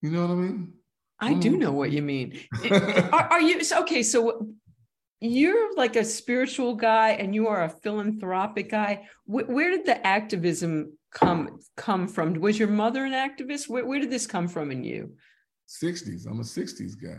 you 0.00 0.10
know 0.10 0.22
what 0.22 0.30
I 0.30 0.34
mean? 0.34 0.72
I 1.20 1.34
do 1.34 1.52
Mm. 1.52 1.58
know 1.58 1.72
what 1.72 1.92
you 1.92 2.02
mean. 2.02 2.38
Are, 3.12 3.28
are 3.32 3.40
you 3.40 3.60
okay? 3.82 4.02
So 4.02 4.48
you're 5.20 5.76
like 5.76 5.94
a 5.96 6.04
spiritual 6.04 6.74
guy, 6.74 7.10
and 7.10 7.32
you 7.34 7.46
are 7.46 7.62
a 7.64 7.68
philanthropic 7.68 8.70
guy. 8.70 9.06
Wh- 9.24 9.48
where 9.48 9.70
did 9.70 9.86
the 9.86 10.04
activism 10.04 10.98
come 11.12 11.60
come 11.76 12.08
from? 12.08 12.34
Was 12.34 12.58
your 12.58 12.68
mother 12.68 13.04
an 13.04 13.12
activist? 13.12 13.68
Where, 13.68 13.84
where 13.86 14.00
did 14.00 14.10
this 14.10 14.26
come 14.26 14.48
from 14.48 14.70
in 14.72 14.82
you? 14.82 15.14
60s. 15.82 16.26
I'm 16.26 16.40
a 16.40 16.42
60s 16.44 16.94
guy. 17.00 17.18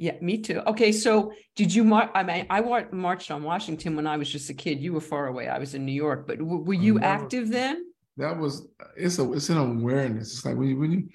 Yeah, 0.00 0.16
me 0.20 0.38
too. 0.38 0.60
Okay, 0.66 0.92
so 0.92 1.32
did 1.56 1.74
you 1.74 1.82
mar- 1.82 2.10
I 2.14 2.22
mean, 2.22 2.46
I 2.50 2.60
wa- 2.60 2.84
marched 2.92 3.30
on 3.32 3.42
Washington 3.42 3.96
when 3.96 4.06
I 4.06 4.16
was 4.16 4.30
just 4.30 4.48
a 4.48 4.54
kid. 4.54 4.80
You 4.80 4.92
were 4.92 5.00
far 5.00 5.26
away. 5.26 5.48
I 5.48 5.58
was 5.58 5.74
in 5.74 5.84
New 5.84 5.92
York, 5.92 6.26
but 6.28 6.38
w- 6.38 6.62
were 6.62 6.74
you 6.74 6.94
never- 6.94 7.06
active 7.06 7.48
then? 7.48 7.84
That 8.16 8.38
was 8.38 8.66
it's 8.96 9.18
a 9.18 9.32
it's 9.32 9.48
an 9.48 9.58
awareness. 9.58 10.32
It's 10.32 10.44
like 10.44 10.56
when 10.56 10.68
you 10.68 10.78
when 10.78 10.92
you, 10.92 11.08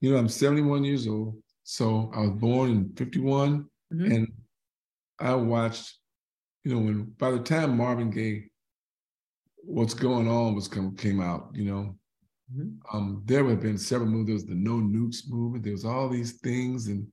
you 0.00 0.12
know, 0.12 0.18
I'm 0.18 0.28
71 0.28 0.84
years 0.84 1.06
old. 1.08 1.42
So 1.64 2.10
I 2.14 2.20
was 2.20 2.30
born 2.30 2.70
in 2.70 2.92
51, 2.96 3.68
Mhm. 3.92 4.14
and 4.14 4.32
I 5.18 5.34
watched, 5.34 5.98
you 6.64 6.72
know, 6.74 6.80
when 6.80 7.04
by 7.18 7.30
the 7.32 7.40
time 7.40 7.76
Marvin 7.76 8.10
Gaye, 8.10 8.50
what's 9.64 9.94
going 9.94 10.28
on 10.28 10.54
was 10.54 10.68
come 10.68 10.94
came 10.96 11.20
out, 11.20 11.50
you 11.54 11.64
know, 11.64 11.97
Mhm. 12.54 12.78
um, 12.92 13.22
there 13.26 13.46
have 13.48 13.60
been 13.60 13.78
several 13.78 14.08
movies. 14.08 14.26
There 14.26 14.34
was 14.34 14.46
the 14.46 14.54
No 14.54 14.76
Nukes 14.76 15.28
movement. 15.28 15.64
There 15.64 15.72
was 15.72 15.84
all 15.84 16.08
these 16.08 16.32
things, 16.40 16.88
and 16.88 17.06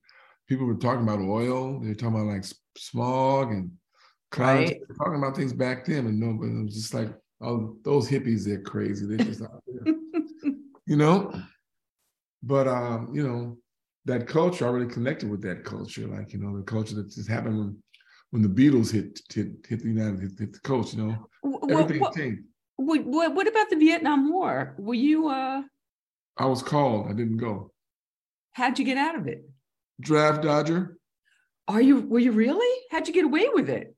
people 0.48 0.66
were 0.66 0.76
talking 0.76 1.04
about 1.04 1.20
oil. 1.20 1.80
They 1.80 1.90
were 1.90 1.96
talking 1.96 2.16
about 2.16 2.34
like 2.34 2.46
smog 2.78 3.52
and 3.52 3.72
climate. 4.32 4.70
Right. 4.70 4.82
Were 4.88 4.96
talking 4.96 5.18
about 5.18 5.36
things 5.36 5.54
back 5.54 5.86
then, 5.86 6.08
and 6.08 6.20
nobody 6.20 6.54
was 6.64 6.76
just 6.76 6.94
like 6.94 7.14
oh, 7.42 7.78
those 7.84 8.10
hippies. 8.10 8.46
They're 8.46 8.62
crazy. 8.62 9.06
They're 9.06 9.26
just 9.26 9.42
out 9.42 9.64
there, 9.68 9.94
you 10.86 10.96
know. 10.96 11.34
But 12.42 12.68
um, 12.68 13.10
you 13.14 13.28
know, 13.28 13.58
that 14.06 14.28
culture. 14.28 14.68
I 14.68 14.72
really 14.72 14.92
connected 14.92 15.30
with 15.30 15.42
that 15.42 15.64
culture. 15.64 16.08
Like 16.08 16.34
you 16.34 16.40
know, 16.40 16.56
the 16.56 16.64
culture 16.64 16.96
that 16.96 17.12
just 17.12 17.30
happened 17.30 17.58
when 17.58 17.84
when 18.32 18.42
the 18.42 18.50
Beatles 18.50 18.92
hit 18.92 19.20
hit 19.34 19.66
hit 19.68 19.82
the 19.82 19.90
United 19.90 20.22
hit, 20.22 20.40
hit 20.40 20.54
the 20.54 20.60
coast. 20.60 20.94
You 20.94 21.04
know, 21.04 21.28
wh- 21.44 21.72
everything 21.72 22.02
what, 22.02 22.16
changed. 22.16 22.44
What, 22.78 23.06
what, 23.06 23.34
what 23.36 23.48
about 23.48 23.70
the 23.70 23.76
Vietnam 23.78 24.32
War? 24.32 24.76
Were 24.78 24.94
you 24.94 25.30
uh 25.30 25.62
I 26.38 26.46
was 26.48 26.62
called. 26.62 27.08
I 27.10 27.14
didn't 27.14 27.38
go. 27.38 27.72
how'd 28.54 28.78
you 28.80 28.86
get 28.86 28.98
out 28.98 29.16
of 29.16 29.28
it? 29.28 29.48
Draft 30.02 30.42
dodger. 30.44 30.98
Are 31.68 31.82
you 31.82 32.02
were 32.02 32.20
you 32.20 32.32
really? 32.32 32.82
How'd 32.92 33.08
you 33.08 33.14
get 33.14 33.26
away 33.26 33.48
with 33.54 33.70
it? 33.70 33.96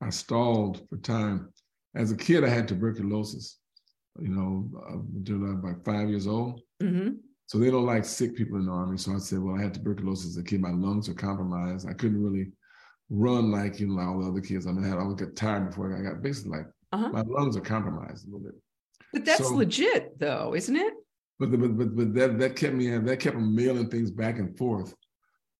I 0.00 0.10
stalled 0.10 0.86
for 0.88 0.96
time. 0.98 1.50
As 1.96 2.12
a 2.12 2.16
kid, 2.16 2.44
I 2.44 2.48
had 2.48 2.68
tuberculosis. 2.68 3.58
You 4.20 4.28
know, 4.28 4.70
uh, 4.88 4.98
until 5.16 5.44
I 5.44 5.54
was 5.54 5.64
like 5.64 5.84
five 5.84 6.08
years 6.08 6.26
old. 6.28 6.60
hmm 6.80 7.08
So 7.46 7.58
they 7.58 7.70
don't 7.70 7.86
like 7.86 8.04
sick 8.04 8.36
people 8.36 8.58
in 8.58 8.66
the 8.66 8.72
army. 8.72 8.96
So 8.96 9.12
I 9.12 9.18
said, 9.18 9.40
well, 9.40 9.56
I 9.58 9.62
had 9.62 9.74
tuberculosis 9.74 10.30
as 10.30 10.36
a 10.36 10.44
kid. 10.44 10.60
My 10.60 10.70
lungs 10.70 11.08
were 11.08 11.14
compromised. 11.14 11.88
I 11.88 11.94
couldn't 11.94 12.22
really 12.22 12.52
run 13.10 13.50
like 13.50 13.78
you 13.80 13.86
know 13.88 13.94
like 13.94 14.06
all 14.06 14.20
the 14.22 14.28
other 14.28 14.40
kids. 14.40 14.66
I 14.66 14.72
mean, 14.72 14.84
I 14.84 14.88
had 14.88 14.98
I 14.98 15.02
would 15.04 15.18
get 15.18 15.34
tired 15.36 15.66
before 15.68 15.96
I 15.96 16.02
got 16.02 16.22
basically 16.22 16.52
like 16.58 16.66
Uh-huh. 16.94 17.08
my 17.08 17.22
lungs 17.22 17.56
are 17.56 17.60
compromised 17.60 18.26
a 18.26 18.30
little 18.30 18.46
bit. 18.46 18.54
But 19.12 19.24
that's 19.24 19.48
So- 19.48 19.54
legit 19.54 20.18
though, 20.18 20.54
isn't 20.54 20.76
it? 20.76 20.94
But, 21.40 21.50
the, 21.50 21.58
but 21.58 21.76
but 21.76 21.96
but 21.96 22.14
that 22.14 22.38
that 22.38 22.56
kept 22.56 22.74
me 22.74 22.96
that 22.96 23.20
kept 23.20 23.34
them 23.34 23.54
mailing 23.56 23.90
things 23.90 24.10
back 24.12 24.38
and 24.38 24.56
forth, 24.56 24.94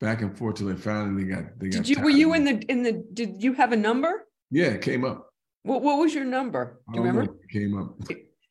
back 0.01 0.23
and 0.23 0.37
forth 0.39 0.57
till 0.57 0.69
they 0.69 0.77
finally 0.77 1.25
got 1.25 1.59
they 1.59 1.69
got. 1.69 1.79
Did 1.79 1.89
you 1.89 2.01
were 2.01 2.11
you 2.11 2.35
in 2.35 2.45
the 2.45 2.63
in 2.69 2.85
the 2.85 3.05
did 3.13 3.43
you 3.43 3.55
have 3.55 3.73
a 3.73 3.77
number? 3.77 4.27
Yeah, 4.53 4.67
it 4.67 4.83
came 4.83 5.05
up. 5.05 5.29
What 5.65 5.83
what 5.83 5.99
was 5.99 6.15
your 6.15 6.25
number? 6.25 6.81
Do 6.93 7.01
you 7.01 7.05
remember? 7.05 7.35
It 7.43 7.51
came 7.51 7.77
up. 7.77 7.99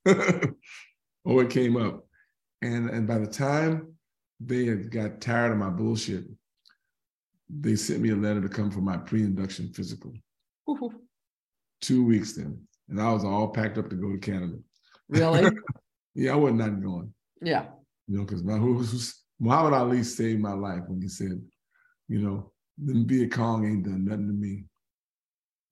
oh, 1.25 1.39
it 1.39 1.49
came 1.49 1.77
up, 1.77 2.05
and 2.61 2.89
and 2.89 3.07
by 3.07 3.19
the 3.19 3.27
time 3.27 3.93
they 4.41 4.65
had 4.65 4.91
got 4.91 5.21
tired 5.21 5.53
of 5.53 5.57
my 5.57 5.69
bullshit, 5.69 6.25
they 7.49 7.77
sent 7.77 8.01
me 8.01 8.09
a 8.09 8.15
letter 8.15 8.41
to 8.41 8.49
come 8.49 8.69
for 8.69 8.81
my 8.81 8.97
pre-induction 8.97 9.71
physical. 9.71 10.11
Ooh. 10.69 10.91
Two 11.79 12.03
weeks 12.03 12.33
then, 12.33 12.59
and 12.89 13.01
I 13.01 13.11
was 13.11 13.23
all 13.23 13.49
packed 13.49 13.77
up 13.77 13.89
to 13.89 13.95
go 13.95 14.11
to 14.11 14.17
Canada. 14.17 14.57
Really? 15.09 15.51
yeah, 16.15 16.33
I 16.33 16.35
was 16.35 16.53
not 16.53 16.81
going. 16.81 17.13
Yeah. 17.41 17.65
You 18.07 18.17
know, 18.17 18.25
because 18.25 18.43
my 18.43 18.57
Muhammad 19.39 19.73
Ali 19.73 20.03
saved 20.03 20.41
my 20.41 20.53
life 20.53 20.81
when 20.87 21.01
he 21.01 21.07
said, 21.07 21.41
you 22.07 22.19
know, 22.19 22.51
the 22.77 23.03
Viet 23.05 23.31
Cong 23.31 23.65
ain't 23.65 23.83
done 23.83 24.05
nothing 24.05 24.27
to 24.27 24.33
me. 24.33 24.63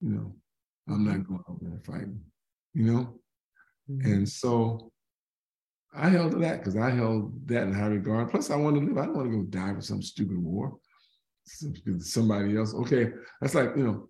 You 0.02 0.10
know, 0.10 0.36
I'm 0.88 1.06
not 1.06 1.16
mm-hmm. 1.16 1.36
going 1.36 1.44
out 1.50 1.60
there 1.62 1.80
fighting. 1.86 2.22
You 2.74 2.84
know, 2.86 3.20
mm-hmm. 3.90 4.12
and 4.12 4.30
so 4.30 4.92
I 5.94 6.10
held 6.10 6.32
to 6.32 6.38
that 6.40 6.60
because 6.60 6.78
I 6.78 6.90
held 6.90 7.48
that 7.48 7.64
in 7.64 7.74
high 7.74 7.88
regard. 7.88 8.32
Plus, 8.32 8.50
I 8.50 8.56
want 8.56 8.78
to 8.78 8.86
live. 8.86 8.98
I 8.98 9.06
don't 9.06 9.16
want 9.16 9.30
to 9.30 9.38
go 9.38 9.44
die 9.44 9.74
for 9.74 9.82
some 9.82 10.02
stupid 10.02 10.38
war. 10.38 10.78
Somebody 12.00 12.56
else. 12.56 12.74
Okay, 12.74 13.12
that's 13.42 13.56
like 13.56 13.76
you 13.76 13.84
know, 13.84 14.10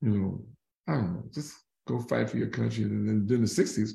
you 0.00 0.10
know, 0.10 0.44
I 0.86 0.96
don't 0.96 1.14
know. 1.14 1.24
Just 1.32 1.54
go 1.88 2.00
fight 2.00 2.30
for 2.30 2.36
your 2.36 2.48
country. 2.48 2.84
And 2.84 3.08
then 3.08 3.36
in 3.36 3.42
the 3.42 3.48
'60s, 3.48 3.92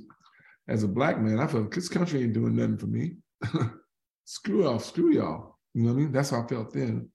as 0.68 0.84
a 0.84 0.88
black 0.88 1.20
man, 1.20 1.40
I 1.40 1.48
felt 1.48 1.74
this 1.74 1.90
country 1.90 2.24
ain't 2.24 2.34
doing 2.34 2.56
nothing 2.56 2.78
for 2.78 2.88
me. 2.88 3.15
screw 4.26 4.68
off, 4.68 4.86
screw 4.86 5.14
y'all. 5.14 5.57
You 5.74 5.84
know 5.84 5.94
what 5.94 5.99
I 5.99 6.02
mean? 6.03 6.11
That's 6.11 6.30
how 6.30 6.44
I 6.44 6.48
felt 6.48 6.74
then. 6.74 7.10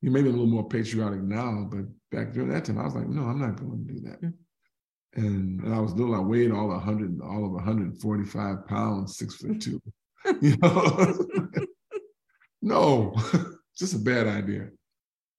You 0.00 0.10
may 0.10 0.22
be 0.22 0.28
a 0.28 0.32
little 0.32 0.46
more 0.46 0.68
patriotic 0.68 1.22
now, 1.22 1.68
but 1.70 1.84
back 2.10 2.32
during 2.32 2.50
that 2.50 2.64
time, 2.64 2.78
I 2.78 2.84
was 2.84 2.94
like, 2.94 3.08
no, 3.08 3.22
I'm 3.22 3.40
not 3.40 3.56
going 3.56 3.86
to 3.86 3.92
do 3.92 4.00
that. 4.00 4.20
Mm-hmm. 4.20 4.28
And, 5.14 5.60
and 5.60 5.74
I 5.74 5.78
was 5.78 5.92
little, 5.92 6.14
I 6.14 6.20
weighed 6.20 6.50
all 6.50 6.68
100, 6.68 7.20
all 7.22 7.44
of 7.44 7.52
145 7.52 8.66
pounds, 8.66 9.16
six 9.16 9.36
foot 9.36 9.60
two. 9.60 9.80
you 10.40 10.56
know, 10.56 11.26
no, 12.62 13.14
just 13.76 13.94
a 13.94 13.98
bad 13.98 14.26
idea. 14.26 14.70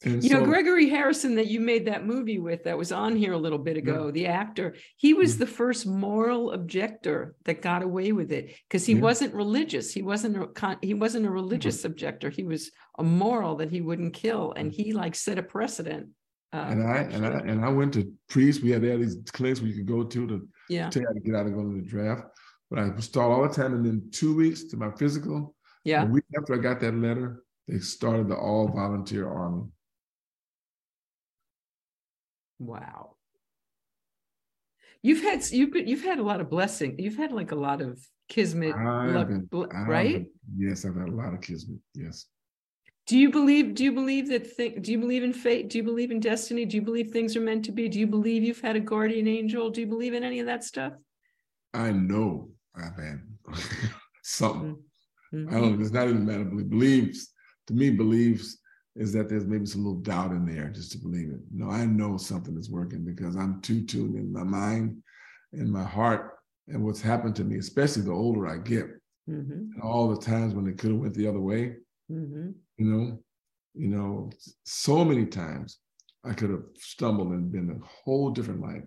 And 0.05 0.21
you 0.23 0.29
so, 0.29 0.39
know, 0.39 0.45
Gregory 0.45 0.89
Harrison 0.89 1.35
that 1.35 1.47
you 1.47 1.59
made 1.59 1.85
that 1.85 2.05
movie 2.05 2.39
with 2.39 2.65
that 2.65 2.77
was 2.77 2.91
on 2.91 3.15
here 3.15 3.33
a 3.33 3.37
little 3.37 3.57
bit 3.57 3.77
ago, 3.77 4.05
yeah. 4.05 4.11
the 4.11 4.27
actor, 4.27 4.75
he 4.97 5.13
was 5.13 5.33
yeah. 5.33 5.39
the 5.39 5.47
first 5.51 5.87
moral 5.87 6.51
objector 6.51 7.35
that 7.45 7.61
got 7.61 7.83
away 7.83 8.11
with 8.11 8.31
it 8.31 8.55
because 8.67 8.85
he 8.85 8.93
yeah. 8.93 9.01
wasn't 9.01 9.33
religious. 9.33 9.93
He 9.93 10.01
wasn't 10.01 10.37
a 10.37 10.77
he 10.81 10.93
wasn't 10.93 11.25
a 11.25 11.31
religious 11.31 11.79
mm-hmm. 11.79 11.87
objector. 11.87 12.29
He 12.29 12.43
was 12.43 12.71
a 12.99 13.03
moral 13.03 13.55
that 13.57 13.71
he 13.71 13.81
wouldn't 13.81 14.13
kill. 14.13 14.53
And 14.55 14.71
he 14.71 14.91
like 14.91 15.15
set 15.15 15.39
a 15.39 15.43
precedent. 15.43 16.09
Uh, 16.51 16.67
and 16.69 16.83
I 16.83 16.97
and 16.97 17.25
I 17.25 17.29
and 17.39 17.65
I 17.65 17.69
went 17.69 17.93
to 17.93 18.11
priests. 18.29 18.61
We 18.61 18.71
had 18.71 18.85
all 18.85 18.97
these 18.97 19.17
clinics 19.31 19.61
where 19.61 19.69
you 19.69 19.75
could 19.77 19.87
go 19.87 20.03
to 20.03 20.27
to 20.27 20.47
yeah. 20.69 20.89
tell 20.89 21.01
you 21.01 21.07
how 21.07 21.13
to 21.13 21.19
get 21.19 21.35
out 21.35 21.45
and 21.45 21.55
go 21.55 21.63
to 21.63 21.81
the 21.81 21.87
draft. 21.87 22.23
But 22.69 22.79
I 22.79 22.99
stalled 22.99 23.31
all 23.31 23.47
the 23.47 23.53
time. 23.53 23.73
And 23.73 23.85
then 23.85 24.09
two 24.11 24.35
weeks 24.35 24.65
to 24.65 24.77
my 24.77 24.91
physical. 24.91 25.55
Yeah. 25.85 26.03
A 26.03 26.05
week 26.05 26.25
after 26.37 26.53
I 26.53 26.57
got 26.57 26.79
that 26.81 26.93
letter, 26.93 27.43
they 27.67 27.79
started 27.79 28.27
the 28.27 28.35
all 28.35 28.67
volunteer 28.67 29.29
army. 29.29 29.63
Wow. 32.59 33.15
You've 35.01 35.21
had 35.21 35.49
you've 35.51 35.75
you've 35.75 36.03
had 36.03 36.19
a 36.19 36.23
lot 36.23 36.39
of 36.39 36.49
blessing. 36.49 36.95
You've 36.97 37.17
had 37.17 37.31
like 37.31 37.51
a 37.51 37.55
lot 37.55 37.81
of 37.81 37.99
kismet, 38.29 38.75
luck, 38.75 39.27
been, 39.27 39.47
right? 39.85 40.13
Been, 40.13 40.29
yes, 40.69 40.85
I've 40.85 40.95
had 40.95 41.09
a 41.09 41.11
lot 41.11 41.33
of 41.33 41.41
kismet. 41.41 41.79
Yes. 41.93 42.25
Do 43.05 43.17
you 43.17 43.29
believe? 43.29 43.75
Do 43.75 43.83
you 43.83 43.91
believe 43.91 44.29
that? 44.29 44.55
Th- 44.55 44.81
do 44.81 44.91
you 44.93 44.97
believe 44.97 45.23
in 45.23 45.33
fate? 45.33 45.69
Do 45.69 45.77
you 45.77 45.83
believe 45.83 46.11
in 46.11 46.21
destiny? 46.21 46.63
Do 46.63 46.77
you 46.77 46.81
believe 46.81 47.11
things 47.11 47.35
are 47.35 47.41
meant 47.41 47.65
to 47.65 47.73
be? 47.73 47.89
Do 47.89 47.99
you 47.99 48.07
believe 48.07 48.43
you've 48.43 48.61
had 48.61 48.77
a 48.77 48.79
guardian 48.79 49.27
angel? 49.27 49.69
Do 49.69 49.81
you 49.81 49.87
believe 49.87 50.13
in 50.13 50.23
any 50.23 50.39
of 50.39 50.45
that 50.45 50.63
stuff? 50.63 50.93
I 51.73 51.91
know 51.91 52.51
I've 52.73 52.95
had 52.95 53.19
something. 54.23 54.77
Mm-hmm. 55.33 55.49
I 55.53 55.59
don't. 55.59 55.79
Know. 55.79 55.81
It's 55.81 55.91
not 55.91 56.07
even 56.07 56.21
a 56.21 56.25
matter 56.25 56.41
of 56.43 56.51
belief. 56.51 56.69
Believes 56.69 57.33
to 57.67 57.73
me, 57.73 57.89
believes 57.89 58.57
is 58.95 59.11
that 59.13 59.27
there's 59.27 59.45
maybe 59.45 59.65
some 59.65 59.83
little 59.83 60.01
doubt 60.01 60.31
in 60.31 60.45
there 60.45 60.69
just 60.69 60.91
to 60.91 60.97
believe 60.97 61.29
it. 61.29 61.39
No, 61.51 61.69
I 61.69 61.85
know 61.85 62.17
something 62.17 62.57
is 62.57 62.69
working 62.69 63.03
because 63.03 63.35
I'm 63.35 63.61
too 63.61 63.83
tuned 63.83 64.15
in 64.15 64.31
my 64.31 64.43
mind 64.43 65.01
and 65.51 65.71
my 65.71 65.83
heart 65.83 66.37
and 66.67 66.83
what's 66.83 67.01
happened 67.01 67.35
to 67.37 67.43
me, 67.43 67.57
especially 67.57 68.03
the 68.03 68.11
older 68.11 68.47
I 68.47 68.57
get. 68.57 68.85
Mm-hmm. 69.29 69.51
And 69.51 69.81
all 69.81 70.09
the 70.09 70.21
times 70.21 70.53
when 70.53 70.67
it 70.67 70.77
could 70.77 70.91
have 70.91 70.99
went 70.99 71.13
the 71.15 71.27
other 71.27 71.39
way, 71.39 71.75
mm-hmm. 72.11 72.51
you 72.77 72.85
know, 72.85 73.19
you 73.73 73.87
know, 73.87 74.29
so 74.63 75.03
many 75.03 75.25
times 75.25 75.79
I 76.23 76.33
could 76.33 76.51
have 76.51 76.63
stumbled 76.77 77.31
and 77.31 77.51
been 77.51 77.69
a 77.69 77.85
whole 77.85 78.29
different 78.29 78.61
life. 78.61 78.83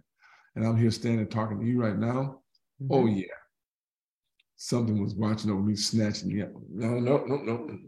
And 0.54 0.66
I'm 0.66 0.76
here 0.76 0.90
standing 0.90 1.28
talking 1.28 1.60
to 1.60 1.66
you 1.66 1.82
right 1.82 1.98
now. 1.98 2.42
Mm-hmm. 2.80 2.92
Oh 2.94 3.06
yeah, 3.06 3.24
something 4.56 5.02
was 5.02 5.14
watching 5.14 5.50
over 5.50 5.60
me, 5.60 5.76
snatching 5.76 6.28
me 6.28 6.42
up. 6.42 6.50
No, 6.70 6.98
no, 6.98 7.24
no, 7.26 7.36
no. 7.36 7.78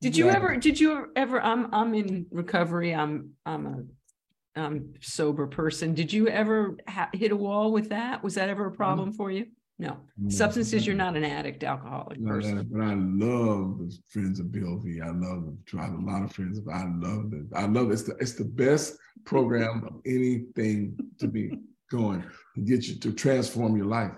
Did 0.00 0.16
you 0.16 0.28
ever? 0.28 0.56
Did 0.56 0.80
you 0.80 1.08
ever? 1.16 1.40
I'm 1.40 1.72
I'm 1.74 1.94
in 1.94 2.26
recovery. 2.30 2.94
I'm 2.94 3.30
I'm 3.44 3.66
a 3.66 4.60
um, 4.60 4.94
sober 5.00 5.46
person. 5.46 5.94
Did 5.94 6.12
you 6.12 6.28
ever 6.28 6.76
ha- 6.88 7.10
hit 7.12 7.32
a 7.32 7.36
wall 7.36 7.72
with 7.72 7.90
that? 7.90 8.22
Was 8.22 8.34
that 8.34 8.48
ever 8.48 8.66
a 8.66 8.72
problem 8.72 9.12
for 9.12 9.30
you? 9.30 9.46
No. 9.78 9.98
no 10.16 10.30
Substances. 10.30 10.86
You're 10.86 10.96
not 10.96 11.16
an 11.16 11.24
addict, 11.24 11.62
alcoholic 11.62 12.18
not 12.18 12.34
person. 12.34 12.58
Addict, 12.58 12.72
but 12.72 12.82
I 12.82 12.94
love 12.94 13.78
the 13.78 13.98
friends 14.08 14.40
of 14.40 14.50
Bill 14.50 14.78
V. 14.78 15.00
I 15.02 15.08
love 15.08 15.44
them. 15.44 15.58
I 15.78 15.82
have 15.82 15.92
a 15.92 15.98
lot 15.98 16.22
of 16.22 16.32
friends. 16.32 16.58
I 16.72 16.84
love 16.84 17.32
it. 17.34 17.46
I 17.54 17.66
love 17.66 17.90
it. 17.90 17.94
It's 17.94 18.02
the, 18.04 18.16
it's 18.18 18.34
the 18.34 18.44
best 18.44 18.96
program 19.24 19.84
of 19.86 20.00
anything 20.06 20.96
to 21.20 21.28
be 21.28 21.50
going 21.90 22.24
to 22.54 22.60
get 22.62 22.86
you 22.86 22.96
to 22.96 23.12
transform 23.12 23.76
your 23.76 23.86
life. 23.86 24.12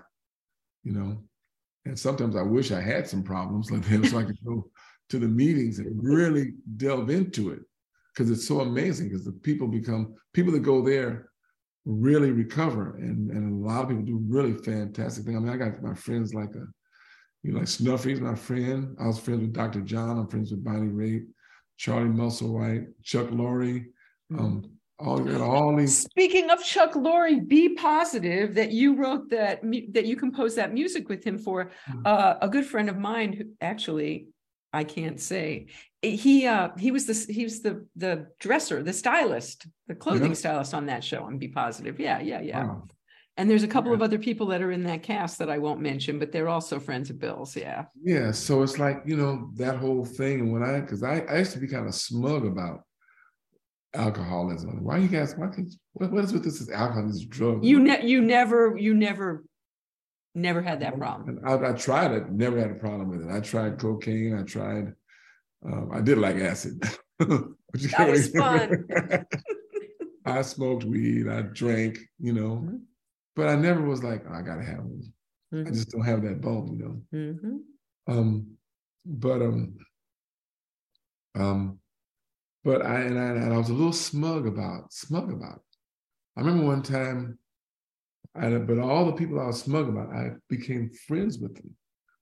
You 0.83 0.93
know, 0.93 1.23
and 1.85 1.97
sometimes 1.97 2.35
I 2.35 2.41
wish 2.41 2.71
I 2.71 2.81
had 2.81 3.07
some 3.07 3.23
problems 3.23 3.71
like 3.71 3.83
that 3.85 4.09
so 4.09 4.19
I 4.19 4.23
could 4.23 4.43
go 4.45 4.69
to 5.09 5.19
the 5.19 5.27
meetings 5.27 5.79
and 5.79 6.03
really 6.03 6.53
delve 6.77 7.09
into 7.09 7.51
it 7.51 7.59
because 8.13 8.29
it's 8.29 8.47
so 8.47 8.61
amazing 8.61 9.09
because 9.09 9.25
the 9.25 9.31
people 9.31 9.67
become 9.67 10.15
people 10.33 10.51
that 10.53 10.59
go 10.59 10.81
there 10.81 11.29
really 11.85 12.31
recover 12.31 12.97
and, 12.97 13.31
and 13.31 13.51
a 13.51 13.67
lot 13.67 13.83
of 13.83 13.89
people 13.89 14.03
do 14.03 14.21
really 14.27 14.53
fantastic 14.53 15.25
things. 15.25 15.37
I 15.37 15.39
mean, 15.39 15.51
I 15.51 15.57
got 15.57 15.81
my 15.81 15.95
friends 15.95 16.33
like 16.33 16.49
a, 16.49 16.65
you 17.41 17.53
know, 17.53 17.59
like 17.59 17.67
Snuffy's 17.67 18.19
my 18.19 18.35
friend. 18.35 18.95
I 18.99 19.07
was 19.07 19.17
friends 19.17 19.41
with 19.41 19.53
Dr. 19.53 19.81
John. 19.81 20.19
I'm 20.19 20.27
friends 20.27 20.51
with 20.51 20.63
Bonnie 20.63 20.91
Raitt, 20.91 21.25
Charlie 21.77 22.09
Musselwhite, 22.09 22.87
Chuck 23.01 23.27
Lorre, 23.29 23.85
um, 24.37 24.69
all, 24.99 25.41
all 25.41 25.75
these. 25.75 26.01
Speaking 26.01 26.49
of 26.49 26.63
Chuck 26.63 26.93
Lorre, 26.93 27.47
B 27.47 27.69
Positive 27.69 28.53
that 28.55 28.71
you 28.71 28.95
wrote 28.95 29.29
that 29.29 29.61
that 29.93 30.05
you 30.05 30.15
composed 30.15 30.57
that 30.57 30.73
music 30.73 31.09
with 31.09 31.23
him 31.23 31.37
for 31.37 31.71
hmm. 31.85 32.01
uh, 32.05 32.35
a 32.41 32.49
good 32.49 32.65
friend 32.65 32.89
of 32.89 32.97
mine 32.97 33.33
who 33.33 33.45
actually 33.61 34.27
I 34.71 34.83
can't 34.83 35.19
say 35.19 35.67
he 36.01 36.45
uh 36.45 36.69
he 36.77 36.91
was 36.91 37.05
the 37.05 37.33
he 37.33 37.43
was 37.43 37.61
the 37.61 37.85
the 37.95 38.27
dresser 38.39 38.83
the 38.83 38.93
stylist 38.93 39.67
the 39.87 39.95
clothing 39.95 40.29
yeah. 40.29 40.35
stylist 40.35 40.73
on 40.73 40.85
that 40.85 41.03
show 41.03 41.25
and 41.27 41.39
B 41.39 41.47
Positive 41.47 41.99
yeah 41.99 42.19
yeah 42.19 42.41
yeah 42.41 42.65
wow. 42.65 42.87
and 43.35 43.49
there's 43.49 43.63
a 43.63 43.67
couple 43.67 43.91
yeah. 43.91 43.95
of 43.95 44.01
other 44.01 44.17
people 44.17 44.47
that 44.47 44.61
are 44.61 44.71
in 44.71 44.83
that 44.83 45.03
cast 45.03 45.39
that 45.39 45.49
I 45.49 45.57
won't 45.57 45.81
mention 45.81 46.19
but 46.19 46.31
they're 46.31 46.47
also 46.47 46.79
friends 46.79 47.09
of 47.09 47.19
Bill's 47.19 47.55
yeah 47.55 47.85
yeah 48.01 48.31
so 48.31 48.61
it's 48.63 48.79
like 48.79 49.01
you 49.05 49.17
know 49.17 49.49
that 49.55 49.77
whole 49.77 50.05
thing 50.05 50.41
and 50.41 50.53
when 50.53 50.63
I 50.63 50.79
because 50.79 51.03
I, 51.03 51.19
I 51.21 51.39
used 51.39 51.53
to 51.53 51.59
be 51.59 51.67
kind 51.67 51.87
of 51.87 51.95
smug 51.95 52.45
about 52.45 52.83
alcoholism. 53.93 54.83
Why 54.83 54.97
you 54.97 55.07
guys? 55.07 55.35
Why 55.35 55.47
can, 55.47 55.69
what, 55.93 56.11
what 56.11 56.23
is 56.23 56.33
with 56.33 56.43
this? 56.43 56.61
Is 56.61 56.69
alcohol? 56.69 57.07
This 57.07 57.23
drug? 57.25 57.63
You 57.63 57.79
ne- 57.79 58.05
you 58.05 58.21
never 58.21 58.77
you 58.77 58.93
never 58.93 59.43
never 60.35 60.61
had 60.61 60.81
that 60.81 60.97
problem. 60.97 61.41
I, 61.45 61.69
I, 61.69 61.73
tried 61.73 62.11
it. 62.11 62.31
Never 62.31 62.59
had 62.59 62.71
a 62.71 62.75
problem 62.75 63.09
with 63.09 63.27
it. 63.27 63.31
I 63.31 63.39
tried 63.39 63.79
cocaine. 63.79 64.37
I 64.37 64.43
tried. 64.43 64.93
Um, 65.65 65.89
I 65.93 66.01
did 66.01 66.17
like 66.17 66.37
acid. 66.37 66.81
that 67.19 68.09
was 68.09 68.29
fun. 68.29 68.85
I 70.25 70.41
smoked 70.41 70.83
weed. 70.83 71.27
I 71.27 71.41
drank. 71.41 71.97
You 72.19 72.33
know, 72.33 72.55
mm-hmm. 72.57 72.77
but 73.35 73.47
I 73.47 73.55
never 73.55 73.81
was 73.81 74.03
like 74.03 74.23
oh, 74.29 74.33
I 74.33 74.41
gotta 74.41 74.63
have 74.63 74.79
one. 74.79 75.13
Mm-hmm. 75.53 75.67
I 75.67 75.71
just 75.71 75.89
don't 75.89 76.05
have 76.05 76.21
that 76.23 76.41
bone. 76.41 76.77
You 76.77 76.85
know. 76.85 77.01
Mm-hmm. 77.19 78.17
Um, 78.17 78.47
but 79.05 79.41
um, 79.41 79.77
um, 81.35 81.78
but 82.63 82.85
I 82.85 83.01
and, 83.01 83.19
I 83.19 83.23
and 83.23 83.53
I 83.53 83.57
was 83.57 83.69
a 83.69 83.73
little 83.73 83.93
smug 83.93 84.47
about 84.47 84.91
smug 84.93 85.31
about 85.31 85.57
it. 85.57 85.61
I 86.37 86.41
remember 86.41 86.65
one 86.65 86.83
time, 86.83 87.37
I 88.35 88.49
but 88.49 88.79
all 88.79 89.05
the 89.05 89.13
people 89.13 89.39
I 89.39 89.47
was 89.47 89.61
smug 89.61 89.89
about, 89.89 90.13
I 90.13 90.31
became 90.49 90.91
friends 91.07 91.39
with 91.39 91.55
them. 91.55 91.75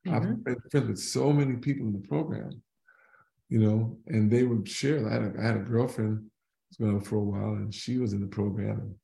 Mm-hmm. 0.07 0.15
I've 0.15 0.43
been 0.43 0.57
friends 0.71 0.87
with 0.87 0.99
so 0.99 1.31
many 1.33 1.57
people 1.57 1.87
in 1.87 1.93
the 1.93 2.07
program, 2.07 2.61
you 3.49 3.59
know, 3.59 3.97
and 4.07 4.31
they 4.31 4.43
would 4.43 4.67
share. 4.67 5.07
I 5.07 5.13
had 5.13 5.21
a, 5.23 5.33
I 5.39 5.45
had 5.45 5.57
a 5.57 5.59
girlfriend 5.59 6.25
who's 6.69 6.77
been 6.77 6.95
on 6.95 7.01
for 7.01 7.17
a 7.17 7.23
while, 7.23 7.53
and 7.53 7.73
she 7.73 7.97
was 7.97 8.13
in 8.13 8.21
the 8.21 8.27
program, 8.27 8.79
and 8.79 8.95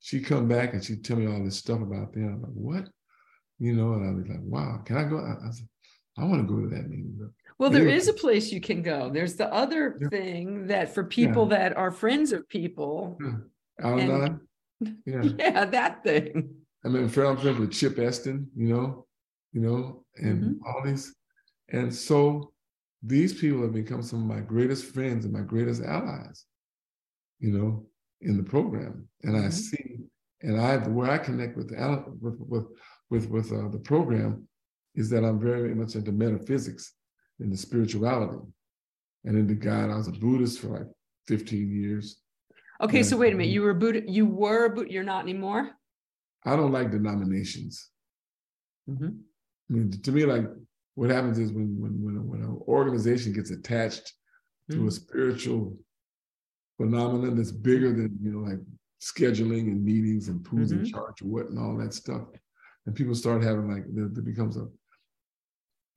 she'd 0.00 0.26
come 0.26 0.48
back 0.48 0.74
and 0.74 0.84
she'd 0.84 1.04
tell 1.04 1.16
me 1.16 1.26
all 1.26 1.42
this 1.42 1.56
stuff 1.56 1.80
about 1.80 2.12
them. 2.12 2.34
I'm 2.34 2.42
like, 2.42 2.52
what? 2.52 2.88
You 3.58 3.74
know, 3.74 3.94
and 3.94 4.08
I 4.08 4.12
was 4.12 4.28
like, 4.28 4.40
wow, 4.42 4.82
can 4.84 4.96
I 4.96 5.04
go? 5.04 5.18
I, 5.18 5.46
I 5.46 5.50
said, 5.50 5.68
I 6.18 6.24
want 6.24 6.46
to 6.46 6.54
go 6.54 6.60
to 6.60 6.68
that 6.68 6.88
meeting. 6.88 7.18
Well, 7.58 7.70
there 7.70 7.88
is 7.88 8.08
a 8.08 8.12
place 8.12 8.50
you 8.52 8.60
can 8.60 8.82
go. 8.82 9.08
There's 9.08 9.36
the 9.36 9.52
other 9.52 9.98
yeah. 10.00 10.08
thing 10.08 10.66
that 10.66 10.94
for 10.94 11.04
people 11.04 11.48
yeah. 11.50 11.58
that 11.58 11.76
are 11.76 11.90
friends 11.90 12.32
of 12.32 12.48
people. 12.48 13.18
Yeah. 13.20 14.28
Yeah. 15.06 15.22
yeah, 15.38 15.64
that 15.64 16.02
thing. 16.02 16.50
I 16.84 16.88
mean, 16.88 17.04
I'm 17.04 17.08
friends 17.08 17.44
with 17.44 17.72
Chip 17.72 18.00
Esten, 18.00 18.48
you 18.56 18.74
know, 18.74 19.06
you 19.52 19.60
know, 19.60 20.04
and 20.16 20.42
mm-hmm. 20.42 20.66
all 20.66 20.82
these. 20.84 21.14
And 21.68 21.94
so 21.94 22.52
these 23.02 23.32
people 23.32 23.62
have 23.62 23.72
become 23.72 24.02
some 24.02 24.20
of 24.20 24.36
my 24.36 24.40
greatest 24.40 24.86
friends 24.86 25.24
and 25.24 25.32
my 25.32 25.42
greatest 25.42 25.82
allies, 25.82 26.46
you 27.38 27.52
know, 27.52 27.86
in 28.22 28.36
the 28.36 28.42
program. 28.42 29.08
And 29.22 29.36
mm-hmm. 29.36 29.46
I 29.46 29.50
see, 29.50 29.98
and 30.40 30.60
I 30.60 30.78
where 30.78 31.10
I 31.10 31.18
connect 31.18 31.56
with 31.56 31.70
with 32.20 32.40
with 32.40 32.66
with, 33.10 33.30
with 33.30 33.52
uh, 33.52 33.68
the 33.68 33.78
program 33.78 34.48
is 34.94 35.10
that 35.10 35.24
I'm 35.24 35.40
very 35.40 35.74
much 35.74 35.94
into 35.94 36.12
metaphysics 36.12 36.92
and 37.40 37.52
the 37.52 37.56
spirituality 37.56 38.38
and 39.24 39.36
into 39.36 39.54
God. 39.54 39.90
I 39.90 39.96
was 39.96 40.08
a 40.08 40.12
Buddhist 40.12 40.60
for 40.60 40.68
like 40.68 40.88
15 41.28 41.70
years. 41.70 42.18
Okay, 42.80 43.02
so 43.02 43.16
wait 43.16 43.32
a 43.32 43.36
minute. 43.36 43.52
You 43.52 43.62
were 43.62 43.74
Buddha. 43.74 44.02
You 44.06 44.26
were, 44.26 44.68
but 44.68 44.90
you're 44.90 45.04
not 45.04 45.22
anymore. 45.22 45.70
I 46.44 46.56
don't 46.56 46.72
like 46.72 46.90
denominations. 46.90 47.90
Mm-hmm. 48.90 49.06
I 49.70 49.72
mean, 49.72 49.90
to 49.90 50.12
me, 50.12 50.24
like 50.24 50.44
what 50.94 51.10
happens 51.10 51.38
is 51.38 51.52
when 51.52 51.80
when 51.80 52.02
when, 52.02 52.28
when 52.28 52.42
an 52.42 52.60
organization 52.66 53.32
gets 53.32 53.50
attached 53.50 54.12
mm-hmm. 54.70 54.80
to 54.80 54.86
a 54.86 54.90
mm. 54.90 54.92
spiritual 54.92 55.76
phenomenon 56.76 57.36
that's 57.36 57.52
bigger 57.52 57.92
than 57.92 58.18
you 58.20 58.32
know, 58.32 58.40
like 58.40 58.58
scheduling 59.00 59.68
and 59.68 59.84
meetings 59.84 60.28
and 60.28 60.44
who's 60.48 60.72
mm-hmm. 60.72 60.84
in 60.84 60.90
charge 60.90 61.20
of 61.20 61.28
what 61.28 61.46
and 61.46 61.58
all 61.58 61.76
that 61.76 61.94
stuff, 61.94 62.22
and 62.86 62.94
people 62.96 63.14
start 63.14 63.42
having 63.42 63.70
like 63.70 63.84
there, 63.94 64.08
there 64.10 64.24
becomes 64.24 64.56
a 64.56 64.66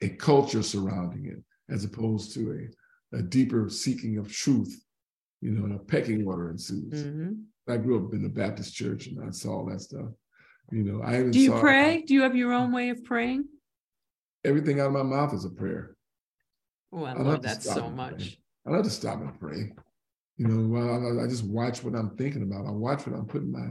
a 0.02 0.10
culture 0.10 0.64
surrounding 0.64 1.26
it 1.26 1.74
as 1.74 1.84
opposed 1.84 2.34
to 2.34 2.70
a, 3.14 3.18
a 3.18 3.22
deeper 3.22 3.70
seeking 3.70 4.18
of 4.18 4.32
truth, 4.32 4.84
you 5.42 5.52
know, 5.52 5.66
and 5.66 5.76
a 5.76 5.80
pecking 5.80 6.26
order 6.28 6.50
ensues. 6.50 7.06
Mm-hmm. 7.06 7.32
I 7.68 7.78
grew 7.78 8.06
up 8.06 8.14
in 8.14 8.22
the 8.22 8.30
Baptist 8.30 8.76
church 8.76 9.08
and 9.08 9.24
I 9.24 9.32
saw 9.32 9.58
all 9.58 9.66
that 9.66 9.82
stuff. 9.82 10.10
You 10.72 10.84
know, 10.84 11.04
I 11.04 11.24
do 11.24 11.40
you 11.40 11.54
pray? 11.54 12.02
do 12.02 12.14
you 12.14 12.24
have 12.24 12.36
your 12.36 12.54
own 12.54 12.72
way 12.72 12.90
of 12.90 13.04
praying? 13.04 13.46
Everything 14.44 14.80
out 14.80 14.88
of 14.88 14.94
my 14.94 15.04
mouth 15.04 15.34
is 15.34 15.46
a 15.46 15.50
prayer. 15.50 15.96
Oh, 16.92 17.04
I, 17.04 17.12
I 17.12 17.22
love 17.22 17.42
that 17.44 17.64
so 17.64 17.90
much. 17.90 18.38
I 18.66 18.72
love 18.72 18.84
to 18.84 18.90
stop 18.90 19.20
and 19.20 19.40
pray. 19.40 19.74
You 20.38 20.48
know, 20.48 21.20
I, 21.20 21.24
I 21.24 21.28
just 21.28 21.46
watch 21.46 21.84
what 21.84 21.96
I'm 21.96 22.16
thinking 22.18 22.44
about. 22.44 22.66
I 22.66 22.72
watch 22.72 23.06
what 23.06 23.16
I'm 23.16 23.26
putting 23.26 23.52
my 23.52 23.70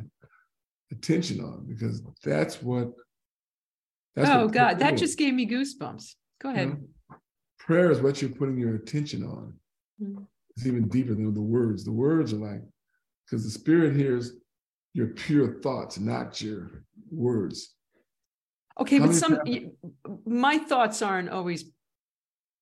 attention 0.92 1.40
on 1.40 1.66
because 1.68 2.02
that's 2.22 2.62
what 2.62 2.92
that's 4.16 4.30
oh 4.30 4.48
God, 4.48 4.78
that 4.78 4.96
just 4.96 5.18
gave 5.18 5.34
me 5.34 5.46
goosebumps. 5.48 6.14
Go 6.40 6.50
ahead. 6.50 6.68
You 6.68 6.74
know, 6.74 7.16
prayer 7.58 7.90
is 7.90 8.00
what 8.00 8.20
you're 8.20 8.30
putting 8.30 8.58
your 8.58 8.76
attention 8.76 9.24
on. 9.24 9.54
Mm-hmm. 10.02 10.22
It's 10.56 10.66
even 10.66 10.88
deeper 10.88 11.14
than 11.14 11.34
the 11.34 11.40
words. 11.40 11.84
The 11.84 11.92
words 11.92 12.32
are 12.32 12.36
like, 12.36 12.62
because 13.26 13.44
the 13.44 13.50
spirit 13.50 13.96
hears 13.96 14.32
your 14.92 15.08
pure 15.08 15.60
thoughts, 15.60 15.98
not 15.98 16.40
your 16.40 16.84
words. 17.10 17.74
Okay, 18.80 18.98
How 18.98 19.06
but 19.06 19.14
some 19.14 19.36
times? 19.44 19.70
my 20.26 20.58
thoughts 20.58 21.02
aren't 21.02 21.30
always 21.30 21.64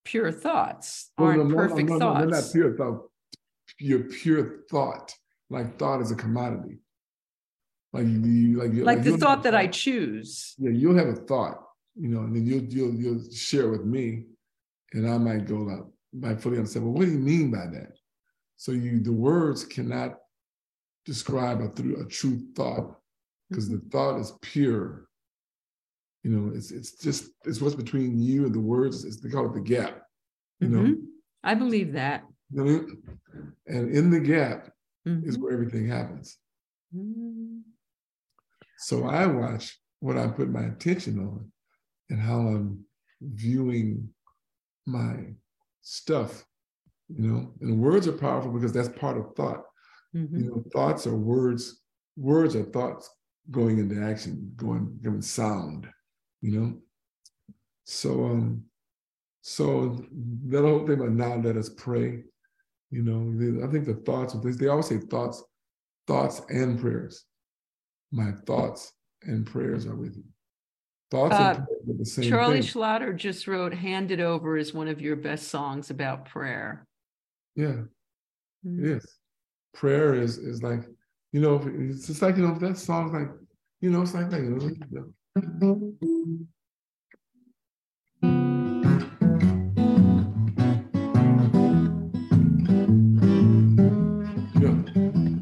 pure 0.05 0.33
thoughts, 0.33 1.11
aren't 1.19 1.49
no, 1.49 1.55
perfect 1.55 1.89
no, 1.89 1.97
no, 1.97 2.01
thoughts. 2.01 2.25
No, 2.25 2.31
they're 2.31 2.41
not 2.41 2.53
pure 2.53 2.77
thought. 2.77 3.09
Your 3.79 4.01
pure 4.01 4.61
thought, 4.71 5.15
like 5.51 5.79
thought 5.79 6.01
is 6.01 6.11
a 6.11 6.17
commodity. 6.17 6.79
Like 7.93 8.07
you, 8.07 8.59
like, 8.59 8.73
like, 8.73 8.97
like 8.97 9.03
the 9.03 9.19
thought 9.19 9.43
that 9.43 9.55
I 9.55 9.67
choose. 9.67 10.55
Yeah, 10.59 10.71
you'll 10.71 10.97
have 10.97 11.09
a 11.09 11.15
thought, 11.15 11.63
you 11.95 12.09
know, 12.09 12.21
and 12.21 12.35
then 12.35 12.47
you'll 12.47 12.65
you'll 12.65 12.95
you'll 12.95 13.31
share 13.31 13.69
with 13.69 13.85
me, 13.85 14.25
and 14.95 15.09
I 15.09 15.19
might 15.19 15.47
go 15.47 15.57
like, 15.57 15.85
might 16.15 16.41
fully 16.41 16.57
understand. 16.57 16.87
Well, 16.87 16.95
what 16.95 17.05
do 17.05 17.13
you 17.13 17.19
mean 17.19 17.51
by 17.51 17.67
that? 17.67 17.99
So 18.57 18.73
you, 18.73 19.01
the 19.01 19.13
words 19.13 19.65
cannot 19.65 20.17
describe 21.05 21.61
a 21.61 21.69
through 21.69 22.01
a 22.01 22.07
true 22.07 22.41
thought 22.57 22.97
because 23.51 23.69
the 23.69 23.83
thought 23.91 24.19
is 24.19 24.33
pure. 24.41 25.09
You 26.23 26.31
know, 26.31 26.53
it's 26.55 26.71
it's 26.71 26.93
just 26.93 27.27
it's 27.45 27.61
what's 27.61 27.75
between 27.75 28.19
you 28.19 28.47
and 28.47 28.55
the 28.55 28.61
words. 28.61 29.05
It's 29.05 29.21
they 29.21 29.29
call 29.29 29.47
it 29.47 29.55
the 29.55 29.61
gap. 29.61 30.01
You 30.61 30.69
know, 30.69 30.79
mm-hmm. 30.79 31.05
I 31.45 31.55
believe 31.55 31.93
that. 31.93 32.23
Know, 32.51 32.87
and 33.67 33.95
in 33.95 34.11
the 34.11 34.21
gap 34.21 34.71
mm-hmm. 35.07 35.29
is 35.29 35.39
where 35.39 35.53
everything 35.53 35.89
happens. 35.89 36.39
So 38.83 39.05
I 39.05 39.27
watch 39.27 39.79
what 40.01 40.19
I 40.19 40.27
put 40.27 40.51
my 40.51 40.63
attention 40.63 41.21
on 41.21 41.53
and 42.11 42.21
how 42.21 42.41
I'm 42.41 42.85
viewing 43.21 44.09
my 44.87 45.35
stuff, 45.83 46.45
you 47.09 47.29
know. 47.29 47.53
And 47.61 47.81
words 47.81 48.09
are 48.09 48.13
powerful 48.13 48.51
because 48.51 48.73
that's 48.73 48.89
part 48.89 49.17
of 49.17 49.37
thought. 49.37 49.63
Mm-hmm. 50.17 50.37
You 50.37 50.45
know, 50.47 50.65
thoughts 50.73 51.07
are 51.07 51.17
words, 51.17 51.81
words 52.17 52.57
are 52.57 52.65
thoughts 52.65 53.09
going 53.53 53.79
into 53.79 54.03
action, 54.03 54.53
going 54.57 54.99
giving 55.01 55.23
sound, 55.23 55.89
you 56.41 56.59
know. 56.59 56.79
So 57.85 58.25
um, 58.25 58.65
so 59.43 60.05
that 60.49 60.63
whole 60.63 60.85
thing 60.85 60.99
about 60.99 61.13
now 61.13 61.37
let 61.37 61.57
us 61.57 61.69
pray, 61.69 62.25
you 62.91 63.03
know, 63.03 63.65
I 63.65 63.71
think 63.71 63.87
the 63.87 63.95
thoughts 63.95 64.35
of 64.35 64.43
this, 64.43 64.57
they 64.57 64.67
always 64.67 64.87
say 64.87 64.99
thoughts, 64.99 65.41
thoughts 66.09 66.43
and 66.49 66.81
prayers 66.81 67.25
my 68.13 68.33
thoughts 68.47 68.93
and 69.23 69.47
prayers 69.47 69.87
are 69.87 69.97
with 69.97 70.15
you. 70.17 70.25
Thoughts 71.11 71.35
uh, 71.35 71.55
and 71.57 71.67
prayers 71.67 71.89
are 71.89 71.99
the 71.99 72.05
same 72.05 72.31
Charlie 72.31 72.63
thing. 72.63 72.71
Schlatter 72.71 73.17
just 73.17 73.49
wrote 73.49 73.75
"Hand 73.75 74.11
It 74.11 74.21
Over" 74.21 74.57
is 74.57 74.73
one 74.73 74.89
of 74.89 75.01
your 75.01 75.17
best 75.17 75.49
songs 75.49 75.91
about 75.91 76.27
prayer. 76.27 76.87
Yeah, 77.57 77.83
mm-hmm. 78.65 78.93
yes. 78.93 79.07
Prayer 79.75 80.15
is 80.15 80.39
is 80.39 80.63
like, 80.63 80.85
you 81.33 81.41
know, 81.41 81.61
it's 81.91 82.07
just 82.07 82.23
like 82.23 82.37
you 82.37 82.47
know 82.47 82.55
that 82.59 82.79
song 82.79 83.13
like, 83.13 83.29
you 83.81 83.91
know, 83.91 84.03
it's 84.03 84.15
like 84.15 84.31
that. 84.31 84.41
You 84.41 84.51
know, 84.51 84.71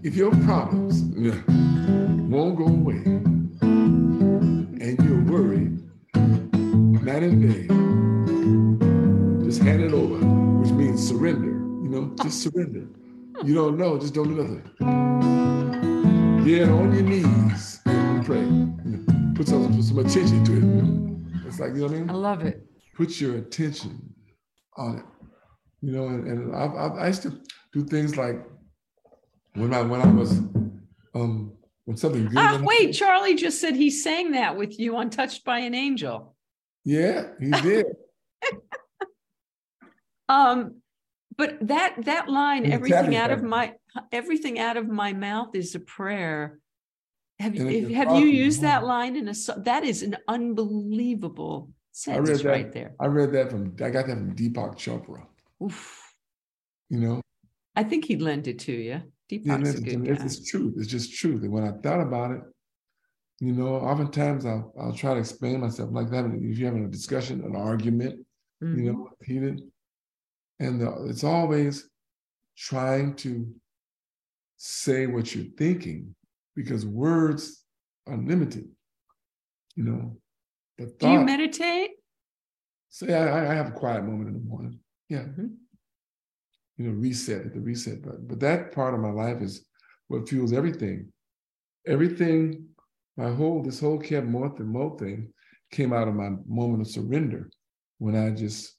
if 0.03 0.17
your 0.17 0.31
problems, 0.45 1.03
yeah, 1.17 1.41
won't 2.31 2.57
go 2.57 2.67
away. 2.67 3.03
And 3.61 4.97
you're 5.03 5.23
worried 5.25 5.83
night 6.15 7.25
and 7.25 7.43
day. 7.43 7.67
Just 9.45 9.63
hand 9.63 9.83
it 9.83 9.93
over, 9.93 10.25
which 10.61 10.71
means 10.71 11.07
surrender. 11.07 11.51
You 11.51 11.89
know, 11.89 12.15
just 12.23 12.43
surrender. 12.45 12.87
You 13.43 13.55
don't 13.55 13.77
know, 13.77 13.99
just 13.99 14.15
don't 14.15 14.29
do 14.29 14.37
nothing. 14.43 14.63
Get 16.45 16.69
on 16.69 16.95
your 16.95 17.03
knees 17.03 17.81
and 17.87 18.25
pray. 18.25 18.43
You 18.43 18.75
know, 18.85 19.35
put 19.35 19.49
some 19.49 19.75
put 19.75 19.85
some 19.85 19.99
attention 19.99 20.45
to 20.45 20.53
it. 20.53 20.61
You 20.61 20.63
know? 20.63 21.17
It's 21.47 21.59
like 21.59 21.75
you 21.75 21.79
know 21.79 21.87
what 21.87 21.95
I 21.95 21.99
mean. 21.99 22.11
I 22.11 22.13
love 22.13 22.43
it. 22.43 22.65
Put 22.95 23.21
your 23.21 23.39
attention 23.39 24.15
on 24.77 24.99
it. 24.99 25.05
You 25.81 25.93
know, 25.93 26.07
and, 26.07 26.27
and 26.29 26.55
I, 26.55 26.67
I, 26.67 26.87
I 27.05 27.07
used 27.09 27.23
to 27.23 27.41
do 27.73 27.85
things 27.85 28.17
like 28.17 28.37
when 29.55 29.75
I 29.75 29.83
when 29.83 30.01
I 30.01 30.13
was 30.13 30.39
um 31.15 31.57
when 31.91 31.97
something 31.97 32.27
good. 32.27 32.39
Ah, 32.39 32.61
wait, 32.63 32.93
Charlie 32.93 33.35
just 33.35 33.61
said 33.61 33.75
he 33.75 33.91
sang 33.91 34.31
that 34.31 34.57
with 34.57 34.79
you 34.79 34.97
on 34.97 35.11
Touched 35.11 35.45
by 35.45 35.59
an 35.59 35.75
Angel. 35.75 36.37
Yeah, 36.85 37.31
he 37.41 37.51
did. 37.51 37.87
um, 40.29 40.77
but 41.37 41.59
that 41.67 41.97
that 42.05 42.29
line, 42.29 42.71
everything 42.71 43.17
out 43.17 43.33
of 43.33 43.43
my 43.43 43.75
everything 44.13 44.61
out 44.61 44.77
of 44.77 44.89
my 44.89 45.13
mouth 45.13 45.57
is 45.57 45.75
a 45.75 45.81
prayer. 45.81 46.61
Have 47.41 47.57
you 47.57 47.93
have 47.93 48.15
you 48.15 48.27
used 48.27 48.61
that 48.61 48.85
line 48.85 49.17
in 49.17 49.27
a 49.29 49.35
that 49.65 49.83
is 49.83 50.05
an 50.05 50.17
unbelievable 50.29 51.71
sentence 51.91 52.45
right 52.45 52.67
that, 52.67 52.73
there. 52.73 52.93
I 53.01 53.07
read 53.07 53.33
that 53.33 53.51
from 53.51 53.75
I 53.83 53.91
got 53.91 54.07
that 54.07 54.17
from 54.17 54.37
Deepak 54.37 54.77
Chopra. 54.77 55.27
Oof. 55.61 56.15
You 56.89 57.01
know, 57.01 57.21
I 57.75 57.83
think 57.83 58.05
he 58.05 58.17
lent 58.17 58.47
it 58.47 58.61
to 58.61 58.73
you. 58.73 59.03
Deepak's 59.31 59.75
a 59.75 59.81
good 59.81 60.05
guy. 60.05 60.25
It's 60.25 60.49
truth. 60.49 60.75
It's 60.77 60.89
just 60.89 61.15
truth. 61.15 61.43
And 61.43 61.53
when 61.53 61.65
I 61.65 61.73
thought 61.83 62.01
about 62.01 62.33
it, 62.33 62.41
you 63.39 63.53
know, 63.53 63.77
oftentimes 63.77 64.45
I'll, 64.45 64.73
I'll 64.79 64.93
try 64.93 65.15
to 65.15 65.21
explain 65.21 65.61
myself 65.61 65.91
like 65.93 66.11
that. 66.11 66.25
If 66.27 66.59
you're 66.59 66.69
having 66.69 66.85
a 66.85 66.89
discussion, 66.89 67.43
an 67.45 67.57
argument, 67.57 68.27
mm-hmm. 68.63 68.79
you 68.79 68.93
know, 68.93 69.11
heated, 69.25 69.63
and 70.59 70.81
the, 70.81 71.07
it's 71.09 71.25
always 71.25 71.89
trying 72.59 73.15
to 73.17 73.47
say 74.59 75.07
what 75.07 75.35
you're 75.35 75.53
thinking 75.57 76.15
because 76.55 76.85
words 76.85 77.65
are 78.07 78.19
limited, 78.19 78.69
you 79.77 79.85
know. 79.85 80.17
But 80.77 80.99
thought, 80.99 81.09
Do 81.09 81.13
you 81.13 81.25
meditate? 81.25 81.91
Say, 82.91 83.15
I, 83.15 83.53
I 83.53 83.55
have 83.55 83.69
a 83.69 83.73
quiet 83.73 84.05
moment 84.05 84.29
in 84.29 84.35
the 84.35 84.49
morning. 84.49 84.81
Yeah. 85.09 85.21
Mm-hmm 85.21 85.47
you 86.81 86.87
know, 86.87 86.93
reset 86.95 87.45
at 87.45 87.53
the 87.53 87.61
reset 87.61 88.01
button. 88.01 88.27
But 88.27 88.41
that 88.41 88.73
part 88.73 88.95
of 88.95 89.01
my 89.01 89.11
life 89.11 89.43
is 89.43 89.67
what 90.09 90.27
fuels 90.27 90.55
everything. 90.55 91.13
Everything, 91.87 92.69
my 93.19 93.31
whole, 93.31 93.63
this 93.63 93.81
whole 93.81 94.01
Keb' 94.01 94.27
Mo' 94.27 94.45
and 94.45 94.67
Mo 94.67 94.97
thing 94.97 95.31
came 95.71 95.93
out 95.93 96.09
of 96.09 96.15
my 96.15 96.31
moment 96.49 96.81
of 96.81 96.89
surrender. 96.89 97.51
when 97.99 98.17
I 98.17 98.31
just 98.31 98.77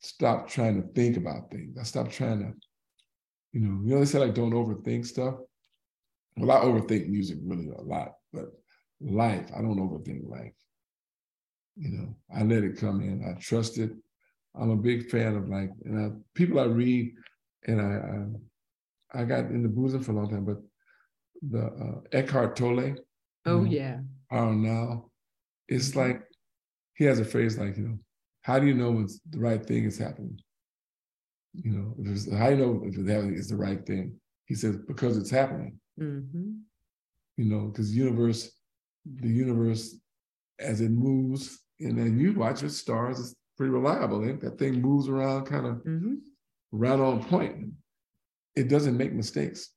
stopped 0.00 0.50
trying 0.50 0.80
to 0.80 0.88
think 0.94 1.18
about 1.18 1.50
things. 1.50 1.76
I 1.78 1.82
stopped 1.82 2.12
trying 2.12 2.38
to, 2.38 2.54
you 3.52 3.60
know, 3.60 3.82
you 3.84 3.94
know, 3.94 3.98
they 3.98 4.06
say 4.06 4.20
like 4.20 4.34
don't 4.34 4.54
overthink 4.54 5.04
stuff. 5.04 5.34
Well, 6.38 6.50
I 6.50 6.64
overthink 6.64 7.08
music 7.08 7.36
really 7.44 7.68
a 7.68 7.82
lot, 7.82 8.12
but 8.32 8.46
life, 9.02 9.50
I 9.54 9.60
don't 9.60 9.78
overthink 9.78 10.26
life. 10.26 10.54
You 11.76 11.90
know, 11.90 12.16
I 12.34 12.42
let 12.42 12.64
it 12.64 12.78
come 12.78 13.02
in. 13.02 13.22
I 13.28 13.38
trust 13.38 13.76
it. 13.76 13.90
I'm 14.58 14.70
a 14.70 14.76
big 14.76 15.10
fan 15.10 15.36
of 15.36 15.50
like, 15.50 15.70
and 15.84 16.00
I, 16.00 16.10
people 16.34 16.58
I 16.58 16.64
read, 16.64 17.12
and 17.66 17.80
I, 17.80 19.18
I, 19.18 19.22
I 19.22 19.24
got 19.24 19.46
into 19.50 19.68
Buddhism 19.68 20.02
for 20.02 20.12
a 20.12 20.14
long 20.16 20.30
time, 20.30 20.44
but 20.44 20.58
the 21.50 21.66
uh, 21.66 22.00
Eckhart 22.12 22.56
Tolle. 22.56 22.96
Oh 23.46 23.60
know, 23.60 23.64
yeah. 23.64 23.98
Oh 24.30 24.52
now, 24.52 25.10
it's 25.68 25.94
like 25.96 26.22
he 26.94 27.04
has 27.04 27.20
a 27.20 27.24
phrase 27.24 27.58
like, 27.58 27.76
you 27.76 27.88
know, 27.88 27.98
how 28.42 28.58
do 28.58 28.66
you 28.66 28.74
know 28.74 28.90
when 28.90 29.08
the 29.30 29.38
right 29.38 29.64
thing 29.64 29.84
is 29.84 29.98
happening? 29.98 30.38
You 31.54 31.70
know, 31.72 31.94
if 31.98 32.08
it's, 32.10 32.32
how 32.32 32.50
do 32.50 32.56
you 32.56 32.62
know 32.62 32.82
if 32.84 32.98
it's 32.98 33.08
happening 33.08 33.34
is 33.34 33.48
the 33.48 33.56
right 33.56 33.84
thing? 33.84 34.14
He 34.46 34.54
says 34.54 34.76
because 34.76 35.16
it's 35.16 35.30
happening. 35.30 35.78
Mm-hmm. 36.00 36.52
You 37.36 37.44
know, 37.44 37.66
because 37.66 37.90
the 37.90 37.96
universe, 37.96 38.52
the 39.04 39.28
universe, 39.28 39.96
as 40.60 40.80
it 40.80 40.90
moves, 40.90 41.60
and 41.80 41.98
then 41.98 42.18
you 42.18 42.32
watch 42.34 42.62
it, 42.62 42.70
stars, 42.70 43.18
it's 43.18 43.34
pretty 43.56 43.70
reliable. 43.70 44.24
Eh? 44.28 44.34
That 44.40 44.58
thing 44.58 44.80
moves 44.80 45.08
around 45.08 45.46
kind 45.46 45.66
of 45.66 45.74
mm-hmm. 45.76 46.14
Right 46.74 46.98
on 46.98 47.22
point. 47.24 47.72
It 48.56 48.68
doesn't 48.68 48.96
make 48.96 49.12
mistakes. 49.12 49.70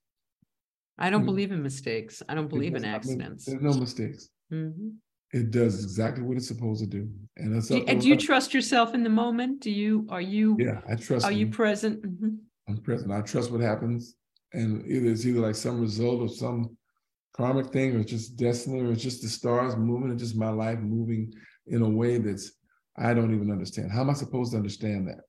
I 1.00 1.10
don't 1.10 1.26
believe 1.26 1.52
in 1.52 1.62
mistakes. 1.62 2.24
I 2.28 2.34
don't 2.34 2.50
believe 2.50 2.74
in 2.76 2.84
accidents. 2.84 3.46
There's 3.46 3.62
no 3.62 3.74
mistakes. 3.74 4.30
Mm-hmm. 4.52 4.90
It 5.32 5.52
does 5.52 5.84
exactly 5.84 6.24
what 6.24 6.38
it's 6.38 6.48
supposed 6.48 6.82
to 6.82 6.88
do. 6.88 7.10
And 7.36 7.56
that's 7.56 7.68
do, 7.68 7.84
and 7.88 8.02
do 8.02 8.08
you 8.08 8.16
trust 8.16 8.54
yourself 8.54 8.96
in 8.96 9.04
the 9.04 9.10
moment? 9.10 9.60
Do 9.60 9.70
you 9.70 10.08
are 10.10 10.22
you 10.22 10.56
Yeah, 10.58 10.82
I 10.90 10.96
trust 10.96 11.26
Are 11.26 11.32
me. 11.32 11.38
you 11.38 11.48
present? 11.48 12.02
Mm-hmm. 12.02 12.30
I'm 12.68 12.78
present. 12.78 13.12
I 13.12 13.22
trust 13.22 13.52
what 13.52 13.62
happens. 13.62 14.16
And 14.54 14.88
either 14.88 15.12
it's 15.12 15.26
either 15.26 15.42
like 15.42 15.56
some 15.56 15.80
result 15.80 16.24
of 16.24 16.32
some 16.34 16.78
karmic 17.34 17.68
thing 17.68 17.96
or 17.96 18.04
just 18.04 18.38
destiny 18.38 18.82
or 18.82 18.92
it's 18.92 19.04
just 19.04 19.22
the 19.22 19.28
stars 19.28 19.76
moving 19.76 20.10
or 20.10 20.16
just 20.16 20.36
my 20.36 20.50
life 20.50 20.80
moving 20.80 21.32
in 21.68 21.82
a 21.84 21.90
way 21.90 22.18
that's 22.18 22.54
I 22.98 23.14
don't 23.14 23.36
even 23.36 23.52
understand. 23.52 23.92
How 23.92 24.02
am 24.02 24.10
I 24.10 24.14
supposed 24.14 24.52
to 24.54 24.58
understand 24.58 25.08
that? 25.10 25.20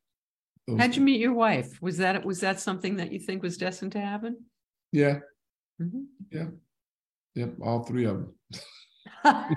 How'd 0.77 0.97
you 0.97 1.03
meet 1.03 1.21
your 1.21 1.35
wife? 1.35 1.81
Was 1.81 1.99
that 1.99 2.25
was 2.25 2.41
that 2.41 2.61
something 2.61 2.97
that 2.97 3.13
you 3.13 3.19
think 3.19 3.43
was 3.43 3.57
destined 3.57 3.93
to 3.93 4.01
happen? 4.01 4.45
Yeah. 4.93 5.21
Mm-hmm. 5.81 6.03
Yeah. 6.31 6.47
Yep. 7.35 7.55
All 7.63 7.85
three 7.85 8.05
of 8.05 8.17
them. 8.17 8.35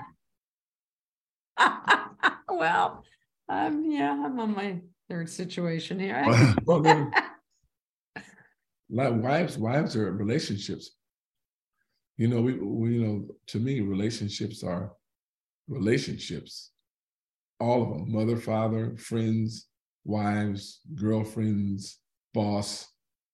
well, 2.48 3.04
um, 3.48 3.84
yeah, 3.84 4.12
I'm 4.12 4.38
on 4.38 4.54
my 4.54 4.80
third 5.08 5.28
situation 5.28 5.98
here. 5.98 6.24
like 8.90 9.14
wives, 9.14 9.58
wives 9.58 9.96
are 9.96 10.12
relationships. 10.12 10.92
You 12.16 12.28
know, 12.28 12.40
we, 12.40 12.54
we, 12.54 12.94
you 12.94 13.04
know, 13.04 13.26
to 13.48 13.58
me, 13.58 13.80
relationships 13.80 14.62
are 14.62 14.92
relationships. 15.68 16.70
All 17.58 17.82
of 17.82 17.88
them, 17.90 18.12
mother, 18.12 18.36
father, 18.36 18.96
friends, 18.96 19.66
wives, 20.04 20.80
girlfriends, 20.94 21.98
boss, 22.34 22.88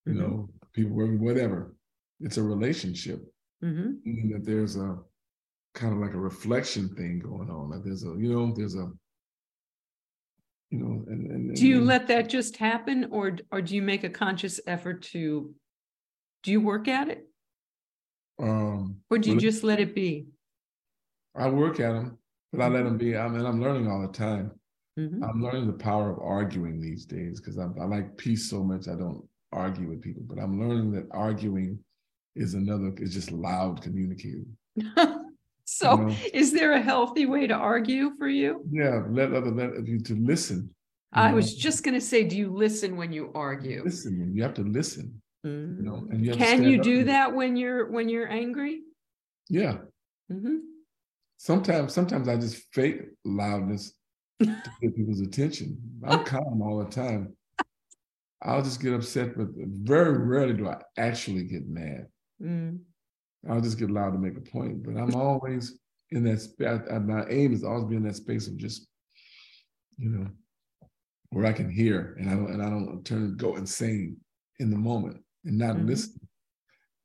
you 0.07 0.13
mm-hmm. 0.13 0.23
know, 0.23 0.49
people, 0.73 0.97
whatever. 0.97 1.75
It's 2.21 2.37
a 2.37 2.43
relationship. 2.43 3.23
Mm-hmm. 3.63 4.31
that 4.33 4.45
there's 4.45 4.77
a 4.77 4.99
kind 5.75 5.93
of 5.93 5.99
like 5.99 6.15
a 6.15 6.19
reflection 6.19 6.89
thing 6.91 7.19
going 7.19 7.51
on. 7.51 7.71
Like 7.71 7.83
there's 7.85 8.05
a, 8.05 8.15
you 8.17 8.33
know, 8.33 8.55
there's 8.55 8.77
a, 8.77 8.89
you 10.71 10.79
know, 10.79 11.05
and, 11.09 11.31
and 11.31 11.57
do 11.57 11.67
you 11.67 11.79
and, 11.79 11.87
let 11.87 12.07
that 12.09 12.29
just 12.29 12.57
happen, 12.57 13.09
or 13.11 13.39
or 13.51 13.63
do 13.63 13.75
you 13.75 13.83
make 13.83 14.05
a 14.05 14.11
conscious 14.11 14.61
effort 14.67 15.03
to? 15.13 15.55
Do 16.43 16.53
you 16.53 16.61
work 16.61 16.89
at 16.89 17.09
it? 17.09 17.27
Um, 18.41 18.99
or 19.11 19.19
do 19.19 19.31
you 19.31 19.41
just 19.41 19.65
let 19.65 19.81
it 19.81 19.95
be? 19.95 20.27
I 21.35 21.49
work 21.49 21.81
at 21.81 21.93
them, 21.93 22.19
but 22.53 22.63
I 22.63 22.69
let 22.69 22.85
them 22.85 22.99
be. 22.99 23.17
I 23.17 23.27
mean, 23.29 23.45
I'm 23.45 23.61
learning 23.61 23.89
all 23.89 24.03
the 24.03 24.13
time. 24.13 24.53
Mm-hmm. 24.99 25.23
I'm 25.23 25.43
learning 25.43 25.67
the 25.67 25.73
power 25.73 26.11
of 26.11 26.19
arguing 26.21 26.81
these 26.81 27.05
days 27.05 27.41
because 27.41 27.59
I, 27.59 27.67
I 27.81 27.85
like 27.85 28.17
peace 28.17 28.51
so 28.51 28.65
much. 28.65 28.89
I 28.89 28.97
don't 28.97 29.25
argue 29.53 29.89
with 29.89 30.03
people, 30.03 30.23
but 30.27 30.39
I'm 30.39 30.61
learning 30.61 30.93
that 30.93 31.07
arguing 31.13 31.79
is 32.35 32.55
another 32.55 32.93
is 32.99 33.15
just 33.15 33.31
loud 33.31 33.81
communicating. 33.83 34.57
So, 35.71 35.99
you 35.99 36.07
know? 36.07 36.17
is 36.33 36.51
there 36.55 36.73
a 36.73 36.81
healthy 36.81 37.27
way 37.27 37.47
to 37.47 37.53
argue 37.53 38.13
for 38.17 38.27
you? 38.27 38.65
Yeah, 38.71 39.03
let 39.11 39.35
other 39.35 39.51
let 39.51 39.87
you 39.87 40.01
to 40.01 40.15
listen. 40.15 40.75
I 41.13 41.29
know? 41.29 41.37
was 41.37 41.55
just 41.55 41.85
going 41.85 41.93
to 41.93 42.01
say, 42.01 42.25
do 42.25 42.39
you 42.39 42.51
listen 42.51 42.97
when 42.97 43.13
you 43.13 43.31
argue? 43.35 43.83
Listen, 43.85 44.35
you 44.35 44.43
have 44.45 44.55
to 44.55 44.63
listen. 44.63 45.21
Mm-hmm. 45.45 45.77
You 45.77 45.83
know, 45.83 46.09
and 46.11 46.25
you 46.25 46.33
can 46.33 46.65
you 46.65 46.83
do 46.83 47.05
that 47.05 47.35
when 47.35 47.55
you're 47.55 47.91
when 47.91 48.09
you're 48.09 48.31
angry? 48.33 48.81
Yeah. 49.51 49.77
Mm-hmm. 50.33 50.57
Sometimes, 51.37 51.93
sometimes 51.93 52.29
I 52.29 52.37
just 52.37 52.65
fake 52.73 53.03
loudness 53.27 53.93
to 54.41 54.71
get 54.81 54.97
people's 54.97 55.21
attention. 55.21 55.79
I'm 56.05 56.25
calm 56.25 56.63
all 56.63 56.79
the 56.79 56.91
time. 56.91 57.37
I'll 58.43 58.63
just 58.63 58.81
get 58.81 58.95
upset, 58.95 59.37
but 59.37 59.49
very 59.57 60.17
rarely 60.19 60.55
do 60.55 60.69
I 60.69 60.77
actually 60.97 61.45
get 61.45 61.69
mad. 61.69 62.07
Mm. 62.41 62.79
I'll 63.49 63.61
just 63.61 63.79
get 63.79 63.91
loud 63.91 64.13
to 64.13 64.19
make 64.19 64.37
a 64.37 64.41
point. 64.41 64.85
But 64.85 64.97
I'm 64.97 65.15
always 65.15 65.79
in 66.11 66.25
that 66.25 66.41
space. 66.41 66.79
My 66.89 67.27
aim 67.29 67.53
is 67.53 67.65
always 67.65 67.85
be 67.85 67.97
in 67.97 68.05
that 68.05 68.17
space 68.17 68.47
of 68.47 68.57
just, 68.57 68.87
you 69.97 70.11
know, 70.11 70.27
where 71.31 71.47
I 71.47 71.53
can 71.53 71.71
hear 71.71 72.17
and 72.19 72.31
I 72.31 72.35
don't 72.35 72.51
and 72.53 72.63
I 72.63 72.71
don't 72.71 73.05
turn 73.05 73.37
go 73.37 73.57
insane 73.57 74.17
in 74.61 74.71
the 74.71 74.77
moment 74.77 75.19
and 75.45 75.59
not 75.59 75.77
mm-hmm. 75.77 75.89
listen 75.89 76.21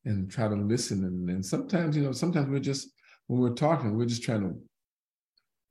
and 0.06 0.30
try 0.30 0.48
to 0.48 0.56
listen. 0.56 1.04
And, 1.04 1.30
and 1.30 1.46
sometimes, 1.46 1.96
you 1.98 2.04
know, 2.04 2.12
sometimes 2.12 2.48
we're 2.48 2.60
just 2.60 2.90
when 3.28 3.40
we're 3.40 3.56
talking, 3.56 3.98
we're 3.98 4.06
just 4.06 4.24
trying 4.24 4.42
to 4.42 4.56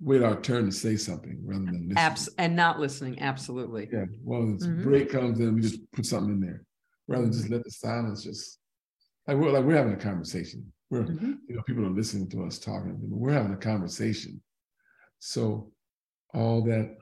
wait 0.02 0.22
our 0.22 0.40
turn 0.40 0.66
to 0.66 0.72
say 0.72 0.96
something 0.96 1.38
rather 1.44 1.64
than 1.64 1.88
listening. 1.88 1.96
Abs- 1.96 2.28
and 2.38 2.56
not 2.56 2.80
listening. 2.80 3.20
Absolutely. 3.20 3.88
Yeah. 3.92 4.06
Well, 4.22 4.42
mm-hmm. 4.42 4.82
break 4.82 5.10
comes 5.10 5.38
in, 5.40 5.54
we 5.54 5.60
just 5.60 5.80
put 5.92 6.06
something 6.06 6.34
in 6.34 6.40
there 6.40 6.64
rather 7.08 7.22
than 7.22 7.32
just 7.32 7.50
let 7.50 7.64
the 7.64 7.70
silence 7.70 8.22
just 8.22 8.58
like 9.26 9.36
we're 9.36 9.50
like 9.50 9.64
we're 9.64 9.76
having 9.76 9.94
a 9.94 9.96
conversation. 9.96 10.72
We're 10.90 11.04
mm-hmm. 11.04 11.32
you 11.48 11.56
know 11.56 11.62
people 11.62 11.86
are 11.86 11.90
listening 11.90 12.28
to 12.30 12.44
us 12.44 12.58
talking. 12.58 12.98
We're 13.00 13.32
having 13.32 13.52
a 13.52 13.56
conversation. 13.56 14.42
So 15.20 15.70
all 16.34 16.62
that 16.62 16.96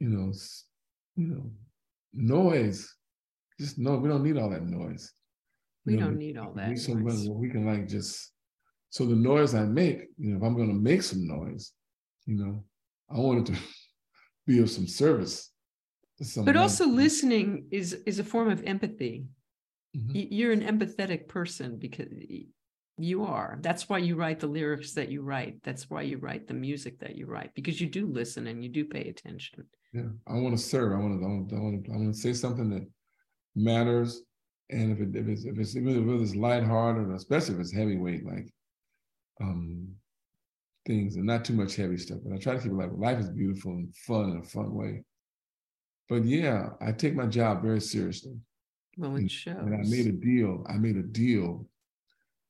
you 0.00 0.08
know 0.08 0.32
you 1.16 1.26
know 1.28 1.50
noise 2.12 2.94
just 3.60 3.78
no 3.78 3.96
we 3.96 4.08
don't 4.08 4.24
need 4.24 4.36
all 4.36 4.50
that 4.50 4.66
noise 4.66 5.12
we 5.86 5.94
know, 5.94 6.06
don't 6.06 6.18
need 6.18 6.36
all 6.36 6.52
that 6.52 6.68
we, 6.68 7.28
we 7.30 7.48
can 7.48 7.64
like 7.64 7.86
just 7.86 8.32
so 8.90 9.06
the 9.06 9.14
noise 9.14 9.54
i 9.54 9.62
make 9.62 10.08
you 10.18 10.30
know 10.30 10.36
if 10.36 10.42
i'm 10.42 10.56
going 10.56 10.68
to 10.68 10.74
make 10.74 11.02
some 11.02 11.26
noise 11.26 11.72
you 12.26 12.36
know 12.36 12.64
i 13.10 13.18
wanted 13.18 13.46
to 13.46 13.60
be 14.46 14.58
of 14.60 14.70
some 14.70 14.86
service 14.86 15.50
but 16.44 16.56
also 16.56 16.86
listening 16.86 17.66
is 17.70 17.94
is 18.06 18.18
a 18.18 18.24
form 18.24 18.48
of 18.50 18.62
empathy 18.64 19.24
Mm-hmm. 19.96 20.10
You're 20.30 20.52
an 20.52 20.62
empathetic 20.62 21.28
person 21.28 21.78
because 21.78 22.08
you 22.98 23.24
are. 23.24 23.58
That's 23.60 23.88
why 23.88 23.98
you 23.98 24.16
write 24.16 24.40
the 24.40 24.46
lyrics 24.46 24.92
that 24.94 25.10
you 25.10 25.22
write. 25.22 25.56
That's 25.62 25.90
why 25.90 26.02
you 26.02 26.18
write 26.18 26.46
the 26.46 26.54
music 26.54 26.98
that 27.00 27.16
you 27.16 27.26
write 27.26 27.54
because 27.54 27.80
you 27.80 27.88
do 27.88 28.06
listen 28.06 28.46
and 28.46 28.62
you 28.62 28.70
do 28.70 28.84
pay 28.86 29.08
attention. 29.08 29.64
Yeah, 29.92 30.08
I 30.26 30.34
want 30.34 30.56
to 30.56 30.62
serve. 30.62 30.92
I 30.92 30.96
want 30.96 31.20
to. 31.20 31.26
I 31.26 31.28
want 31.28 31.48
to. 31.50 31.56
I 31.56 31.60
want 31.60 31.84
to, 31.84 31.92
I 31.92 31.96
want 31.96 32.14
to 32.14 32.20
say 32.20 32.32
something 32.32 32.70
that 32.70 32.86
matters. 33.54 34.22
And 34.70 34.92
if 34.92 35.00
it 35.00 35.14
if 35.14 35.28
it's 35.28 35.44
if 35.44 35.58
it's 35.58 35.76
even 35.76 36.08
if 36.08 36.22
it's 36.22 36.34
lighthearted, 36.34 37.10
especially 37.10 37.56
if 37.56 37.60
it's 37.60 37.74
heavyweight, 37.74 38.24
like 38.24 38.48
um 39.42 39.88
things, 40.86 41.16
and 41.16 41.26
not 41.26 41.44
too 41.44 41.54
much 41.54 41.76
heavy 41.76 41.96
stuff. 41.96 42.18
But 42.24 42.34
I 42.34 42.38
try 42.38 42.54
to 42.54 42.60
keep 42.60 42.72
it 42.72 42.74
like 42.74 42.90
life 42.94 43.18
is 43.18 43.30
beautiful 43.30 43.72
and 43.72 43.94
fun 43.96 44.30
in 44.30 44.38
a 44.38 44.42
fun 44.42 44.74
way. 44.74 45.02
But 46.08 46.24
yeah, 46.24 46.70
I 46.80 46.92
take 46.92 47.14
my 47.14 47.26
job 47.26 47.62
very 47.62 47.80
seriously. 47.80 48.34
Well, 48.96 49.16
it 49.16 49.30
shows. 49.30 49.56
And 49.56 49.74
I 49.74 49.88
made 49.88 50.06
a 50.06 50.12
deal. 50.12 50.64
I 50.68 50.76
made 50.76 50.96
a 50.96 51.02
deal 51.02 51.66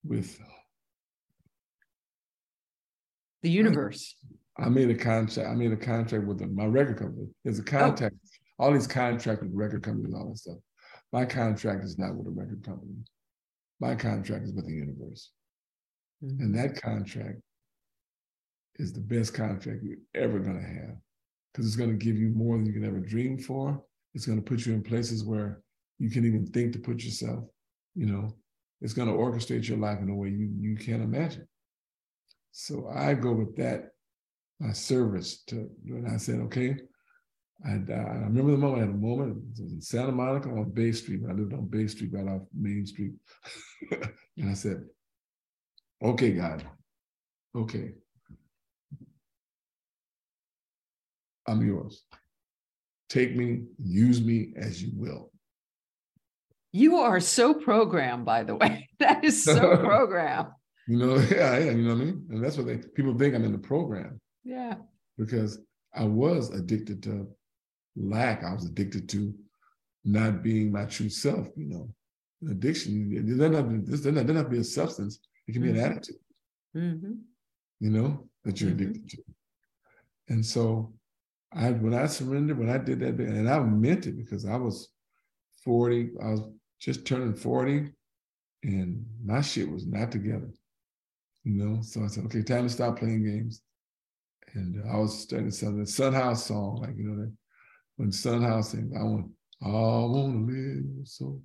with 0.05 0.39
the 3.43 3.51
universe. 3.51 4.17
I 4.59 4.69
made 4.69 4.91
a 4.91 4.95
contract. 4.95 5.49
I 5.49 5.55
made 5.55 5.73
a 5.73 5.77
contract 5.77 6.27
with 6.27 6.39
them, 6.39 6.55
my 6.55 6.67
record 6.67 6.99
company. 6.99 7.29
There's 7.45 7.59
a 7.59 7.65
contract. 7.65 8.17
Oh. 8.59 8.65
All 8.65 8.73
these 8.73 8.87
contracts 8.87 9.43
with 9.43 9.53
record 9.55 9.83
companies, 9.83 10.15
all 10.15 10.29
that 10.29 10.39
stuff. 10.39 10.59
My 11.13 11.25
contract 11.25 11.85
is 11.85 11.99
not 11.99 12.15
with 12.15 12.27
a 12.27 12.31
record 12.31 12.63
company. 12.65 12.95
My 13.81 13.95
contract 13.95 14.45
is 14.45 14.53
with 14.53 14.67
the 14.67 14.73
universe. 14.73 15.31
Mm-hmm. 16.25 16.43
And 16.43 16.59
that 16.59 16.81
contract 16.81 17.41
is 18.77 18.93
the 18.93 19.01
best 19.01 19.35
contract 19.35 19.83
you're 19.83 19.97
ever 20.15 20.39
going 20.39 20.61
to 20.61 20.67
have 20.67 20.97
because 21.53 21.67
it's 21.67 21.77
going 21.77 21.91
to 21.91 22.05
give 22.05 22.17
you 22.17 22.31
more 22.31 22.57
than 22.57 22.67
you 22.67 22.73
can 22.73 22.85
ever 22.85 22.99
dream 22.99 23.39
for. 23.39 23.83
It's 24.15 24.27
going 24.27 24.43
to 24.43 24.45
put 24.45 24.67
you 24.67 24.73
in 24.73 24.83
places 24.83 25.25
where 25.25 25.63
you 25.99 26.11
can't 26.11 26.27
even 26.27 26.47
think 26.47 26.73
to 26.73 26.79
put 26.79 27.03
yourself, 27.03 27.45
you 27.95 28.07
know, 28.07 28.35
it's 28.81 28.95
going 28.95 29.09
to 29.09 29.15
orchestrate 29.15 29.69
your 29.69 29.79
life 29.79 30.01
in 30.01 30.09
a 30.09 30.15
way 30.15 30.29
you, 30.29 30.51
you 30.59 30.77
can't 30.77 31.03
imagine. 31.03 31.47
So 32.51 32.91
I 32.95 33.15
go 33.15 33.33
with 33.33 33.57
that, 33.57 33.91
my 34.59 34.73
service 34.73 35.43
to, 35.45 35.71
and 35.87 36.09
I 36.09 36.17
said, 36.17 36.41
okay, 36.41 36.77
I, 37.65 37.71
I 37.71 38.25
remember 38.25 38.53
the 38.53 38.59
moment. 38.59 38.83
I 38.83 38.87
had 38.87 38.95
a 38.95 38.99
moment. 38.99 39.37
It 39.37 39.63
was 39.63 39.73
in 39.73 39.81
Santa 39.81 40.13
Monica 40.13 40.49
on 40.49 40.71
Bay 40.71 40.93
Street. 40.93 41.21
I 41.29 41.33
lived 41.33 41.53
on 41.53 41.67
Bay 41.67 41.87
Street, 41.87 42.11
right 42.13 42.27
off 42.27 42.43
Main 42.59 42.85
Street. 42.87 43.13
and 44.37 44.51
I 44.51 44.55
said, 44.55 44.85
"Okay, 46.03 46.33
God, 46.33 46.65
okay, 47.55 47.93
I'm 51.47 51.67
yours. 51.67 52.05
Take 53.09 53.37
me, 53.37 53.63
use 53.79 54.23
me 54.23 54.53
as 54.57 54.83
you 54.83 54.91
will." 54.95 55.33
You 56.73 56.97
are 56.97 57.21
so 57.21 57.53
programmed, 57.53 58.25
by 58.25 58.45
the 58.45 58.57
way. 58.57 58.89
That 58.99 59.25
is 59.25 59.43
so 59.45 59.77
programmed. 59.85 60.51
You 60.87 60.97
know, 60.97 61.17
yeah, 61.31 61.59
yeah, 61.59 61.71
you 61.73 61.83
know 61.83 61.95
what 61.95 62.03
I 62.03 62.05
mean? 62.05 62.27
And 62.31 62.45
that's 62.45 62.57
what 62.57 62.67
they 62.67 62.79
people 62.79 63.19
think 63.19 63.35
I'm 63.35 63.45
in 63.45 63.53
the 63.53 63.59
program. 63.59 64.21
Yeah. 64.45 64.75
Because 65.19 65.59
I 65.95 66.05
was 66.05 66.51
addicted 66.51 67.03
to 67.05 67.29
lack. 67.97 68.45
I 68.45 68.55
was 68.55 68.65
addicted 68.65 69.09
to 69.11 69.35
not 70.05 70.43
being 70.43 70.73
my 70.73 70.85
true 70.85 71.09
self, 71.09 71.49
you 71.57 71.67
know. 71.67 71.89
Addiction, 72.51 73.13
it 73.13 73.27
doesn't 73.27 73.55
have 73.55 73.69
to, 73.69 73.79
this 73.79 74.01
doesn't, 74.01 74.15
doesn't 74.15 74.37
have 74.37 74.47
to 74.47 74.51
be 74.51 74.59
a 74.59 74.65
substance. 74.65 75.21
It 75.47 75.53
can 75.53 75.63
be 75.63 75.69
mm-hmm. 75.69 75.79
an 75.79 75.85
attitude, 75.85 76.17
mm-hmm. 76.77 77.13
you 77.79 77.91
know, 77.91 78.29
that 78.45 78.61
you're 78.61 78.71
mm-hmm. 78.71 78.83
addicted 78.83 79.11
to. 79.11 79.23
And 80.29 80.45
so 80.45 80.93
I 81.55 81.71
when 81.71 81.95
I 81.95 82.07
surrendered, 82.07 82.59
when 82.59 82.71
I 82.71 82.79
did 82.79 83.01
that, 83.01 83.15
and 83.15 83.49
I 83.49 83.59
meant 83.61 84.07
it 84.07 84.17
because 84.17 84.47
I 84.47 84.57
was 84.57 84.89
40, 85.65 86.13
I 86.23 86.31
was 86.31 86.41
just 86.81 87.07
turning 87.07 87.35
40, 87.35 87.93
and 88.65 89.05
my 89.25 89.41
shit 89.41 89.71
was 89.71 89.87
not 89.87 90.11
together. 90.11 90.51
You 91.45 91.55
know, 91.55 91.83
so 91.83 92.05
I 92.05 92.07
said, 92.07 92.25
okay, 92.27 92.43
time 92.43 92.65
to 92.65 92.71
stop 92.71 92.99
playing 92.99 93.25
games. 93.25 93.63
And 94.55 94.83
I 94.91 94.97
was 94.97 95.27
to 95.27 95.51
sing 95.51 95.79
the 95.79 95.87
Son 95.87 96.13
House 96.13 96.47
song, 96.47 96.77
like 96.83 96.97
you 96.97 97.05
know, 97.05 97.23
that 97.23 97.33
when 97.97 98.13
Son 98.13 98.43
House 98.43 98.71
sings, 98.71 98.95
I 98.99 99.03
want, 99.03 99.31
I 99.63 99.69
want 99.69 100.49
to 100.49 100.53
live 100.53 101.07
so 101.07 101.41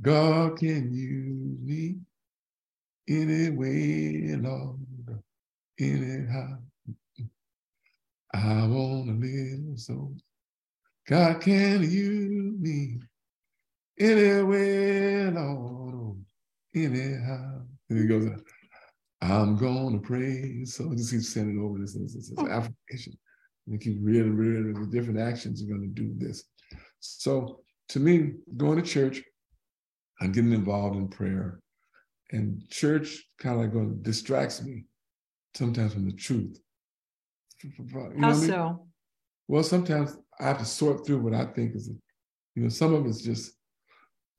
God 0.00 0.58
can 0.58 0.92
use 0.92 1.58
me 1.62 1.96
any 3.08 3.50
way, 3.50 4.36
Lord, 4.36 4.78
anyhow. 5.78 6.58
I 8.32 8.66
want 8.66 9.06
to 9.06 9.26
live 9.26 9.78
so 9.78 10.14
God 11.08 11.40
can 11.40 11.82
use 11.82 12.60
me 12.60 12.98
anywhere, 13.98 15.30
Lord, 15.30 16.18
anyhow. 16.74 17.62
And 17.88 17.98
he 17.98 18.06
goes, 18.06 18.28
I'm 19.20 19.56
going 19.56 19.94
to 19.94 20.06
pray. 20.06 20.64
So 20.64 20.92
just 20.94 21.10
keep 21.10 21.22
sending 21.22 21.62
over 21.62 21.78
this, 21.78 21.94
this, 21.94 22.14
this, 22.14 22.30
this 22.30 22.38
oh. 22.38 22.48
affirmation. 22.48 23.18
And 23.66 23.80
keep 23.80 23.98
reading, 24.00 24.34
reading 24.34 24.72
the 24.72 24.86
different 24.86 25.20
actions 25.20 25.60
you're 25.60 25.76
going 25.76 25.94
to 25.94 26.02
do 26.02 26.14
this. 26.16 26.44
So 27.00 27.60
to 27.90 28.00
me, 28.00 28.32
going 28.56 28.76
to 28.76 28.82
church 28.82 29.22
and 30.20 30.34
getting 30.34 30.52
involved 30.52 30.96
in 30.96 31.08
prayer 31.08 31.60
and 32.30 32.62
church 32.70 33.24
kind 33.38 33.56
of 33.56 33.62
like 33.62 33.72
going 33.72 34.02
distracts 34.02 34.62
me 34.62 34.84
sometimes 35.54 35.94
from 35.94 36.06
the 36.06 36.12
truth. 36.12 36.58
You 37.62 38.20
know 38.20 38.28
How 38.28 38.34
so? 38.34 38.54
I 38.54 38.64
mean? 38.68 38.78
Well, 39.48 39.62
sometimes 39.62 40.16
I 40.38 40.44
have 40.44 40.58
to 40.58 40.64
sort 40.64 41.06
through 41.06 41.20
what 41.20 41.34
I 41.34 41.46
think 41.46 41.74
is, 41.74 41.90
you 42.54 42.62
know, 42.62 42.68
some 42.68 42.94
of 42.94 43.06
it's 43.06 43.22
just, 43.22 43.52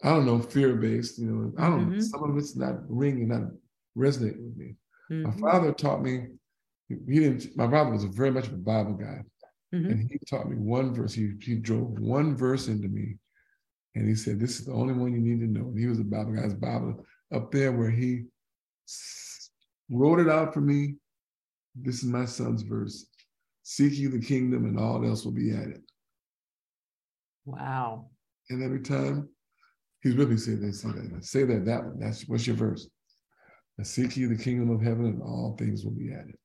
I 0.04 0.10
don't 0.10 0.26
know, 0.26 0.40
fear 0.40 0.76
based. 0.76 1.20
You 1.20 1.28
know, 1.28 1.54
I 1.58 1.70
don't. 1.70 1.90
Mm-hmm. 1.90 2.00
Some 2.00 2.24
of 2.24 2.38
it's 2.38 2.56
not 2.56 2.76
ringing, 2.88 3.30
not 3.30 3.50
resonating 3.96 4.46
with 4.46 4.58
me. 4.58 4.76
Mm-hmm. 5.12 5.42
My 5.42 5.52
father 5.52 5.74
taught 5.74 6.02
me 6.02 6.28
he 6.90 7.20
didn't. 7.20 7.56
My 7.56 7.70
father 7.70 7.92
was 7.92 8.04
very 8.06 8.32
much 8.32 8.48
of 8.48 8.54
a 8.54 8.58
Bible 8.58 8.94
guy, 8.94 9.22
mm-hmm. 9.74 9.86
and 9.86 10.10
he 10.10 10.18
taught 10.30 10.50
me 10.50 10.56
one 10.58 10.94
verse. 10.94 11.14
He 11.14 11.34
he 11.42 11.56
drove 11.56 12.00
one 12.00 12.36
verse 12.36 12.68
into 12.68 12.88
me, 12.88 13.18
and 13.96 14.08
he 14.08 14.16
said, 14.16 14.40
"This 14.40 14.60
is 14.60 14.66
the 14.66 14.74
only 14.74 14.94
one 14.94 15.14
you 15.14 15.20
need 15.20 15.40
to 15.42 15.48
know." 15.48 15.68
And 15.68 15.80
he 15.80 15.88
was 15.88 16.00
a 16.00 16.04
Bible 16.04 16.34
guy's 16.34 16.54
Bible 16.54 17.06
up 17.32 17.52
there 17.52 17.72
where 17.72 17.92
he 17.92 18.26
wrote 19.90 20.20
it 20.20 20.30
out 20.30 20.54
for 20.54 20.62
me. 20.62 20.96
This 21.82 22.04
is 22.04 22.10
my 22.10 22.26
son's 22.26 22.62
verse: 22.62 23.06
"Seek 23.64 23.94
you 23.94 24.10
the 24.10 24.20
kingdom, 24.20 24.66
and 24.66 24.80
all 24.80 25.06
else 25.06 25.26
will 25.26 25.32
be 25.32 25.54
added." 25.54 25.82
Wow! 27.46 28.10
And 28.50 28.64
every 28.64 28.82
time 28.82 29.30
he's 30.02 30.16
with 30.16 30.30
me, 30.30 30.38
say 30.38 30.56
that, 30.56 30.74
say 30.74 30.90
that, 30.90 31.26
say 31.26 31.44
that. 31.46 31.66
That 31.66 31.84
one. 31.84 32.00
That's 32.00 32.28
what's 32.28 32.48
your 32.48 32.56
verse? 32.56 32.88
I 33.80 33.84
seek 33.84 34.18
ye 34.18 34.26
the 34.26 34.36
kingdom 34.36 34.70
of 34.72 34.82
heaven, 34.82 35.06
and 35.06 35.22
all 35.22 35.56
things 35.58 35.86
will 35.86 35.92
be 35.92 36.12
added. 36.14 36.36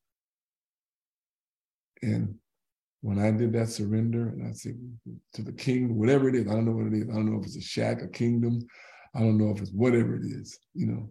And 2.02 2.34
when 3.00 3.18
I 3.18 3.30
did 3.30 3.52
that 3.54 3.68
surrender, 3.68 4.28
and 4.28 4.46
I 4.46 4.52
said 4.52 4.78
to 5.34 5.42
the 5.42 5.52
king, 5.52 5.96
whatever 5.98 6.28
it 6.28 6.34
is, 6.34 6.46
I 6.46 6.52
don't 6.52 6.64
know 6.64 6.72
what 6.72 6.86
it 6.86 6.94
is. 6.94 7.08
I 7.08 7.12
don't 7.12 7.30
know 7.30 7.38
if 7.40 7.46
it's 7.46 7.56
a 7.56 7.60
shack, 7.60 8.02
a 8.02 8.08
kingdom. 8.08 8.60
I 9.14 9.20
don't 9.20 9.38
know 9.38 9.50
if 9.50 9.60
it's 9.60 9.70
whatever 9.72 10.16
it 10.16 10.24
is, 10.24 10.58
you 10.74 10.86
know, 10.86 11.10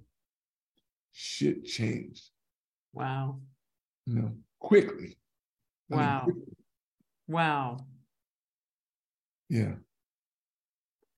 shit 1.14 1.66
changed. 1.66 2.30
Wow. 2.94 3.40
You 4.06 4.16
know, 4.16 4.32
quickly. 4.60 5.18
Wow. 5.90 6.24
I 6.24 6.26
mean, 6.26 6.36
quickly. 6.36 6.54
Wow. 7.28 7.78
Yeah. 9.50 9.74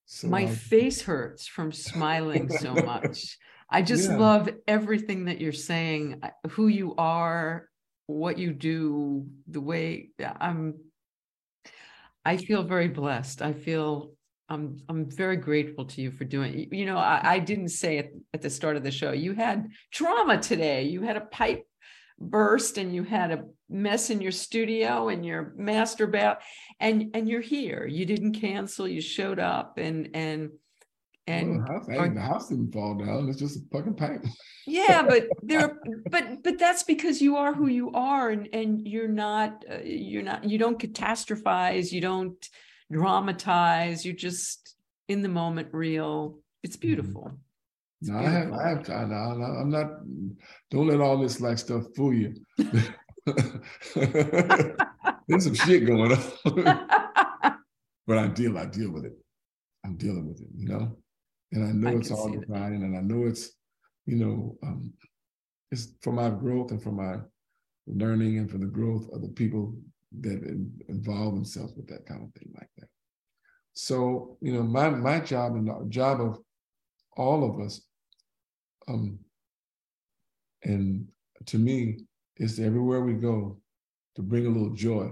So 0.05 0.27
My 0.27 0.41
I, 0.41 0.47
face 0.47 1.01
hurts 1.01 1.47
from 1.47 1.71
smiling 1.71 2.49
so 2.49 2.73
much. 2.85 3.37
I 3.69 3.81
just 3.81 4.09
yeah. 4.09 4.17
love 4.17 4.49
everything 4.67 5.25
that 5.25 5.41
you're 5.41 5.51
saying, 5.51 6.19
uh, 6.21 6.29
who 6.49 6.67
you 6.67 6.95
are, 6.97 7.67
what 8.07 8.37
you 8.37 8.53
do, 8.53 9.25
the 9.47 9.61
way 9.61 10.09
I'm 10.39 10.75
I 12.23 12.37
feel 12.37 12.63
very 12.63 12.87
blessed. 12.87 13.41
I 13.41 13.53
feel 13.53 14.11
I'm 14.49 14.81
I'm 14.89 15.09
very 15.09 15.37
grateful 15.37 15.85
to 15.85 16.01
you 16.01 16.11
for 16.11 16.23
doing. 16.23 16.67
You 16.71 16.85
know, 16.85 16.97
I, 16.97 17.21
I 17.23 17.39
didn't 17.39 17.69
say 17.69 17.97
it 17.97 18.15
at 18.33 18.41
the 18.41 18.49
start 18.49 18.77
of 18.77 18.83
the 18.83 18.91
show. 18.91 19.11
You 19.11 19.33
had 19.33 19.67
trauma 19.91 20.39
today. 20.39 20.83
You 20.83 21.01
had 21.01 21.17
a 21.17 21.21
pipe 21.21 21.65
burst, 22.19 22.77
and 22.77 22.93
you 22.93 23.03
had 23.03 23.31
a 23.31 23.45
mess 23.69 24.09
in 24.09 24.21
your 24.21 24.31
studio 24.31 25.09
and 25.09 25.25
your 25.25 25.53
master 25.57 26.07
bath, 26.07 26.43
and 26.79 27.11
and 27.13 27.27
you're 27.27 27.41
here. 27.41 27.87
You 27.87 28.05
didn't 28.05 28.33
cancel. 28.33 28.87
You 28.87 29.01
showed 29.01 29.39
up, 29.39 29.77
and 29.77 30.09
and 30.13 30.51
and 31.27 31.67
well, 31.67 31.81
the, 31.87 31.93
house, 31.95 32.13
the 32.13 32.21
house 32.21 32.49
didn't 32.49 32.71
fall 32.71 32.95
down. 32.95 33.27
It's 33.29 33.39
just 33.39 33.57
a 33.57 33.61
fucking 33.71 33.95
pipe. 33.95 34.23
yeah, 34.67 35.01
but 35.01 35.27
there, 35.41 35.79
but 36.09 36.43
but 36.43 36.59
that's 36.59 36.83
because 36.83 37.21
you 37.21 37.37
are 37.37 37.53
who 37.53 37.67
you 37.67 37.91
are, 37.91 38.29
and 38.29 38.47
and 38.53 38.87
you're 38.87 39.07
not, 39.07 39.65
uh, 39.69 39.79
you're 39.83 40.23
not, 40.23 40.43
you 40.43 40.57
don't 40.57 40.79
catastrophize, 40.79 41.91
you 41.91 42.01
don't 42.01 42.47
dramatize. 42.91 44.05
You're 44.05 44.15
just 44.15 44.75
in 45.07 45.21
the 45.21 45.29
moment, 45.29 45.69
real. 45.71 46.39
It's 46.63 46.77
mm-hmm. 46.77 46.87
beautiful. 46.87 47.31
No. 48.01 48.17
I 48.17 48.23
have, 48.23 48.53
I 48.53 48.69
have 48.69 48.83
time. 48.83 49.09
No, 49.09 49.15
I'm 49.15 49.69
not. 49.69 49.87
Don't 50.69 50.87
let 50.87 51.01
all 51.01 51.17
this 51.17 51.41
like 51.41 51.57
stuff 51.57 51.83
fool 51.95 52.13
you. 52.13 52.35
There's 55.27 55.43
some 55.43 55.55
shit 55.55 55.87
going 55.87 56.11
on, 56.11 56.19
but 58.05 58.17
I 58.17 58.27
deal. 58.27 58.57
I 58.57 58.65
deal 58.65 58.91
with 58.91 59.05
it. 59.05 59.13
I'm 59.83 59.97
dealing 59.97 60.27
with 60.27 60.41
it. 60.41 60.47
You 60.55 60.67
know 60.67 60.97
and 61.55 61.63
I 61.63 61.71
know 61.71 61.95
I 61.95 61.99
it's 61.99 62.11
all 62.11 62.29
divine, 62.29 62.73
and 62.73 62.97
I 62.97 63.01
know 63.01 63.25
it's, 63.25 63.51
you 64.05 64.17
know, 64.17 64.57
um, 64.63 64.93
it's 65.71 65.93
for 66.01 66.11
my 66.11 66.29
growth 66.29 66.71
and 66.71 66.81
for 66.81 66.91
my 66.91 67.17
learning 67.87 68.37
and 68.37 68.51
for 68.51 68.57
the 68.57 68.65
growth 68.65 69.07
of 69.13 69.21
the 69.21 69.29
people 69.29 69.75
that 70.21 70.41
involve 70.89 71.35
themselves 71.35 71.73
with 71.75 71.87
that 71.87 72.05
kind 72.05 72.23
of 72.23 72.33
thing 72.39 72.51
like 72.55 72.69
that. 72.77 72.87
So, 73.73 74.37
you 74.41 74.53
know, 74.53 74.63
my 74.63 74.89
my 74.89 75.19
job 75.19 75.55
and 75.55 75.67
the 75.67 75.85
job 75.89 76.21
of 76.21 76.39
all 77.15 77.49
of 77.49 77.65
us, 77.65 77.81
um, 78.87 79.19
and 80.63 81.07
to 81.45 81.57
me, 81.57 81.99
it's 82.37 82.59
everywhere 82.59 83.01
we 83.01 83.13
go 83.13 83.57
to 84.15 84.21
bring 84.21 84.45
a 84.45 84.49
little 84.49 84.73
joy. 84.73 85.11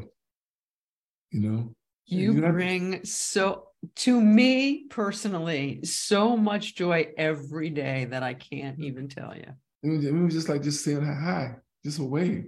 You 1.31 1.39
know, 1.39 1.75
you, 2.05 2.33
you 2.33 2.41
bring 2.41 3.03
so 3.05 3.67
to 3.95 4.21
me 4.21 4.85
personally, 4.89 5.83
so 5.83 6.37
much 6.37 6.75
joy 6.75 7.07
every 7.17 7.69
day 7.69 8.05
that 8.05 8.23
I 8.23 8.33
can't 8.33 8.79
even 8.79 9.07
tell 9.07 9.35
you. 9.35 9.51
It 9.83 9.89
was, 9.89 10.05
it 10.05 10.13
was 10.13 10.33
just 10.33 10.49
like 10.49 10.61
just 10.61 10.83
saying 10.83 11.03
hi, 11.03 11.55
just 11.83 11.99
a 11.99 12.03
wave, 12.03 12.45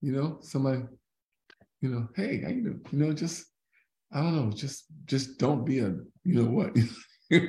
you 0.00 0.12
know, 0.12 0.38
somebody, 0.42 0.82
you 1.80 1.88
know, 1.88 2.08
hey, 2.14 2.42
how 2.42 2.50
you 2.50 2.62
doing? 2.62 2.80
You 2.90 2.98
know, 2.98 3.12
just 3.12 3.46
I 4.12 4.20
don't 4.20 4.34
know, 4.34 4.52
just 4.52 4.84
just 5.06 5.38
don't 5.38 5.64
be 5.64 5.78
a, 5.80 5.94
you 6.24 6.42
know 6.42 6.50
what. 6.50 6.76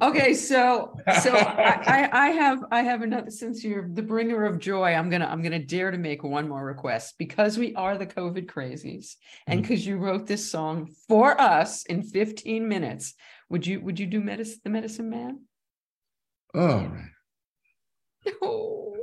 okay 0.00 0.34
so 0.34 0.96
so 1.20 1.32
I, 1.36 2.08
I 2.12 2.28
have 2.28 2.64
i 2.70 2.82
have 2.82 3.02
another 3.02 3.30
since 3.30 3.64
you're 3.64 3.88
the 3.88 4.02
bringer 4.02 4.44
of 4.44 4.58
joy 4.58 4.94
i'm 4.94 5.10
gonna 5.10 5.26
i'm 5.26 5.42
gonna 5.42 5.58
dare 5.58 5.90
to 5.90 5.98
make 5.98 6.22
one 6.22 6.48
more 6.48 6.64
request 6.64 7.14
because 7.18 7.58
we 7.58 7.74
are 7.74 7.98
the 7.98 8.06
covid 8.06 8.46
crazies 8.46 9.14
and 9.46 9.62
because 9.62 9.80
mm-hmm. 9.80 9.90
you 9.90 9.96
wrote 9.98 10.26
this 10.26 10.50
song 10.50 10.90
for 11.08 11.40
us 11.40 11.84
in 11.84 12.02
15 12.02 12.68
minutes 12.68 13.14
would 13.48 13.66
you 13.66 13.80
would 13.80 13.98
you 13.98 14.06
do 14.06 14.20
medicine 14.20 14.60
the 14.62 14.70
medicine 14.70 15.10
man 15.10 15.40
all 16.54 16.86
right 16.86 17.10
oh 18.42 18.96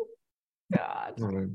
god 0.73 1.13
all 1.21 1.27
right. 1.27 1.49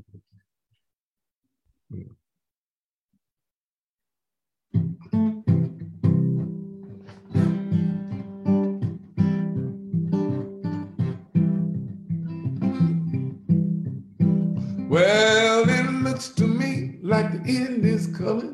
Coming. 18.19 18.53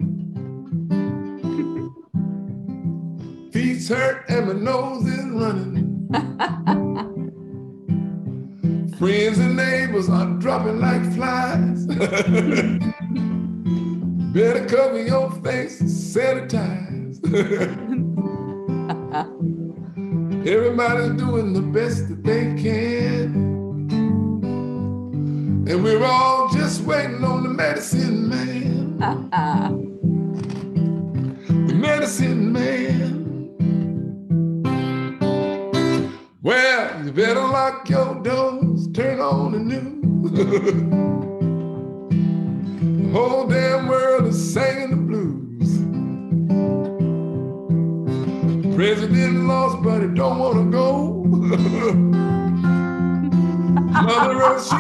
Feet's 3.52 3.90
hurt 3.90 4.24
and 4.30 4.48
my 4.48 4.54
nose 4.54 5.06
is 5.08 5.26
running. 5.26 6.08
Friends 9.00 9.40
and 9.40 9.56
neighbors 9.56 10.08
are 10.08 10.28
dropping 10.38 10.80
like 10.80 11.02
flies. 11.14 11.88
Better 14.36 14.68
cover 14.68 15.02
your 15.02 15.32
face, 15.42 15.82
and 15.82 15.90
sanitize. 15.90 17.20
Everybody's 20.48 21.20
doing 21.20 21.54
the 21.54 21.62
best 21.62 22.08
that 22.10 22.24
they 22.24 22.54
can. 22.62 23.34
And 25.68 25.84
we're 25.84 26.06
all 26.06 26.50
just 26.50 26.82
waiting 26.82 27.24
on 27.24 27.42
the 27.42 27.50
medicine 27.50 28.25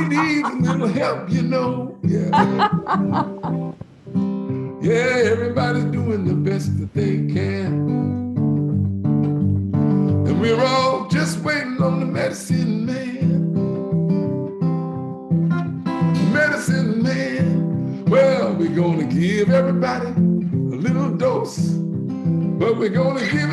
Mother 0.09 0.21
Earth, 0.21 0.27
she 0.27 0.41
needs 0.41 0.49
a 0.49 0.73
little 0.73 0.87
help, 0.87 1.29
you 1.29 1.41
know. 1.41 1.97
Yeah. 2.03 2.29
yeah, 4.81 5.31
everybody's 5.31 5.85
doing 5.85 6.25
the 6.25 6.33
best 6.33 6.77
that 6.79 6.93
they 6.93 7.17
can. 7.33 7.87
And 10.27 10.41
we're 10.41 10.63
all 10.63 11.07
just 11.07 11.39
waiting 11.39 11.81
on 11.81 11.99
the 11.99 12.05
medicine 12.05 12.85
man. 12.85 13.25
medicine 16.31 17.01
man. 17.01 18.05
Well, 18.05 18.53
we're 18.53 18.75
gonna 18.75 19.05
give 19.05 19.49
everybody 19.49 20.07
a 20.07 20.77
little 20.77 21.15
dose. 21.15 21.57
But 22.57 22.77
we're 22.77 22.89
gonna 22.89 23.25
give 23.31 23.44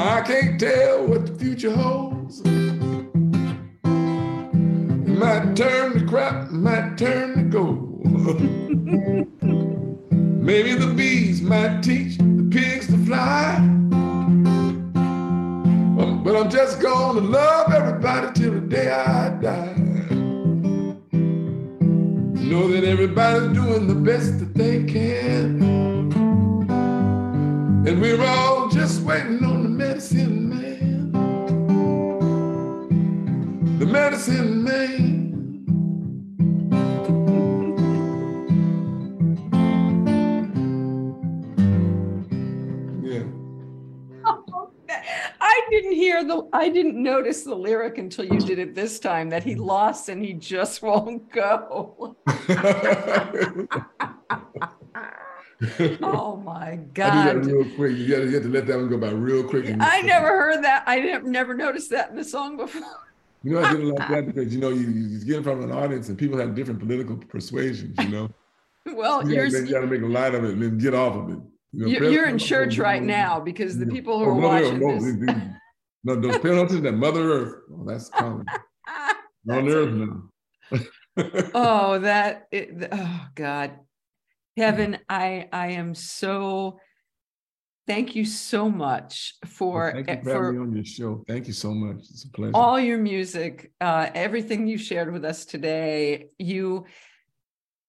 now 0.00 0.16
I 0.16 0.20
can't 0.22 0.58
tell 0.58 1.06
what 1.06 1.26
the 1.26 1.34
future 1.34 1.72
holds. 1.72 2.40
It 2.40 2.48
might 5.24 5.54
turn 5.54 5.92
to 5.98 6.06
crap, 6.06 6.50
might 6.50 6.96
turn 6.96 7.36
to 7.36 7.42
gold. 7.42 8.40
Maybe 10.50 10.72
the 10.74 10.86
bees 10.94 11.42
might 11.42 11.82
teach 11.82 12.16
the 12.16 12.48
pigs 12.50 12.86
to 12.86 12.96
fly. 13.04 13.56
Um, 16.00 16.22
but 16.24 16.34
I'm 16.34 16.48
just 16.48 16.80
gonna 16.80 17.20
love 17.20 17.70
everybody 17.70 18.32
till 18.32 18.54
the 18.54 18.60
day 18.60 18.90
I 18.90 19.28
die. 19.48 19.74
Know 22.50 22.68
that 22.68 22.84
everybody's 22.84 23.52
doing 23.52 23.69
lyric 47.70 47.98
until 47.98 48.24
you 48.24 48.40
did 48.40 48.58
it 48.58 48.74
this 48.74 48.98
time 48.98 49.30
that 49.30 49.44
he 49.44 49.54
lost 49.54 50.08
and 50.08 50.24
he 50.24 50.32
just 50.32 50.82
won't 50.88 51.30
go. 51.30 52.16
oh 56.02 56.36
my 56.44 56.80
god. 56.94 57.12
I 57.12 57.32
do 57.34 57.40
that 57.40 57.52
real 57.52 57.64
quick. 57.76 57.96
You 57.96 58.08
got, 58.08 58.22
you 58.24 58.34
have 58.34 58.42
to 58.42 58.48
let 58.48 58.66
that 58.66 58.76
one 58.76 58.88
go 58.88 58.98
by 58.98 59.10
real 59.10 59.44
quick. 59.44 59.66
I 59.78 60.00
never 60.02 60.28
heard 60.28 60.64
that. 60.64 60.82
I 60.86 60.98
never, 60.98 61.28
never 61.28 61.54
noticed 61.54 61.90
that 61.90 62.10
in 62.10 62.16
the 62.16 62.24
song 62.24 62.56
before. 62.56 62.82
You 63.44 63.52
know, 63.52 63.62
I 63.62 63.72
didn't 63.72 63.90
like 63.90 64.08
that 64.14 64.26
because 64.26 64.52
you 64.52 64.60
know 64.60 64.70
you, 64.70 64.88
you 64.88 65.24
get 65.24 65.44
from 65.44 65.62
an 65.62 65.70
audience 65.70 66.08
and 66.08 66.18
people 66.18 66.38
have 66.38 66.56
different 66.56 66.80
political 66.80 67.16
persuasions. 67.16 67.96
You 68.00 68.08
know. 68.08 68.30
well, 68.94 69.26
you 69.26 69.36
you're 69.36 69.48
got, 69.48 69.60
you 69.60 69.70
got 69.70 69.80
to 69.82 69.86
make 69.86 70.02
a 70.02 70.06
light 70.06 70.34
of 70.34 70.44
it 70.44 70.54
and 70.54 70.62
then 70.62 70.76
get 70.76 70.92
off 70.92 71.14
of 71.14 71.30
it. 71.30 71.38
You 71.72 72.00
know, 72.00 72.08
you're 72.08 72.26
in 72.26 72.36
church 72.36 72.78
right 72.78 73.02
now 73.02 73.38
because 73.38 73.78
the 73.78 73.86
people 73.86 74.18
who 74.18 74.24
oh, 74.24 74.28
are 74.28 74.32
oh, 74.32 74.48
watching 74.48 74.80
no, 74.80 74.98
this. 74.98 75.36
No, 76.04 76.16
those 76.16 76.38
penalties 76.42 76.82
that 76.82 76.92
Mother 76.92 77.30
Earth. 77.30 77.54
Oh, 77.72 77.84
that's 77.84 78.08
common. 78.08 78.46
on 79.50 79.68
Earth 79.68 79.92
now. 79.92 80.80
oh, 81.54 81.98
that. 82.00 82.46
It, 82.50 82.88
oh 82.92 83.26
God, 83.34 83.78
Kevin, 84.56 84.98
I 85.08 85.48
I 85.52 85.72
am 85.72 85.94
so. 85.94 86.78
Thank 87.86 88.14
you 88.14 88.24
so 88.24 88.70
much 88.70 89.34
for 89.46 89.92
well, 89.94 90.04
thank 90.04 90.08
you 90.08 90.24
for, 90.24 90.30
for 90.30 90.44
having 90.44 90.60
me 90.60 90.66
on 90.66 90.74
your 90.76 90.84
show. 90.84 91.24
Thank 91.26 91.48
you 91.48 91.52
so 91.52 91.74
much. 91.74 91.96
It's 91.96 92.24
a 92.24 92.30
pleasure. 92.30 92.52
All 92.54 92.78
your 92.78 92.98
music, 92.98 93.72
uh, 93.80 94.10
everything 94.14 94.68
you 94.68 94.78
shared 94.78 95.12
with 95.12 95.24
us 95.24 95.44
today. 95.44 96.28
You 96.38 96.86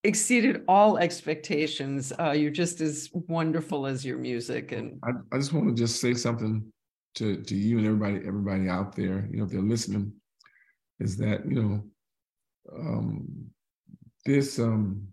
exceeded 0.04 0.64
all 0.68 0.98
expectations. 0.98 2.12
Uh, 2.20 2.32
you're 2.32 2.50
just 2.50 2.82
as 2.82 3.12
wonderful 3.14 3.86
as 3.86 4.04
your 4.04 4.18
music. 4.18 4.72
And 4.72 5.00
I, 5.04 5.12
I 5.32 5.38
just 5.38 5.54
want 5.54 5.68
to 5.68 5.76
just 5.76 6.02
say 6.02 6.16
something 6.16 6.72
to, 7.16 7.42
to 7.44 7.56
you 7.56 7.78
and 7.78 7.86
everybody, 7.88 8.18
everybody 8.28 8.70
out 8.70 8.96
there, 8.96 9.28
you 9.32 9.38
know, 9.38 9.46
if 9.46 9.52
they're 9.52 9.62
listening, 9.62 10.14
is 11.00 11.18
that, 11.18 11.46
you 11.46 11.62
know, 11.62 11.84
um, 12.74 13.28
this, 14.26 14.60
um, 14.60 15.08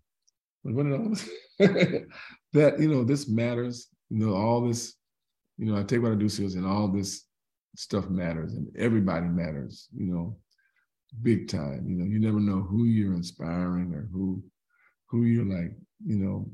what 0.62 0.84
did 0.84 0.94
I 0.94 2.04
that, 2.52 2.80
you 2.80 2.88
know, 2.88 3.04
this 3.04 3.28
matters, 3.28 3.88
you 4.10 4.18
know, 4.24 4.34
all 4.34 4.66
this, 4.66 4.94
you 5.56 5.66
know, 5.66 5.78
I 5.78 5.82
take 5.82 6.02
what 6.02 6.12
I 6.12 6.16
do 6.16 6.28
seriously 6.28 6.60
and 6.60 6.68
all 6.68 6.88
this 6.88 7.24
stuff 7.76 8.08
matters 8.08 8.54
and 8.54 8.68
everybody 8.76 9.26
matters, 9.26 9.88
you 9.96 10.06
know, 10.06 10.36
big 11.22 11.48
time. 11.48 11.84
You 11.88 11.96
know, 11.96 12.04
you 12.04 12.18
never 12.18 12.40
know 12.40 12.60
who 12.60 12.84
you're 12.84 13.14
inspiring 13.14 13.94
or 13.94 14.08
who 14.12 14.42
who 15.06 15.24
you're 15.24 15.44
like, 15.44 15.72
you 16.04 16.16
know, 16.16 16.50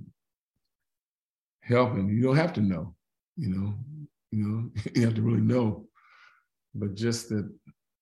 helping. 1.61 2.09
You 2.09 2.23
don't 2.23 2.37
have 2.37 2.53
to 2.55 2.61
know, 2.61 2.95
you 3.37 3.49
know, 3.49 3.75
you 4.35 4.45
know, 4.45 4.71
you 4.95 5.05
have 5.05 5.15
to 5.15 5.23
really 5.23 5.41
know. 5.41 5.87
But 6.75 6.95
just 6.95 7.29
that, 7.29 7.49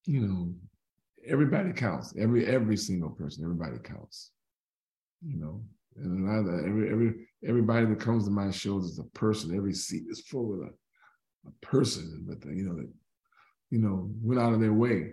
you 0.07 0.21
know, 0.27 0.55
everybody 1.27 1.73
counts. 1.73 2.15
Every 2.19 2.47
every 2.47 2.77
single 2.77 3.11
person, 3.11 3.45
everybody 3.45 3.79
counts. 3.83 4.31
You 5.25 5.39
know, 5.39 5.63
and 5.97 6.27
a 6.27 6.33
lot 6.33 6.49
of 6.49 6.67
every 6.67 6.91
every 6.91 7.15
everybody 7.47 7.87
that 7.87 8.01
comes 8.01 8.25
to 8.25 8.31
my 8.31 8.51
shows 8.51 8.85
is 8.87 8.99
a 8.99 9.05
person. 9.19 9.55
Every 9.55 9.75
seat 9.75 10.05
is 10.09 10.23
full 10.23 10.49
with 10.49 10.69
a, 10.69 11.49
a 11.49 11.67
person, 11.67 12.27
but 12.27 12.49
you 12.51 12.65
know 12.65 12.77
that 12.77 12.91
you 13.71 13.79
know 13.79 14.11
went 14.23 14.41
out 14.41 14.55
of 14.55 14.61
their 14.61 14.73
way 14.73 15.13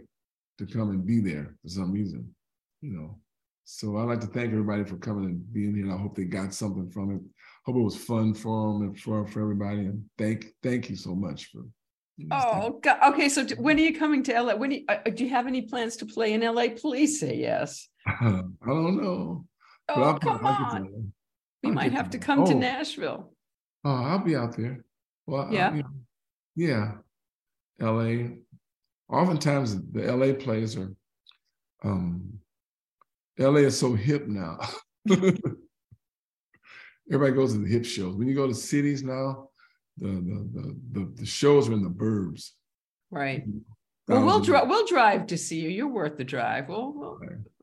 to 0.58 0.66
come 0.66 0.90
and 0.90 1.06
be 1.06 1.20
there 1.20 1.56
for 1.62 1.70
some 1.70 1.92
reason. 1.92 2.34
You 2.82 2.92
know, 2.92 3.20
so 3.66 3.98
I'd 3.98 4.08
like 4.08 4.22
to 4.22 4.28
thank 4.28 4.52
everybody 4.52 4.86
for 4.86 4.96
coming 4.98 5.26
and 5.26 5.54
being 5.54 5.76
here. 5.76 5.94
I 5.94 5.98
hope 5.98 6.16
they 6.16 6.24
got 6.24 6.54
something 6.54 6.90
from 6.90 7.12
it. 7.12 7.22
Hope 7.70 7.76
it 7.76 7.84
was 7.84 7.98
fun 7.98 8.34
for 8.34 8.74
them 8.74 8.82
and 8.82 9.00
for, 9.00 9.28
for 9.28 9.44
everybody. 9.44 9.82
And 9.82 10.04
thank 10.18 10.48
thank 10.64 10.90
you 10.90 10.96
so 10.96 11.14
much 11.14 11.52
for. 11.52 11.66
Oh, 12.32 12.80
God. 12.82 13.14
okay. 13.14 13.30
So 13.30 13.46
when 13.58 13.78
are 13.78 13.82
you 13.82 13.96
coming 13.96 14.24
to 14.24 14.42
LA? 14.42 14.56
When 14.56 14.72
do 14.72 14.78
you, 14.78 14.86
uh, 14.90 14.98
do 15.04 15.24
you 15.24 15.30
have 15.30 15.46
any 15.46 15.62
plans 15.62 15.96
to 15.98 16.08
play 16.08 16.34
in 16.34 16.42
LA? 16.42 16.70
Please 16.76 17.20
say 17.20 17.36
yes. 17.36 17.88
I 18.08 18.42
don't 18.66 18.98
know. 18.98 19.46
Oh, 19.88 20.02
I'll, 20.02 20.18
come 20.18 20.40
I'll 20.44 20.78
on. 20.78 21.14
We 21.62 21.70
might 21.70 21.92
have 21.92 22.10
to 22.10 22.18
come 22.18 22.40
oh. 22.40 22.46
to 22.48 22.56
Nashville. 22.56 23.34
Oh, 23.86 24.04
I'll 24.04 24.18
be 24.18 24.36
out 24.36 24.58
there. 24.58 24.84
Well, 25.28 25.50
yeah, 25.52 25.76
you 25.76 25.84
know, 25.84 25.90
yeah. 26.56 26.92
LA. 27.80 28.30
Oftentimes 29.10 29.80
the 29.92 30.12
LA 30.12 30.34
plays 30.34 30.76
are 30.76 30.92
um, 31.84 32.40
LA 33.38 33.60
is 33.60 33.80
so 33.80 33.94
hip 33.94 34.28
now. 34.28 34.58
Everybody 37.12 37.36
goes 37.36 37.54
to 37.54 37.60
the 37.60 37.68
hip 37.68 37.86
shows. 37.86 38.16
When 38.16 38.28
you 38.28 38.36
go 38.36 38.48
to 38.48 38.54
cities 38.54 39.04
now, 39.04 39.50
the 39.98 40.08
the 40.08 40.50
the 40.54 40.76
the, 40.92 41.14
the 41.16 41.26
shows 41.26 41.68
are 41.70 41.74
in 41.74 41.84
the 41.84 41.90
burbs. 41.90 42.52
Right. 43.12 43.44
Well, 44.08 44.26
we'll 44.26 44.40
drive. 44.40 44.68
We'll 44.68 44.86
drive 44.86 45.28
to 45.28 45.38
see 45.38 45.60
you. 45.60 45.70
You're 45.70 45.88
worth 45.88 46.18
the 46.18 46.24
drive. 46.24 46.70
We'll 46.70 46.94
we'll, 46.94 47.20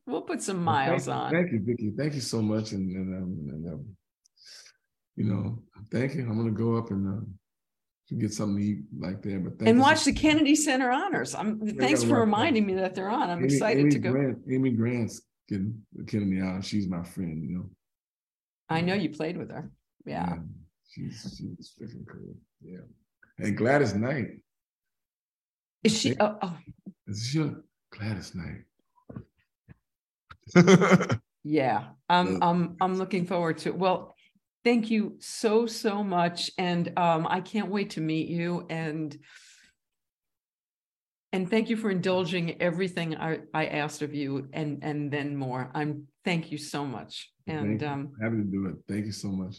we'll 0.06 0.22
put 0.22 0.42
some 0.42 0.62
miles 0.62 1.06
well, 1.06 1.18
on. 1.18 1.32
Thank 1.32 1.52
you, 1.52 1.62
Vicki. 1.64 1.92
Thank 1.96 2.14
you 2.14 2.20
so 2.20 2.40
much. 2.42 2.72
And, 2.72 2.94
and, 2.94 3.22
um, 3.22 3.48
and 3.50 3.72
um, 3.72 3.86
you 5.16 5.24
know, 5.24 5.62
thank 5.90 6.14
you. 6.14 6.22
I'm 6.22 6.36
gonna 6.36 6.50
go 6.50 6.76
up 6.76 6.90
and 6.90 7.08
uh, 7.08 8.16
get 8.18 8.32
something 8.32 8.58
to 8.58 8.62
eat 8.64 8.78
like 8.98 9.22
there. 9.22 9.40
But 9.40 9.66
and 9.66 9.80
watch 9.80 10.04
the 10.04 10.12
Kennedy 10.12 10.54
Center 10.54 10.90
honors. 10.90 11.34
I'm 11.34 11.60
thanks 11.76 12.04
for 12.04 12.20
reminding 12.20 12.66
me 12.66 12.74
that 12.74 12.94
they're 12.94 13.08
on. 13.08 13.30
I'm 13.30 13.38
Amy, 13.38 13.54
excited 13.54 13.80
Amy 13.80 13.90
to 13.90 13.98
go. 13.98 14.12
Grant, 14.12 14.38
Amy 14.50 14.70
Grant's 14.70 15.22
getting 15.48 15.82
the 15.94 16.04
Kennedy 16.04 16.40
out. 16.40 16.64
She's 16.64 16.88
my 16.88 17.02
friend, 17.02 17.42
you 17.42 17.56
know. 17.56 17.70
I 18.68 18.80
know 18.80 18.94
you 18.94 19.10
played 19.10 19.36
with 19.36 19.50
her. 19.50 19.70
Yeah. 20.04 20.28
yeah 20.28 20.36
she's 20.96 21.36
she's 21.36 21.74
freaking 21.78 22.06
cool. 22.06 22.36
Yeah. 22.62 22.80
And 23.38 23.56
Gladys 23.56 23.94
Knight. 23.94 24.38
Is 25.84 25.98
she? 25.98 26.16
Oh, 26.18 26.38
oh. 26.42 26.56
Is 27.06 27.28
she 27.28 27.40
a 27.42 27.54
Gladys 27.90 28.32
Knight? 28.34 28.62
yeah, 31.44 31.88
I'm 32.08 32.42
I'm 32.42 32.76
I'm 32.80 32.94
looking 32.96 33.26
forward 33.26 33.58
to. 33.58 33.68
It. 33.70 33.76
Well, 33.76 34.16
thank 34.64 34.90
you 34.90 35.16
so 35.20 35.66
so 35.66 36.02
much, 36.02 36.50
and 36.58 36.92
um, 36.98 37.26
I 37.28 37.40
can't 37.40 37.70
wait 37.70 37.90
to 37.90 38.00
meet 38.00 38.28
you 38.28 38.66
and. 38.70 39.16
And 41.36 41.50
thank 41.50 41.68
you 41.68 41.76
for 41.76 41.90
indulging 41.90 42.62
everything 42.62 43.14
I, 43.18 43.40
I 43.52 43.66
asked 43.66 44.00
of 44.00 44.14
you 44.14 44.48
and 44.54 44.82
and 44.82 45.10
then 45.10 45.36
more. 45.36 45.70
I'm 45.74 46.06
thank 46.24 46.50
you 46.50 46.56
so 46.56 46.86
much. 46.86 47.30
And 47.46 47.82
um 47.82 48.12
happy 48.22 48.36
to 48.36 48.44
do 48.44 48.68
it. 48.68 48.76
Thank 48.88 49.04
you 49.04 49.12
so 49.12 49.28
much. 49.28 49.56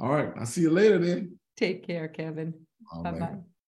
All 0.00 0.10
right. 0.10 0.32
I'll 0.36 0.44
see 0.54 0.62
you 0.62 0.70
later 0.70 0.98
then. 0.98 1.38
Take 1.56 1.86
care, 1.86 2.08
Kevin. 2.08 2.52
Bye 3.04 3.12
bye. 3.12 3.36